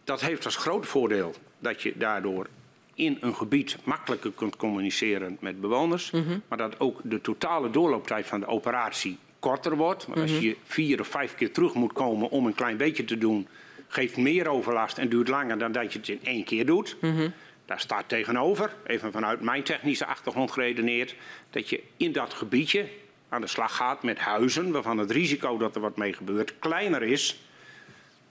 [0.04, 2.48] Dat heeft als groot voordeel dat je daardoor
[2.96, 6.12] in een gebied makkelijker kunt communiceren met bewoners.
[6.12, 6.42] Mm -hmm.
[6.48, 10.06] Maar dat ook de totale doorlooptijd van de operatie korter wordt.
[10.06, 10.42] Want als mhm.
[10.42, 13.48] je vier of vijf keer terug moet komen om een klein beetje te doen,
[13.88, 16.96] geeft meer overlast en duurt langer dan dat je het in één keer doet.
[17.02, 17.34] Mm -hmm.
[17.66, 21.16] Daar staat tegenover, even vanuit mijn technische achtergrond geredeneerd,
[21.50, 22.90] dat je in dat gebiedje
[23.30, 27.04] aan de slag gaat met huizen waarvan het risico dat er wat mee gebeurt kleiner
[27.04, 27.44] is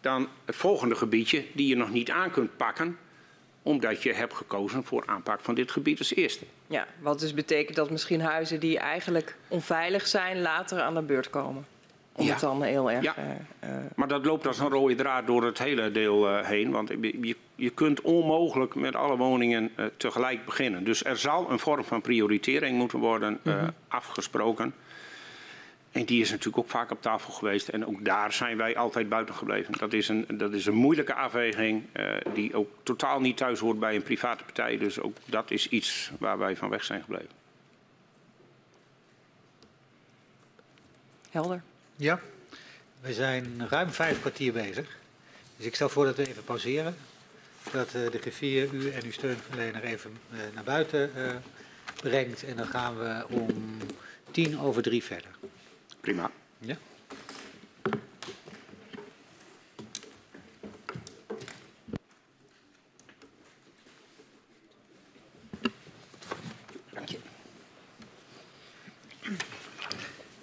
[0.01, 2.99] dan het volgende gebiedje die je nog niet aan kunt pakken
[3.63, 6.45] omdat je hebt gekozen voor aanpak van dit gebied als eerste.
[6.67, 11.31] Ja, wat dus betekent dat misschien huizen die eigenlijk onveilig zijn later aan de beurt
[11.31, 11.67] komen.
[12.15, 12.31] Om ja.
[12.31, 13.03] het dan heel erg...
[13.03, 13.15] Ja.
[13.19, 16.71] Uh, maar dat loopt als een rode draad door het hele deel uh, heen.
[16.71, 20.85] Want je, je kunt onmogelijk met alle woningen uh, tegelijk beginnen.
[20.85, 23.71] Dus er zal een vorm van prioritering moeten worden mm -hmm.
[23.89, 24.75] afgesproken.
[25.93, 27.69] En die is natuurlijk ook vaak op tafel geweest.
[27.69, 29.79] En ook daar zijn wij altijd buiten gebleven.
[29.79, 33.79] Dat is een, dat is een moeilijke afweging uh, die ook totaal niet thuis hoort
[33.79, 34.79] bij een private partij.
[34.79, 37.31] Dus ook dat is iets waar wij van weg zijn gebleven.
[41.31, 41.63] Helder.
[41.97, 42.21] Ja,
[43.01, 44.97] we zijn ruim vijf kwartier bezig.
[45.57, 46.97] Dus ik stel voor dat we even pauzeren.
[47.73, 51.11] Dat uh, de griffier u en uw steunverlener even uh, naar buiten
[52.03, 52.45] brengt.
[52.45, 53.79] En dan gaan we om
[54.31, 55.31] tien over drie verder.
[56.03, 56.31] Prima.
[56.59, 56.77] Ja.
[66.91, 67.19] Dank je.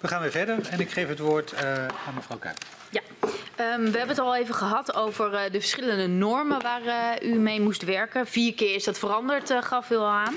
[0.00, 2.56] We gaan weer verder en ik geef het woord uh, aan mevrouw Kuip.
[2.90, 7.30] Ja, um, we hebben het al even gehad over uh, de verschillende normen waar uh,
[7.30, 8.26] u mee moest werken.
[8.26, 10.36] Vier keer is dat veranderd, gaf u al aan.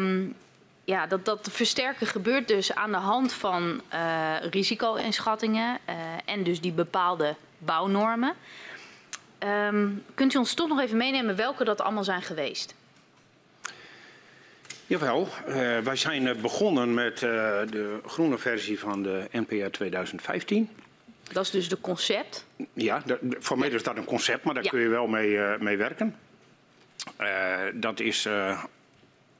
[0.00, 0.34] Um,
[0.88, 5.94] ja, dat, dat versterken gebeurt dus aan de hand van uh, risico-inschattingen uh,
[6.24, 8.34] en dus die bepaalde bouwnormen.
[9.38, 12.74] Um, kunt u ons toch nog even meenemen welke dat allemaal zijn geweest?
[14.86, 20.70] Jawel, uh, wij zijn begonnen met de groene versie van de NPR 2015.
[21.32, 22.46] Dat is dus de concept?
[22.72, 23.02] Ja,
[23.38, 24.70] voor mij is dat een concept, maar daar ja.
[24.70, 26.16] kun je wel mee, mee werken.
[27.74, 28.28] dat is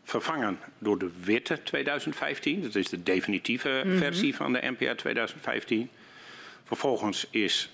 [0.08, 2.62] vervangen door de witte 2015.
[2.62, 3.98] Dat is de definitieve mm -hmm.
[3.98, 5.90] versie van de NPR 2015.
[6.64, 7.70] Vervolgens is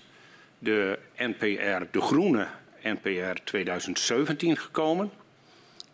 [0.59, 2.47] de NPR, de groene
[2.83, 5.11] NPR 2017 gekomen.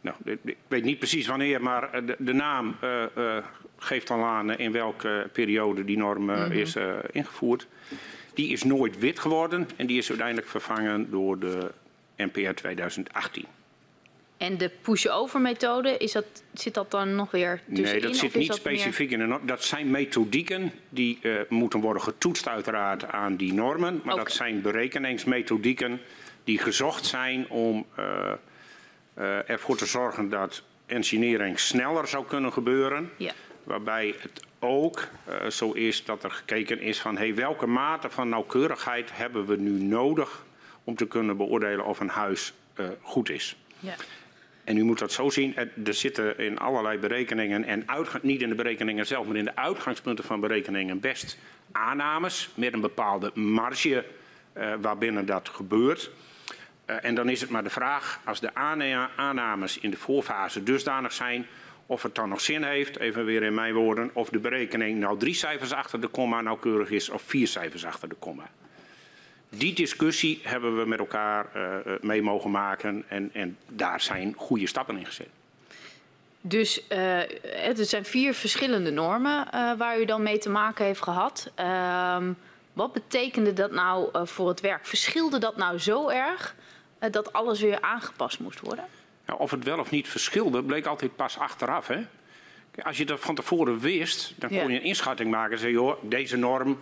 [0.01, 3.37] Nou, ik weet niet precies wanneer, maar de, de naam uh, uh,
[3.77, 6.51] geeft al aan in welke periode die norm uh, mm -hmm.
[6.51, 6.75] is
[7.11, 7.67] ingevoerd.
[8.33, 11.71] Die is nooit wit geworden en die is uiteindelijk vervangen door de
[12.15, 13.45] NPR 2018.
[14.41, 17.91] En de push-over methode, is dat, zit dat dan nog weer tussenin?
[17.91, 19.45] Nee, dat zit niet dat specifiek in de norm.
[19.45, 24.01] Dat zijn methodieken die uh, moeten worden getoetst uiteraard aan die normen.
[24.03, 26.01] Maar dat zijn berekeningsmethodieken
[26.43, 28.31] die gezocht zijn om uh,
[29.17, 33.09] uh, ervoor te zorgen dat engineering sneller zou kunnen gebeuren.
[33.17, 33.31] Ja.
[33.63, 35.07] Waarbij het ook
[35.49, 39.71] zo is dat er gekeken is van hey, welke mate van nauwkeurigheid hebben we nu
[39.71, 40.45] nodig
[40.83, 42.53] om te kunnen beoordelen of een huis
[43.01, 43.55] goed is.
[43.79, 43.95] Ja.
[44.71, 47.85] En u moet dat zo zien, er zitten in allerlei berekeningen, en
[48.21, 51.37] niet in de berekeningen zelf, maar in de uitgangspunten van berekeningen best
[51.71, 54.05] aannames met een bepaalde marge
[54.57, 56.11] uh, waarbinnen dat gebeurt.
[56.85, 58.53] Uh, en dan is het maar de vraag, als de
[59.15, 61.45] aannames in de voorfase dusdanig zijn,
[61.85, 65.19] of het dan nog zin heeft, even weer in mijn woorden, of de berekening nou
[65.19, 68.49] drie cijfers achter de komma nauwkeurig is of vier cijfers achter de komma.
[69.57, 74.67] Die discussie hebben we met elkaar uh, mee mogen maken en, en, daar zijn goede
[74.67, 75.27] stappen in gezet.
[76.41, 81.01] Dus uh, er zijn vier verschillende normen uh, waar u dan mee te maken heeft
[81.01, 81.51] gehad.
[81.59, 82.17] Uh,
[82.73, 84.85] wat betekende dat nou voor het werk?
[84.85, 86.55] Verschilde dat nou zo erg
[87.11, 88.85] dat alles weer aangepast moest worden?
[89.25, 91.87] Nou, of het wel of niet verschilde, bleek altijd pas achteraf.
[91.87, 92.05] Hè?
[92.83, 95.97] Als je dat van tevoren wist, dan kon je een inschatting maken en zeggen: joh,
[96.01, 96.77] deze norm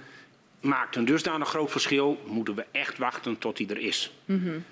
[0.61, 4.11] maakt een dusdanig groot verschil, moeten we echt wachten tot die er is.
[4.25, 4.63] Mm -hmm.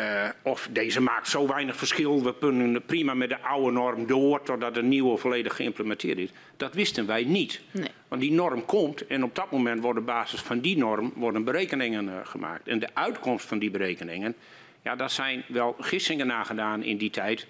[0.00, 4.42] uh, of deze maakt zo weinig verschil, we kunnen prima met de oude norm door
[4.42, 6.30] totdat de nieuwe volledig geïmplementeerd is.
[6.56, 7.60] Dat wisten wij niet.
[7.70, 7.90] Nee.
[8.08, 11.44] Want die norm komt en op dat moment worden op basis van die norm worden
[11.44, 12.68] berekeningen uh, gemaakt.
[12.68, 14.34] En de uitkomst van die berekeningen,
[14.82, 17.46] ja, daar zijn wel gissingen nagedaan in die tijd.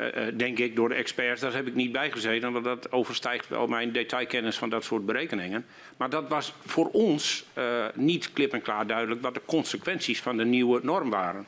[0.00, 1.40] Uh, denk ik, door de experts.
[1.40, 5.06] Daar heb ik niet bij gezeten, want dat overstijgt wel mijn detailkennis van dat soort
[5.06, 5.66] berekeningen.
[5.96, 10.36] Maar dat was voor ons uh, niet klip en klaar duidelijk wat de consequenties van
[10.36, 11.46] de nieuwe norm waren.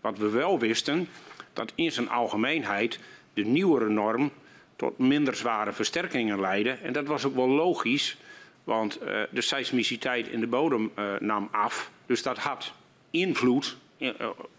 [0.00, 1.08] Wat we wel wisten,
[1.52, 2.98] dat in zijn algemeenheid
[3.34, 4.30] de nieuwere norm
[4.76, 6.70] tot minder zware versterkingen leidde.
[6.70, 8.16] En dat was ook wel logisch,
[8.64, 8.98] want
[9.30, 11.90] de seismiciteit in de bodem nam af.
[12.06, 12.72] Dus dat had
[13.10, 14.14] invloed, in,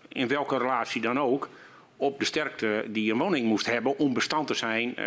[0.07, 1.49] in welke relatie dan ook
[1.97, 5.05] op de sterkte die een woning moest hebben om bestand te zijn uh,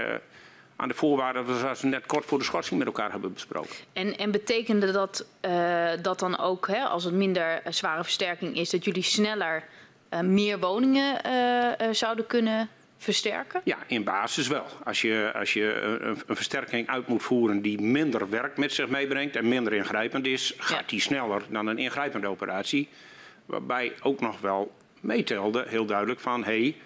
[0.76, 3.70] aan de voorwaarden zoals we net kort voor de schorsing met elkaar hebben besproken.
[3.92, 8.70] En, en betekende dat, uh, dat dan ook, hè, als het minder zware versterking is,
[8.70, 9.64] dat jullie sneller
[10.10, 11.20] uh, meer woningen
[11.94, 12.68] zouden kunnen
[13.00, 13.60] versterken?
[13.64, 14.66] Ja, in basis wel.
[14.84, 18.88] Als je, als je een, een, versterking uit moet voeren die minder werk met zich
[18.88, 20.86] meebrengt en minder ingrijpend is, gaat ja.
[20.86, 22.88] die sneller dan een ingrijpende operatie.
[23.46, 26.76] Waarbij ook nog wel meetelde, heel duidelijk, van hey,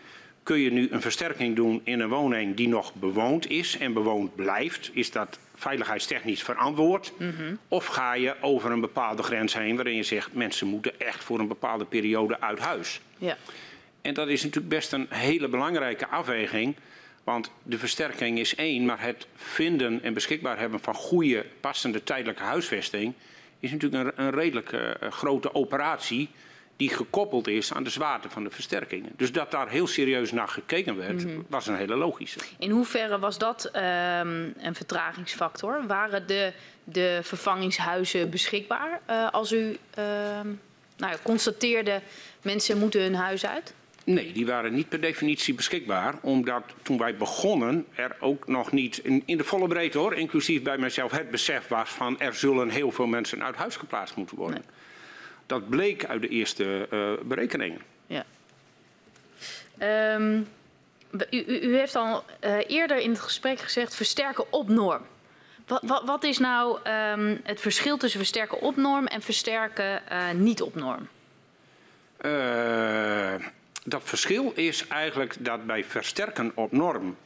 [0.43, 4.35] kun je nu een versterking doen in een woning die nog bewoond is en bewoond
[4.35, 4.91] blijft?
[4.93, 7.13] Is dat veiligheidstechnisch verantwoord?
[7.17, 7.25] Mhm.
[7.25, 7.59] Mm -hmm.
[7.69, 11.39] Of ga je over een bepaalde grens heen waarin je zegt mensen moeten echt voor
[11.39, 13.01] een bepaalde periode uit huis?
[13.19, 13.37] Ja.
[14.03, 16.77] En dat is natuurlijk best een hele belangrijke afweging.
[17.25, 22.43] Want de versterking is één, maar het vinden en beschikbaar hebben van goede, passende tijdelijke
[22.43, 23.15] huisvesting
[23.61, 26.29] is natuurlijk een, een redelijk uh, grote operatie
[26.77, 29.13] die gekoppeld is aan de zwaarte van de versterkingen.
[29.17, 31.45] Dus dat daar heel serieus naar gekeken werd, mm -hmm.
[31.49, 32.39] was een hele logische.
[32.59, 35.87] In hoeverre was dat um, een vertragingsfactor?
[35.87, 36.53] Waren de,
[36.85, 40.05] de vervangingshuizen beschikbaar uh, als u uh,
[40.97, 42.01] nou constateerde
[42.43, 43.75] mensen moeten hun huis uit?
[44.05, 48.99] Nee, die waren niet per definitie beschikbaar, omdat toen wij begonnen er ook nog niet
[48.99, 52.69] in, in de volle breedte hoor, inclusief bij mezelf, het besef was van er zullen
[52.69, 54.61] heel veel mensen uit huis geplaatst moeten worden.
[54.67, 54.74] Nee.
[55.47, 57.81] Dat bleek uit de eerste uh, berekeningen.
[58.07, 58.25] Ja.
[60.15, 60.49] Um,
[61.31, 65.03] u, u, heeft al uh, eerder in het gesprek gezegd versterken op norm.
[65.67, 70.31] Wat, wat, wat is nou um, het verschil tussen versterken op norm en versterken uh,
[70.31, 71.09] niet op norm?
[73.85, 77.17] dat verschil is eigenlijk dat bij versterken op norm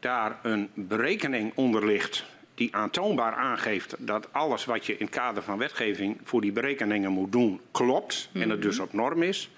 [0.00, 5.42] daar een berekening onder ligt die aantoonbaar aangeeft dat alles wat je in het kader
[5.42, 8.42] van wetgeving voor die berekeningen moet doen klopt mm -hmm.
[8.42, 9.50] en het dus op norm is.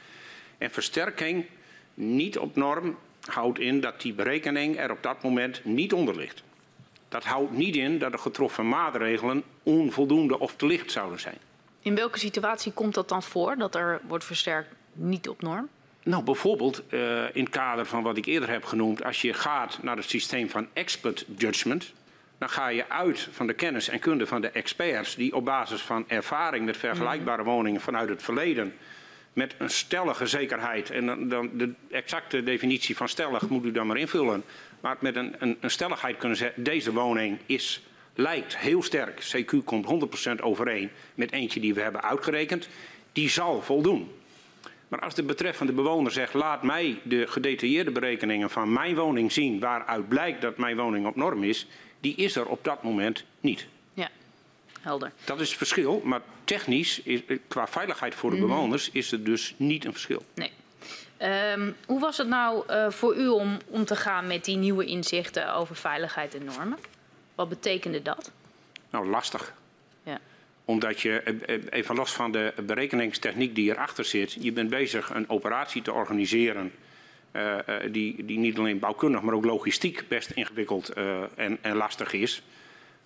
[0.58, 1.44] En versterking
[1.94, 2.96] niet op norm
[3.26, 6.42] houdt in dat die berekening er op dat moment niet onder ligt.
[7.08, 11.38] Dat houdt niet in dat de getroffen maatregelen onvoldoende of te licht zouden zijn.
[11.80, 15.68] In welke situatie komt dat dan voor dat er wordt versterkt niet op norm?
[16.02, 17.00] Nou, bijvoorbeeld uh,
[17.32, 20.50] in het kader van wat ik eerder heb genoemd, als je gaat naar het systeem
[20.50, 21.92] van expert judgment,
[22.38, 25.80] dan ga je uit van de kennis en kunde van de experts die op basis
[25.80, 28.74] van ervaring met vergelijkbare woningen vanuit het verleden
[29.32, 33.86] met een stellige zekerheid, en dan, dan de exacte definitie van stellig moet u dan
[33.86, 34.44] maar invullen,
[34.80, 37.82] maar met een, een, een stelligheid kunnen zeggen, deze woning is
[38.14, 40.08] lijkt heel sterk, CQ komt
[40.38, 42.68] 100% overeen met eentje die we hebben uitgerekend,
[43.12, 44.10] die zal voldoen.
[44.88, 49.58] Maar als de betreffende bewoner zegt, laat mij de gedetailleerde berekeningen van mijn woning zien
[49.58, 51.66] waaruit blijkt dat mijn woning op norm is,
[52.06, 53.66] die is er op dat moment niet.
[53.94, 54.08] Ja,
[54.80, 55.12] helder.
[55.24, 59.54] Dat is het verschil, maar technisch, is, qua veiligheid voor de bewoners, is er dus
[59.56, 60.22] niet een verschil.
[60.34, 60.50] Nee.
[61.52, 64.84] Um, hoe was het nou uh, voor u om om te gaan met die nieuwe
[64.84, 66.78] inzichten over veiligheid en normen?
[67.34, 68.30] Wat betekende dat?
[68.90, 69.54] Nou, lastig.
[70.02, 70.20] Ja.
[70.64, 71.22] Omdat je,
[71.70, 76.72] even los van de berekeningstechniek die erachter zit, je bent bezig een operatie te organiseren
[77.90, 80.92] die, die niet alleen bouwkundig, maar ook logistiek best ingewikkeld
[81.34, 82.42] en, en lastig is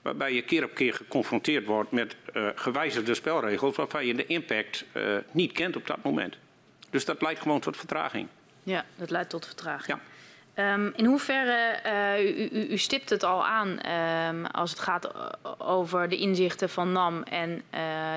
[0.02, 2.16] waarbij je keer op keer geconfronteerd wordt met
[2.54, 4.84] gewijzigde spelregels waarvan je de impact
[5.32, 6.36] niet kent op dat moment.
[6.90, 8.28] Dus dat leidt gewoon tot vertraging.
[8.62, 9.98] Ja, dat leidt tot vertraging.
[9.98, 10.74] Ja.
[10.74, 13.80] Um, in hoeverre, uh, u, u, u, stipt het al aan
[14.28, 15.10] um, als het gaat
[15.58, 17.62] over de inzichten van NAM en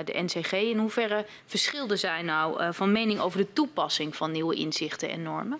[0.05, 0.51] de NCG.
[0.51, 5.59] In hoeverre verschilden zij nou van mening over de toepassing van nieuwe inzichten en normen?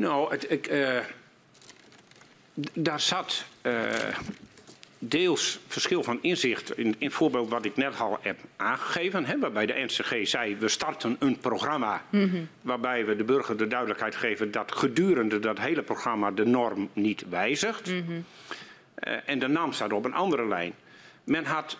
[0.00, 0.70] Nou, het, ik,
[2.72, 3.74] daar zat uh,
[4.98, 9.24] deels verschil van inzicht in, in het voorbeeld wat ik net al heb aangegeven.
[9.24, 12.48] Hè, waarbij de NCG zei, we starten een programma mm -hmm.
[12.60, 17.24] waarbij we de burger de duidelijkheid geven dat gedurende dat hele programma de norm niet
[17.28, 17.86] wijzigt.
[17.86, 18.24] Mm -hmm.
[19.08, 20.72] uh, en de NAM staat op een andere lijn.
[21.24, 21.78] Men had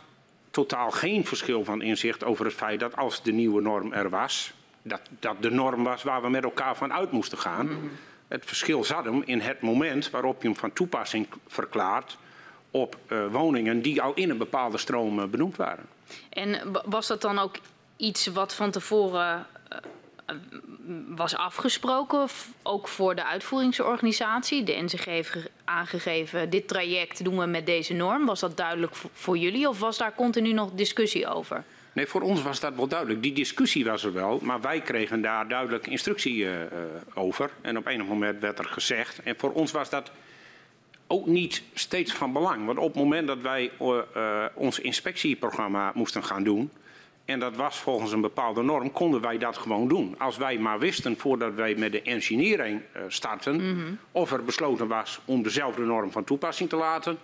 [0.50, 4.52] totaal geen verschil van inzicht over het feit dat als de nieuwe norm er was,
[4.82, 7.66] dat dat de norm was waar we met elkaar van uit moesten gaan.
[7.66, 7.90] Mm -hmm.
[8.30, 12.16] Het verschil zat hem in het moment waarop je hem van toepassing verklaart
[12.70, 15.84] op uh, woningen die al in een bepaalde stroom uh, benoemd waren.
[16.28, 17.56] En was dat dan ook
[17.96, 19.46] iets wat van tevoren
[20.28, 20.36] uh,
[21.08, 22.28] was afgesproken,
[22.62, 24.62] ook voor de uitvoeringsorganisatie?
[24.62, 28.26] De NCG heeft aangegeven, dit traject doen we met deze norm.
[28.26, 31.64] Was dat duidelijk voor jullie of was daar continu nog discussie over?
[31.92, 33.22] Nee, voor ons was dat wel duidelijk.
[33.22, 36.50] Die discussie was er wel, maar wij kregen daar duidelijk instructie uh,
[37.14, 37.50] over.
[37.60, 39.22] En op enig moment werd er gezegd.
[39.22, 40.10] En voor ons was dat
[41.06, 42.66] ook niet steeds van belang.
[42.66, 46.70] Want op het moment dat wij uh, ons inspectieprogramma moesten gaan doen.
[47.24, 50.14] En dat was volgens een bepaalde norm, konden wij dat gewoon doen.
[50.18, 53.54] Als wij maar wisten voordat wij met de engineering starten.
[53.54, 53.98] Mm -hmm.
[54.12, 57.18] of er besloten was om dezelfde norm van toepassing te laten.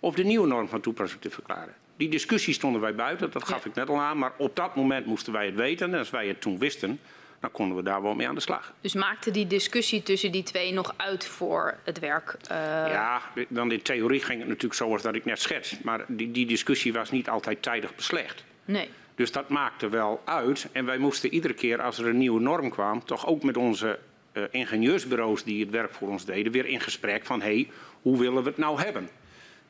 [0.00, 1.74] of de nieuwe norm van toepassing te verklaren.
[1.96, 3.70] Die discussie stonden wij buiten, dat gaf ja.
[3.70, 4.18] ik net al aan.
[4.18, 5.92] Maar op dat moment moesten wij het weten.
[5.92, 7.00] En als wij het toen wisten,
[7.40, 8.72] dan konden we daar wel mee aan de slag.
[8.80, 12.36] Dus maakte die discussie tussen die twee nog uit voor het werk?
[12.42, 12.56] Uh...
[12.88, 15.80] Ja, dan in theorie ging het natuurlijk zoals dat ik net schets.
[15.80, 18.44] Maar die, die discussie was niet altijd tijdig beslecht.
[18.64, 18.88] Nee.
[19.14, 20.68] Dus dat maakte wel uit.
[20.72, 23.98] En wij moesten iedere keer als er een nieuwe norm kwam, toch ook met onze
[24.32, 27.70] uh, ingenieursbureaus die het werk voor ons deden, weer in gesprek van hé, hey,
[28.02, 29.08] hoe willen we het nou hebben?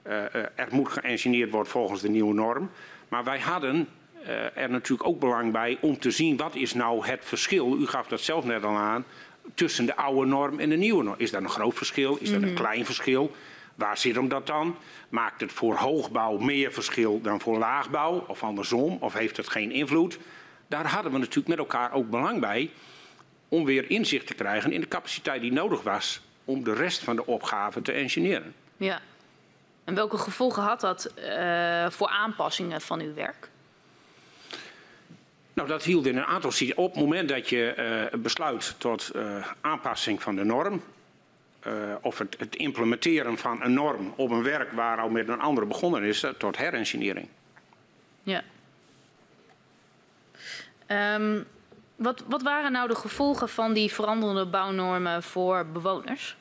[0.08, 2.70] Uh, er moet geëngineerd worden volgens de nieuwe norm.
[3.08, 3.88] Maar wij hadden
[4.22, 7.76] uh, er natuurlijk ook belang bij om te zien wat is nou het verschil.
[7.80, 9.04] U gaf dat zelf net al aan.
[9.54, 11.14] Tussen de oude norm en de nieuwe norm.
[11.18, 12.16] Is dat een groot verschil?
[12.20, 13.34] Is dat een klein verschil?
[13.74, 14.76] Waar zit hem dat dan?
[15.08, 18.24] Maakt het voor hoogbouw meer verschil dan voor laagbouw?
[18.28, 18.96] Of andersom?
[19.00, 20.18] Of heeft het geen invloed?
[20.68, 22.70] Daar hadden we natuurlijk met elkaar ook belang bij.
[23.48, 26.20] Om weer inzicht te krijgen in de capaciteit die nodig was.
[26.44, 28.54] Om de rest van de opgave te engineeren.
[28.76, 29.00] Ja.
[29.86, 33.48] En welke gevolgen had dat uh, voor aanpassingen van uw werk?
[35.52, 36.84] Nou, dat hield in een aantal situaties.
[36.84, 40.82] Op het moment dat je uh, besluit tot uh, aanpassing van de norm,
[42.00, 45.66] of het, het, implementeren van een norm op een werk waar al met een andere
[45.66, 47.28] begonnen is, tot herengineering.
[48.22, 48.42] Ja.
[51.14, 51.46] Um,
[51.96, 56.36] wat, wat, waren nou de gevolgen van die veranderende bouwnormen voor bewoners?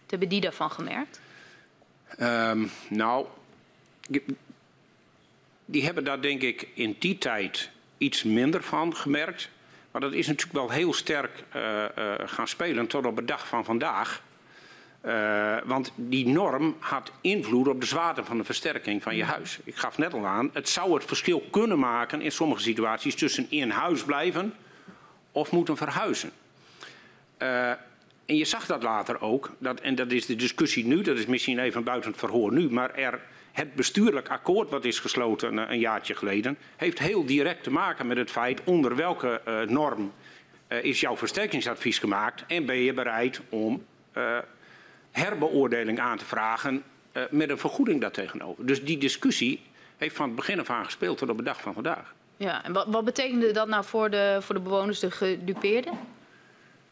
[0.00, 1.20] Wat hebben die daarvan gemerkt?
[2.20, 3.26] Um, nou,
[5.64, 9.48] die hebben daar denk ik in die tijd iets minder van gemerkt.
[9.90, 11.62] Maar dat is natuurlijk wel heel sterk uh,
[11.98, 14.22] uh, gaan spelen tot op de dag van vandaag.
[15.04, 19.58] Uh, want die norm had invloed op de zwaarte van de versterking van je huis.
[19.64, 23.46] Ik gaf net al aan, het zou het verschil kunnen maken in sommige situaties tussen
[23.50, 24.54] in huis blijven
[25.32, 26.30] of moeten verhuizen.
[28.28, 31.26] En je zag dat later ook, dat, en dat is de discussie nu, dat is
[31.26, 33.20] misschien even buiten het verhoor nu, maar er,
[33.52, 38.06] het bestuurlijk akkoord wat is gesloten een, een jaartje geleden, heeft heel direct te maken
[38.06, 40.12] met het feit onder welke uh, norm
[40.68, 43.84] uh, is jouw versterkingsadvies gemaakt en ben je bereid om
[45.10, 46.82] herbeoordeling aan te vragen
[47.30, 48.66] met een vergoeding daartegenover.
[48.66, 49.62] Dus die discussie
[49.96, 52.14] heeft van het begin af aan gespeeld tot op de dag van vandaag.
[52.36, 56.17] Ja, en wat, wat betekende dat nou voor de, voor de bewoners, de gedupeerden?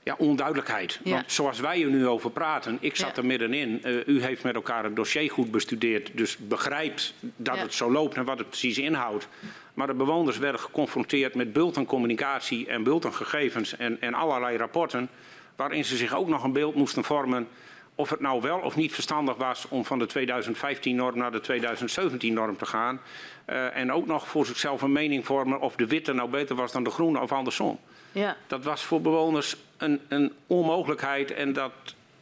[0.06, 1.00] Ja, onduidelijkheid.
[1.04, 1.12] Ja.
[1.14, 3.16] Want zoals wij er nu over praten, ik zat Ja.
[3.16, 3.82] er middenin.
[3.82, 8.16] Eh, u heeft met elkaar het dossier goed bestudeerd, dus begrijpt dat het zo loopt
[8.16, 9.28] en wat het precies inhoudt.
[9.74, 15.08] Maar de bewoners werden geconfronteerd met bulten communicatie en bulten gegevens en, en allerlei rapporten,
[15.56, 17.48] waarin ze zich ook nog een beeld moesten vormen
[17.94, 22.56] of het nou wel of niet verstandig was om van de 2015-norm naar de 2017-norm
[22.56, 23.00] te gaan.
[23.44, 26.72] Eh, en ook nog voor zichzelf een mening vormen of de witte nou beter was
[26.72, 27.78] dan de groene of andersom.
[28.12, 28.36] Ja.
[28.46, 31.73] Dat was voor bewoners een, een onmogelijkheid en dat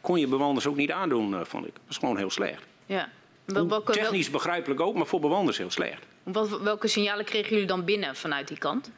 [0.01, 1.73] kon je bewoners ook niet aandoen, eh, vond ik.
[1.75, 2.63] Dat was gewoon heel slecht.
[2.87, 3.09] ja.
[3.45, 6.03] Wel- Welke, Technisch begrijpelijk ook, maar voor bewoners heel slecht.
[6.23, 8.91] wat- welke signalen kregen jullie dan binnen vanuit die kant?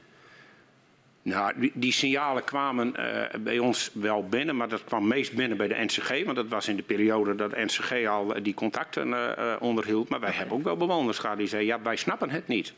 [1.23, 5.57] Nou, die, die signalen kwamen eh, bij ons wel binnen, maar dat kwam meest binnen
[5.57, 6.25] bij de NCG.
[6.25, 9.15] Want dat was in de periode dat de NCG al eh, die contacten
[9.61, 10.09] onderhield.
[10.09, 12.73] Maar wij hebben ook wel bewoners gehad die zeiden, ja, wij snappen het niet.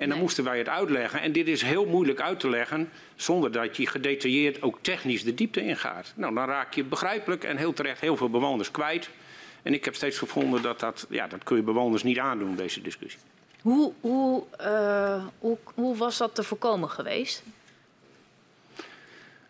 [0.00, 0.18] En dan Nee.
[0.18, 1.20] moesten wij het uitleggen.
[1.20, 5.34] En dit is heel moeilijk uit te leggen zonder dat je gedetailleerd ook technisch de
[5.34, 6.12] diepte ingaat.
[6.16, 9.10] Nou, dan raak je begrijpelijk en heel terecht heel veel bewoners kwijt.
[9.62, 12.82] En ik heb steeds gevonden dat dat, ja, dat kun je bewoners niet aandoen, deze
[12.82, 13.20] discussie.
[13.62, 17.42] Hoe, hoe, eh, hoe, hoe was dat te voorkomen geweest?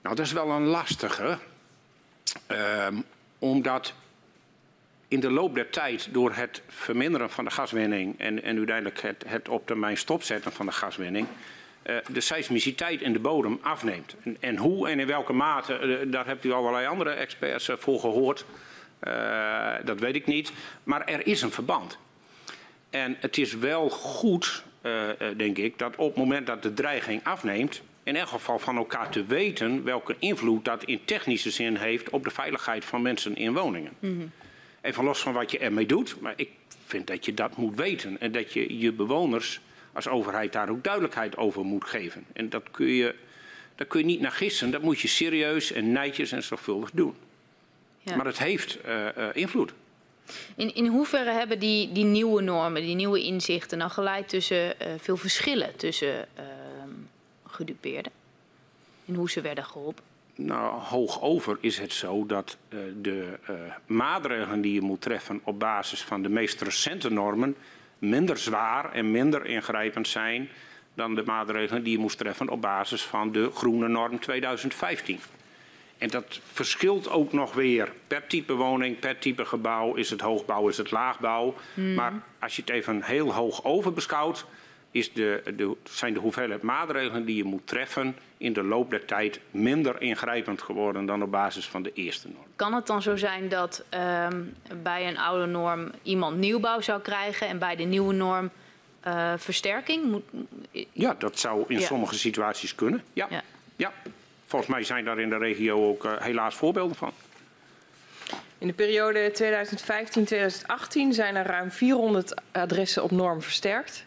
[0.03, 1.39] Nou, dat is wel een lastige.
[2.47, 2.95] Ehm,
[3.39, 3.93] omdat
[5.11, 9.25] in de loop der tijd, door het verminderen van de gaswinning en, en uiteindelijk het,
[9.27, 11.27] het op termijn stopzetten van de gaswinning,
[11.83, 14.15] eh, de seismiciteit in de bodem afneemt.
[14.23, 17.77] En, en hoe en in welke mate, eh, daar hebt u allerlei andere experts eh,
[17.77, 18.45] voor gehoord.
[18.99, 20.53] Eh, dat weet ik niet.
[20.85, 21.99] Maar er is een verband.
[22.91, 24.65] En het is wel goed,
[25.37, 29.11] denk ik, dat op het moment dat de dreiging afneemt, in elk geval van elkaar
[29.11, 33.53] te weten welke invloed dat in technische zin heeft op de veiligheid van mensen in
[33.53, 33.93] woningen.
[34.81, 36.51] Even los van wat je ermee doet, maar ik
[36.87, 39.61] vind dat je dat moet weten en dat je je bewoners
[39.93, 42.25] als overheid daar ook duidelijkheid over moet geven.
[42.33, 43.15] En dat kun je,
[43.75, 47.15] daar kun je niet naar gissen, dat moet je serieus en netjes en zorgvuldig doen.
[48.01, 48.17] Ja.
[48.17, 49.73] Maar het heeft eh, eh, invloed.
[50.57, 54.93] In, in hoeverre hebben die, die nieuwe normen, die nieuwe inzichten nou geleid tussen eh,
[54.99, 56.91] veel verschillen tussen ehm
[57.61, 58.13] gedupeerden?
[59.05, 60.05] In hoe ze werden geholpen?
[60.43, 63.55] Nou, hoogover is het zo dat eh, de eh,
[63.87, 67.57] maatregelen die je moet treffen op basis van de meest recente normen
[67.99, 70.49] minder zwaar en minder ingrijpend zijn
[70.95, 75.19] dan de maatregelen die je moest treffen op basis van de groene norm 2015.
[75.99, 79.95] En dat verschilt ook nog weer per type woning, per type gebouw.
[79.95, 81.55] Is het hoogbouw, is het laagbouw.
[81.75, 84.47] Maar als je het even heel hoog over beschouwt,
[84.91, 89.05] is de, de, zijn de hoeveelheid maatregelen die je moet treffen in de loop der
[89.05, 92.45] tijd minder ingrijpend geworden dan op basis van de eerste norm.
[92.57, 94.43] Kan het dan zo zijn dat ehm,
[94.83, 98.51] bij een oude norm iemand nieuwbouw zou krijgen en bij de nieuwe norm
[99.01, 100.05] eh, versterking?
[100.05, 100.23] Moet,
[100.93, 101.87] Ja, dat zou in Ja.
[101.87, 103.03] sommige situaties kunnen.
[103.13, 103.27] Ja.
[103.31, 103.43] Ja.
[103.77, 103.93] Ja.
[104.47, 107.13] Volgens mij zijn daar in de regio ook eh, helaas voorbeelden van.
[108.59, 114.05] In de periode 2015-2018 zijn er ruim 400 adressen op norm versterkt.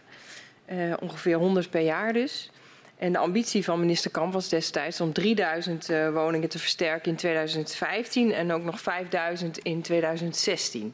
[0.73, 2.49] Eh, ongeveer 100 per jaar dus.
[2.97, 7.17] En de ambitie van minister Kamp was destijds om 3000 eh, woningen te versterken in
[7.17, 10.93] 2015 en ook nog 5000 in 2016.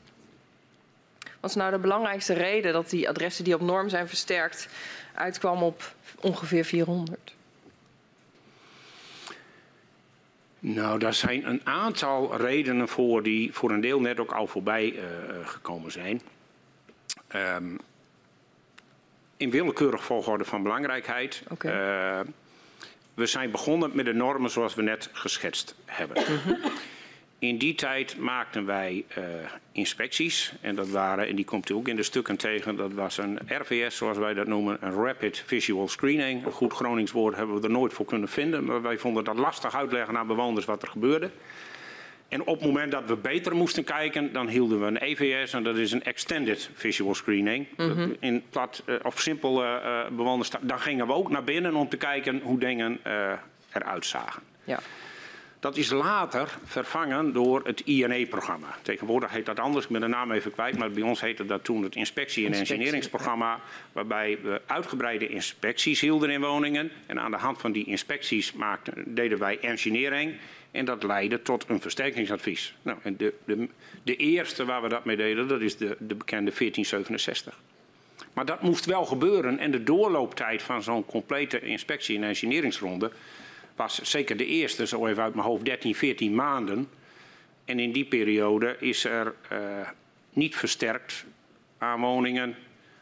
[1.39, 4.68] Wat is nou de belangrijkste reden dat die adressen die op norm zijn versterkt
[5.14, 7.34] uitkwam op ongeveer 400?
[10.60, 14.95] Nou, daar zijn een aantal redenen voor die voor een deel net ook al voorbij
[14.95, 15.03] eh,
[15.47, 16.22] gekomen zijn.
[17.27, 17.76] Ehm,
[19.40, 21.44] in willekeurig volgorde van belangrijkheid.
[21.57, 22.20] Eh,
[23.14, 26.24] we zijn begonnen met de normen zoals we net geschetst hebben.
[27.40, 29.24] In die tijd maakten wij eh,
[29.72, 30.53] inspecties.
[30.61, 33.40] En dat waren, en die komt u ook in de stukken tegen, dat was een
[33.48, 36.45] RVS, zoals wij dat noemen, een Rapid Visual Screening.
[36.45, 39.38] Een goed Gronings woord hebben we er nooit voor kunnen vinden, maar wij vonden dat
[39.38, 41.30] lastig uitleggen aan bewoners wat er gebeurde.
[42.30, 45.64] En op het moment dat we beter moesten kijken, dan hielden we een EVS en
[45.64, 47.68] dat is een Extended Visual Screening.
[47.76, 51.76] Dat In plat eh, of simpel eh, eh, bewoners, dan gingen we ook naar binnen
[51.76, 53.31] om te kijken hoe dingen eh,
[53.73, 54.41] eruit zagen.
[54.64, 54.80] Ja.
[55.60, 58.68] Dat is later vervangen door het INE-programma.
[58.81, 61.64] Tegenwoordig heet dat anders, ik ben de naam even kwijt, maar bij ons heette dat
[61.64, 63.60] toen het inspectie- en engineeringsprogramma,
[63.91, 66.91] waarbij we uitgebreide inspecties hielden in woningen.
[67.06, 70.34] En aan de hand van die inspecties maakten, deden wij engineering
[70.72, 72.76] en dat leidde tot een versterkingsadvies.
[72.82, 73.68] Nou, en de, de,
[74.04, 77.60] de eerste waar we dat mee deden, dat is de, de bekende 1467.
[78.34, 83.12] Maar dat moest wel gebeuren en de doorlooptijd van zo'n complete inspectie- en engineeringsronde
[83.76, 86.90] was zeker de eerste, zo even uit mijn hoofd, 13, 14 maanden.
[87.66, 89.60] En in die periode is er eh,
[90.34, 91.26] niet versterkt
[91.78, 92.56] aan woningen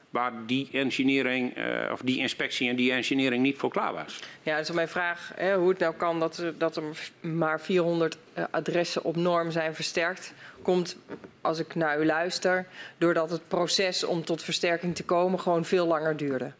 [0.09, 4.19] waar die engineering, uh, of die inspectie en die engineering niet voor klaar was.
[4.43, 6.83] Ja, dus mijn vraag hè, hoe het nou kan dat er, dat er
[7.21, 10.97] maar 400 uh, adressen op norm zijn versterkt, komt
[11.41, 12.65] als ik naar u luister,
[12.97, 16.51] doordat het proces om tot versterking te komen gewoon veel langer duurde.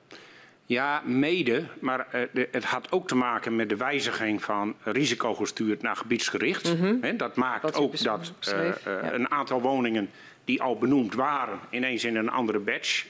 [0.66, 5.82] Ja, mede, maar uh, de, het had ook te maken met de wijziging van risicogestuurd
[5.82, 6.74] naar gebiedsgericht.
[6.74, 6.98] Mm -hmm.
[7.02, 9.14] He, dat maakt dat ook dat ja.
[9.14, 10.10] een aantal woningen
[10.48, 13.06] die al benoemd waren, ineens in een andere batch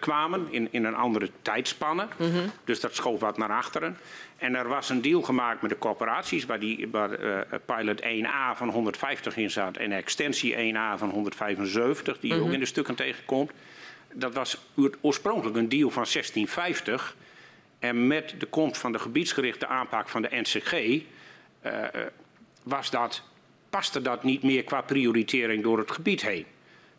[0.00, 2.06] kwamen, in, in een andere tijdspanne.
[2.16, 2.50] Mm -hmm.
[2.64, 3.96] Dus dat schoof wat naar achteren.
[4.36, 7.10] En er was een deal gemaakt met de corporaties, waar, die, waar
[7.64, 12.46] pilot 1A van 150 in zat en extensie 1A van 175, die mm -hmm.
[12.46, 13.50] ook in de stukken tegenkomt
[14.14, 14.58] dat was
[15.00, 17.16] oorspronkelijk een deal van 1650.
[17.78, 21.72] En met de komst van de gebiedsgerichte aanpak van de NCG uh,
[22.62, 23.22] was dat,
[23.70, 26.46] paste dat niet meer qua prioritering door het gebied heen.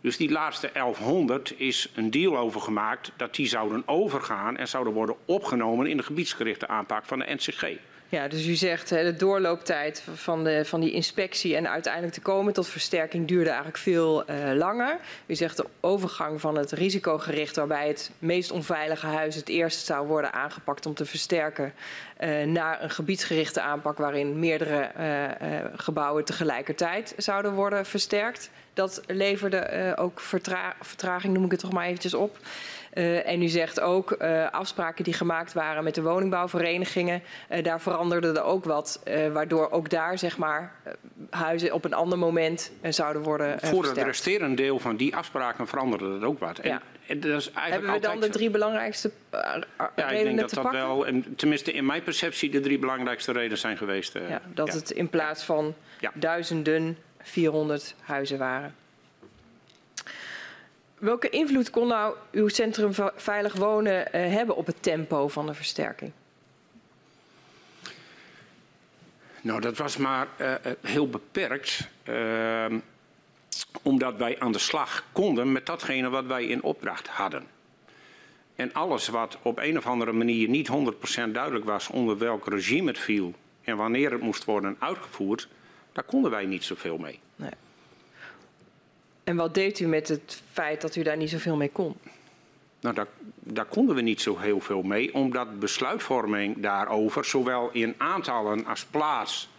[0.05, 4.93] Dus die laatste 1100 is een deal over gemaakt dat die zouden overgaan en zouden
[4.93, 7.77] worden opgenomen in de gebiedsgerichte aanpak van de NCG.
[8.15, 12.53] Ja, dus u zegt de doorlooptijd van, de, van die inspectie en uiteindelijk te komen
[12.53, 14.97] tot versterking duurde eigenlijk veel uh, langer.
[15.25, 20.07] U zegt de overgang van het risicogericht, waarbij het meest onveilige huis het eerst zou
[20.07, 21.73] worden aangepakt om te versterken,
[22.19, 28.49] uh, naar een gebiedsgerichte aanpak waarin meerdere uh, gebouwen tegelijkertijd zouden worden versterkt.
[28.73, 32.37] Dat leverde ook vertra vertraging, noem ik het toch maar eventjes op.
[32.95, 37.81] Uh, en u zegt ook uh, afspraken die gemaakt waren met de woningbouwverenigingen, uh, daar
[37.81, 39.03] veranderde er ook wat,
[39.33, 40.75] waardoor ook daar zeg maar
[41.29, 43.95] huizen op een ander moment zouden worden Voor versterkt.
[43.95, 46.59] het resterende deel van die afspraken veranderde er ook wat.
[46.59, 46.81] En, ja.
[47.07, 49.59] en dat is Hebben we dan de drie belangrijkste ja,
[49.95, 50.81] redenen ik denk dat te dat pakken?
[50.81, 54.13] wel, en tenminste in mijn perceptie, de drie belangrijkste redenen zijn geweest.
[54.13, 54.73] ja, dat ja.
[54.73, 56.11] het in plaats van ja.
[56.13, 58.75] duizenden 400 huizen waren.
[61.05, 65.53] Welke invloed kon nou uw Centrum Veilig Wonen uh, hebben op het tempo van de
[65.53, 66.11] versterking?
[69.41, 71.87] Nou, dat was maar uh, heel beperkt.
[72.09, 72.65] Uh,
[73.81, 77.47] omdat wij aan de slag konden met datgene wat wij in opdracht hadden.
[78.55, 80.69] En alles wat op een of andere manier niet
[81.27, 83.33] 100% duidelijk was onder welk regime het viel
[83.63, 85.47] en wanneer het moest worden uitgevoerd,
[85.91, 87.19] daar konden wij niet zoveel mee.
[87.35, 87.51] Nee.
[89.25, 91.95] En wat deed u met het feit dat u daar niet zoveel mee kon?
[92.79, 93.07] Nou, daar,
[93.39, 98.85] daar, konden we niet zo heel veel mee, omdat besluitvorming daarover, zowel in aantallen als
[98.85, 99.49] plaats,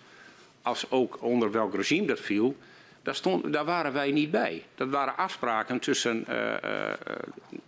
[0.62, 2.56] als ook onder welk regime dat viel,
[3.02, 4.62] daar, stond, daar waren wij niet bij.
[4.74, 6.92] Dat waren afspraken tussen uh, uh,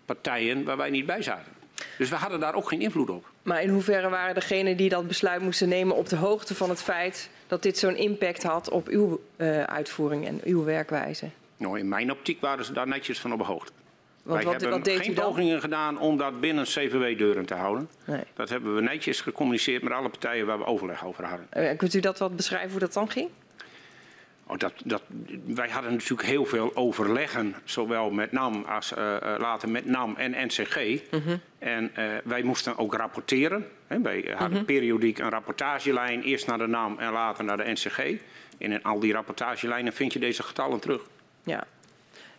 [0.04, 1.52] partijen waar wij niet bij zaten.
[1.98, 3.30] Dus we hadden daar ook geen invloed op.
[3.42, 6.82] Maar in hoeverre waren degenen die dat besluit moesten nemen op de hoogte van het
[6.82, 11.30] feit dat dit zo'n impact had op uw uh, uitvoering en uw werkwijze?
[11.58, 13.72] Nou, in mijn optiek waren ze daar netjes van op hoogte.
[14.22, 17.88] Want Wij wat, hebben wat geen pogingen gedaan om dat binnen CVW-deuren te houden.
[18.04, 18.22] Nee.
[18.34, 21.46] Dat hebben we netjes gecommuniceerd met alle partijen waar we overleg over hadden.
[21.56, 23.28] Uh, kunt u dat wat beschrijven hoe dat dan ging?
[24.46, 25.02] Oh, dat, dat,
[25.46, 30.46] wij hadden natuurlijk heel veel overleggen, zowel met NAM als uh, later met NAM en
[30.46, 30.76] NCG.
[31.10, 31.40] Mm -hmm.
[31.58, 33.66] En uh, wij moesten ook rapporteren.
[33.86, 34.00] Hè.
[34.00, 34.64] Wij hadden mm -hmm.
[34.64, 37.98] periodiek een rapportagelijn, eerst naar de NAM en later naar de NCG.
[38.58, 41.02] En in al die rapportagelijnen vind je deze getallen terug.
[41.48, 41.66] Ja,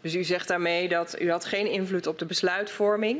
[0.01, 3.19] dus u zegt daarmee dat u had geen invloed op de besluitvorming.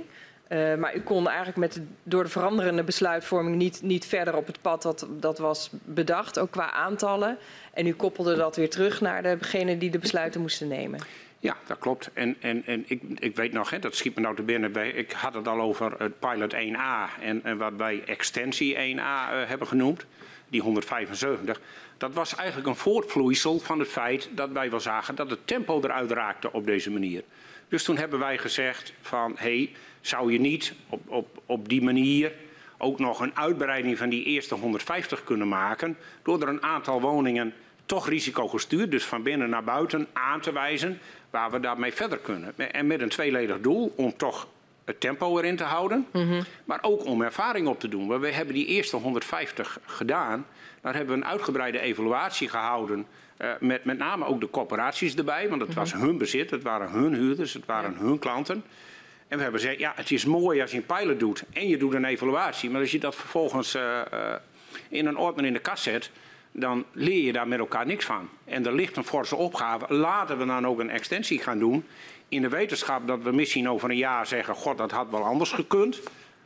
[0.49, 4.61] Uh, maar u kon eigenlijk met door de veranderende besluitvorming niet, niet verder op het
[4.61, 7.38] pad dat, dat was bedacht, ook qua aantallen.
[7.74, 10.99] En u koppelde dat weer terug naar degene die de besluiten moesten nemen.
[11.40, 12.10] Ja, dat klopt.
[12.14, 14.98] En, en, en ik, ik weet nog, hè, dat schiet me nou te binnen.
[14.98, 19.28] Ik had het al over het pilot 1A en, en wat wij extensie 1A uh,
[19.45, 20.06] hebben genoemd,
[20.48, 21.61] die 175.
[21.99, 25.81] Dat was eigenlijk een voortvloeisel van het feit dat wij wel zagen dat het tempo
[25.84, 27.23] eruit raakte op deze manier.
[27.67, 29.71] Dus toen hebben wij gezegd van, hé, hey,
[30.01, 32.31] zou je niet op, op, op die manier
[32.77, 37.53] ook nog een uitbreiding van die eerste 150 kunnen maken, door er een aantal woningen
[37.85, 40.99] toch risicogestuurd, dus van binnen naar buiten, aan te wijzen
[41.30, 42.53] waar we daarmee verder kunnen.
[42.71, 44.47] En met een tweeledig doel om toch
[44.90, 46.44] het tempo erin te houden, mm -hmm.
[46.66, 48.20] maar ook om ervaring op te doen.
[48.20, 50.45] We hebben die eerste 150 gedaan.
[50.82, 53.06] Daar hebben we een uitgebreide evaluatie gehouden.
[53.41, 55.84] Uh, met met name ook de corporaties erbij, want het mm -hmm.
[55.84, 57.98] was hun bezit, het waren hun huurders, het waren ja.
[57.98, 58.64] hun klanten.
[59.28, 61.78] En we hebben gezegd, ja, het is mooi als je een pilot doet en je
[61.78, 62.70] doet een evaluatie.
[62.70, 63.82] Maar als je dat vervolgens uh,
[64.14, 64.34] uh,
[64.90, 66.11] in een ordner in de kast zet,
[66.52, 68.30] dan leer je daar met elkaar niks van.
[68.45, 69.94] En er ligt een forse opgave.
[69.94, 71.86] Laten we dan ook een extensie gaan doen.
[72.30, 75.51] In de wetenschap dat we misschien over een jaar zeggen, god, dat had wel anders
[75.51, 76.01] gekund.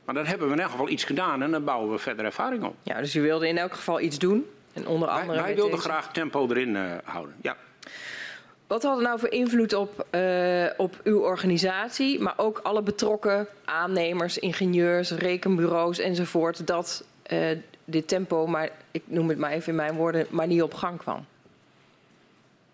[0.06, 2.64] Maar dan hebben we in elk geval iets gedaan en dan bouwen we verder ervaring
[2.64, 2.76] op.
[2.82, 4.46] Ja, dus u wilde in elk geval iets doen.
[4.74, 5.90] En onder andere wij wij wilden deze...
[5.90, 7.58] graag tempo erin uh, houden, ja.
[8.68, 13.48] Wat had het nou voor invloed op, uh, op uw organisatie, maar ook alle betrokken
[13.66, 19.76] aannemers, ingenieurs, rekenbureaus enzovoort, dat uh, dit tempo, maar ik noem het maar even in
[19.76, 21.26] mijn woorden, maar niet op gang kwam?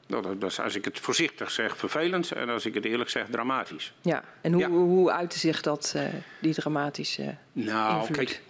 [0.10, 3.26] Nou, dat is, als ik het voorzichtig zeg, vervelend en als ik het eerlijk zeg,
[3.30, 3.94] dramatisch.
[4.02, 4.70] Ja, en hoe, ja.
[4.70, 6.04] hoe uitte zich dat, uh,
[6.42, 8.18] die dramatische Nou, invloed?
[8.18, 8.42] kijk,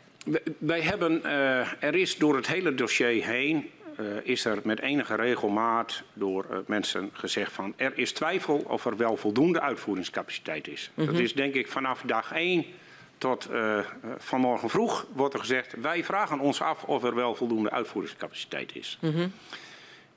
[0.57, 1.23] wij hebben,
[1.79, 3.69] er is door het hele dossier heen
[3.99, 8.97] uh, is er met enige regelmaat door mensen gezegd van er is twijfel of er
[8.97, 10.91] wel voldoende uitvoeringscapaciteit is.
[10.93, 11.13] Mm -hmm.
[11.13, 12.65] Dat is denk ik vanaf dag 1
[13.17, 13.49] tot
[14.17, 18.97] vanmorgen vroeg wordt er gezegd wij vragen ons af of er wel voldoende uitvoeringscapaciteit is.
[19.01, 19.31] Mm -hmm.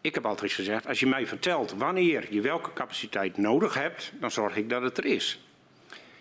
[0.02, 4.30] Ik heb altijd gezegd als je mij vertelt wanneer je welke capaciteit nodig hebt dan
[4.30, 5.40] zorg ik dat het er is.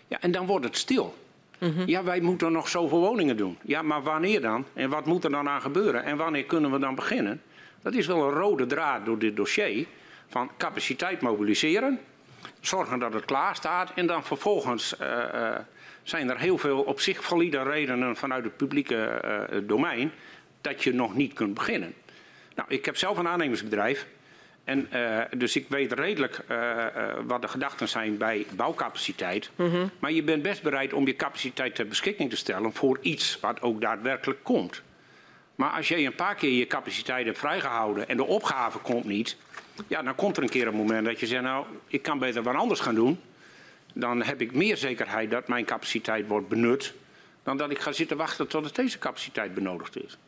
[0.08, 1.14] Ja, en dan wordt het stil.
[1.58, 1.86] Mm -hmm.
[1.86, 3.58] Ja, wij moeten nog zoveel woningen doen.
[3.62, 4.66] Ja, maar wanneer dan?
[4.74, 6.04] En wat moet er dan aan gebeuren?
[6.04, 7.42] En wanneer kunnen we dan beginnen?
[7.82, 9.86] Dat is wel een rode draad door dit dossier.
[10.28, 12.00] Van capaciteit mobiliseren,
[12.60, 15.54] zorgen dat het klaar staat en dan vervolgens uh, uh,
[16.02, 19.22] zijn er heel veel op zich valide redenen vanuit het publieke
[19.52, 20.12] uh, domein
[20.60, 21.94] dat je nog niet kunt beginnen.
[22.54, 24.06] Nou, ik heb zelf een aannemersbedrijf
[24.64, 24.88] en
[25.36, 26.40] dus ik weet redelijk
[27.26, 29.50] wat de gedachten zijn bij bouwcapaciteit.
[29.56, 29.90] Mm -hmm.
[29.98, 33.62] Maar je bent best bereid om je capaciteit ter beschikking te stellen voor iets wat
[33.62, 34.82] ook daadwerkelijk komt.
[35.54, 39.36] Maar als je een paar keer je capaciteit hebt vrijgehouden en de opgave komt niet,
[39.86, 42.42] ja, dan komt er een keer een moment dat je zegt, nou, ik kan beter
[42.42, 43.20] wat anders gaan doen.
[43.94, 46.94] Dan heb ik meer zekerheid dat mijn capaciteit wordt benut,
[47.42, 50.18] dan dat ik ga zitten wachten totdat deze capaciteit benodigd is.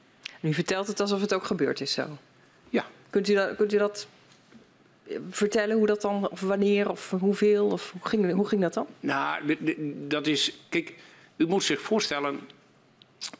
[0.44, 2.18] U vertelt het alsof het ook gebeurd is zo.
[2.68, 2.84] Ja.
[3.10, 4.06] Kunt u dat, kunt u dat
[5.30, 8.86] vertellen hoe dat dan, of wanneer, of hoeveel, of hoe ging, hoe ging dat dan?
[9.00, 9.56] Nou,
[10.08, 10.94] dat is, kijk,
[11.36, 12.40] u moet zich voorstellen,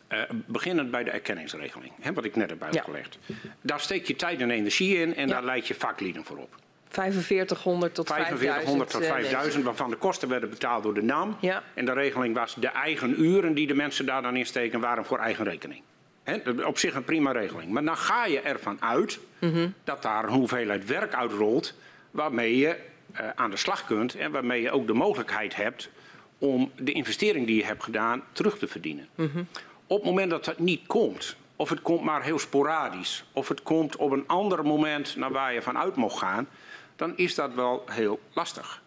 [0.09, 3.19] uh, beginnend bij de erkenningsregeling, hè, wat ik net heb uitgelegd.
[3.27, 3.35] Ja.
[3.61, 5.35] Daar steek je tijd en energie in en ja.
[5.35, 6.57] daar leid je vaklieden voor op.
[6.89, 11.37] 4500 tot 4500 tot 5000, waarvan de kosten werden betaald door de NAM.
[11.41, 11.63] Ja.
[11.75, 15.19] En de regeling was de eigen uren die de mensen daar dan insteken waren voor
[15.19, 15.83] eigen rekening.
[16.25, 17.71] He, op zich een prima regeling.
[17.71, 19.75] Maar dan ga je ervan uit mm -hmm.
[19.85, 21.75] dat daar een hoeveelheid werk uitrolt
[22.11, 22.77] waarmee je
[23.21, 25.91] uh, aan de slag kunt en waarmee je ook de mogelijkheid hebt
[26.39, 29.09] om de investering die je hebt gedaan terug te verdienen.
[29.15, 29.47] Mm -hmm.
[29.87, 33.63] Op het moment dat dat niet komt, of het komt maar heel sporadisch, of het
[33.63, 36.49] komt op een ander moment naar waar je van uit mocht gaan,
[36.97, 38.83] dan is dat wel heel lastig.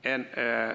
[0.00, 0.68] En uh,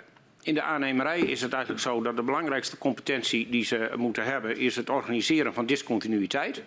[0.44, 4.58] in de aannemerij is het eigenlijk zo dat de belangrijkste competentie die ze moeten hebben
[4.58, 6.64] is het organiseren van discontinuïteit.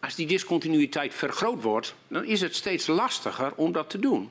[0.00, 4.30] Als die discontinuïteit vergroot wordt, dan is het steeds lastiger om dat te doen.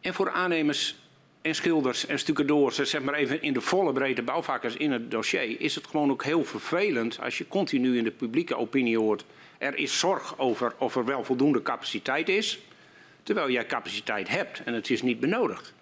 [0.00, 0.96] En voor aannemers
[1.42, 5.60] en schilders en stucadoors, zeg maar even in de volle breedte bouwvakkers in het dossier,
[5.60, 9.24] is het gewoon ook heel vervelend als je continu in de publieke opinie hoort.
[9.58, 12.58] Er is zorg over of er wel voldoende capaciteit is,
[13.22, 15.76] terwijl jij capaciteit hebt en het is niet benodigd.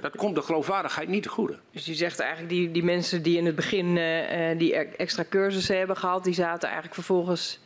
[0.00, 1.58] Dat komt de geloofwaardigheid niet te goede.
[1.70, 5.78] Dus u zegt eigenlijk die, die mensen die in het begin uh, die extra cursussen
[5.78, 7.58] hebben gehad, die zaten eigenlijk vervolgens.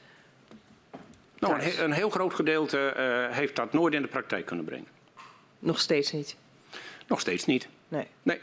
[1.39, 4.87] Nou, een, een, heel groot gedeelte uh, heeft dat nooit in de praktijk kunnen brengen.
[5.59, 6.37] Nog steeds niet?
[7.07, 7.69] Nog steeds niet.
[7.89, 8.07] Nee.
[8.23, 8.41] nee.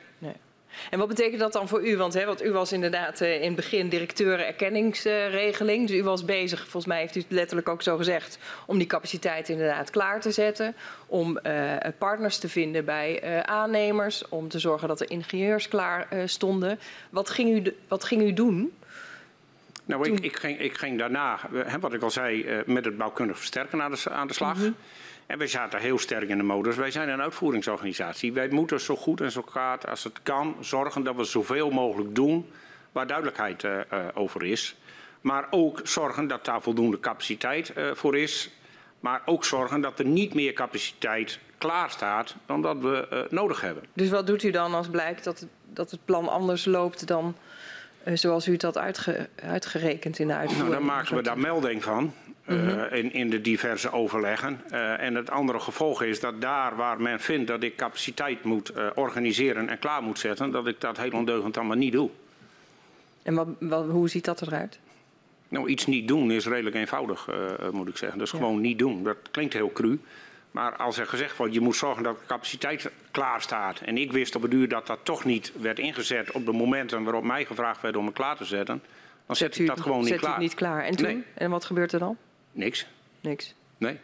[0.89, 1.97] En wat betekent dat dan voor u?
[1.97, 5.87] Want, hè, want u was inderdaad uh, in het begin directeur erkenningsregeling.
[5.87, 8.87] Dus u was bezig, volgens mij heeft u het letterlijk ook zo gezegd, om die
[8.87, 10.75] capaciteit inderdaad klaar te zetten.
[11.07, 14.27] Om uh, partners te vinden bij uh, aannemers.
[14.29, 16.79] Om te zorgen dat de ingenieurs klaar stonden.
[17.09, 18.73] Wat ging u, wat ging u doen?
[19.85, 23.37] Nou, ik, ik, ging, ik, ging, daarna, hè, wat ik al zei, met het bouwkundig
[23.37, 24.55] versterken aan de, aan de slag.
[24.55, 24.75] Mm -hmm.
[25.31, 26.75] En wij zaten heel sterk in de modus.
[26.75, 28.33] Wij zijn een uitvoeringsorganisatie.
[28.33, 32.15] Wij moeten zo goed en zo kwaad als het kan zorgen dat we zoveel mogelijk
[32.15, 32.49] doen
[32.91, 34.75] waar duidelijkheid uh, uh, over is.
[35.21, 38.51] Maar ook zorgen dat daar voldoende capaciteit uh, voor is.
[38.99, 43.83] Maar ook zorgen dat er niet meer capaciteit klaar staat dan dat we nodig hebben.
[43.93, 47.35] Dus wat doet u dan als blijkt dat het, dat het plan anders loopt dan
[48.13, 50.69] zoals u het had uitge, uitgerekend in de uitvoering?
[50.69, 52.13] Nou, dan maken we daar melding van.
[52.51, 54.61] Uh, in, in, de diverse overleggen.
[54.71, 58.71] Uh, en het andere gevolg is dat daar waar men vindt dat ik capaciteit moet
[58.77, 62.09] uh, organiseren en klaar moet zetten, dat ik dat heel ondeugend allemaal niet doe.
[63.23, 64.79] En wat, wat, hoe ziet dat eruit?
[65.47, 67.27] Nou, iets niet doen is redelijk eenvoudig,
[67.71, 68.19] moet ik zeggen.
[68.19, 68.37] Dus ja.
[68.37, 69.03] gewoon niet doen.
[69.03, 69.99] Dat klinkt heel cru.
[70.51, 73.79] Maar als er gezegd wordt, je moet zorgen dat de capaciteit klaar staat.
[73.79, 77.03] En ik wist op het duur dat dat toch niet werd ingezet op de momenten
[77.03, 78.81] waarop mij gevraagd werd om het klaar te zetten.
[79.25, 80.31] Dan zet, zet ik dat gewoon niet zet klaar.
[80.31, 80.83] Zet niet klaar.
[80.83, 81.07] En toen?
[81.07, 81.23] Nee.
[81.33, 82.17] En wat gebeurt er dan?
[82.51, 82.85] Niks.
[83.19, 83.53] Niks?
[83.77, 83.99] Nee.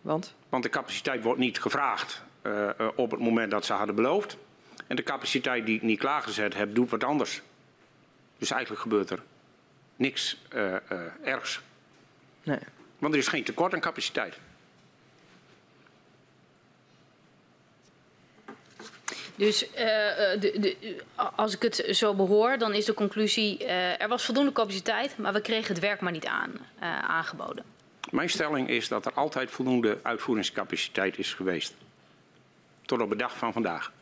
[0.00, 0.34] Want?
[0.48, 4.36] Want de capaciteit wordt niet gevraagd uh, uh, op het moment dat ze hadden beloofd.
[4.86, 7.42] En de capaciteit die ik niet klaargezet heb, doet wat anders.
[8.38, 9.22] Dus eigenlijk gebeurt er
[9.96, 10.74] niks uh,
[11.22, 11.60] ergs.
[12.42, 12.58] Nee.
[12.98, 14.38] Want er is geen tekort aan capaciteit.
[19.36, 19.76] Dus uh,
[20.40, 21.02] de, de,
[21.34, 23.62] als ik het zo behoor, dan is de conclusie...
[23.62, 27.64] Uh, er was voldoende capaciteit, maar we kregen het werk maar niet aan, uh, aangeboden.
[28.10, 31.74] Mijn stelling is dat er altijd voldoende uitvoeringscapaciteit is geweest.
[32.82, 33.92] Tot op de dag van vandaag.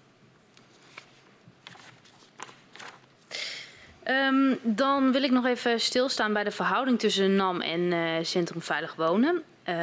[4.09, 8.63] Um, dan wil ik nog even stilstaan bij de verhouding tussen NAM en uh, Centrum
[8.63, 9.43] Veilig Wonen.
[9.69, 9.75] Uh,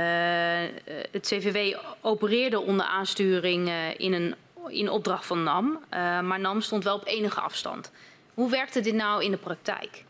[1.12, 4.36] het CVW opereerde onder aansturing in, een,
[4.68, 5.80] in opdracht van NAM,
[6.24, 7.92] maar NAM stond wel op enige afstand.
[8.34, 10.04] Hoe werkte dit nou in de praktijk?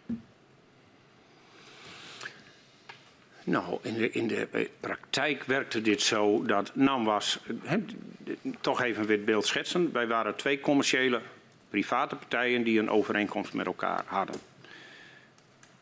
[3.50, 7.40] Nou, in de, in de praktijk werkte dit zo dat NAM was,
[8.62, 9.92] toch even wit beeld schetsen.
[9.94, 11.22] Wij waren twee commerciële
[11.70, 14.36] private partijen die een overeenkomst met elkaar hadden.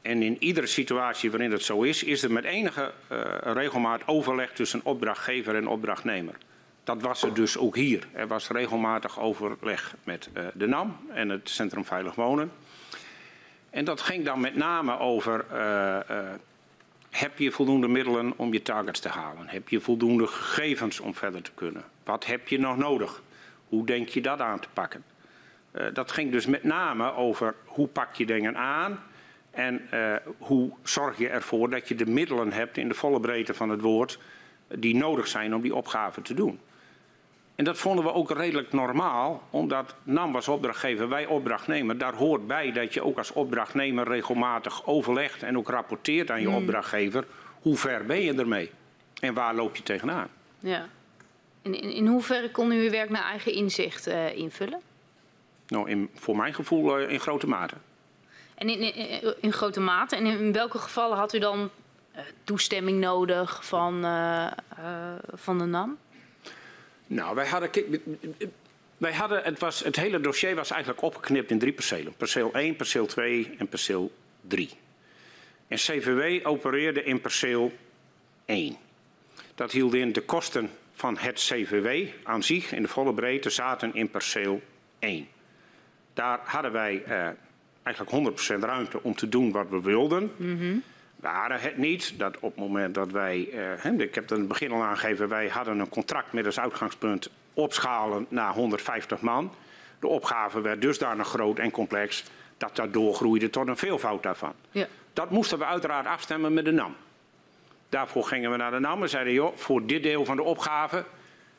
[0.01, 4.51] En in iedere situatie waarin dat zo is, is er met enige uh, regelmaat overleg
[4.51, 6.35] tussen opdrachtgever en opdrachtnemer.
[6.83, 8.07] Dat was er dus ook hier.
[8.13, 12.51] Er was regelmatig overleg met uh, de NAM en het Centrum Veilig Wonen.
[13.69, 15.45] En dat ging dan met name over,
[17.19, 19.47] heb je voldoende middelen om je targets te halen?
[19.47, 21.83] Heb je voldoende gegevens om verder te kunnen?
[22.03, 23.21] Wat heb je nog nodig?
[23.67, 25.03] Hoe denk je dat aan te pakken?
[25.71, 28.99] Uh, dat ging dus met name over hoe pak je dingen aan
[29.51, 33.53] en uh, hoe zorg je ervoor dat je de middelen hebt in de volle breedte
[33.53, 34.19] van het woord
[34.67, 36.59] die nodig zijn om die opgave te doen.
[37.57, 41.97] En dat vonden we ook redelijk normaal, omdat NAM was opdrachtgever, wij opdrachtnemer.
[41.97, 46.47] Daar hoort bij dat je ook als opdrachtnemer regelmatig overlegt en ook rapporteert aan je
[46.47, 46.55] mm.
[46.55, 47.25] opdrachtgever.
[47.61, 48.71] Hoe ver ben je ermee
[49.19, 50.27] en waar loop je tegenaan?
[50.59, 50.87] Ja.
[51.61, 54.79] In, in, in hoeverre kon u uw werk naar eigen inzicht uh, invullen?
[55.67, 57.75] Nou, in, voor mijn gevoel uh, in grote mate.
[58.55, 60.15] En in, in, in, grote mate?
[60.15, 61.59] En in welke gevallen had u dan
[62.15, 64.01] uh, toestemming nodig van,
[65.33, 65.97] van de NAM?
[67.07, 67.69] Nou, wij hadden,
[68.97, 72.13] wij hadden het, was, het hele dossier was eigenlijk opgeknipt in drie percelen.
[72.17, 74.11] Perceel 1, perceel 2 en perceel
[74.41, 74.69] 3.
[75.67, 77.71] En CVW opereerde in perceel
[78.45, 78.77] 1.
[79.55, 83.93] Dat hield in de kosten van het CVW aan zich in de volle breedte zaten
[83.93, 84.61] in perceel
[84.99, 85.27] 1.
[86.13, 87.27] Daar hadden wij uh,
[87.83, 90.31] eigenlijk 100% ruimte om te doen wat we wilden.
[90.37, 90.83] Mm.
[91.19, 93.49] We hadden het niet dat op het moment dat wij,
[93.85, 96.59] uh, ik heb het in het begin al aangegeven, wij hadden een contract met als
[96.59, 99.51] uitgangspunt opschalen naar 150 man.
[99.99, 102.23] De opgave werd dusdanig groot en complex
[102.57, 104.53] dat dat doorgroeide tot een veelvoud daarvan.
[104.71, 104.87] Ja.
[105.13, 106.95] Dat moesten we uiteraard afstemmen met de NAM.
[107.89, 111.05] Daarvoor gingen we naar de NAM en zeiden, joh, voor dit deel van de opgave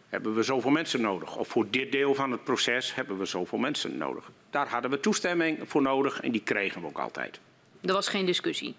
[0.09, 1.37] hebben we zoveel mensen nodig.
[1.37, 4.31] Of voor dit deel van het proces hebben we zoveel mensen nodig.
[4.51, 7.41] Daar hadden we toestemming voor nodig en die kregen we ook altijd.
[7.81, 8.75] Er was geen discussie?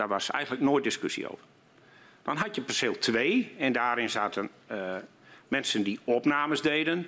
[0.00, 1.44] Daar was eigenlijk nooit discussie over.
[2.22, 4.96] Dan had je perceel 2 en daarin zaten uh,
[5.48, 7.06] mensen die opnames deden,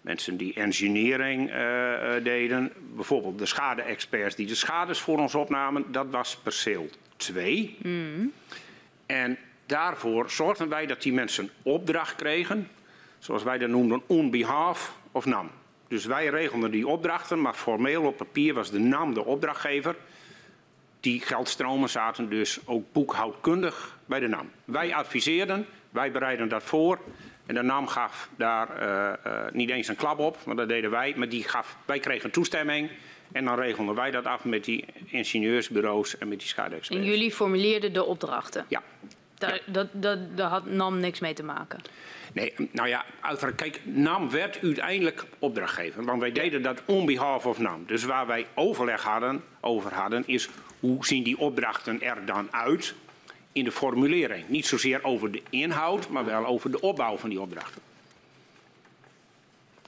[0.00, 5.92] mensen die engineering uh, uh, deden, bijvoorbeeld de schade-experts die de schades voor ons opnamen,
[5.92, 7.76] dat was perceel 2.
[7.82, 8.32] Mm.
[9.06, 12.68] En daarvoor zorgden wij dat die mensen opdracht kregen,
[13.18, 15.50] zoals wij dat noemden, on behalf of NAM.
[15.88, 19.96] Dus wij regelden die opdrachten, maar formeel op papier was de NAM de opdrachtgever.
[21.04, 24.50] Die geldstromen zaten dus ook boekhoudkundig bij de NAM.
[24.64, 26.98] Wij adviseerden, wij bereiden dat voor.
[27.46, 30.90] En de NAM gaf daar uh, uh, niet eens een klap op, want dat deden
[30.90, 31.14] wij.
[31.16, 32.90] Maar die gaf, wij kregen toestemming.
[33.32, 37.02] En dan regelden wij dat af met die ingenieursbureaus en met die schade-experts.
[37.02, 38.64] En jullie formuleerden de opdrachten?
[38.68, 38.82] Ja.
[39.34, 39.72] Daar, ja.
[39.72, 41.80] dat, dat, daar had NAM niks mee te maken?
[42.32, 46.04] Nee, nou ja, uiteraard, kijk, NAM werd uiteindelijk opdrachtgever.
[46.04, 47.84] Want wij deden dat on behalf of NAM.
[47.86, 50.48] Dus waar wij overleg hadden, over hadden, is
[50.84, 52.94] hoe zien die opdrachten er dan uit
[53.52, 54.48] in de formulering.
[54.48, 57.82] Niet zozeer over de inhoud, maar wel over de opbouw van die opdrachten.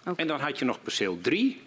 [0.01, 0.15] Okay.
[0.17, 1.63] En dan had je nog perceel 3.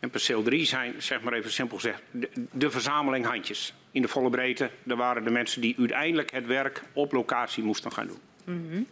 [0.00, 3.74] En perceel 3 zijn, zeg maar even simpel gezegd, de, de verzameling handjes.
[3.90, 7.92] In de volle breedte, daar waren de mensen die uiteindelijk het werk op locatie moesten
[7.92, 8.20] gaan doen.
[8.44, 8.86] Mm -hmm.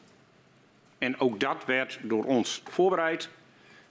[0.99, 3.29] En ook dat werd door ons voorbereid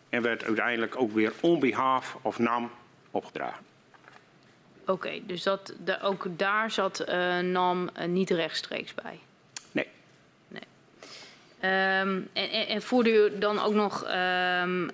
[0.09, 2.71] en werd uiteindelijk ook weer on behalf of NAM
[3.11, 3.72] opgedragen.
[4.83, 9.19] Oké, okay, dus dat, de, ook daar zat uh, NAM uh, niet rechtstreeks bij?
[9.71, 9.87] Nee.
[10.47, 10.61] nee.
[11.99, 14.89] Um, en, en, voerde u dan ook nog um, uh,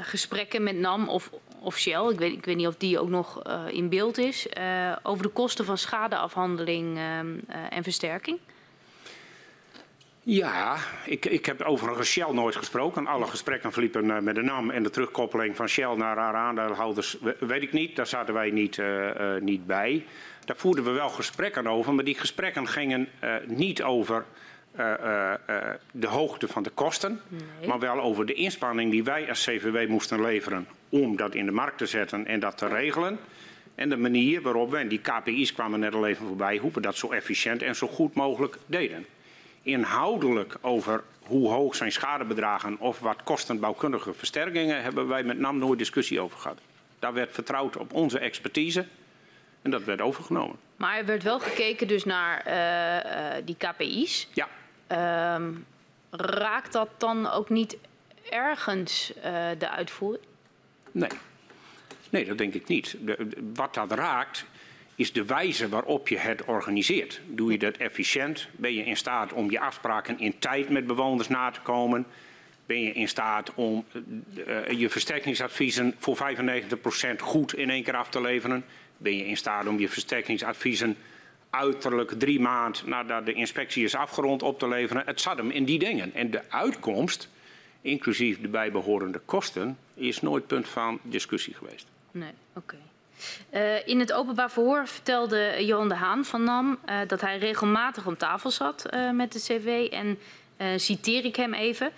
[0.00, 1.30] gesprekken met NAM of,
[1.60, 4.46] of Shell, ik weet, ik weet niet of die ook nog in beeld is,
[5.02, 7.40] over de kosten van schadeafhandeling um,
[7.70, 8.38] en versterking?
[10.30, 13.06] Ja, ik, ik heb overigens Shell nooit gesproken.
[13.06, 17.62] Alle gesprekken verliepen met de NAM en de terugkoppeling van Shell naar haar aandeelhouders weet
[17.62, 17.96] ik niet.
[17.96, 20.04] Daar zaten wij niet, uh, uh, niet bij.
[20.44, 23.08] Daar voerden we wel gesprekken over, maar die gesprekken gingen
[23.46, 24.24] niet over
[25.90, 27.68] de hoogte van de kosten, nee.
[27.68, 31.52] maar wel over de inspanning die wij als CVW moesten leveren om dat in de
[31.52, 33.18] markt te zetten en dat te regelen.
[33.74, 36.80] En de manier waarop we, en die KPI's kwamen net al even voorbij, hoe we
[36.80, 39.06] dat zo efficiënt en zo goed mogelijk deden.
[39.68, 45.58] Inhoudelijk over hoe hoog zijn schadebedragen of wat kosten bouwkundige versterkingen, hebben wij met NAM
[45.58, 46.58] nooit discussie over gehad.
[46.98, 48.86] Daar werd vertrouwd op onze expertise
[49.62, 50.56] en dat werd overgenomen.
[50.76, 54.28] Maar er werd wel gekeken dus naar uh, uh, die KPI's.
[54.32, 54.48] Ja.
[55.40, 55.46] Uh,
[56.10, 57.76] raakt dat dan ook niet
[58.30, 59.22] ergens uh,
[59.58, 60.24] de uitvoering?
[60.92, 61.10] Nee.
[62.10, 62.96] Nee, dat denk ik niet.
[63.00, 64.44] De, wat dat raakt
[64.98, 67.20] is de wijze waarop je het organiseert.
[67.26, 68.48] Doe je dat efficiënt?
[68.56, 72.06] Ben je in staat om je afspraken in tijd met bewoners na te komen?
[72.66, 78.08] Ben je in staat om uh, je versterkingsadviezen voor 95% goed in één keer af
[78.08, 78.64] te leveren?
[78.96, 80.96] Ben je in staat om je versterkingsadviezen
[81.50, 85.02] uiterlijk drie maanden nadat de inspectie is afgerond op te leveren?
[85.06, 86.14] Het zat hem in die dingen.
[86.14, 87.28] En de uitkomst,
[87.80, 91.86] inclusief de bijbehorende kosten, is nooit punt van discussie geweest.
[92.10, 92.58] Nee, oké.
[92.74, 92.87] Okay.
[93.50, 98.06] Uh, in het openbaar verhoor vertelde Johan de Haan van NAM uh, dat hij regelmatig
[98.06, 99.88] om tafel zat uh, met de CV.
[99.90, 100.18] En
[100.76, 101.92] citeer ik hem even.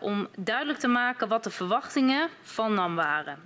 [0.00, 3.38] om duidelijk te maken wat de verwachtingen van NAM waren.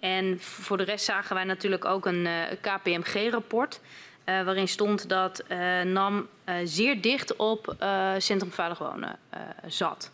[0.00, 2.28] en voor de rest zagen wij natuurlijk ook een
[2.60, 3.80] KPMG-rapport.
[4.24, 5.44] waarin stond dat
[5.84, 6.28] NAM
[6.64, 7.76] zeer dicht op
[8.18, 9.18] Centrum Veilig Wonen
[9.66, 10.10] zat.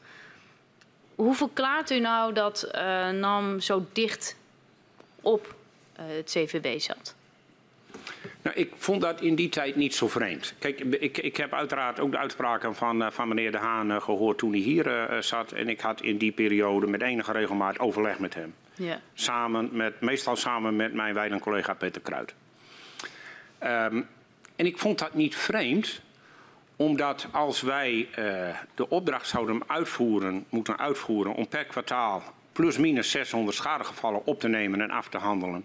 [1.14, 2.70] Hoe verklaart u nou dat
[3.12, 4.36] NAM zo dicht
[5.20, 5.54] op
[5.98, 7.14] uh, het CVB zat?
[8.42, 10.54] Nou, ik vond dat in die tijd niet zo vreemd.
[10.58, 14.00] Kijk, ik, ik heb uiteraard ook de uitspraken van, uh, van meneer De Haan uh,
[14.00, 15.52] gehoord toen hij hier uh, zat.
[15.52, 18.54] En ik had in die periode met enige regelmaat overleg met hem.
[18.74, 19.00] Ja.
[19.14, 22.34] Samen met, meestal samen met mijn wijlen collega Peter Kruid.
[23.62, 24.08] Um,
[24.56, 26.00] en ik vond dat niet vreemd,
[26.76, 32.22] omdat als wij uh, de opdracht zouden uitvoeren, moeten uitvoeren om per kwartaal
[32.60, 35.64] plus minus 600 schadegevallen op te nemen en af te handelen.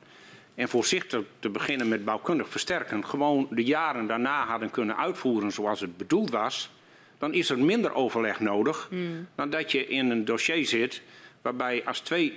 [0.55, 5.79] En voorzichtig te beginnen met bouwkundig versterken, gewoon de jaren daarna hadden kunnen uitvoeren zoals
[5.79, 6.69] het bedoeld was,
[7.17, 9.27] dan is er minder overleg nodig mm.
[9.35, 11.01] dan dat je in een dossier zit
[11.41, 12.33] waarbij als twee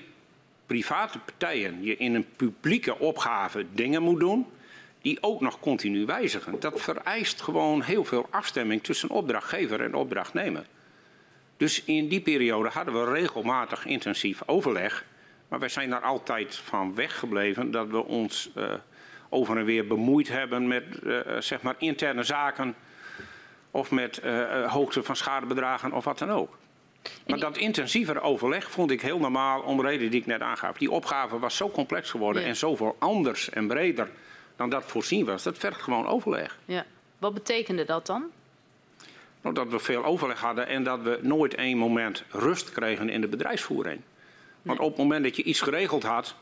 [0.66, 4.47] private partijen je in een publieke opgave dingen moet doen
[5.01, 6.60] die ook nog continu wijzigen.
[6.60, 10.64] Dat vereist gewoon heel veel afstemming tussen opdrachtgever en opdrachtnemer.
[11.59, 15.05] Dus in die periode hadden we regelmatig intensief overleg.
[15.48, 18.72] Maar wij zijn daar altijd van weggebleven dat we ons uh,
[19.28, 22.74] over en weer bemoeid hebben met uh, zeg maar interne zaken.
[23.70, 26.59] Of met uh, hoogte van schadebedragen of wat dan ook.
[27.26, 30.76] Maar dat intensievere overleg vond ik heel normaal om de reden die ik net aangaf.
[30.76, 32.48] Die opgave was zo complex geworden ja.
[32.48, 34.10] en zoveel anders en breder
[34.56, 35.43] dan dat voorzien was.
[35.43, 36.59] Dat vergt gewoon overleg.
[36.64, 36.85] Ja.
[37.18, 38.30] Wat betekende dat dan?
[39.43, 43.20] Nou, dat we veel overleg hadden en dat we nooit één moment rust kregen in
[43.20, 44.01] de bedrijfsvoering.
[44.62, 46.35] Want op het moment dat je iets geregeld had,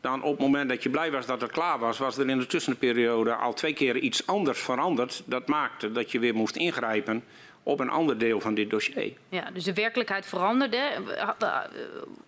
[0.00, 2.38] dan op het moment dat je blij was dat het klaar was, was er in
[2.38, 5.22] de tussenperiode al twee keer iets anders veranderd.
[5.24, 7.24] Dat maakte dat je weer moest ingrijpen
[7.62, 9.12] op een ander deel van dit dossier.
[9.28, 10.90] Ja, dus de werkelijkheid veranderde.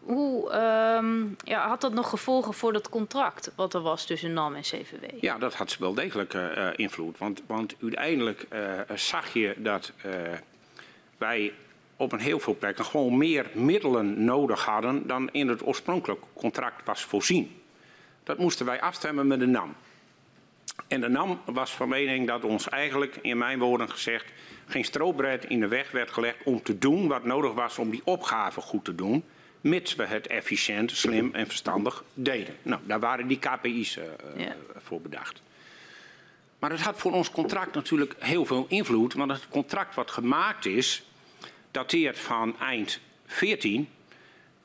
[0.00, 0.52] Hoe
[0.98, 4.62] um, ja, had dat nog gevolgen voor dat contract wat er was tussen NAM en
[4.62, 5.04] CVW?
[5.20, 7.18] Ja, dat had wel degelijk uh, invloed.
[7.18, 10.12] Want, want uiteindelijk uh, zag je dat uh,
[11.18, 11.52] wij
[11.96, 16.84] op een heel veel plekken gewoon meer middelen nodig hadden dan in het oorspronkelijke contract
[16.84, 17.60] was voorzien.
[18.24, 19.74] Dat moesten wij afstemmen met de NAM.
[20.88, 24.32] En de NAM was van mening dat ons eigenlijk, in mijn woorden gezegd,
[24.66, 28.02] geen strobreed in de weg werd gelegd om te doen wat nodig was om die
[28.04, 29.24] opgave goed te doen,
[29.60, 32.54] mits we het efficiënt, slim en verstandig deden.
[32.62, 34.04] Nou, daar waren die KPI's uh,
[34.36, 34.56] ja.
[34.76, 35.42] voor bedacht.
[36.58, 40.66] Maar het had voor ons contract natuurlijk heel veel invloed, want het contract wat gemaakt
[40.66, 41.02] is,
[41.70, 43.88] dateert van eind 14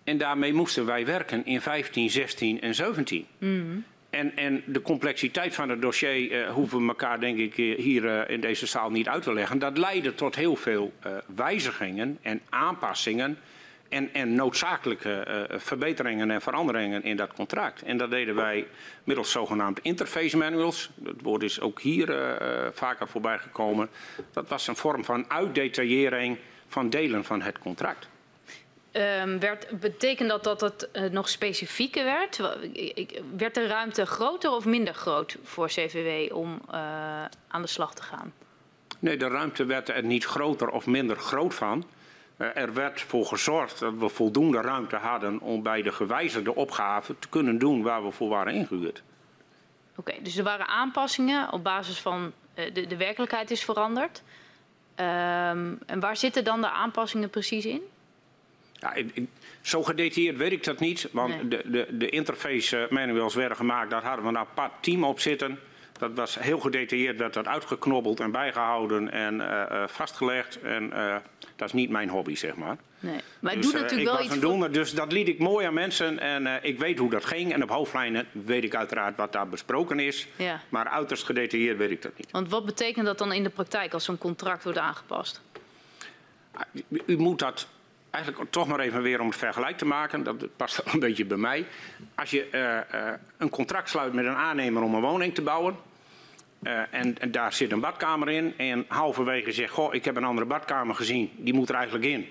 [0.03, 3.25] en daarmee moesten wij werken in 15, 16 en 17.
[3.37, 3.83] Mm.
[4.09, 8.21] En, en, de complexiteit van het dossier uh, hoeven we elkaar denk ik hier uh,
[8.29, 9.59] in deze zaal niet uit te leggen.
[9.59, 13.37] Dat leidde tot heel veel uh, wijzigingen en aanpassingen
[13.89, 17.81] en, en noodzakelijke verbeteringen en veranderingen in dat contract.
[17.81, 18.67] En dat deden wij
[19.03, 20.89] middels zogenaamde interface manuals.
[20.95, 22.37] Dat woord is ook hier
[22.73, 23.89] vaker voorbij gekomen.
[24.33, 26.37] Dat was een vorm van uitdetaillering
[26.67, 28.09] van delen van het contract.
[28.91, 32.37] Um, werd, betekent dat dat het uh, nog specifieker werd?
[33.37, 36.75] Werd de ruimte groter of minder groot voor CVW om uh,
[37.47, 38.33] aan de slag te gaan?
[38.99, 41.85] Nee, de ruimte werd er niet groter of minder groot van.
[42.37, 47.15] Uh, er werd voor gezorgd dat we voldoende ruimte hadden om bij de gewijzigde opgave
[47.19, 49.03] te kunnen doen waar we voor waren ingehuurd.
[49.95, 54.23] Oké, okay, dus er waren aanpassingen op basis van de, de werkelijkheid is veranderd.
[54.95, 57.81] Ehm, en waar zitten dan de aanpassingen precies in?
[58.79, 58.93] Ja,
[59.61, 61.47] zo gedetailleerd weet ik dat niet, want Nee.
[61.47, 65.19] de, de, de interface eh, manuals werden gemaakt, daar hadden we een apart team op
[65.19, 65.59] zitten.
[65.97, 70.61] Dat was heel gedetailleerd, werd dat uitgeknobbeld en bijgehouden en eh, eh, vastgelegd.
[70.61, 70.89] En
[71.55, 72.77] dat is niet mijn hobby, zeg maar.
[72.99, 73.19] Nee.
[73.39, 75.65] Maar Dus, doet eh, natuurlijk ik wel was iets doener, dus dat liet ik mooi
[75.65, 77.53] aan mensen en ik weet hoe dat ging.
[77.53, 80.27] En op hoofdlijnen weet ik uiteraard wat daar besproken is.
[80.35, 80.61] Ja.
[80.69, 82.31] Maar uiterst gedetailleerd weet ik dat niet.
[82.31, 85.41] Want wat betekent dat dan in de praktijk als zo'n contract wordt aangepast?
[86.89, 87.67] U- U moet dat
[88.09, 90.23] eigenlijk toch maar even weer om het vergelijk te maken.
[90.23, 91.65] Dat past wel een beetje bij mij.
[92.15, 95.75] Als je eh, eh, een contract sluit met een aannemer om een woning te bouwen.
[96.63, 98.53] eh, en, en daar zit een badkamer in.
[98.57, 101.31] En halverwege zegt, goh, ik heb een andere badkamer gezien.
[101.37, 102.27] Die moet er eigenlijk in.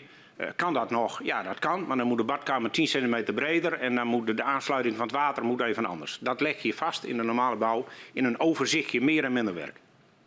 [0.56, 1.20] Kan dat nog?
[1.22, 1.86] Ja, dat kan.
[1.86, 3.72] Maar dan moet de badkamer 10 centimeter breder.
[3.72, 6.18] En dan moet de, de aansluiting van het water moet even anders.
[6.20, 7.86] Dat leg je vast in de normale bouw.
[8.12, 9.80] In een overzichtje meer en minder werk.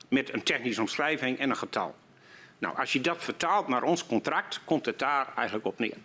[0.09, 1.95] Met een technische omschrijving en een getal.
[2.61, 5.97] Nou, als je dat vertaalt naar ons contract, komt het daar eigenlijk op neer.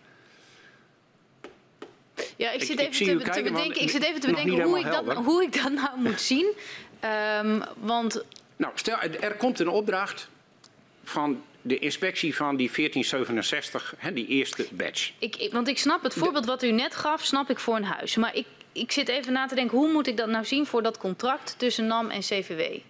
[2.37, 4.79] Ja, ik zit ik even te, te maar bedenken, ik zit even te bedenken hoe,
[4.79, 6.53] ik dat, hoe ik dat nou moet zien.
[7.01, 8.25] Ehm, want
[8.57, 10.29] Nou, stel, er komt een opdracht
[11.05, 15.13] van de inspectie van die 1467, hè, die eerste badge.
[15.19, 17.85] ik, ik- want ik snap het voorbeeld wat u net gaf, snap ik voor een
[17.85, 18.17] huis.
[18.17, 20.83] Maar ik, ik zit even na te denken, hoe moet ik dat nou zien voor
[20.83, 22.59] dat contract tussen NAM en CVW?
[22.59, 22.81] Nou,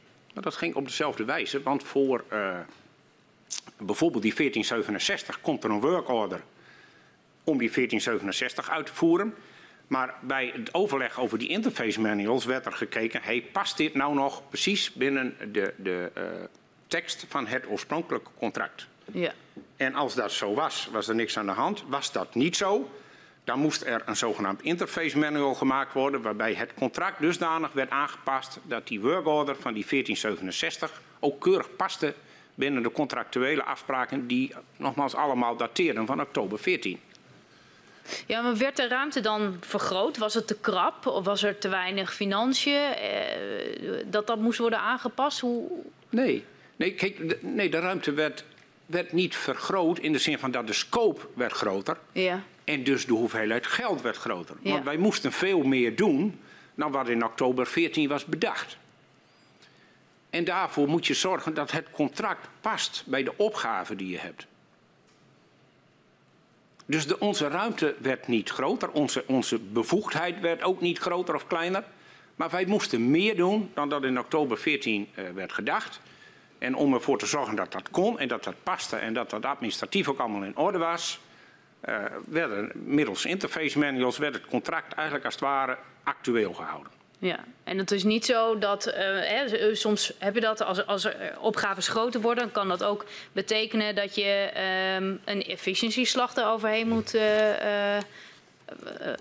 [0.40, 2.58] dat ging op dezelfde wijze, want voor eh,
[3.78, 6.42] bijvoorbeeld die 1467 komt er een workorder
[7.44, 9.34] om die 1467 uit te voeren.
[9.86, 14.14] Maar bij het overleg over die interface manuals werd er gekeken, hey, past dit nou
[14.14, 16.22] nog precies binnen de, de eh,
[16.86, 18.86] tekst van het oorspronkelijke contract?
[19.12, 19.32] Ja.
[19.76, 21.84] En als dat zo was, was er niks aan de hand.
[21.88, 22.90] Was dat niet zo,
[23.44, 26.22] dan moest er een zogenaamd interface manual gemaakt worden...
[26.22, 28.58] waarbij het contract dusdanig werd aangepast...
[28.62, 32.14] dat die workorder van die 1467 ook keurig paste...
[32.56, 37.00] binnen de contractuele afspraken die nogmaals allemaal dateerden van oktober 14.
[38.26, 40.18] ja, maar werd de ruimte dan vergroot?
[40.18, 42.82] Was het te krap of was er te weinig financiën?
[42.82, 43.10] Eh,
[44.06, 45.40] dat dat moest worden aangepast?
[45.40, 45.70] Hoe...
[46.08, 46.44] Nee,
[46.76, 48.44] nee, kijk, de, nee, de ruimte werd,
[48.86, 49.98] werd niet vergroot...
[49.98, 51.96] in de zin van dat de scope werd groter...
[52.12, 52.42] Ja.
[52.64, 54.56] En dus de hoeveelheid geld werd groter.
[54.60, 54.70] Ja.
[54.70, 56.40] Want wij moesten veel meer doen
[56.74, 58.76] dan wat in oktober 14 was bedacht.
[60.36, 64.46] En daarvoor moet je zorgen dat het contract past bij de opgave die je hebt.
[66.86, 71.46] Dus de, onze ruimte werd niet groter, onze, onze bevoegdheid werd ook niet groter of
[71.46, 71.84] kleiner.
[72.34, 76.00] Maar wij moesten meer doen dan dat in oktober 14 eh, werd gedacht.
[76.58, 79.44] En om ervoor te zorgen dat dat kon en dat dat paste en dat dat
[79.44, 81.20] administratief ook allemaal in orde was,
[81.80, 86.92] eh, werden middels interface manuals werd het contract eigenlijk als het ware actueel gehouden.
[87.18, 91.04] Ja, en het is niet zo dat, eh, hè, soms heb je dat als, als
[91.04, 96.88] er opgaves groter worden, dan kan dat ook betekenen dat je ehm, een efficiëntieslag eroverheen
[96.88, 99.12] moet eh, eh, eh,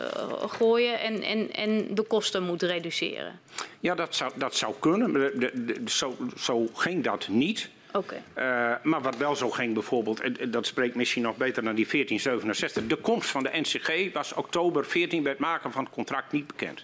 [0.47, 3.39] gooien en, en, en de kosten moet reduceren.
[3.80, 7.69] Ja, dat zou, dat zou kunnen, maar de, de- de- zo, zo ging dat niet.
[7.93, 11.63] Oké, Eh, maar wat wel zo ging bijvoorbeeld, en en dat spreekt misschien nog beter
[11.63, 12.88] dan die 1467.
[12.88, 16.47] De komst van de NCG was oktober 14 bij het maken van het contract niet
[16.47, 16.84] bekend.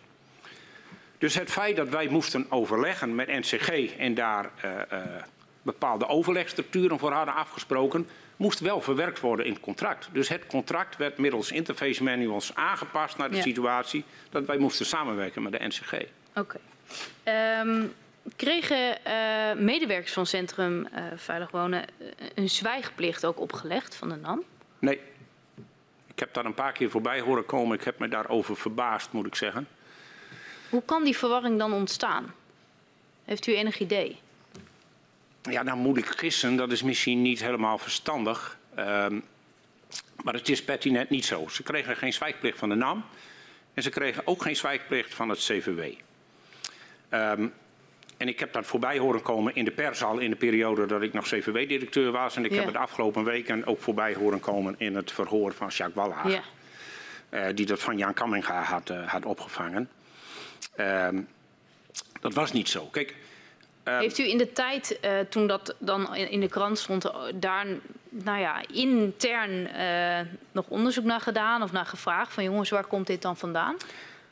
[1.21, 5.23] Dus het feit dat wij moesten overleggen met NCG en daar eh, eh,
[5.61, 8.07] bepaalde overlegstructuren voor hadden afgesproken,
[8.37, 10.09] moest wel verwerkt worden in het contract.
[10.11, 13.41] Dus het contract werd middels interface manuals aangepast naar de Ja.
[13.41, 15.93] situatie dat wij moesten samenwerken met de NCG.
[16.35, 16.59] oké.
[17.23, 17.85] Ehm,
[18.35, 19.13] kregen eh,
[19.55, 21.85] medewerkers van Centrum Veilig Wonen
[22.35, 24.43] een zwijgplicht ook opgelegd van de NAM?
[24.79, 24.99] Nee.
[26.07, 27.77] Ik heb daar een paar keer voorbij horen komen.
[27.77, 29.67] Ik heb me daarover verbaasd, moet ik zeggen.
[30.71, 32.33] Hoe kan die verwarring dan ontstaan?
[33.25, 34.17] Heeft u enig idee?
[35.41, 36.55] Ja, dan moet ik gissen.
[36.55, 38.57] Dat is misschien niet helemaal verstandig.
[38.75, 39.19] Ehm,
[40.23, 41.47] maar het is pertinent niet zo.
[41.47, 43.03] Ze kregen geen zwijgplicht van de NAM.
[43.73, 45.79] En ze kregen ook geen zwijgplicht van het CVW.
[47.09, 47.47] Ehm,
[48.17, 51.01] en ik heb dat voorbij horen komen in de pers al in de periode dat
[51.01, 52.35] ik nog CVW-directeur was.
[52.35, 52.57] En ik Ja.
[52.57, 56.31] heb het afgelopen weken ook voorbij horen komen in het verhoor van Jacques Wallhagen.
[56.31, 56.41] Ja.
[57.29, 59.89] eh, die dat van Jan Kamminga had, eh, had opgevangen.
[60.75, 61.21] Ehm,
[62.21, 62.85] dat was niet zo.
[62.85, 63.15] Kijk,
[63.83, 67.65] Heeft u in de tijd, eh, toen dat dan in de krant stond, eh, daar
[68.09, 70.19] nou ja, intern eh,
[70.51, 73.75] nog onderzoek naar gedaan of naar gevraagd van jongens, waar komt dit dan vandaan?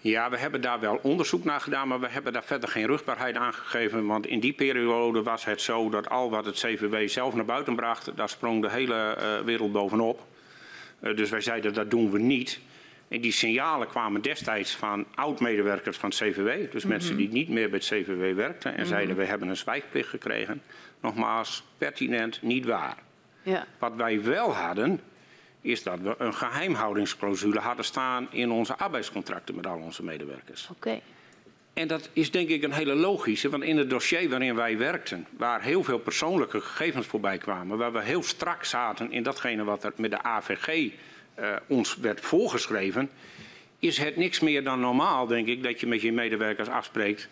[0.02, 3.36] ja, we hebben daar wel onderzoek naar gedaan, maar we hebben daar verder geen rugbaarheid
[3.36, 4.06] aan gegeven.
[4.06, 7.76] Want in die periode was het zo dat al wat het CVW zelf naar buiten
[7.76, 10.22] bracht, daar sprong de hele wereld bovenop.
[11.00, 12.60] Dus wij zeiden dat doen we niet.
[13.10, 16.72] En die signalen kwamen destijds van oud-medewerkers van het CVW.
[16.72, 18.78] Dus mensen die niet meer bij het CVW werkten.
[18.78, 20.62] En zeiden we hebben een zwijgplicht gekregen.
[21.02, 22.98] nogmaals, pertinent niet waar.
[23.42, 23.66] Ja.
[23.80, 25.00] Wat wij wel hadden,
[25.62, 30.70] is dat we een geheimhoudingsclausule hadden staan in onze arbeidscontracten met al onze medewerkers.
[30.72, 31.00] Oké.
[31.74, 35.28] En dat is denk ik een hele logische, want in het dossier waarin wij werkten,
[35.38, 39.84] waar heel veel persoonlijke gegevens voorbij kwamen, waar we heel strak zaten in datgene wat
[39.84, 40.92] er met de AVG
[41.42, 43.10] uh, ons werd voorgeschreven,
[43.80, 47.28] is het niks meer dan normaal, denk ik, dat je met je medewerkers afspreekt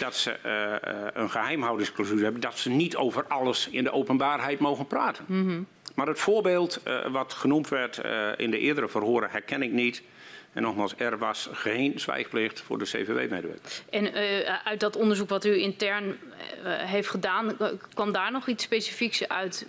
[0.00, 4.86] dat ze uh, een geheimhoudingsclausule hebben, dat ze niet over alles in de openbaarheid mogen
[4.86, 5.24] praten.
[5.28, 5.66] Mm -hmm.
[5.94, 8.00] Maar het voorbeeld uh, wat genoemd werd
[8.36, 10.02] in de eerdere verhoren herken ik niet.
[10.52, 13.82] En nogmaals, er was geen zwijgplicht voor de CVW-medewerkers.
[13.90, 14.12] En
[14.64, 16.18] uit dat onderzoek wat u intern
[16.64, 17.56] heeft gedaan,
[17.94, 19.66] kwam daar nog iets specifieks uit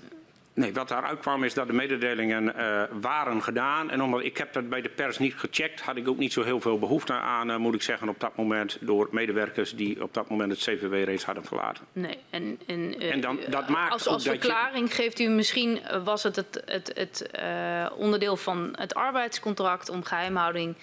[0.55, 3.89] Nee, wat daaruit kwam is dat de mededelingen uh, waren gedaan.
[3.89, 6.43] En omdat ik heb dat bij de pers niet gecheckt, had ik ook niet zo
[6.43, 10.13] heel veel behoefte aan, uh, moet ik zeggen, op dat moment door medewerkers die op
[10.13, 11.85] dat moment het CVW reeds hadden verlaten.
[11.93, 14.93] Nee, en, en, uh, en dan, dat maakt als, als verklaring je...
[14.93, 17.29] geeft u misschien, was het het, het, het
[17.97, 20.75] onderdeel van het arbeidscontract om geheimhouding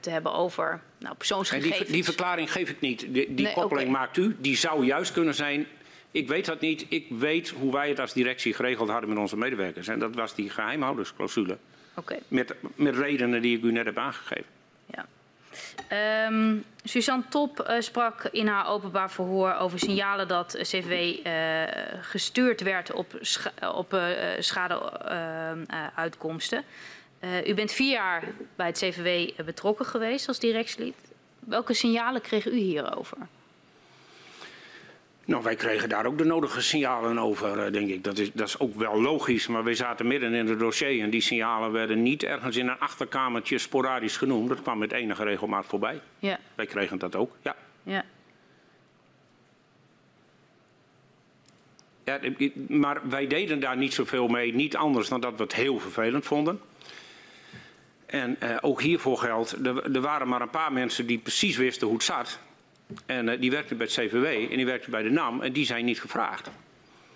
[0.00, 1.78] te hebben over nou, persoonsgegevens.
[1.78, 3.00] Die, die, verklaring geef ik niet.
[3.00, 4.00] Die, die nee, koppeling okay.
[4.00, 4.36] maakt u.
[4.38, 5.66] Die zou juist kunnen zijn
[6.10, 6.86] ik weet dat niet.
[6.88, 9.88] Ik weet hoe wij het als directie geregeld hadden met onze medewerkers.
[9.88, 11.58] En dat was die geheimhoudersclausule.
[11.94, 12.20] Okay.
[12.28, 14.46] Met, met redenen die ik u net heb aangegeven.
[14.86, 15.06] Ja.
[16.26, 21.62] Um, Suzanne Top uh, sprak in haar openbaar verhoor over signalen dat CVW uh,
[22.00, 24.08] gestuurd werd op, scha op uh,
[24.38, 26.64] schadeuitkomsten.
[27.46, 28.24] u bent vier jaar
[28.56, 30.94] bij het CVW betrokken geweest als directielid.
[31.38, 33.18] Welke signalen kreeg u hierover?
[35.28, 38.04] Nou, wij kregen daar ook de nodige signalen over, eh, denk ik.
[38.04, 41.10] Dat is, dat is ook wel logisch, maar wij zaten midden in het dossier en
[41.10, 44.48] die signalen werden niet ergens in een achterkamertje sporadisch genoemd.
[44.48, 46.00] Dat kwam met enige regelmaat voorbij.
[46.18, 46.38] Ja.
[46.54, 47.56] Wij kregen dat ook, ja.
[47.82, 48.04] Ja.
[52.04, 52.20] Ja,
[52.68, 56.24] maar wij deden daar niet zoveel mee, niet anders dan dat we het heel vervelend
[56.24, 56.60] vonden.
[58.06, 61.86] En uh, ook hiervoor geldt, er, er waren maar een paar mensen die precies wisten
[61.86, 62.38] hoe het zat.
[63.06, 65.66] En uh, die werkte bij het CVW en die werkte bij de NAM en die
[65.66, 66.50] zijn niet gevraagd.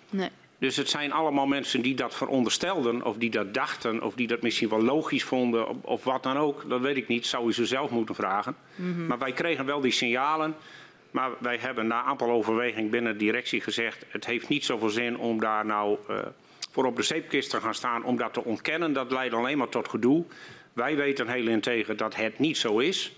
[0.09, 0.29] Nee.
[0.57, 4.41] Dus het zijn allemaal mensen die dat veronderstelden of die dat dachten of die dat
[4.41, 6.69] misschien wel logisch vonden of, of wat dan ook.
[6.69, 8.55] Dat weet ik niet, zou u ze zelf moeten vragen.
[8.75, 9.07] Mm -hmm.
[9.07, 10.55] Maar wij kregen wel die signalen.
[11.11, 14.05] Maar wij hebben na amper overweging binnen de directie gezegd...
[14.07, 16.17] het heeft niet zoveel zin om daar nou uh,
[16.71, 18.03] voor op de zeepkist te gaan staan...
[18.03, 18.93] om dat te ontkennen.
[18.93, 20.23] Dat leidt alleen maar tot gedoe.
[20.73, 23.15] Wij weten heel integer dat het niet zo is.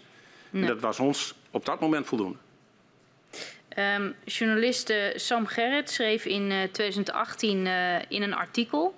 [0.49, 0.61] Nee.
[0.61, 2.37] En dat was ons op dat moment voldoende.
[3.77, 8.95] Um, journaliste Sam Gerrit schreef in uh, 2018 uh, in een artikel...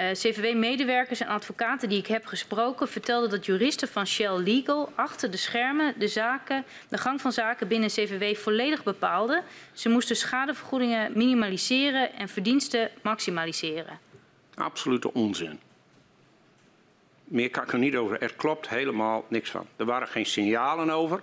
[0.00, 5.30] Uh, CVW-medewerkers en advocaten die ik heb gesproken vertelden dat juristen van Shell Legal achter
[5.30, 9.42] de schermen de, zaken, de gang van zaken binnen CVW volledig bepaalden.
[9.72, 13.98] Ze moesten schadevergoedingen minimaliseren en verdiensten maximaliseren.
[14.54, 15.60] Absolute onzin.
[17.24, 18.22] Meer kan ik er niet over.
[18.22, 19.66] Er klopt helemaal niks van.
[19.76, 21.22] Er waren geen signalen over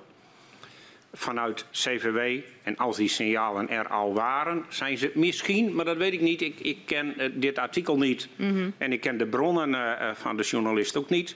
[1.14, 2.42] vanuit CVW.
[2.64, 6.42] En als die signalen er al waren, zijn ze misschien, maar dat weet ik niet.
[6.42, 8.74] Ik, ik ken uh, dit artikel niet mm -hmm.
[8.78, 11.36] en ik ken de bronnen uh, van de journalist ook niet.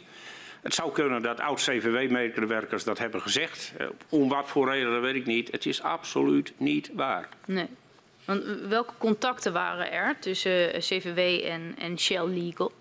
[0.61, 3.73] Het zou kunnen dat oud-CVW-medewerkers dat hebben gezegd.
[3.81, 5.51] Uh, om wat voor reden, dat weet ik niet.
[5.51, 7.29] Het is absoluut niet waar.
[7.45, 7.67] Nee.
[8.25, 12.71] Want welke contacten waren er tussen CVW en, en Shell Legal?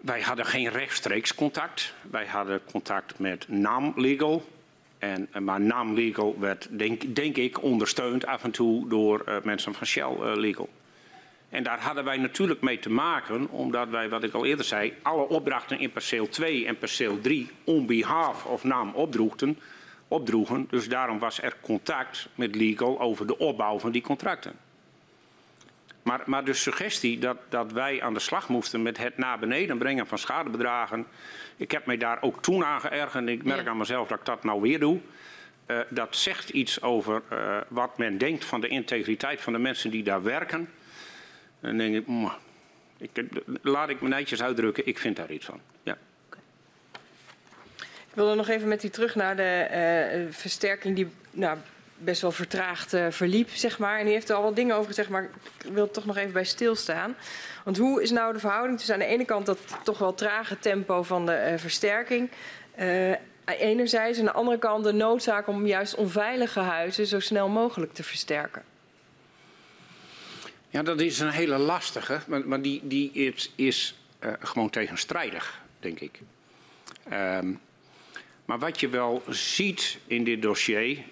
[0.00, 1.94] Wij hadden geen rechtstreeks contact.
[2.10, 4.44] Wij hadden contact met NAM Legal,
[4.98, 9.74] en, maar NAM Legal werd, denk, denk, ik, ondersteund af en toe door uh, mensen
[9.74, 10.68] van Shell uh, Legal.
[11.48, 14.94] En daar hadden wij natuurlijk mee te maken, omdat wij, wat ik al eerder zei,
[15.02, 18.64] alle opdrachten in perceel 2 en perceel 3 on behalf of
[18.94, 19.58] opdroegden,
[20.08, 20.66] opdroegen.
[20.70, 24.52] Dus daarom was er contact met Legal over de opbouw van die contracten.
[26.06, 29.78] Maar, maar de suggestie dat, dat wij aan de slag moesten met het naar beneden
[29.78, 31.06] brengen van schadebedragen.
[31.56, 33.70] Ik heb mij daar ook toen aan geërgerd en ik merk ja.
[33.70, 35.00] aan mezelf dat ik dat nou weer doe.
[35.66, 39.90] Uh, dat zegt iets over uh, wat men denkt van de integriteit van de mensen
[39.90, 40.58] die daar werken.
[41.60, 42.06] En dan denk ik,
[42.98, 43.24] ik,
[43.62, 45.60] laat ik me netjes uitdrukken, ik vind daar iets van.
[45.82, 45.98] Ja.
[47.80, 49.68] Ik wilde nog even met u terug naar de
[50.26, 51.58] uh, versterking die nou,
[51.98, 53.98] best wel vertraagd uh, verliep, zeg maar.
[53.98, 55.30] En u heeft er al wat dingen over gezegd, maar
[55.64, 57.16] ik wil toch nog even bij stilstaan.
[57.64, 60.58] Want hoe is nou de verhouding tussen aan de ene kant dat toch wel trage
[60.58, 62.30] tempo van de uh, versterking...
[62.80, 63.12] Uh,
[63.44, 67.94] enerzijds, en aan de andere kant de noodzaak om juist onveilige huizen zo snel mogelijk
[67.94, 68.62] te versterken?
[70.68, 76.00] Ja, dat is een hele lastige, maar, maar die, die is, is gewoon tegenstrijdig, denk
[76.00, 76.20] ik.
[77.12, 77.60] Um,
[78.44, 81.04] maar wat je wel ziet in dit dossier,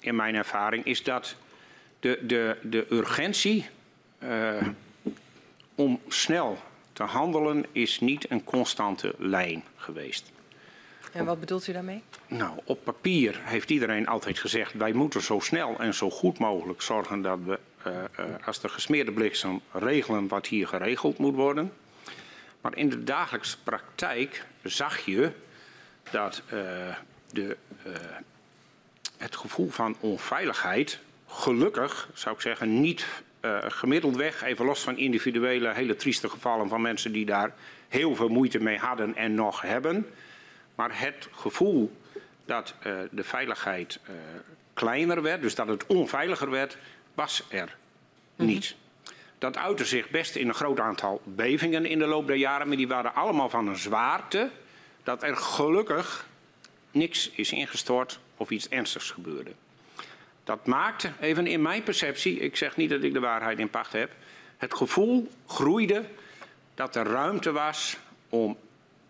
[0.00, 1.36] in mijn ervaring, is dat
[2.00, 3.66] de, de, de urgentie
[4.18, 4.68] uh,
[5.74, 6.58] om snel
[6.92, 10.32] te handelen is niet een constante lijn geweest.
[11.12, 12.02] En wat bedoelt u daarmee?
[12.26, 14.72] Nou, op papier heeft iedereen altijd gezegd...
[14.72, 18.68] wij moeten zo snel en zo goed mogelijk zorgen dat we, uh, uh, als de
[18.68, 21.72] gesmeerde bliksem, regelen wat hier geregeld moet worden.
[22.60, 25.30] Maar in de dagelijkse praktijk zag je
[26.10, 26.60] dat uh,
[27.32, 27.56] de,
[29.16, 33.06] het gevoel van onveiligheid gelukkig, zou ik zeggen, niet
[33.40, 37.54] uh, gemiddeld weg, even los van individuele hele trieste gevallen van mensen die daar
[37.88, 40.06] heel veel moeite mee hadden en nog hebben.
[40.74, 41.96] Maar het gevoel
[42.44, 44.14] dat uh, de veiligheid uh,
[44.74, 46.76] kleiner werd, dus dat het onveiliger werd,
[47.14, 47.70] was er mm
[48.36, 48.46] -hmm.
[48.46, 48.74] niet.
[49.38, 52.76] Dat uitte zich best in een groot aantal bevingen in de loop der jaren, maar
[52.76, 54.50] die waren allemaal van een zwaarte
[55.02, 56.26] dat er gelukkig
[56.94, 59.50] niks is ingestort of iets ernstigs gebeurde.
[60.44, 63.92] Dat maakte, even in mijn perceptie, ik zeg niet dat ik de waarheid in pacht
[63.92, 64.12] heb,
[64.56, 66.04] het gevoel groeide
[66.74, 67.96] dat er ruimte was
[68.28, 68.56] om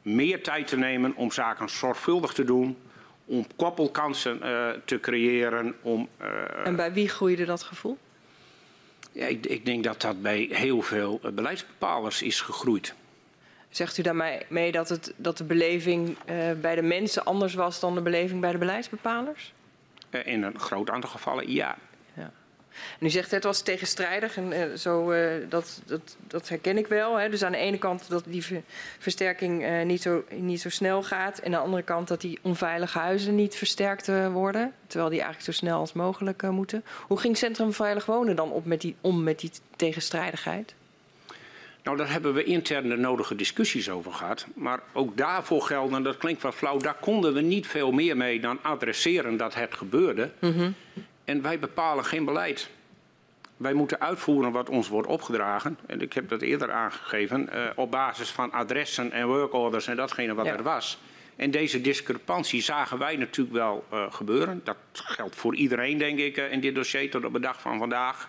[0.02, 2.76] meer tijd te nemen om zaken zorgvuldig te doen,
[3.24, 5.74] om koppelkansen uh, te creëren.
[5.82, 7.98] Om, uh, en bij wie groeide dat gevoel?
[9.12, 12.94] Ja, ik, ik denk dat dat bij heel veel uh, beleidsbepalers is gegroeid.
[13.74, 16.16] Zegt u daarmee mee dat, het, dat de beleving
[16.60, 19.52] bij de mensen anders was dan de beleving bij de beleidsbepalers?
[20.24, 21.76] In een groot aantal gevallen, ja.
[22.14, 22.30] ja.
[23.00, 26.86] En u zegt het was tegenstrijdig en uh, zo, uh, dat, dat, dat herken ik
[26.86, 27.16] wel.
[27.16, 27.28] Hè.
[27.28, 28.62] Dus aan de ene kant dat die ver,
[28.98, 31.38] versterking niet, zo, niet zo snel gaat.
[31.38, 34.72] En aan de andere kant dat die onveilige huizen niet versterkt worden.
[34.86, 36.84] Terwijl die eigenlijk zo snel als mogelijk moeten.
[37.06, 40.74] Hoe ging Centrum Veilig Wonen dan op met die, om met die tegenstrijdigheid?
[41.84, 44.46] Nou, daar hebben we intern de nodige discussies over gehad.
[44.54, 48.40] Maar ook daarvoor gelden, dat klinkt wat flauw, daar konden we niet veel meer mee
[48.40, 50.30] dan adresseren dat het gebeurde.
[50.38, 50.74] Mm -hmm.
[51.24, 52.70] En wij bepalen geen beleid.
[53.56, 55.78] Wij moeten uitvoeren wat ons wordt opgedragen.
[55.86, 57.48] En ik heb dat eerder aangegeven.
[57.54, 60.52] Uh, op basis van adressen en workorders en datgene wat ja.
[60.52, 60.98] er was.
[61.36, 64.60] En deze discrepantie zagen wij natuurlijk wel uh, gebeuren.
[64.64, 67.78] Dat geldt voor iedereen, denk ik, uh, in dit dossier tot op de dag van
[67.78, 68.28] vandaag.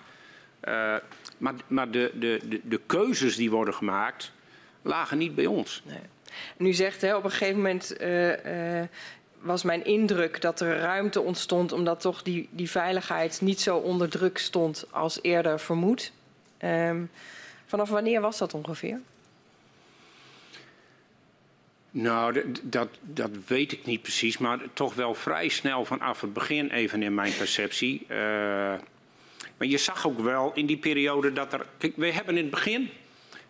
[1.38, 4.32] Maar maar de, de, de, de, keuzes die worden gemaakt,
[4.82, 5.84] lagen niet bij ons.
[5.86, 6.00] Nee.
[6.58, 7.96] En u zegt hè, op een gegeven moment
[9.46, 14.10] was mijn indruk dat er ruimte ontstond omdat toch die, die veiligheid niet zo onder
[14.10, 16.12] druk stond als eerder vermoed.
[16.64, 17.10] Um,
[17.66, 19.00] vanaf wanneer was dat ongeveer?
[21.92, 26.70] Nou, dat, dat weet ik niet precies, maar toch wel vrij snel vanaf het begin
[26.70, 28.06] even in mijn perceptie.
[28.10, 28.74] Uh,
[29.58, 31.66] maar je zag ook wel in die periode dat er...
[31.78, 32.90] Kijk, we hebben in het begin,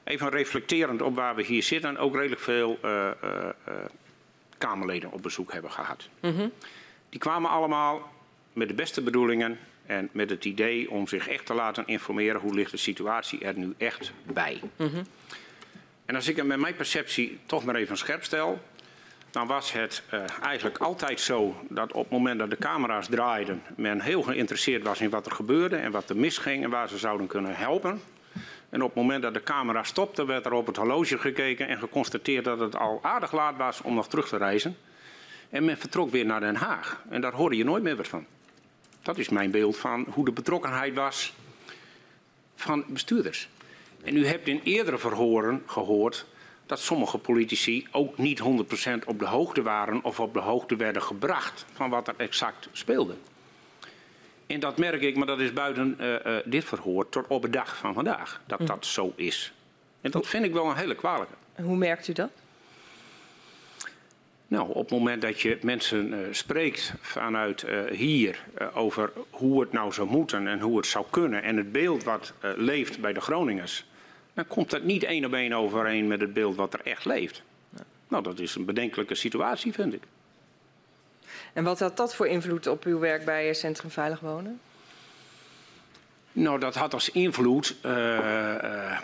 [0.03, 3.49] even reflecterend op waar we hier zitten, ook redelijk veel uh, uh,
[4.57, 6.09] Kamerleden op bezoek hebben gehad.
[6.19, 6.51] Mm -hmm.
[7.09, 8.13] Die kwamen allemaal
[8.53, 12.53] met de beste bedoelingen en met het idee om zich echt te laten informeren hoe
[12.53, 14.59] ligt de situatie er nu echt bij.
[14.75, 15.03] Mm -hmm.
[16.05, 18.61] En als ik het met mijn perceptie toch maar even scherp stel,
[19.35, 23.61] dan was het uh, eigenlijk altijd zo dat op het moment dat de camera's draaiden,
[23.75, 26.97] men heel geïnteresseerd was in wat er gebeurde en wat er misging en waar ze
[26.97, 28.01] zouden kunnen helpen.
[28.69, 31.79] En op het moment dat de camera stopte, werd er op het horloge gekeken en
[31.79, 34.77] geconstateerd dat het al aardig laat was om nog terug te reizen.
[35.49, 37.03] En men vertrok weer naar Den Haag.
[37.09, 38.25] En daar hoorde je nooit meer wat van.
[39.01, 41.33] Dat is mijn beeld van hoe de betrokkenheid was
[42.55, 43.49] van bestuurders.
[44.03, 46.25] En u hebt in eerdere verhoren gehoord
[46.65, 48.43] dat sommige politici ook niet 100%
[49.05, 53.15] op de hoogte waren of op de hoogte werden gebracht van wat er exact speelde.
[54.47, 57.49] En dat merk ik, maar dat is buiten uh, uh, dit verhoor tot op de
[57.49, 58.65] dag van vandaag, dat mm.
[58.65, 59.53] dat zo is.
[60.01, 61.33] En dat vind ik wel een hele kwalijke.
[61.55, 62.29] En hoe merkt u dat?
[64.47, 68.43] Nou, op het moment dat je mensen uh, spreekt vanuit hier
[68.73, 72.33] over hoe het nou zou moeten en hoe het zou kunnen en het beeld wat
[72.55, 73.85] leeft bij de Groningers,
[74.35, 77.41] dan komt dat niet één op één overeen met het beeld wat er echt leeft.
[77.69, 77.83] Ja.
[78.07, 80.03] Nou, dat is een bedenkelijke situatie, vind ik.
[81.53, 84.59] En wat had dat voor invloed op uw werk bij Centrum Veilig Wonen?
[86.31, 89.01] Nou, dat had als invloed uh, uh,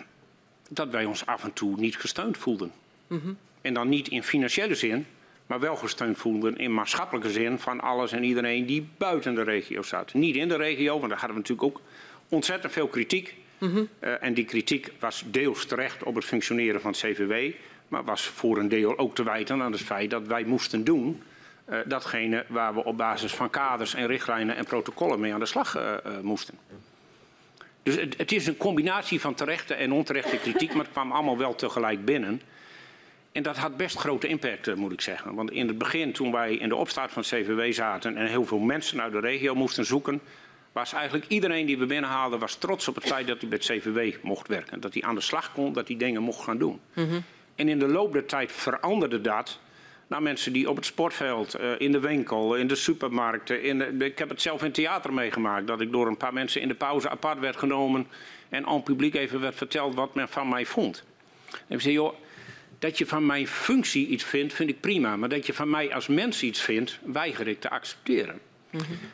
[0.68, 2.72] dat wij ons af en toe niet gesteund voelden.
[3.06, 3.36] Mm -hmm.
[3.60, 5.06] En dan niet in financiële zin,
[5.46, 9.82] maar wel gesteund voelden in maatschappelijke zin van alles en iedereen die buiten de regio
[9.82, 10.14] zat.
[10.14, 11.80] Niet in de regio, want daar hadden we natuurlijk ook
[12.28, 13.34] ontzettend veel kritiek.
[13.70, 13.88] -hmm.
[14.00, 17.54] uh, en die kritiek was deels terecht op het functioneren van het CVW,
[17.88, 21.22] maar was voor een deel ook te wijten aan het feit dat wij moesten doen
[21.70, 25.46] uh, datgene waar we op basis van kaders en richtlijnen en protocollen mee aan de
[25.46, 26.54] slag uh, moesten.
[27.82, 31.38] Dus het, het, is een combinatie van terechte en onterechte kritiek, maar het kwam allemaal
[31.38, 32.42] wel tegelijk binnen.
[33.32, 35.34] En dat had best grote impact, moet ik zeggen.
[35.34, 38.44] Want in het begin, toen wij in de opstart van het CVW zaten en heel
[38.44, 40.20] veel mensen uit de regio moesten zoeken,
[40.72, 43.66] was eigenlijk iedereen die we binnenhaalden was trots op het feit dat hij bij het
[43.66, 44.80] CVW mocht werken.
[44.80, 46.80] Dat hij aan de slag kon, dat hij dingen mocht gaan doen.
[47.54, 49.58] En in de loop der tijd veranderde dat
[50.06, 53.62] naar mensen die op het sportveld, eh, in de winkel, in de supermarkten.
[53.62, 55.66] In de, ik heb het zelf in het theater meegemaakt.
[55.66, 58.06] Dat ik door een paar mensen in de pauze apart werd genomen.
[58.48, 61.04] En aan het publiek even werd verteld wat men van mij vond.
[61.50, 62.14] En ik zei, joh,
[62.78, 65.16] dat je van mijn functie iets vindt, vind ik prima.
[65.16, 68.40] Maar dat je van mij als mens iets vindt, weiger ik te accepteren.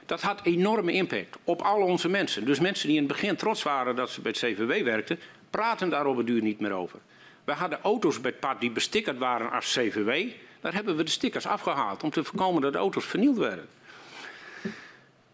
[0.06, 2.44] Dat had enorme impact op al onze mensen.
[2.44, 5.18] Dus mensen die in het begin trots waren dat ze bij het CVW werkten,
[5.50, 6.98] praten daar op het duur niet meer over.
[7.44, 10.28] We hadden auto's bij het pad die bestickerd waren als CVW.
[10.60, 13.66] Daar hebben we de stickers afgehaald om te voorkomen dat auto's vernield werden.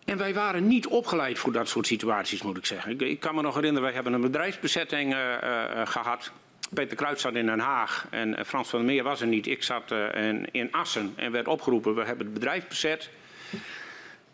[0.05, 2.99] En wij waren niet opgeleid voor dat soort situaties, moet ik zeggen.
[2.99, 6.33] Ik, kan me nog herinneren, wij hebben een bedrijfsbezetting uh, uh, gehad.
[6.75, 9.47] Peter Kruid zat in Den Haag en Frans van der Meer was er niet.
[9.47, 13.11] Ik zat in, in Assen en werd opgeroepen, we hebben het bedrijf bezet.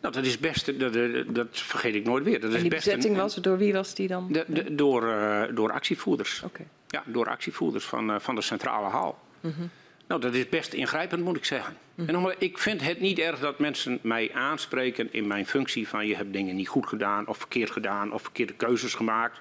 [0.00, 0.92] Nou, dat is best, dat,
[1.34, 2.40] dat vergeet ik nooit weer.
[2.40, 4.32] Dat en is die best bezetting een, was, door wie was die dan?
[4.32, 6.42] de, de, door, uh, door actievoerders.
[6.42, 6.64] Oké.
[6.88, 9.18] Ja, door actievoerders van, uh, van de centrale haal.
[9.40, 9.70] Mm -hmm.
[10.06, 11.72] Nou, dat is best ingrijpend, moet ik zeggen.
[11.72, 12.06] Mm -hmm.
[12.06, 16.06] En nogmaals, ik vind het niet erg dat mensen mij aanspreken in mijn functie van
[16.06, 19.40] je hebt dingen niet goed gedaan of verkeerd gedaan of verkeerde keuzes gemaakt.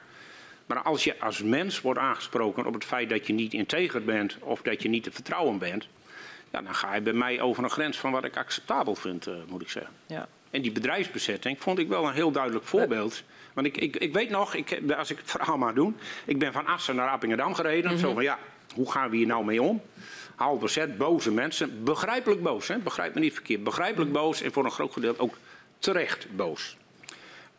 [0.65, 4.37] Maar als je als mens wordt aangesproken op het feit dat je niet integer bent
[4.39, 5.87] of dat je niet te vertrouwen bent,
[6.51, 9.33] ja, dan ga je bij mij over een grens van wat ik acceptabel vind, uh,
[9.47, 9.93] moet ik zeggen.
[10.05, 10.27] Ja.
[10.51, 13.23] En die bedrijfsbezetting vond ik wel een heel duidelijk voorbeeld.
[13.53, 15.93] Want ik, ik, ik weet nog, ik, als ik het verhaal maar doe.
[16.25, 17.91] Ik ben van Assen naar Appingedam gereden.
[17.91, 18.05] Mm -hmm.
[18.05, 18.39] Zo van ja,
[18.75, 19.81] hoe gaan we hier nou mee om?
[20.35, 21.83] Haal bezet, boze mensen.
[21.83, 22.77] Begrijpelijk boos, hè?
[22.77, 23.63] begrijp me niet verkeerd.
[23.63, 25.37] Begrijpelijk boos en voor een groot gedeelte ook
[25.79, 26.77] terecht boos.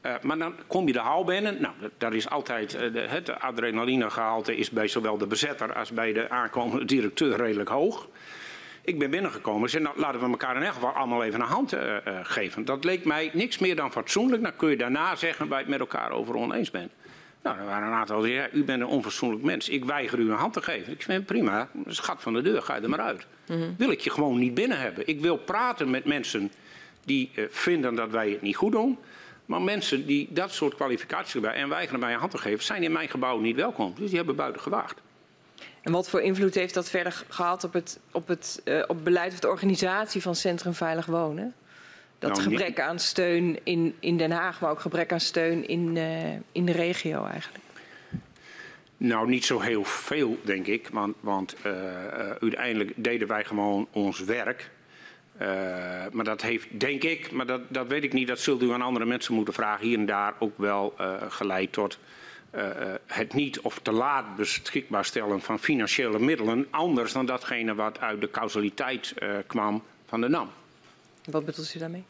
[0.06, 1.60] Uh, maar dan kom je de haal binnen.
[1.60, 6.12] Nou, daar is altijd uh, de, het adrenalinegehalte is bij zowel de bezetter als bij
[6.12, 8.08] de aankomende directeur redelijk hoog.
[8.82, 11.46] Ik ben binnengekomen en zei, nou, laten we elkaar in elk geval allemaal even een
[11.46, 12.64] hand uh, uh, geven.
[12.64, 14.42] Dat leek mij niks meer dan fatsoenlijk.
[14.42, 16.92] Dan kun je daarna zeggen waar je het met elkaar over oneens bent.
[17.42, 19.68] Nou, er waren een aantal die zeiden, u bent een onfatsoenlijk mens.
[19.68, 20.92] Ik weiger u een hand te geven.
[20.92, 23.26] Ik vind prima, schat van de deur, ga je er maar uit.
[23.46, 23.74] Mm -hmm.
[23.78, 25.06] Wil ik je gewoon niet binnen hebben.
[25.06, 26.52] Ik wil praten met mensen
[27.04, 28.98] die uh, vinden dat wij het niet goed doen.
[29.46, 32.82] Maar mensen die dat soort kwalificaties hebben en weigeren mij een hand te geven, zijn
[32.82, 33.94] in mijn gebouw niet welkom.
[33.96, 35.00] Dus die hebben buiten gewaagd.
[35.80, 39.32] En wat voor invloed heeft dat verder gehad op het, op het, uh, op beleid
[39.32, 41.54] of de organisatie van Centrum Veilig Wonen?
[42.18, 42.80] Dat nou, gebrek niet...
[42.80, 46.72] aan steun in, in Den Haag, maar ook gebrek aan steun in, uh, in de
[46.72, 47.64] regio eigenlijk?
[48.96, 50.88] Nou, niet zo heel veel, denk ik.
[50.92, 51.72] Want, want uh,
[52.40, 54.70] uiteindelijk deden wij gewoon ons werk.
[56.12, 58.82] maar dat heeft, denk ik, maar dat, dat weet ik niet, dat zult u aan
[58.82, 60.94] andere mensen moeten vragen, hier en daar ook wel
[61.28, 61.98] geleid tot
[62.54, 62.62] uh,
[63.06, 68.20] het niet of te laat beschikbaar stellen van financiële middelen anders dan datgene wat uit
[68.20, 70.50] de causaliteit uh, kwam van de NAM.
[71.24, 72.04] Wat bedoelt u daarmee?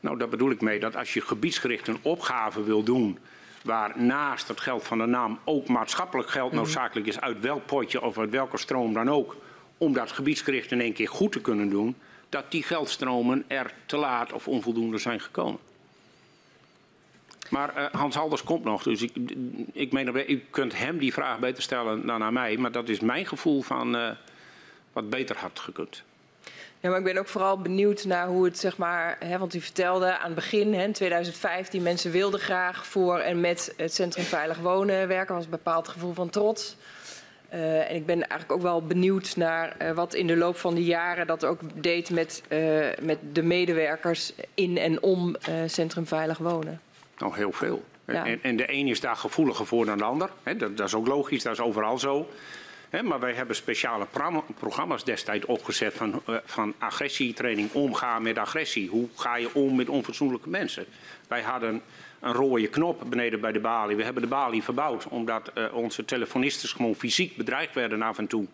[0.00, 3.18] Nou, daar bedoel ik mee dat als je gebiedsgericht een opgave wil doen
[3.62, 8.02] waar naast het geld van de NAM ook maatschappelijk geld noodzakelijk is uit welk potje
[8.02, 9.36] of uit welke stroom dan ook,
[9.78, 11.96] om dat gebiedsgericht in één keer goed te kunnen doen,
[12.28, 15.60] dat die geldstromen er te laat of onvoldoende zijn gekomen.
[17.52, 19.12] Maar uh, Hans Halders komt nog, dus ik,
[19.72, 22.56] ik meen, u kunt hem die vraag beter stellen dan aan mij.
[22.56, 24.10] Maar dat is mijn gevoel van uh,
[24.92, 26.02] wat beter had gekund.
[26.80, 29.60] Ja, maar ik ben ook vooral benieuwd naar hoe het, zeg maar, hè, want u
[29.60, 34.24] vertelde aan het begin, hè, in 2015, mensen wilden graag voor en met het Centrum
[34.24, 35.34] Veilig Wonen werken.
[35.34, 36.76] was een bepaald gevoel van trots.
[37.54, 40.84] Uh, en ik ben eigenlijk ook wel benieuwd naar wat in de loop van de
[40.84, 42.42] jaren dat ook deed met,
[43.00, 46.80] met de medewerkers in en om Centrum Veilig Wonen.
[47.22, 47.84] Nou, heel veel.
[48.06, 48.26] Ja.
[48.26, 50.30] En, en, de een is daar gevoeliger voor dan de ander.
[50.42, 52.28] He, dat, dat, is ook logisch, dat is overal zo.
[52.90, 54.06] He, maar wij hebben speciale
[54.58, 58.88] programma's destijds opgezet van, uh, van agressietraining, omgaan met agressie.
[58.88, 60.86] Hoe ga je om met onfatsoenlijke mensen?
[61.28, 61.82] Wij hadden
[62.20, 63.96] een rode knop beneden bij de balie.
[63.96, 68.26] We hebben de balie verbouwd omdat uh, onze telefonisten gewoon fysiek bedreigd werden af en
[68.26, 68.46] toe.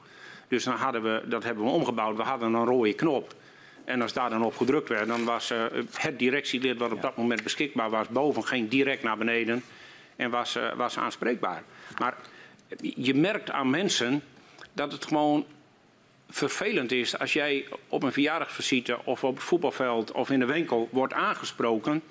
[0.49, 2.17] Dus dan hadden we, dat hebben we omgebouwd.
[2.17, 3.35] We hadden een rode knop.
[3.89, 7.17] En als daar dan op gedrukt werd, dan was uh, het directielid wat op dat
[7.17, 9.65] moment beschikbaar was, boven ging direct naar beneden
[10.17, 11.63] en was, uh, was aanspreekbaar.
[11.99, 12.17] Maar
[12.81, 14.23] je merkt aan mensen
[14.73, 15.47] dat het gewoon
[16.29, 20.89] vervelend is als jij op een verjaardagsvisite of op het voetbalveld of in de winkel
[20.93, 22.03] wordt aangesproken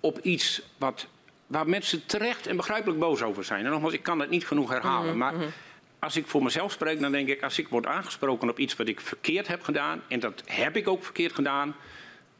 [0.00, 1.06] op iets wat,
[1.46, 3.64] waar mensen terecht en begrijpelijk boos over zijn.
[3.64, 5.14] En nogmaals, ik kan het niet genoeg herhalen.
[5.14, 5.38] Mm -hmm.
[5.38, 5.52] Maar
[6.06, 8.88] als ik voor mezelf spreek, dan denk ik, als ik word aangesproken op iets wat
[8.88, 11.76] ik verkeerd heb gedaan, en dat heb ik ook verkeerd gedaan,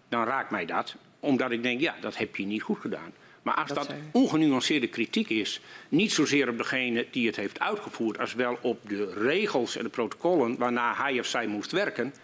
[0.08, 0.94] dan raakt mij dat.
[1.20, 3.12] Omdat ik denk, ja, dat heb je niet goed gedaan.
[3.42, 8.18] Maar als dat, dat ongenuanceerde kritiek is, niet zozeer op degene die het heeft uitgevoerd,
[8.18, 12.14] als wel op de regels en de protocollen waarna hij of zij moest werken,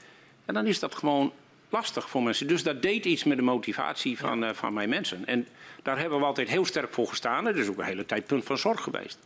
[0.45, 1.33] en dan is dat gewoon
[1.69, 2.47] lastig voor mensen.
[2.47, 5.27] Dus dat deed iets met de motivatie van, uh, van mijn mensen.
[5.27, 5.47] En
[5.83, 7.45] daar hebben we altijd heel sterk voor gestaan.
[7.45, 9.19] Dat is ook een hele tijd punt van zorg geweest.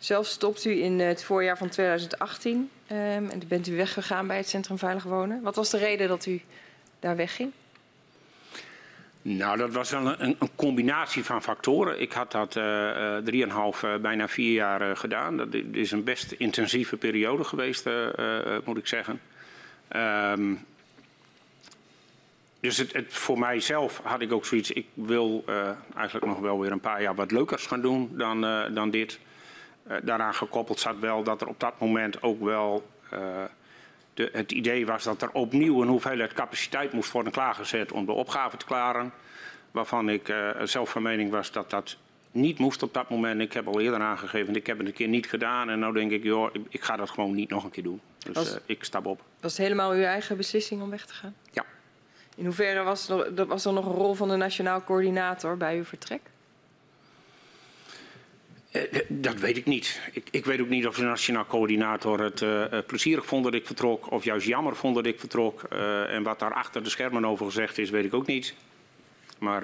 [0.00, 4.48] Zelf stopt u in het voorjaar van 2018 um, en bent u weggegaan bij het
[4.48, 5.42] Centrum Veilig Wonen.
[5.42, 6.40] Wat was de reden dat u
[7.00, 7.52] daar wegging?
[9.22, 12.00] Nou, dat was wel een, een combinatie van factoren.
[12.00, 12.50] Ik had dat
[13.24, 15.36] drieënhalf, uh, uh, bijna vier jaar uh, gedaan.
[15.36, 17.88] Dat is een best intensieve periode geweest,
[18.64, 19.20] moet ik zeggen.
[19.96, 20.64] Um,
[22.60, 24.70] dus het, voor mijzelf had ik ook zoiets.
[24.70, 25.44] Ik wil
[25.96, 28.40] eigenlijk nog wel weer een paar jaar wat leukers gaan doen dan,
[28.74, 29.18] dan dit.
[30.02, 32.88] Daaraan gekoppeld zat wel dat er op dat moment ook wel
[34.14, 38.12] de, het idee was dat er opnieuw een hoeveelheid capaciteit moest worden klaargezet om de
[38.12, 39.12] opgave te klaren.
[39.70, 41.96] Waarvan ik uh, zelf van mening was dat dat
[42.30, 43.40] niet moest op dat moment.
[43.40, 45.70] Ik heb al eerder aangegeven, ik heb het een keer niet gedaan.
[45.70, 48.00] En nu denk ik, joh, ik, ik ga dat gewoon niet nog een keer doen.
[48.18, 49.22] Dus was, uh, ik stap op.
[49.40, 51.34] Was het helemaal uw eigen beslissing om weg te gaan?
[51.50, 51.64] Ja.
[52.36, 55.84] In hoeverre was er, was er nog een rol van de nationaal coördinator bij uw
[55.84, 56.20] vertrek?
[58.72, 60.00] Uh, dat weet ik niet.
[60.12, 63.66] Ik, ik, weet ook niet of de nationaal coördinator het uh, plezierig vond dat ik
[63.66, 64.10] vertrok.
[64.10, 65.62] Of juist jammer vond dat ik vertrok.
[65.72, 68.54] Uh, en wat daar achter de schermen over gezegd is, weet ik ook niet.
[69.38, 69.60] Maar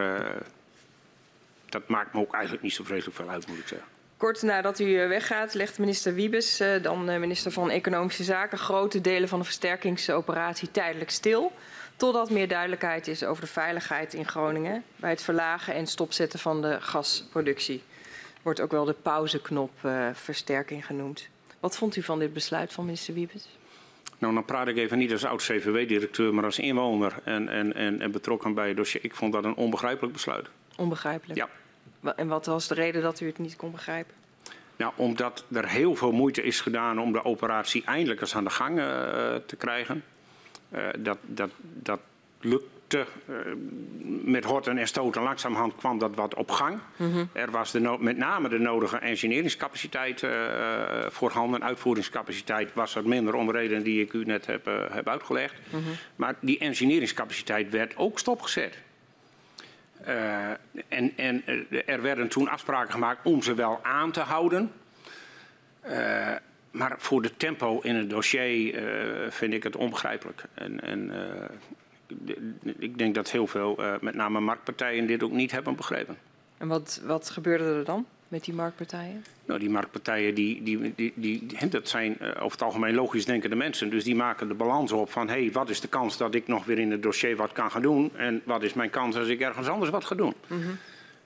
[1.68, 3.88] dat maakt me ook eigenlijk niet zo vreselijk veel uit, moet ik zeggen.
[4.16, 9.38] Kort nadat u weggaat, legt minister Wiebes, dan minister van Economische Zaken, grote delen van
[9.38, 11.52] de versterkingsoperatie tijdelijk stil.
[11.96, 16.62] Totdat meer duidelijkheid is over de veiligheid in Groningen bij het verlagen en stopzetten van
[16.62, 17.82] de gasproductie
[18.46, 21.28] wordt ook wel de pauzeknop uh, versterking genoemd.
[21.60, 23.48] Wat vond u van dit besluit van minister Wiebes?
[24.18, 28.10] Nou, dan praat ik even niet als oud-CVW-directeur, maar als inwoner en, en, en, en,
[28.10, 29.04] betrokken bij het dossier.
[29.04, 30.48] Ik vond dat een onbegrijpelijk besluit.
[30.76, 31.38] Onbegrijpelijk?
[31.38, 31.48] Ja.
[32.16, 34.14] En wat was de reden dat u het niet kon begrijpen?
[34.76, 38.50] Nou, omdat er heel veel moeite is gedaan om de operatie eindelijk eens aan de
[38.50, 38.84] gang uh,
[39.46, 40.04] te krijgen.
[40.74, 42.00] Uh, dat, dat, dat
[42.40, 43.36] lukt te, uh,
[44.24, 46.78] met horten en stoten langzamerhand kwam dat wat op gang.
[46.96, 47.28] Mm -hmm.
[47.32, 50.30] Er was de no met name de nodige engineeringscapaciteit uh,
[51.08, 51.64] voorhanden.
[51.64, 55.54] Uitvoeringscapaciteit was er minder om redenen die ik u net heb, uh, heb uitgelegd.
[55.70, 55.92] Mm -hmm.
[56.16, 58.78] Maar die engineeringscapaciteit werd ook stopgezet.
[60.88, 61.42] en, en
[61.86, 64.72] er werden toen afspraken gemaakt om ze wel aan te houden.
[66.70, 68.82] maar voor de tempo in het dossier
[69.28, 70.42] vind ik het onbegrijpelijk.
[70.54, 71.10] En, en
[72.78, 76.16] ik denk dat heel veel, uh, met name marktpartijen, dit ook niet hebben begrepen.
[76.58, 79.24] En wat, wat gebeurde er dan met die marktpartijen?
[79.44, 83.56] Nou, die marktpartijen, die, die, die, die, dat zijn uh, over het algemeen logisch denkende
[83.56, 83.90] mensen.
[83.90, 86.46] Dus die maken de balans op van, hé, hey, wat is de kans dat ik
[86.46, 88.16] nog weer in het dossier wat kan gaan doen?
[88.16, 90.34] En wat is mijn kans als ik ergens anders wat ga doen?
[90.46, 90.78] Mm -hmm.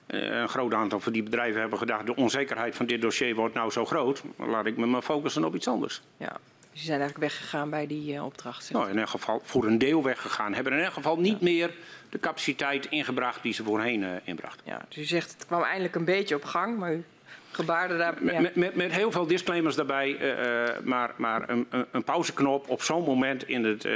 [0.07, 3.53] uh, een groot aantal van die bedrijven hebben gedacht, de onzekerheid van dit dossier wordt
[3.53, 4.23] nou zo groot.
[4.37, 6.01] Laat ik me maar focussen op iets anders.
[6.17, 6.39] Ja,
[6.71, 8.71] dus die zijn eigenlijk weggegaan bij die uh, opdracht.
[8.71, 10.53] Nou, in elk geval voor een deel weggegaan.
[10.53, 11.43] Hebben in elk geval niet ja.
[11.45, 11.71] meer
[12.09, 14.61] de capaciteit ingebracht die ze voorheen uh, inbrachten.
[14.65, 17.03] Ja, dus u zegt het kwam eindelijk een beetje op gang, maar u
[17.51, 18.13] gebaarde daar...
[18.19, 18.39] Met, ja.
[18.39, 23.03] met, met, met heel veel disclaimers daarbij, uh, maar, maar een, een, pauzeknop op zo'n
[23.03, 23.87] moment in het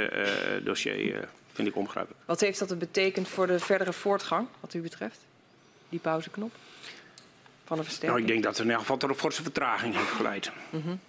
[0.64, 2.22] dossier vind ik onbegrijpelijk.
[2.24, 5.18] Wat heeft dat betekend voor de verdere voortgang, wat u betreft?
[5.88, 6.52] Die pauzeknop
[7.64, 8.18] van de versterking?
[8.18, 10.50] Nou, ik denk dat er in elk geval tot een forse vertraging heeft geleid.
[10.70, 11.00] Mm -hmm.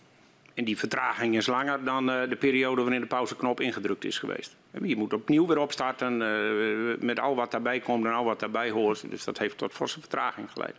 [0.57, 4.55] En die vertraging is langer dan uh, de periode waarin de pauzeknop ingedrukt is geweest.
[4.81, 8.69] Je moet opnieuw weer opstarten uh, met al wat daarbij komt en al wat daarbij
[8.69, 9.09] hoort.
[9.09, 10.75] Dus dat heeft tot forse vertraging geleid.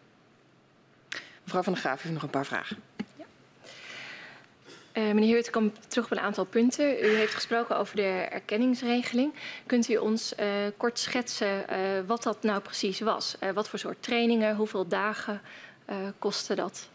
[1.45, 2.77] Mevrouw van der Graaf heeft nog een paar vragen.
[3.17, 3.25] Ja.
[4.95, 7.05] Uh, meneer Heert, ik kom terug op een aantal punten.
[7.05, 9.35] U heeft gesproken over de erkenningsregeling.
[9.67, 10.35] Kunt u ons
[10.77, 11.65] kort schetsen
[12.07, 13.37] wat dat nou precies was?
[13.55, 15.41] wat voor soort trainingen, hoeveel dagen
[16.19, 16.89] kostte dat?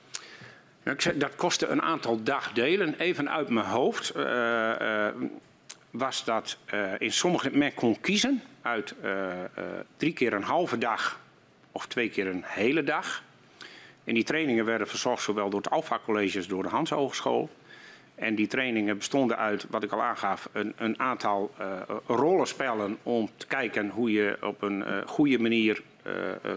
[1.15, 2.95] Dat kostte een aantal dagdelen.
[2.99, 4.23] Even uit mijn hoofd uh,
[4.81, 5.07] uh,
[5.89, 7.49] was dat uh, in sommige...
[7.57, 8.95] Men kon kiezen uit
[9.97, 11.19] drie keer een halve dag
[11.71, 13.23] of twee keer een hele dag.
[14.03, 17.49] En die trainingen werden verzorgd zowel door het Alpha College als door de Hans Hogeschool.
[18.15, 21.53] En die trainingen bestonden uit, wat ik al aangaf, een, een aantal
[22.07, 25.81] rollenspellen om te kijken hoe je op een goede manier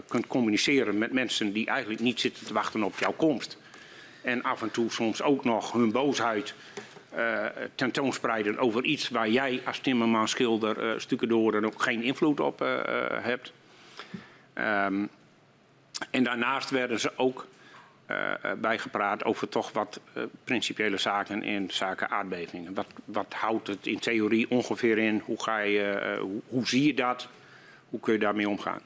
[0.07, 3.57] kunt communiceren met mensen die eigenlijk niet zitten te wachten op jouw komst
[4.21, 6.53] en af en toe soms ook nog hun boosheid
[7.17, 12.39] uh, tentoonspreiden over iets waar jij als timmerman, schilder, uh, stukendoor dan ook geen invloed
[12.39, 12.79] op uh,
[13.09, 13.51] hebt.
[14.55, 15.09] Um,
[16.11, 17.47] en daarnaast werden ze ook
[18.57, 19.99] bijgepraat over toch wat
[20.43, 22.73] principiële zaken in zaken aardbevingen.
[22.73, 25.21] Wat, wat, houdt het in theorie ongeveer in?
[25.25, 27.27] Hoe, ga je, hoe, zie je dat?
[27.89, 28.81] Hoe kun je daarmee omgaan?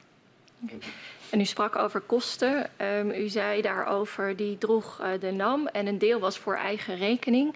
[1.32, 2.70] En u sprak over kosten.
[2.98, 6.96] Um, u zei daarover, die droeg uh, de NAM en een deel was voor eigen
[6.96, 7.54] rekening.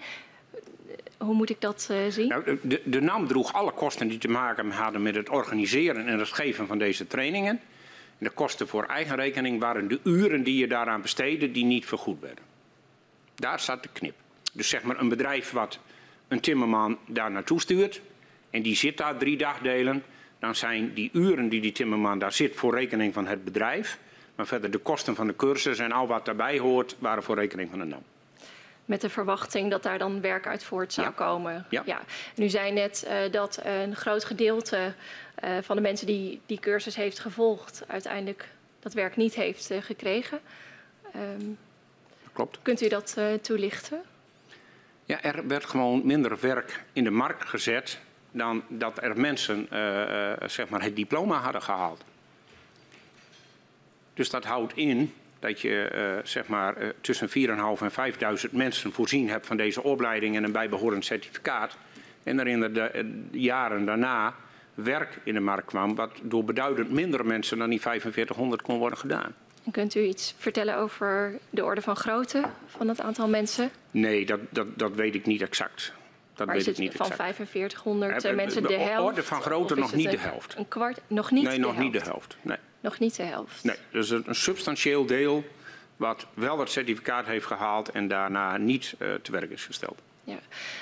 [1.19, 2.29] hoe moet ik dat uh, zien?
[2.29, 6.19] Nou, de, de NAM droeg alle kosten die te maken hadden met het organiseren en
[6.19, 7.61] het geven van deze trainingen.
[8.19, 11.87] En de kosten voor eigen rekening waren de uren die je daaraan besteedde die niet
[11.87, 12.45] vergoed werden.
[13.35, 14.15] Daar zat de knip.
[14.53, 15.79] Dus zeg maar een bedrijf wat
[16.29, 18.01] een timmerman daar naartoe stuurt
[18.51, 20.03] en die zit daar drie dagdelen,
[20.47, 23.99] dan zijn die uren die die timmerman daar zit voor rekening van het bedrijf.
[24.35, 27.71] Maar verder de kosten van de cursus en al wat daarbij hoort, waren voor rekening
[27.71, 28.03] van de NAM.
[28.85, 31.13] Met de verwachting dat daar dan werk uit voort zou Ja.
[31.13, 31.67] komen.
[31.71, 32.01] Ja.
[32.35, 34.95] Nu zei net eh, dat een groot gedeelte
[35.35, 38.49] eh, van de mensen die die cursus heeft gevolgd, uiteindelijk
[38.81, 40.41] dat werk niet heeft eh, gekregen.
[41.13, 41.45] Ehm,
[42.33, 42.59] Klopt.
[42.63, 44.01] kunt u dat toelichten?
[45.05, 48.01] Ja, er werd gewoon minder werk in de markt gezet
[48.37, 52.05] dan dat er mensen eh, eh, zeg maar het diploma hadden gehaald.
[54.15, 59.29] Dus dat houdt in dat je eh, zeg maar, tussen 4.500 en 5.000 mensen voorzien
[59.29, 61.77] hebt van deze opleiding en een bijbehorend certificaat.
[62.23, 64.35] En er in de, de jaren daarna
[64.75, 68.99] werk in de markt kwam, wat door beduidend minder mensen dan die 4500 kon worden
[68.99, 69.35] gedaan.
[69.65, 73.71] En kunt u iets vertellen over de orde van grootte van het aantal mensen?
[73.91, 75.93] Nee, dat, dat, dat weet ik niet exact.
[76.37, 77.21] Dat weet ik het niet van exact.
[77.23, 79.09] 4500 Eh, eh, mensen de de helft?
[79.11, 80.55] orde van grootte is nog niet de helft.
[80.57, 81.01] Een kwart?
[81.07, 81.83] Nog niet nee, nog helft?
[81.83, 82.37] niet de helft.
[82.43, 82.57] Nee.
[82.81, 83.65] Nog niet de helft.
[83.65, 85.45] nee, dus een, een substantieel deel
[85.97, 89.99] wat wel het certificaat heeft gehaald en daarna niet eh, te werk is gesteld.
[90.25, 90.39] Ja.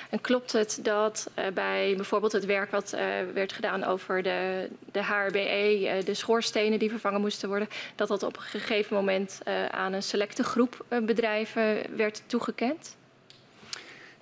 [0.09, 4.69] En klopt het dat eh, bij bijvoorbeeld het werk wat eh, werd gedaan over de,
[4.91, 9.39] de HRBE, de schoorstenen die vervangen moesten worden, dat dat op een gegeven moment
[9.71, 12.95] aan een selecte groep bedrijven werd toegekend?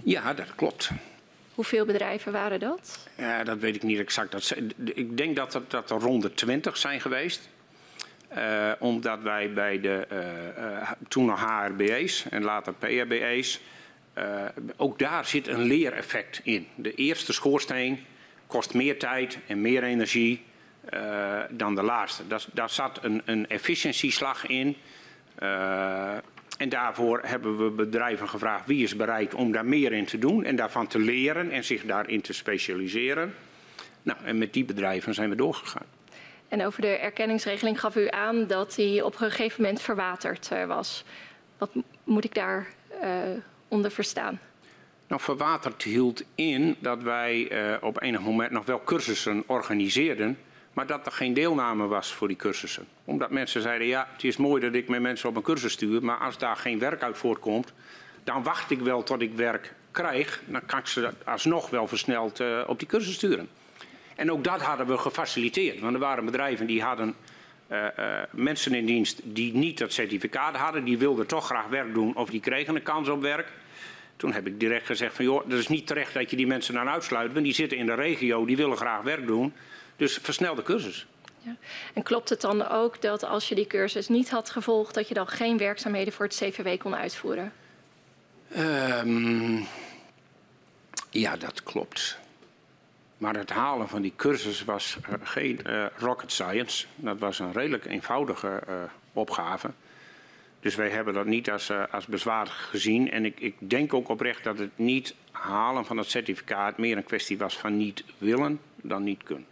[0.04, 0.90] Ja, dat klopt.
[1.54, 3.08] Hoeveel bedrijven waren dat?
[3.18, 4.32] Ja, dat weet ik niet exact.
[4.32, 7.50] Dat, ik denk dat er, dat er rond de 20 zijn geweest.
[8.28, 13.60] Eh, omdat wij bij de eh, eh, toen nog HRBE's en later PRBE's.
[14.76, 16.68] ook daar zit een leereffect in.
[16.76, 18.06] De eerste schoorsteen
[18.48, 20.44] kost meer tijd en meer energie
[21.50, 22.28] dan de laatste.
[22.28, 24.78] Daar, daar zat een, een efficiëntieslag in.
[26.64, 30.44] En daarvoor hebben we bedrijven gevraagd wie is bereid om daar meer in te doen
[30.44, 33.34] en daarvan te leren en zich daarin te specialiseren.
[34.02, 35.86] Nou, en met die bedrijven zijn we doorgegaan.
[36.48, 40.66] En over de erkenningsregeling gaf u aan dat die op een gegeven moment verwaterd eh,
[40.66, 41.04] was.
[41.58, 41.70] Wat
[42.04, 42.68] moet ik daar
[43.02, 43.10] eh,
[43.68, 44.40] onder verstaan?
[45.08, 50.38] Nou, verwaterd hield in dat wij eh, op enig moment nog wel cursussen organiseerden,
[50.74, 52.88] maar dat er geen deelname was voor die cursussen.
[53.06, 56.04] Omdat mensen zeiden, ja, het is mooi dat ik met mensen op een cursus stuur,
[56.04, 57.74] maar als daar geen werk uit voortkomt,
[58.24, 60.42] dan wacht ik wel tot ik werk krijg.
[60.46, 63.50] Dan kan ik ze alsnog wel versneld eh, op die cursus sturen.
[64.16, 67.16] En ook dat hadden we gefaciliteerd, want er waren bedrijven die hadden
[67.68, 71.94] eh, eh, mensen in dienst die niet dat certificaat hadden, die wilden toch graag werk
[71.94, 73.48] doen of die kregen een kans op werk.
[74.16, 76.74] Toen heb ik direct gezegd van joh, het is niet terecht dat je die mensen
[76.74, 79.54] dan uitsluit, want die zitten in de regio, die willen graag werk doen.
[79.96, 81.08] Dus versnel de cursus.
[81.94, 85.14] En klopt het dan ook dat als je die cursus niet had gevolgd, dat je
[85.14, 87.54] dan geen werkzaamheden voor het CVW kon uitvoeren?
[88.52, 89.62] Ehm,
[91.10, 92.18] ja, dat klopt.
[93.18, 96.86] Maar het halen van die cursus was eh, geen eh, rocket science.
[96.96, 98.76] Dat was een redelijk eenvoudige eh,
[99.14, 99.72] opgave.
[100.60, 103.12] Dus wij hebben dat niet als, als bezwaar gezien.
[103.12, 107.04] En ik, ik denk ook oprecht dat het niet halen van het certificaat meer een
[107.04, 109.48] kwestie was van niet willen dan niet kunnen.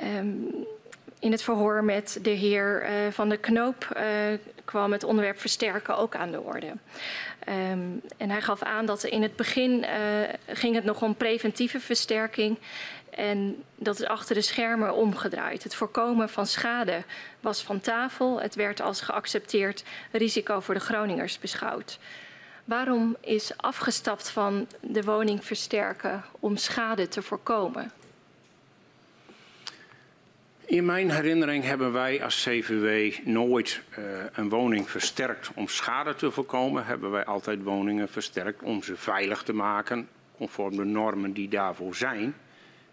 [0.00, 0.64] Ehm,
[1.18, 4.04] in het verhoor met de heer eh, Van der Knoop eh,
[4.64, 6.72] kwam het onderwerp versterken ook aan de orde.
[7.38, 7.80] Ehm,
[8.16, 9.98] en hij gaf aan dat in het begin eh,
[10.46, 12.58] ging het nog om preventieve versterking.
[13.10, 15.62] En dat is achter de schermen omgedraaid.
[15.62, 17.02] Het voorkomen van schade
[17.40, 18.40] was van tafel.
[18.40, 21.98] Het werd als geaccepteerd risico voor de Groningers beschouwd.
[22.64, 27.92] Waarom is afgestapt van de woning versterken om schade te voorkomen?
[30.70, 36.30] In mijn herinnering hebben wij als CVW nooit eh, een woning versterkt om schade te
[36.30, 36.86] voorkomen.
[36.86, 41.94] Hebben wij altijd woningen versterkt om ze veilig te maken, conform de normen die daarvoor
[41.94, 42.34] zijn.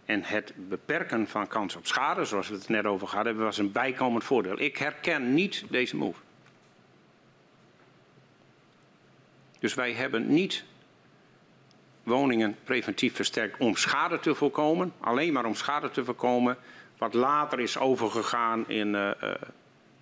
[0.05, 3.71] En het beperken van kans op schade, zoals we het net over hadden, was een
[3.71, 4.59] bijkomend voordeel.
[4.59, 6.19] Ik herken niet deze move.
[9.59, 10.63] Dus wij hebben niet
[12.03, 16.57] woningen preventief versterkt om schade te voorkomen, alleen maar om schade te voorkomen,
[16.97, 19.31] wat later is overgegaan in uh, uh,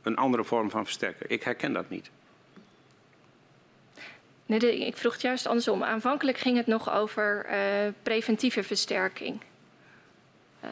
[0.01, 1.29] een andere vorm van versterken.
[1.29, 2.09] Ik herken dat niet.
[4.45, 5.83] Nee, de, ik vroeg het juist andersom.
[5.83, 9.41] Aanvankelijk ging het nog over uh, preventieve versterking.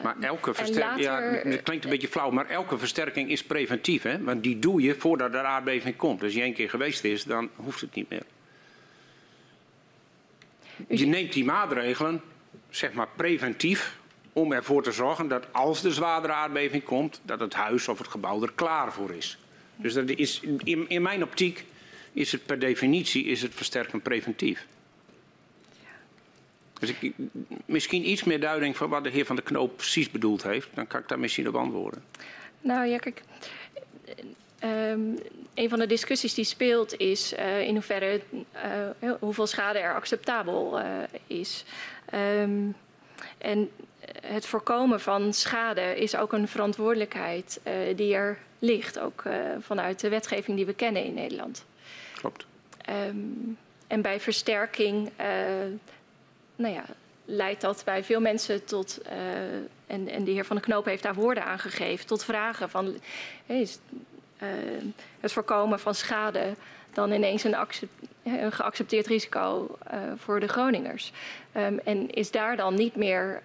[0.02, 4.02] Maar elke versterking, later, ja, het klinkt een beetje flauw, maar elke versterking is preventief.
[4.02, 4.22] Hè?
[4.22, 6.22] Want die doe je voordat er aardbeving komt.
[6.22, 8.22] Als je één keer geweest is, dan hoeft het niet meer.
[10.88, 12.22] je neemt die maatregelen,
[12.70, 13.98] zeg maar preventief,
[14.34, 18.08] om ervoor te zorgen dat als de zwaardere aardbeving komt, dat het huis of het
[18.08, 19.38] gebouw er klaar voor is.
[19.76, 21.64] Dus dat is, in, in mijn optiek
[22.12, 24.66] is het per definitie is het versterkend preventief.
[26.78, 27.12] Dus ik,
[27.66, 30.68] misschien iets meer duiding van wat de heer Van der Knoop precies bedoeld heeft.
[30.74, 32.04] Dan kan ik daar misschien op antwoorden.
[32.60, 33.22] Nou ja, kijk.
[34.64, 35.18] Um,
[35.54, 38.20] een van de discussies die speelt is uh, in hoeverre
[39.02, 40.86] uh, hoeveel schade er acceptabel uh,
[41.26, 41.64] is.
[42.14, 42.74] Um,
[43.38, 43.70] en
[44.26, 47.60] het voorkomen van schade is ook een verantwoordelijkheid
[47.96, 49.22] die er ligt, ook
[49.60, 51.64] vanuit de wetgeving die we kennen in Nederland.
[52.14, 52.46] Klopt.
[53.08, 55.10] Um, en bij versterking
[56.56, 56.84] nou ja,
[57.24, 59.00] leidt dat bij veel mensen tot,
[59.86, 62.96] en, en de heer Van den Knoop heeft daar woorden aan gegeven, tot vragen van
[63.46, 63.78] is
[65.20, 66.54] het voorkomen van schade
[66.94, 67.56] dan ineens een,
[68.22, 71.12] een geaccepteerd risico uh, voor de Groningers.
[71.56, 73.42] Um, en is daar dan niet meer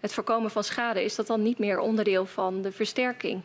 [0.00, 3.42] het voorkomen van schade, is dat dan niet meer onderdeel van de versterking?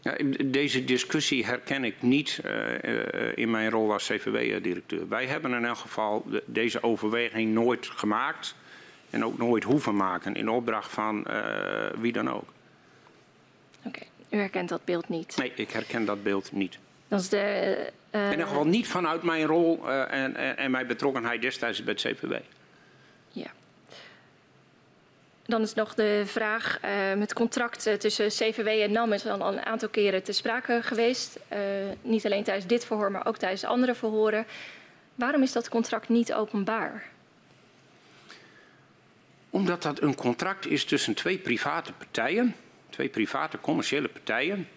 [0.00, 5.08] Ja, deze discussie herken ik niet uh, in mijn rol als CVW-directeur.
[5.08, 8.54] Wij hebben in elk geval de, deze overweging nooit gemaakt
[9.10, 11.26] en ook nooit hoeven maken in opdracht van
[11.98, 12.52] wie dan ook.
[13.78, 14.08] Oké, okay.
[14.30, 15.36] u herkent dat beeld niet?
[15.36, 16.78] Nee, ik herken dat beeld niet.
[17.14, 21.84] Dat is de, in geval niet vanuit mijn rol en, en, en, mijn betrokkenheid destijds
[21.84, 22.34] bij het CVW.
[23.28, 23.46] Ja.
[25.46, 29.64] Dan is nog de vraag, uh, het contract tussen CVW en NAM is al een
[29.64, 31.38] aantal keren te sprake geweest.
[31.52, 31.58] Uh,
[32.02, 34.46] niet alleen tijdens dit verhoor, maar ook tijdens andere verhoren.
[35.14, 37.04] Waarom is dat contract niet openbaar?
[39.50, 42.54] Omdat dat een contract is tussen twee private partijen,
[42.90, 44.68] twee private commerciële partijen.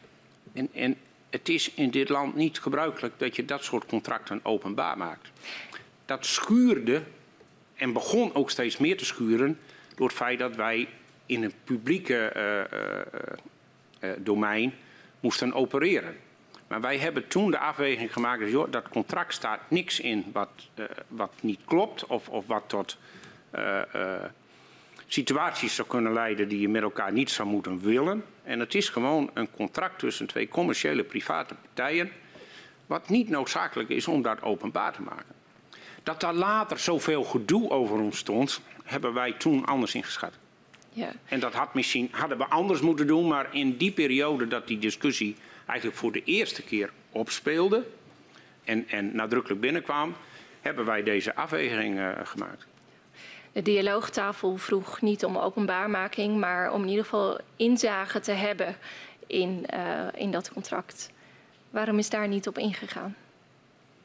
[0.53, 0.97] En, en
[1.37, 5.31] het is in dit land niet gebruikelijk dat je dat soort contracten openbaar maakt.
[6.05, 7.03] Dat schuurde
[7.75, 9.59] en begon ook steeds meer te schuren
[9.95, 10.87] door het feit dat wij
[11.25, 14.73] in een publieke uh, uh, domein
[15.19, 16.15] moesten opereren.
[16.67, 20.49] Maar wij hebben toen de afweging gemaakt, dat dat contract staat niks in wat,
[21.07, 22.97] wat niet klopt of, of wat tot
[25.07, 28.23] situaties zou kunnen leiden die je met elkaar niet zou moeten willen.
[28.43, 32.11] En het is gewoon een contract tussen twee commerciële private partijen,
[32.85, 35.35] wat niet noodzakelijk is om dat openbaar te maken.
[36.03, 40.33] Dat daar later zoveel gedoe over ontstond, hebben wij toen anders ingeschat.
[40.89, 41.11] Ja.
[41.25, 44.79] En dat had misschien, hadden we anders moeten doen, maar in die periode dat die
[44.79, 47.85] discussie eigenlijk voor de eerste keer opspeelde
[48.63, 50.15] en, en nadrukkelijk binnenkwam,
[50.61, 52.66] hebben wij deze afweging uh, gemaakt.
[53.57, 58.75] De dialoogtafel vroeg niet om openbaarmaking, maar om in ieder geval inzage te hebben
[59.27, 61.11] in, uh, in dat contract.
[61.69, 63.15] Waarom is daar niet op ingegaan?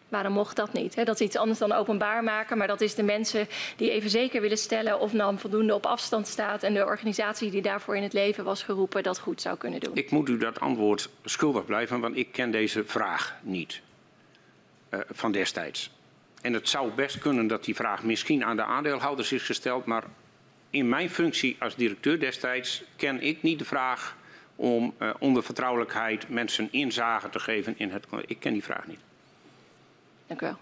[0.09, 0.95] Waarom mocht dat niet?
[0.95, 4.41] Dat is iets anders dan openbaar maken, maar dat is de mensen die even zeker
[4.41, 8.13] willen stellen of NAM voldoende op afstand staat en de organisatie die daarvoor in het
[8.13, 9.95] leven was geroepen dat goed zou kunnen doen.
[9.95, 13.81] Ik moet u dat antwoord schuldig blijven, want ik ken deze vraag niet
[14.91, 15.91] uh, van destijds.
[16.43, 20.05] En het zou best kunnen dat die vraag misschien aan de aandeelhouders is gesteld, maar
[20.71, 24.17] in mijn functie als directeur destijds ken ik niet de vraag
[24.57, 28.07] om uh, onder vertrouwelijkheid mensen inzage te geven in het.
[28.27, 29.01] Ik ken die vraag niet.
[30.27, 30.59] Dank u wel.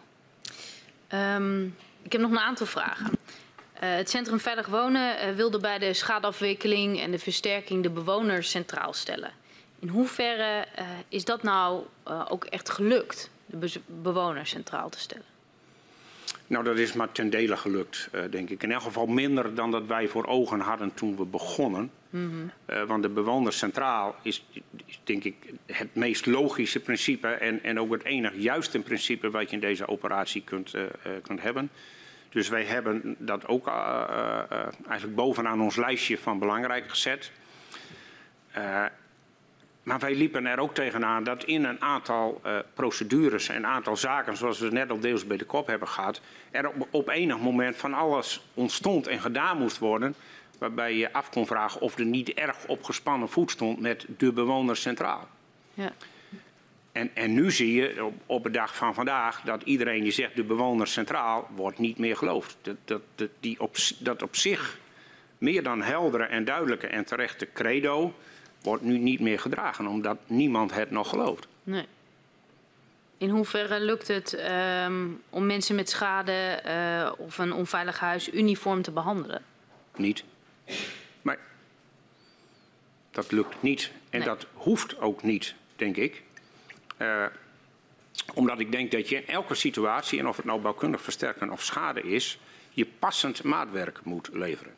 [1.34, 3.10] Um, ik heb nog een aantal vragen.
[3.10, 8.50] Uh, het Centrum Veilig Wonen uh, wilde bij de schadeafwikkeling en de versterking de bewoners
[8.50, 9.32] centraal stellen.
[9.78, 10.66] In hoeverre
[11.08, 11.84] is dat nou
[12.28, 15.29] ook echt gelukt, de be bewoners centraal te stellen?
[16.50, 18.62] Nou, dat is maar ten dele gelukt, denk ik.
[18.62, 21.90] In elk geval minder dan dat wij voor ogen hadden toen we begonnen.
[22.10, 22.50] Mm -hmm.
[22.76, 24.46] uh, want de bewoner centraal is,
[24.86, 25.34] is, denk ik
[25.66, 29.88] het meest logische principe en, en ook het enig juiste principe wat je in deze
[29.88, 30.82] operatie kunt, uh,
[31.22, 31.70] kunt hebben.
[32.28, 33.66] Dus wij hebben dat ook
[34.88, 37.32] eigenlijk bovenaan ons lijstje van belangrijk gezet.
[39.82, 42.40] Maar wij liepen er ook tegenaan dat in een aantal
[42.74, 46.20] procedures en een aantal zaken, zoals we net al deels bij de kop hebben gehad,
[46.50, 50.14] er op, op enig moment van alles ontstond en gedaan moest worden
[50.60, 54.32] waarbij je af kon vragen of er niet erg op gespannen voet stond met de
[54.32, 55.28] bewoner centraal.
[55.74, 55.92] Ja.
[56.92, 60.36] En, en nu zie je op, op de dag van vandaag dat iedereen die zegt
[60.36, 62.56] de bewoner centraal wordt niet meer geloofd.
[62.62, 64.78] Dat, dat, dat, die op, dat op zich
[65.38, 68.14] meer dan heldere en duidelijke en terechte credo
[68.62, 71.46] wordt nu niet meer gedragen, omdat niemand het nog gelooft.
[71.62, 71.86] Nee.
[73.18, 74.38] In hoeverre lukt het
[74.84, 79.42] um, om mensen met schade uh, of een onveilig huis uniform te behandelen?
[79.96, 80.24] Niet.
[81.22, 81.38] Maar
[83.10, 83.90] dat lukt niet.
[84.10, 84.28] En nee.
[84.28, 86.22] dat hoeft ook niet, denk ik.
[86.98, 87.24] Uh,
[88.34, 91.62] Omdat ik denk dat je in elke situatie, en of het nou bouwkundig versterken of
[91.62, 92.38] schade is,
[92.70, 94.72] je passend maatwerk moet leveren.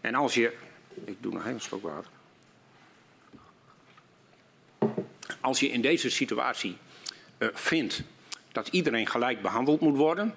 [0.00, 0.56] En als je.
[1.04, 2.10] Ik doe nog even een slok water.
[5.40, 6.76] Als je in deze situatie
[7.38, 8.02] eh, vindt
[8.52, 10.34] dat iedereen gelijk behandeld moet worden,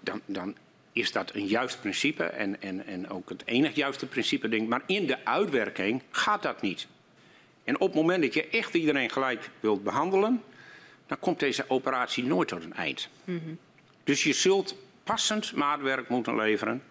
[0.00, 0.56] dan, dan
[0.92, 4.68] is dat een juist principe en, en, en ook het enig juiste principe, denk ik.
[4.68, 6.86] Maar in de uitwerking gaat dat niet.
[7.64, 10.42] En op het moment dat je echt iedereen gelijk wilt behandelen,
[11.06, 13.08] dan komt deze operatie nooit tot een eind.
[14.04, 16.82] Dus je zult passend maatwerk moeten leveren,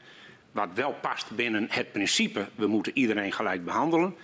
[0.52, 4.16] wat wel past binnen het principe, we moeten iedereen gelijk behandelen.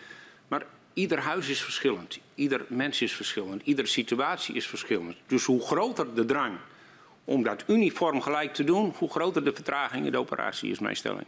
[0.97, 5.15] Ieder huis is verschillend, ieder mens is verschillend, iedere situatie is verschillend.
[5.27, 6.57] Dus hoe groter de drang
[7.23, 10.95] om dat uniform gelijk te doen, hoe groter de vertraging in de operatie is mijn
[10.95, 11.25] stelling.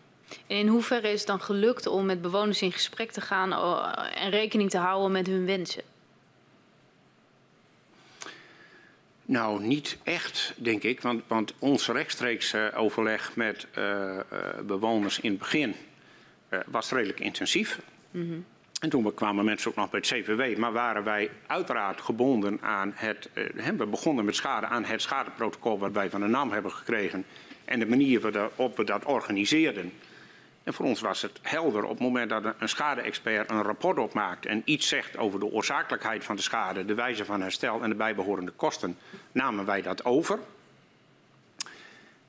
[0.47, 4.05] En in hoeverre is het dan gelukt om met bewoners in gesprek te gaan oh,
[4.13, 5.83] en rekening te houden met hun wensen?
[9.25, 11.01] Nou, niet echt, denk ik.
[11.01, 14.19] Want, want ons rechtstreeks uh, overleg met uh, uh,
[14.63, 15.75] bewoners in het begin
[16.65, 17.79] was redelijk intensief.
[18.11, 18.45] Mm -hmm.
[18.79, 20.57] En toen kwamen mensen ook nog bij het CVW.
[20.57, 23.29] Maar waren wij uiteraard gebonden aan het...
[23.77, 27.25] we begonnen met schade aan het schadeprotocol wat wij van de NAM hebben gekregen.
[27.65, 29.93] En de manier waarop we dat organiseerden.
[30.63, 34.45] En voor ons was het helder op het moment dat een schade-expert een rapport opmaakt
[34.45, 37.95] en iets zegt over de oorzakelijkheid van de schade, de wijze van herstel en de
[37.95, 38.97] bijbehorende kosten,
[39.31, 40.39] namen wij dat over.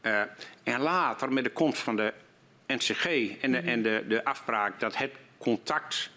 [0.03, 0.21] Uh,
[0.63, 2.13] en later, met de komst van de
[2.67, 3.07] NCG
[3.41, 6.11] en de, en de, de afspraak dat het contact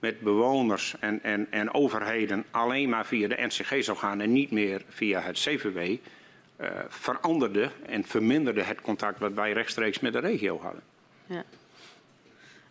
[0.00, 4.50] met bewoners en, en, en overheden alleen maar via de NCG zou gaan en niet
[4.50, 10.18] meer via het CVW, uh, veranderde en verminderde het contact wat wij rechtstreeks met de
[10.18, 10.82] regio hadden.
[11.26, 11.44] Ja.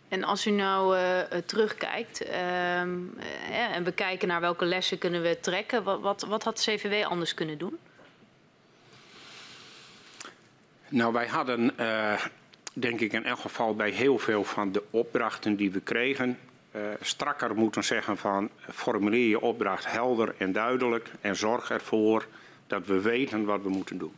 [0.08, 2.86] En als u nou uh, terugkijkt uh, uh,
[3.76, 7.34] en we kijken naar welke lessen kunnen we trekken, wat, wat, wat had CVW anders
[7.34, 7.78] kunnen doen?
[10.88, 11.74] Nou, wij hadden,
[12.74, 16.38] denk ik in elk geval bij heel veel van de opdrachten die we kregen,
[17.02, 22.28] strakker moeten zeggen van formuleer je opdracht helder en duidelijk en zorg ervoor
[22.68, 24.14] dat we weten wat we moeten doen.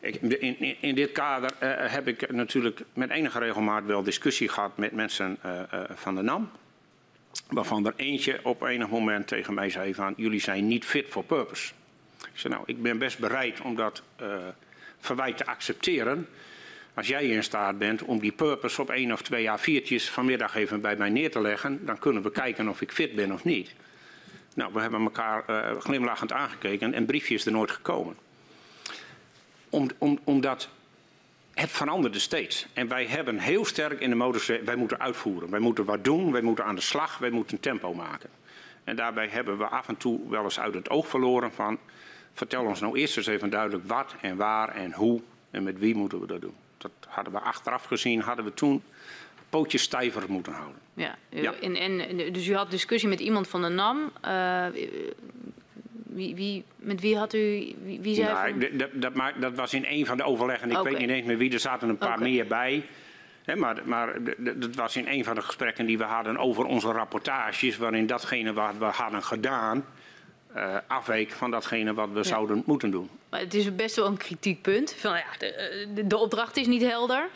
[0.00, 4.76] In, in, in, dit kader uh, heb ik natuurlijk met enige regelmaat wel discussie gehad
[4.76, 5.60] met mensen uh,
[5.94, 6.50] van de NAM.
[7.48, 11.24] Waarvan er eentje op enig moment tegen mij zei van jullie zijn niet fit for
[11.24, 11.72] purpose.
[12.32, 14.02] Ik zei nou ik ben best bereid om dat
[14.98, 16.28] verwijt te accepteren.
[16.96, 20.80] Als jij in staat bent om die purpose op één of twee A4'tjes vanmiddag even
[20.80, 21.86] bij mij neer te leggen.
[21.86, 23.74] Dan kunnen we kijken of ik fit ben of niet.
[24.54, 25.44] Nou we hebben elkaar
[25.78, 28.16] glimlachend aangekeken en briefje is er nooit gekomen
[29.70, 30.68] om, om, omdat
[31.54, 32.66] het veranderde steeds.
[32.72, 35.50] En wij hebben heel sterk in de modus, wij moeten uitvoeren.
[35.50, 38.30] Wij moeten wat doen, wij moeten aan de slag, wij moeten tempo maken.
[38.84, 41.78] En daarbij hebben we af en toe wel eens uit het oog verloren van...
[42.32, 45.94] vertel ons nou eerst eens even duidelijk wat en waar en hoe en met wie
[45.94, 46.65] moeten we dat doen.
[46.78, 48.82] Dat hadden we achteraf gezien, hadden we toen
[49.50, 50.80] pootjes stijver moeten houden.
[50.94, 51.54] Ja, ja.
[51.60, 54.12] En, en, dus u had discussie met iemand van de NAM.
[54.24, 54.66] Uh,
[56.06, 57.38] wie, wie, met wie had u...
[57.82, 58.78] Wie, wie zei nou, van...
[58.78, 60.70] dat, dat, maar, dat was in een van de overleggen.
[60.70, 60.92] Ik okay.
[60.92, 61.52] weet niet eens meer wie.
[61.52, 62.30] Er zaten een paar okay.
[62.30, 62.86] meer bij.
[63.42, 66.92] He, maar, maar dat was in een van de gesprekken die we hadden over onze
[66.92, 67.76] rapportages...
[67.76, 69.84] waarin datgene wat we hadden gedaan...
[70.56, 72.22] Uh, afweek van datgene wat we ja.
[72.22, 73.10] zouden moeten doen.
[73.28, 74.94] Maar het is best wel een kritiekpunt.
[74.98, 77.28] Van, ja, de, de, de opdracht is niet helder.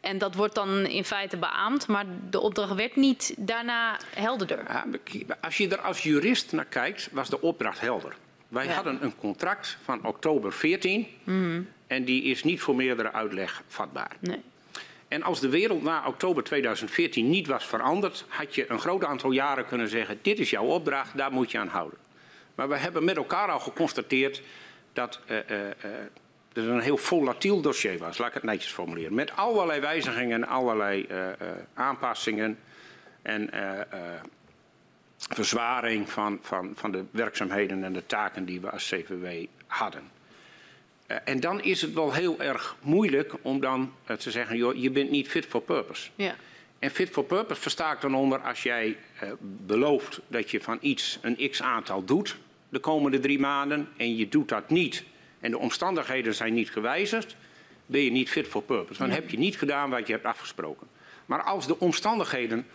[0.00, 4.84] En dat wordt dan in feite beaamd, maar de opdracht werd niet daarna helderder.
[5.40, 8.16] Als je er als jurist naar kijkt, was de opdracht helder.
[8.48, 8.72] Wij ja.
[8.72, 11.68] hadden een contract van oktober 14 mm -hmm.
[11.86, 14.16] en die is niet voor meerdere uitleg vatbaar.
[14.18, 14.42] Nee.
[15.08, 19.30] En als de wereld na oktober 2014 niet was veranderd, had je een groot aantal
[19.30, 21.98] jaren kunnen zeggen: dit is jouw opdracht, daar moet je aan houden.
[22.54, 24.42] Maar we hebben met elkaar al geconstateerd
[24.92, 25.36] dat uh,
[26.52, 29.14] het een heel volatiel dossier was, laat ik het netjes formuleren.
[29.14, 31.32] Met allerlei wijzigingen, allerlei uh, uh,
[31.74, 32.58] aanpassingen
[33.22, 33.50] en
[35.16, 40.10] verzwaring van, van, van de werkzaamheden en de taken die we als CVW hadden.
[41.24, 45.10] en dan is het wel heel erg moeilijk om dan te zeggen, joh, je bent
[45.10, 46.10] niet fit for purpose.
[46.14, 46.34] Ja.
[46.80, 48.96] En fit for purpose versta ik dan onder als jij
[49.66, 52.36] belooft dat je van iets een x aantal doet
[52.68, 55.04] de komende drie maanden en je doet dat niet
[55.40, 57.36] en de omstandigheden zijn niet gewijzigd,
[57.86, 59.00] ben je niet fit for purpose.
[59.00, 60.86] Dan heb je niet gedaan wat je hebt afgesproken.
[61.26, 62.66] Maar als de omstandigheden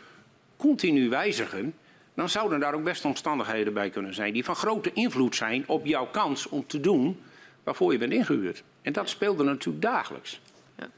[0.58, 1.74] continu wijzigen,
[2.14, 5.85] dan zouden daar ook best omstandigheden bij kunnen zijn die van grote invloed zijn op
[5.85, 7.22] jouw kans om te doen
[7.64, 8.64] waarvoor je bent ingehuurd.
[8.82, 10.42] En dat speelde natuurlijk dagelijks.
[10.77, 10.90] Ja.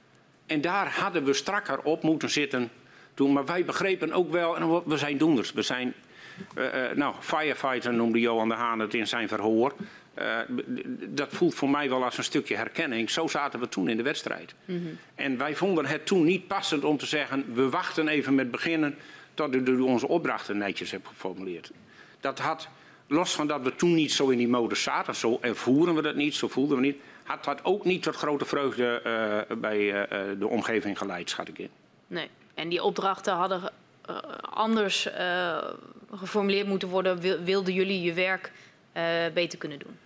[0.45, 2.69] En daar hadden we strakker op moeten zitten
[3.18, 3.34] toen.
[3.34, 5.94] Maar wij begrepen ook wel, en we zijn doeners, we zijn
[6.58, 6.66] Uh,
[6.96, 9.74] nou, firefighter noemde Johan de Haan het in zijn verhoor.
[10.20, 10.40] Uh,
[11.08, 13.10] dat voelt voor mij wel als een stukje herkenning.
[13.10, 14.54] Zo zaten we toen in de wedstrijd.
[14.66, 14.98] Mm -hmm.
[15.16, 17.54] En wij vonden het toen niet passend om te zeggen...
[17.54, 18.96] we wachten even met beginnen
[19.34, 21.72] tot u onze opdrachten netjes hebt geformuleerd.
[22.20, 22.68] Dat had,
[23.08, 25.16] los van dat we toen niet zo in die modus zaten...
[25.16, 26.98] zo ervoeren we dat niet, zo voelden we niet...
[27.24, 29.02] had dat ook niet tot grote vreugde
[29.50, 31.70] uh, bij uh, de omgeving geleid, schat ik in.
[32.08, 33.72] Nee, en die opdrachten hadden
[34.42, 35.10] anders
[36.11, 37.44] geformuleerd moeten worden...
[37.44, 38.52] wilden jullie je werk
[39.34, 39.98] beter kunnen doen?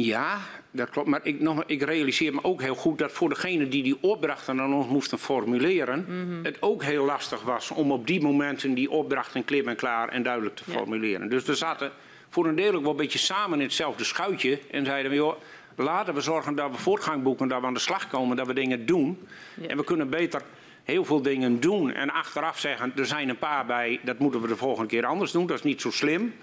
[0.00, 0.38] Ja,
[0.70, 1.08] dat klopt.
[1.08, 4.60] Maar ik, nog, ik, realiseer me ook heel goed dat voor degene die die opdrachten
[4.60, 6.44] aan ons moesten formuleren, mm -hmm.
[6.44, 10.22] het ook heel lastig was om op die momenten die opdrachten klim en klaar en
[10.22, 11.28] duidelijk te formuleren.
[11.28, 11.90] Dus we zaten
[12.28, 15.40] voor een deel ook wel een beetje samen in hetzelfde schuitje en zeiden we, joh,
[15.76, 18.54] laten we zorgen dat we voortgang boeken, dat we aan de slag komen, dat we
[18.54, 19.26] dingen doen.
[19.60, 19.68] Ja.
[19.68, 20.42] En we kunnen beter
[20.92, 24.48] heel veel dingen doen en achteraf zeggen, er zijn een paar bij, dat moeten we
[24.48, 26.34] de volgende keer anders doen, dat is niet zo slim.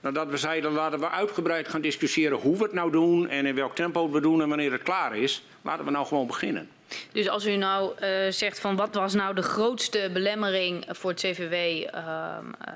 [0.00, 3.54] Nadat we zeiden, laten we uitgebreid gaan discussiëren hoe we het nou doen en in
[3.54, 5.44] welk tempo we doen en wanneer het klaar is.
[5.62, 6.68] Laten we nou gewoon beginnen.
[7.12, 11.20] Dus als u nou uh, zegt van wat was nou de grootste belemmering voor het
[11.20, 12.74] CVW, uh, uh,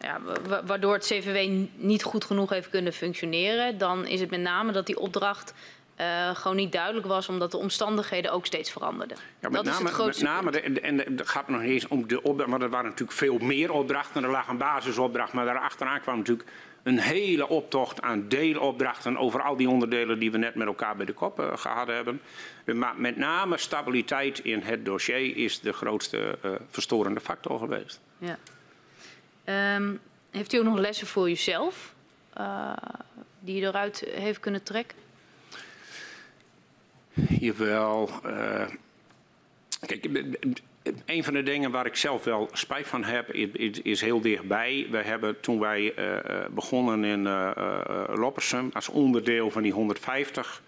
[0.00, 0.20] ja,
[0.64, 4.86] waardoor het CVW niet goed genoeg heeft kunnen functioneren, dan is het met name dat
[4.86, 5.54] die opdracht
[6.00, 9.16] uh, gewoon niet duidelijk was, omdat de omstandigheden ook steeds veranderden.
[9.40, 11.70] Ja, dat name, is het grootste met name de, en, en het gaat nog niet
[11.70, 14.24] eens om de opdracht, maar er waren natuurlijk veel meer opdrachten.
[14.24, 16.48] Er lag een basisopdracht, maar daarachteraan kwam natuurlijk
[16.82, 21.06] een hele optocht aan deelopdrachten over al die onderdelen die we net met elkaar bij
[21.06, 22.20] de kop uh, gehad hebben.
[22.64, 28.00] Maar met name stabiliteit in het dossier is de grootste uh, verstorende factor geweest.
[28.18, 28.38] Ja.
[29.76, 30.00] Um,
[30.30, 31.94] heeft u ook nog lessen voor uzelf
[33.40, 34.98] die u eruit heeft kunnen trekken?
[37.16, 38.10] Jawel.
[38.26, 38.66] Uh,
[39.86, 40.08] kijk,
[41.06, 44.86] een van de dingen waar ik zelf wel spijt van heb, is, is heel dichtbij.
[44.90, 47.50] We hebben toen wij uh, begonnen in uh,
[48.14, 50.62] Loppersum als onderdeel van die 150,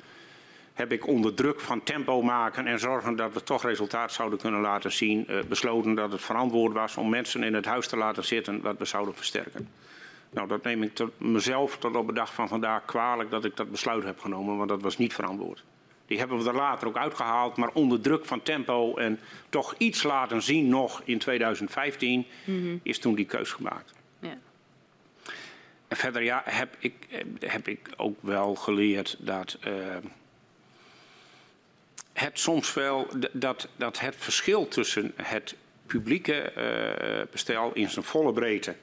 [0.75, 4.61] heb ik onder druk van tempo maken en zorgen dat we toch resultaat zouden kunnen
[4.61, 8.61] laten zien, besloten dat het verantwoord was om mensen in het huis te laten zitten
[8.61, 9.69] wat we zouden versterken.
[10.31, 13.71] Nou, dat neem ik mezelf tot op de dag van vandaag kwalijk dat ik dat
[13.71, 15.65] besluit heb genomen, want dat was niet verantwoord.
[16.09, 20.03] Die hebben we er later ook uitgehaald, maar onder druk van tempo en toch iets
[20.03, 22.81] laten zien nog in 2015 mm -hmm.
[22.83, 23.93] is toen die keus gemaakt.
[24.21, 24.39] Ja.
[25.89, 26.95] En verder ja, heb, ik,
[27.41, 29.75] heb ik ook wel geleerd dat uh,
[32.13, 35.57] het soms wel dat, dat het verschil tussen het
[35.87, 38.75] publieke uh, bestel in zijn volle breedte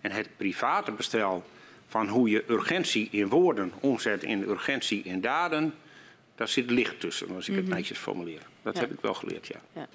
[0.00, 1.44] en het private bestel
[1.88, 5.74] van hoe je urgentie in woorden omzet in urgentie in daden
[6.36, 7.74] daar zit licht tussen, als ik het mhm.
[7.74, 8.40] netjes formuleer.
[8.62, 8.80] Dat ja.
[8.80, 9.60] heb ik wel geleerd, ja.
[9.72, 9.88] ja.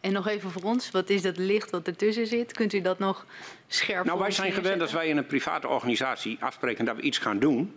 [0.00, 2.52] En nog even voor ons, wat is dat licht wat ertussen zit?
[2.52, 3.26] Kunt u dat nog
[3.66, 7.18] scherp Nou, wij zijn gewend als wij in een private organisatie afspreken dat we iets
[7.18, 7.74] gaan doen,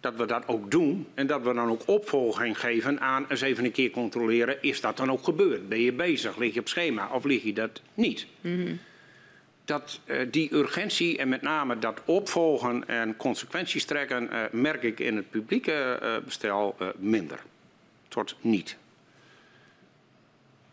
[0.00, 3.64] dat we dat ook doen en dat we dan ook opvolging geven aan eens even
[3.64, 5.68] een keer controleren, is dat dan ook gebeurd?
[5.68, 6.36] Ben je bezig?
[6.36, 8.26] Lig je op schema of lig je dat niet?
[8.40, 8.78] Mm -hmm
[9.64, 15.00] dat uh, die urgentie en met name dat opvolgen en consequenties trekken, uh, merk ik
[15.00, 17.38] in het publieke uh, bestel minder.
[18.08, 18.76] Tot niet.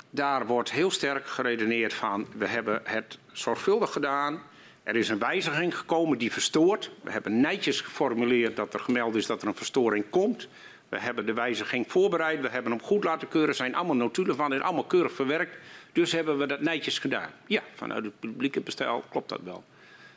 [0.09, 4.41] Daar wordt heel sterk geredeneerd van, we hebben het zorgvuldig gedaan.
[4.83, 6.91] Er is een wijziging gekomen die verstoort.
[7.01, 10.47] We hebben netjes geformuleerd dat er gemeld is dat er een verstoring komt.
[10.89, 14.53] We hebben de wijziging voorbereid, we hebben hem goed laten keuren, zijn allemaal notulen van,
[14.53, 15.57] is allemaal keurig verwerkt.
[15.91, 17.29] Dus hebben we dat netjes gedaan.
[17.45, 19.63] Ja, vanuit het publieke bestel klopt dat wel.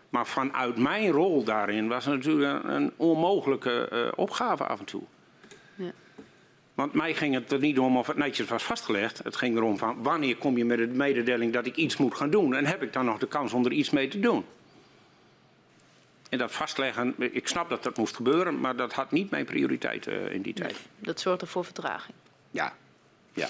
[0.09, 5.03] Maar vanuit mijn rol daarin was het natuurlijk een, onmogelijke uh, opgave af en toe.
[5.75, 5.93] Ja.
[6.75, 9.19] Want mij ging het er niet om of het netjes was vastgelegd.
[9.19, 12.31] Het ging erom van wanneer kom je met de mededeling dat ik iets moet gaan
[12.31, 12.55] doen.
[12.55, 14.45] En heb ik dan nog de kans om er iets mee te doen.
[16.29, 20.07] En dat vastleggen, ik snap dat dat moest gebeuren, maar dat had niet mijn prioriteit
[20.07, 20.71] uh, in die tijd.
[20.71, 22.17] Nee, dat zorgde voor vertraging.
[22.51, 22.73] Ja,
[23.33, 23.49] ja.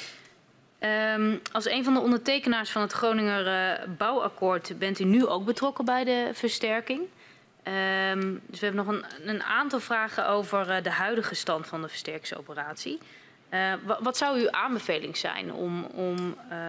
[0.84, 5.44] Um, als een van de ondertekenaars van het Groninger uh, bouwakkoord bent u nu ook
[5.44, 7.00] betrokken bij de versterking.
[7.00, 11.82] Um, dus we hebben nog een, een aantal vragen over uh, de huidige stand van
[11.82, 12.98] de versterkingsoperatie.
[13.50, 16.16] Uh, wat zou uw aanbeveling zijn om, om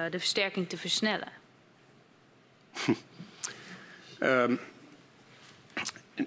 [0.10, 1.32] de versterking te versnellen?
[4.20, 4.60] um,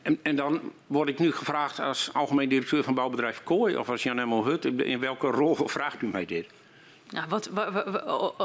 [0.03, 4.03] en, en, dan word ik nu gevraagd als algemeen directeur van bouwbedrijf Kooi of als
[4.03, 4.65] Jan Emmel Hut.
[4.65, 6.47] In welke rol vraagt u mij dit?
[7.11, 7.51] Nou, wat,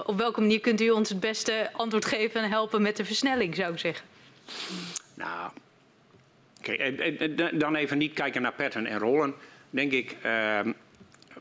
[0.06, 3.56] op welke manier kunt u ons het beste antwoord geven en helpen met de versnelling,
[3.56, 4.06] zou ik zeggen?
[5.14, 5.52] Nou,
[7.54, 9.34] dan even niet kijken naar petten en rollen.
[9.70, 10.60] Denk ik, uh,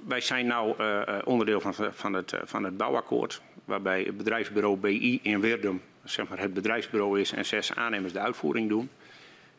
[0.06, 5.20] wij zijn nu uh, onderdeel van, van, het, van het bouwakkoord, waarbij het bedrijfsbureau BI
[5.22, 8.90] in Weerdum zeg maar het bedrijfsbureau is en zes aannemers de uitvoering doen.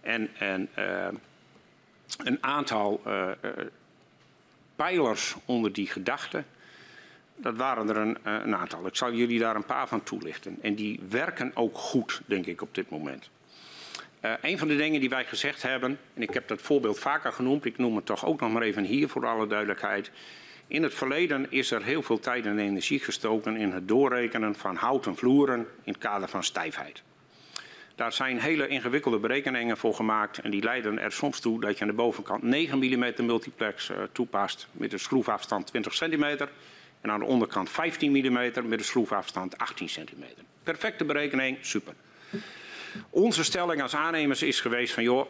[0.02, 1.08] En, en uh,
[2.18, 3.02] een aantal
[4.76, 6.44] pijlers onder die gedachte,
[7.42, 8.86] dat waren er een, een, aantal.
[8.86, 10.58] Ik zal jullie daar een paar van toelichten.
[10.62, 13.30] En die werken ook goed, denk ik, op dit moment.
[14.26, 17.32] Uh, een van de dingen die wij gezegd hebben, en ik heb dat voorbeeld vaker
[17.32, 20.12] genoemd, ik noem het toch ook nog maar even hier voor alle duidelijkheid.
[20.68, 24.76] In het verleden is er heel veel tijd en energie gestoken in het doorrekenen van
[24.76, 27.04] houten vloeren in het kader van stijfheid.
[27.96, 31.82] Daar zijn hele ingewikkelde berekeningen voor gemaakt en die leiden er soms toe dat je
[31.82, 36.48] aan de bovenkant 9 mm multiplex uh, toepast met een schroefafstand 20 cm
[37.02, 38.34] en aan de onderkant 15 mm
[38.68, 40.24] met een schroefafstand 18 cm.
[40.64, 41.94] Perfecte berekening, super.
[43.10, 45.26] Onze stelling als aannemers is geweest van joh,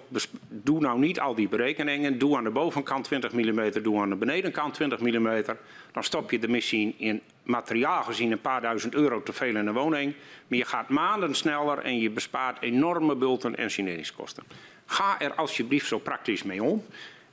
[0.48, 2.18] doe nou niet al die berekeningen.
[2.18, 5.44] Doe aan de bovenkant 20 mm, doe aan de benedenkant 20 mm.
[5.92, 9.68] Dan stop je de missie in materiaal gezien een paar duizend euro te veel in
[9.68, 10.14] een woning.
[10.48, 14.44] Maar je gaat maanden sneller en je bespaart enorme bulten en sineringskosten.
[14.86, 16.86] Ga er alsjeblieft zo praktisch mee om.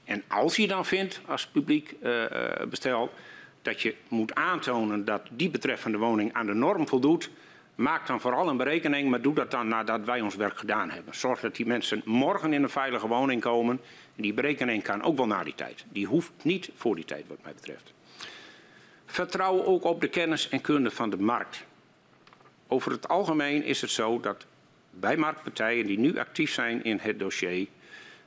[0.04, 2.24] En als je dan vindt als publiek uh,
[2.68, 3.12] bestel
[3.68, 7.30] dat je moet aantonen dat die betreffende woning aan de norm voldoet
[7.78, 11.14] Maak dan vooral een berekening, maar doe dat dan nadat wij ons werk gedaan hebben.
[11.14, 13.80] Zorg dat die mensen morgen in een veilige woning komen.
[14.16, 15.84] En die berekening kan ook wel na die tijd.
[15.88, 17.92] Die hoeft niet voor die tijd, wat mij betreft.
[19.06, 21.64] Vertrouw ook op de kennis en kunde van de markt.
[22.66, 24.46] Over het algemeen is het zo dat
[24.90, 27.66] bij marktpartijen die nu actief zijn in het dossier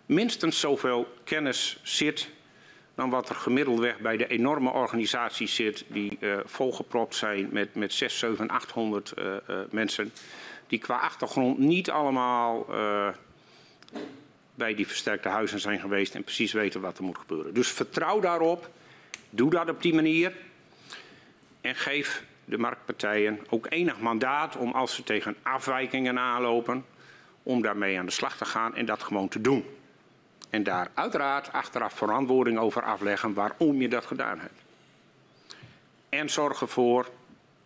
[0.05, 2.29] minstens zoveel kennis zit
[3.01, 7.93] dan wat er gemiddeldweg bij de enorme organisaties zit die uh, volgepropt zijn met, met
[7.93, 10.13] 6, 7, 800 uh, uh, mensen.
[10.67, 13.07] Die qua achtergrond niet allemaal uh,
[14.55, 17.53] bij die versterkte huizen zijn geweest en precies weten wat er moet gebeuren.
[17.53, 18.69] Dus vertrouw daarop,
[19.29, 20.33] doe dat op die manier
[21.61, 26.85] en geef de marktpartijen ook enig mandaat om als ze tegen afwijkingen aanlopen,
[27.43, 29.65] om daarmee aan de slag te gaan en dat gewoon te doen.
[30.51, 34.61] En daar uiteraard achteraf verantwoording over afleggen waarom je dat gedaan hebt.
[36.09, 37.09] En zorg ervoor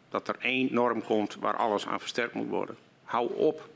[0.09, 2.77] dat er één norm komt waar alles aan versterkt moet worden.
[3.03, 3.69] Hou op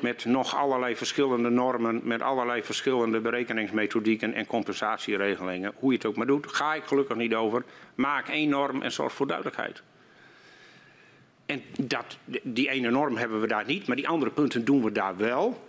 [0.00, 5.72] met nog allerlei verschillende normen, met allerlei verschillende berekeningsmethodieken en compensatieregelingen.
[5.78, 7.64] Hoe je het ook maar doet, ga ik gelukkig niet over.
[7.94, 9.82] Maak één norm en zorg voor duidelijkheid.
[11.46, 14.92] En dat, die ene norm hebben we daar niet, maar die andere punten doen we
[14.92, 15.67] daar wel.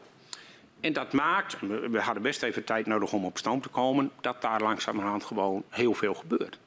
[0.80, 1.60] En dat maakt,
[1.92, 5.64] we hadden best even tijd nodig om op stoom te komen, dat daar langzamerhand gewoon
[5.70, 6.60] heel veel gebeurt.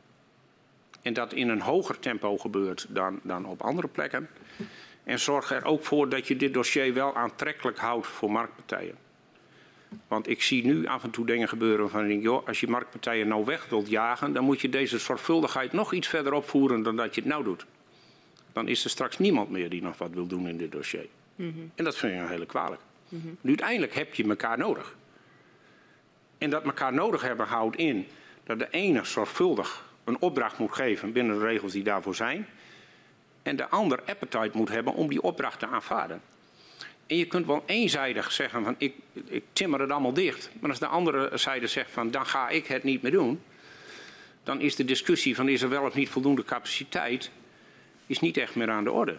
[1.02, 4.28] En dat in een hoger tempo gebeurt dan, dan op andere plekken.
[5.04, 8.96] En zorg er ook voor dat je dit dossier wel aantrekkelijk houdt voor marktpartijen.
[10.08, 13.44] Want ik zie nu af en toe dingen gebeuren denk, joh, als je marktpartijen nou
[13.44, 17.20] weg wilt jagen, dan moet je deze zorgvuldigheid nog iets verder opvoeren dan dat je
[17.20, 17.66] het nou doet.
[18.52, 21.06] Dan is er straks niemand meer die nog wat wil doen in dit dossier.
[21.36, 21.70] Mm -hmm.
[21.74, 22.80] En dat vind ik een hele kwalijk.
[23.20, 23.36] -hmm.
[23.44, 24.96] Uiteindelijk heb je elkaar nodig.
[26.38, 28.06] En dat elkaar nodig hebben houdt in
[28.44, 32.46] dat de ene zorgvuldig een opdracht moet geven binnen de regels die daarvoor zijn.
[33.42, 36.20] En de ander appetite moet hebben om die opdracht te aanvaarden.
[37.06, 40.50] En je kunt wel eenzijdig zeggen van ik, ik timmer het allemaal dicht.
[40.60, 43.42] Maar als de andere zijde zegt van dan ga ik het niet meer doen.
[44.42, 47.30] Dan is de discussie van is er wel of niet voldoende capaciteit
[48.06, 49.16] is niet echt meer aan de orde.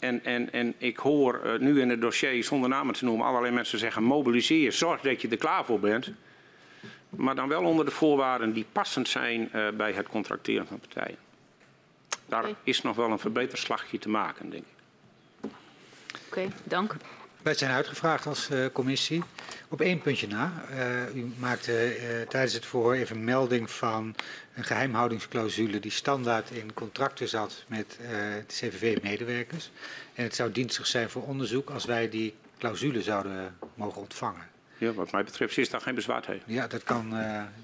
[0.00, 3.54] En, en, en ik hoor uh, nu in het dossier, zonder namen te noemen, allerlei
[3.54, 6.10] mensen zeggen mobiliseer, zorg dat je er klaar voor bent.
[7.10, 11.16] Maar dan wel onder de voorwaarden die passend zijn uh, bij het contracteren van partijen.
[12.26, 12.54] Daar okay.
[12.62, 14.78] is nog wel een verbeterslagje te maken, denk ik.
[15.40, 15.52] Oké,
[16.26, 16.96] okay, dank.
[17.42, 19.22] Wij zijn uitgevraagd als uh, commissie.
[19.68, 20.52] Op één puntje na.
[20.70, 24.14] Uh, u maakte uh, tijdens het verhoor even melding van
[24.54, 29.70] een geheimhoudingsclausule die standaard in contracten zat met de CVV-medewerkers.
[30.14, 34.48] En het zou dienstig zijn voor onderzoek als wij die clausule zouden mogen ontvangen.
[34.78, 36.42] Ja, wat mij betreft is daar geen bezwaar tegen.
[36.46, 37.08] Ja, dat kan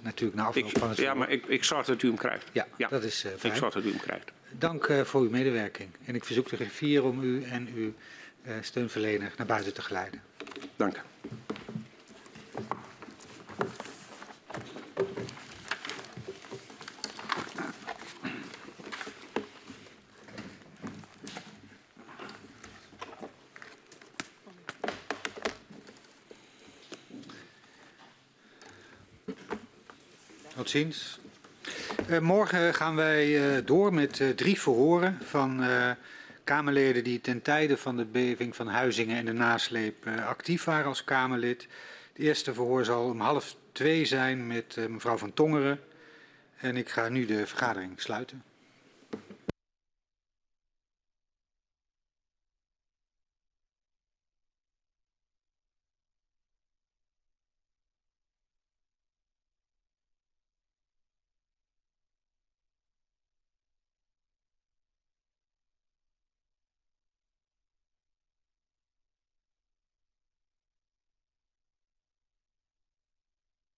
[0.02, 2.44] natuurlijk na afloop ik, van het Ja, maar ik, ik zorg dat u hem krijgt.
[2.52, 2.88] Ja, ja.
[2.88, 3.52] dat is fijn.
[3.52, 4.32] Ik zorg dat u hem krijgt.
[4.50, 5.88] Dank voor uw medewerking.
[6.04, 7.92] En ik verzoek de griffier om u en uw
[8.60, 10.22] steunverlener naar buiten te geleiden.
[10.76, 11.02] Dank.
[30.56, 31.18] Tot ziens.
[32.10, 35.64] Uh, morgen gaan wij uh, door met uh, drie verhoren van
[36.46, 40.86] Kamerleden die ten tijde van de beving van Huizingen en de nasleep uh, actief waren
[40.86, 41.62] als Kamerlid.
[42.12, 45.80] Het eerste verhoor zal om half twee zijn met uh, mevrouw Van Tongeren.
[46.56, 48.44] En ik ga nu de vergadering sluiten.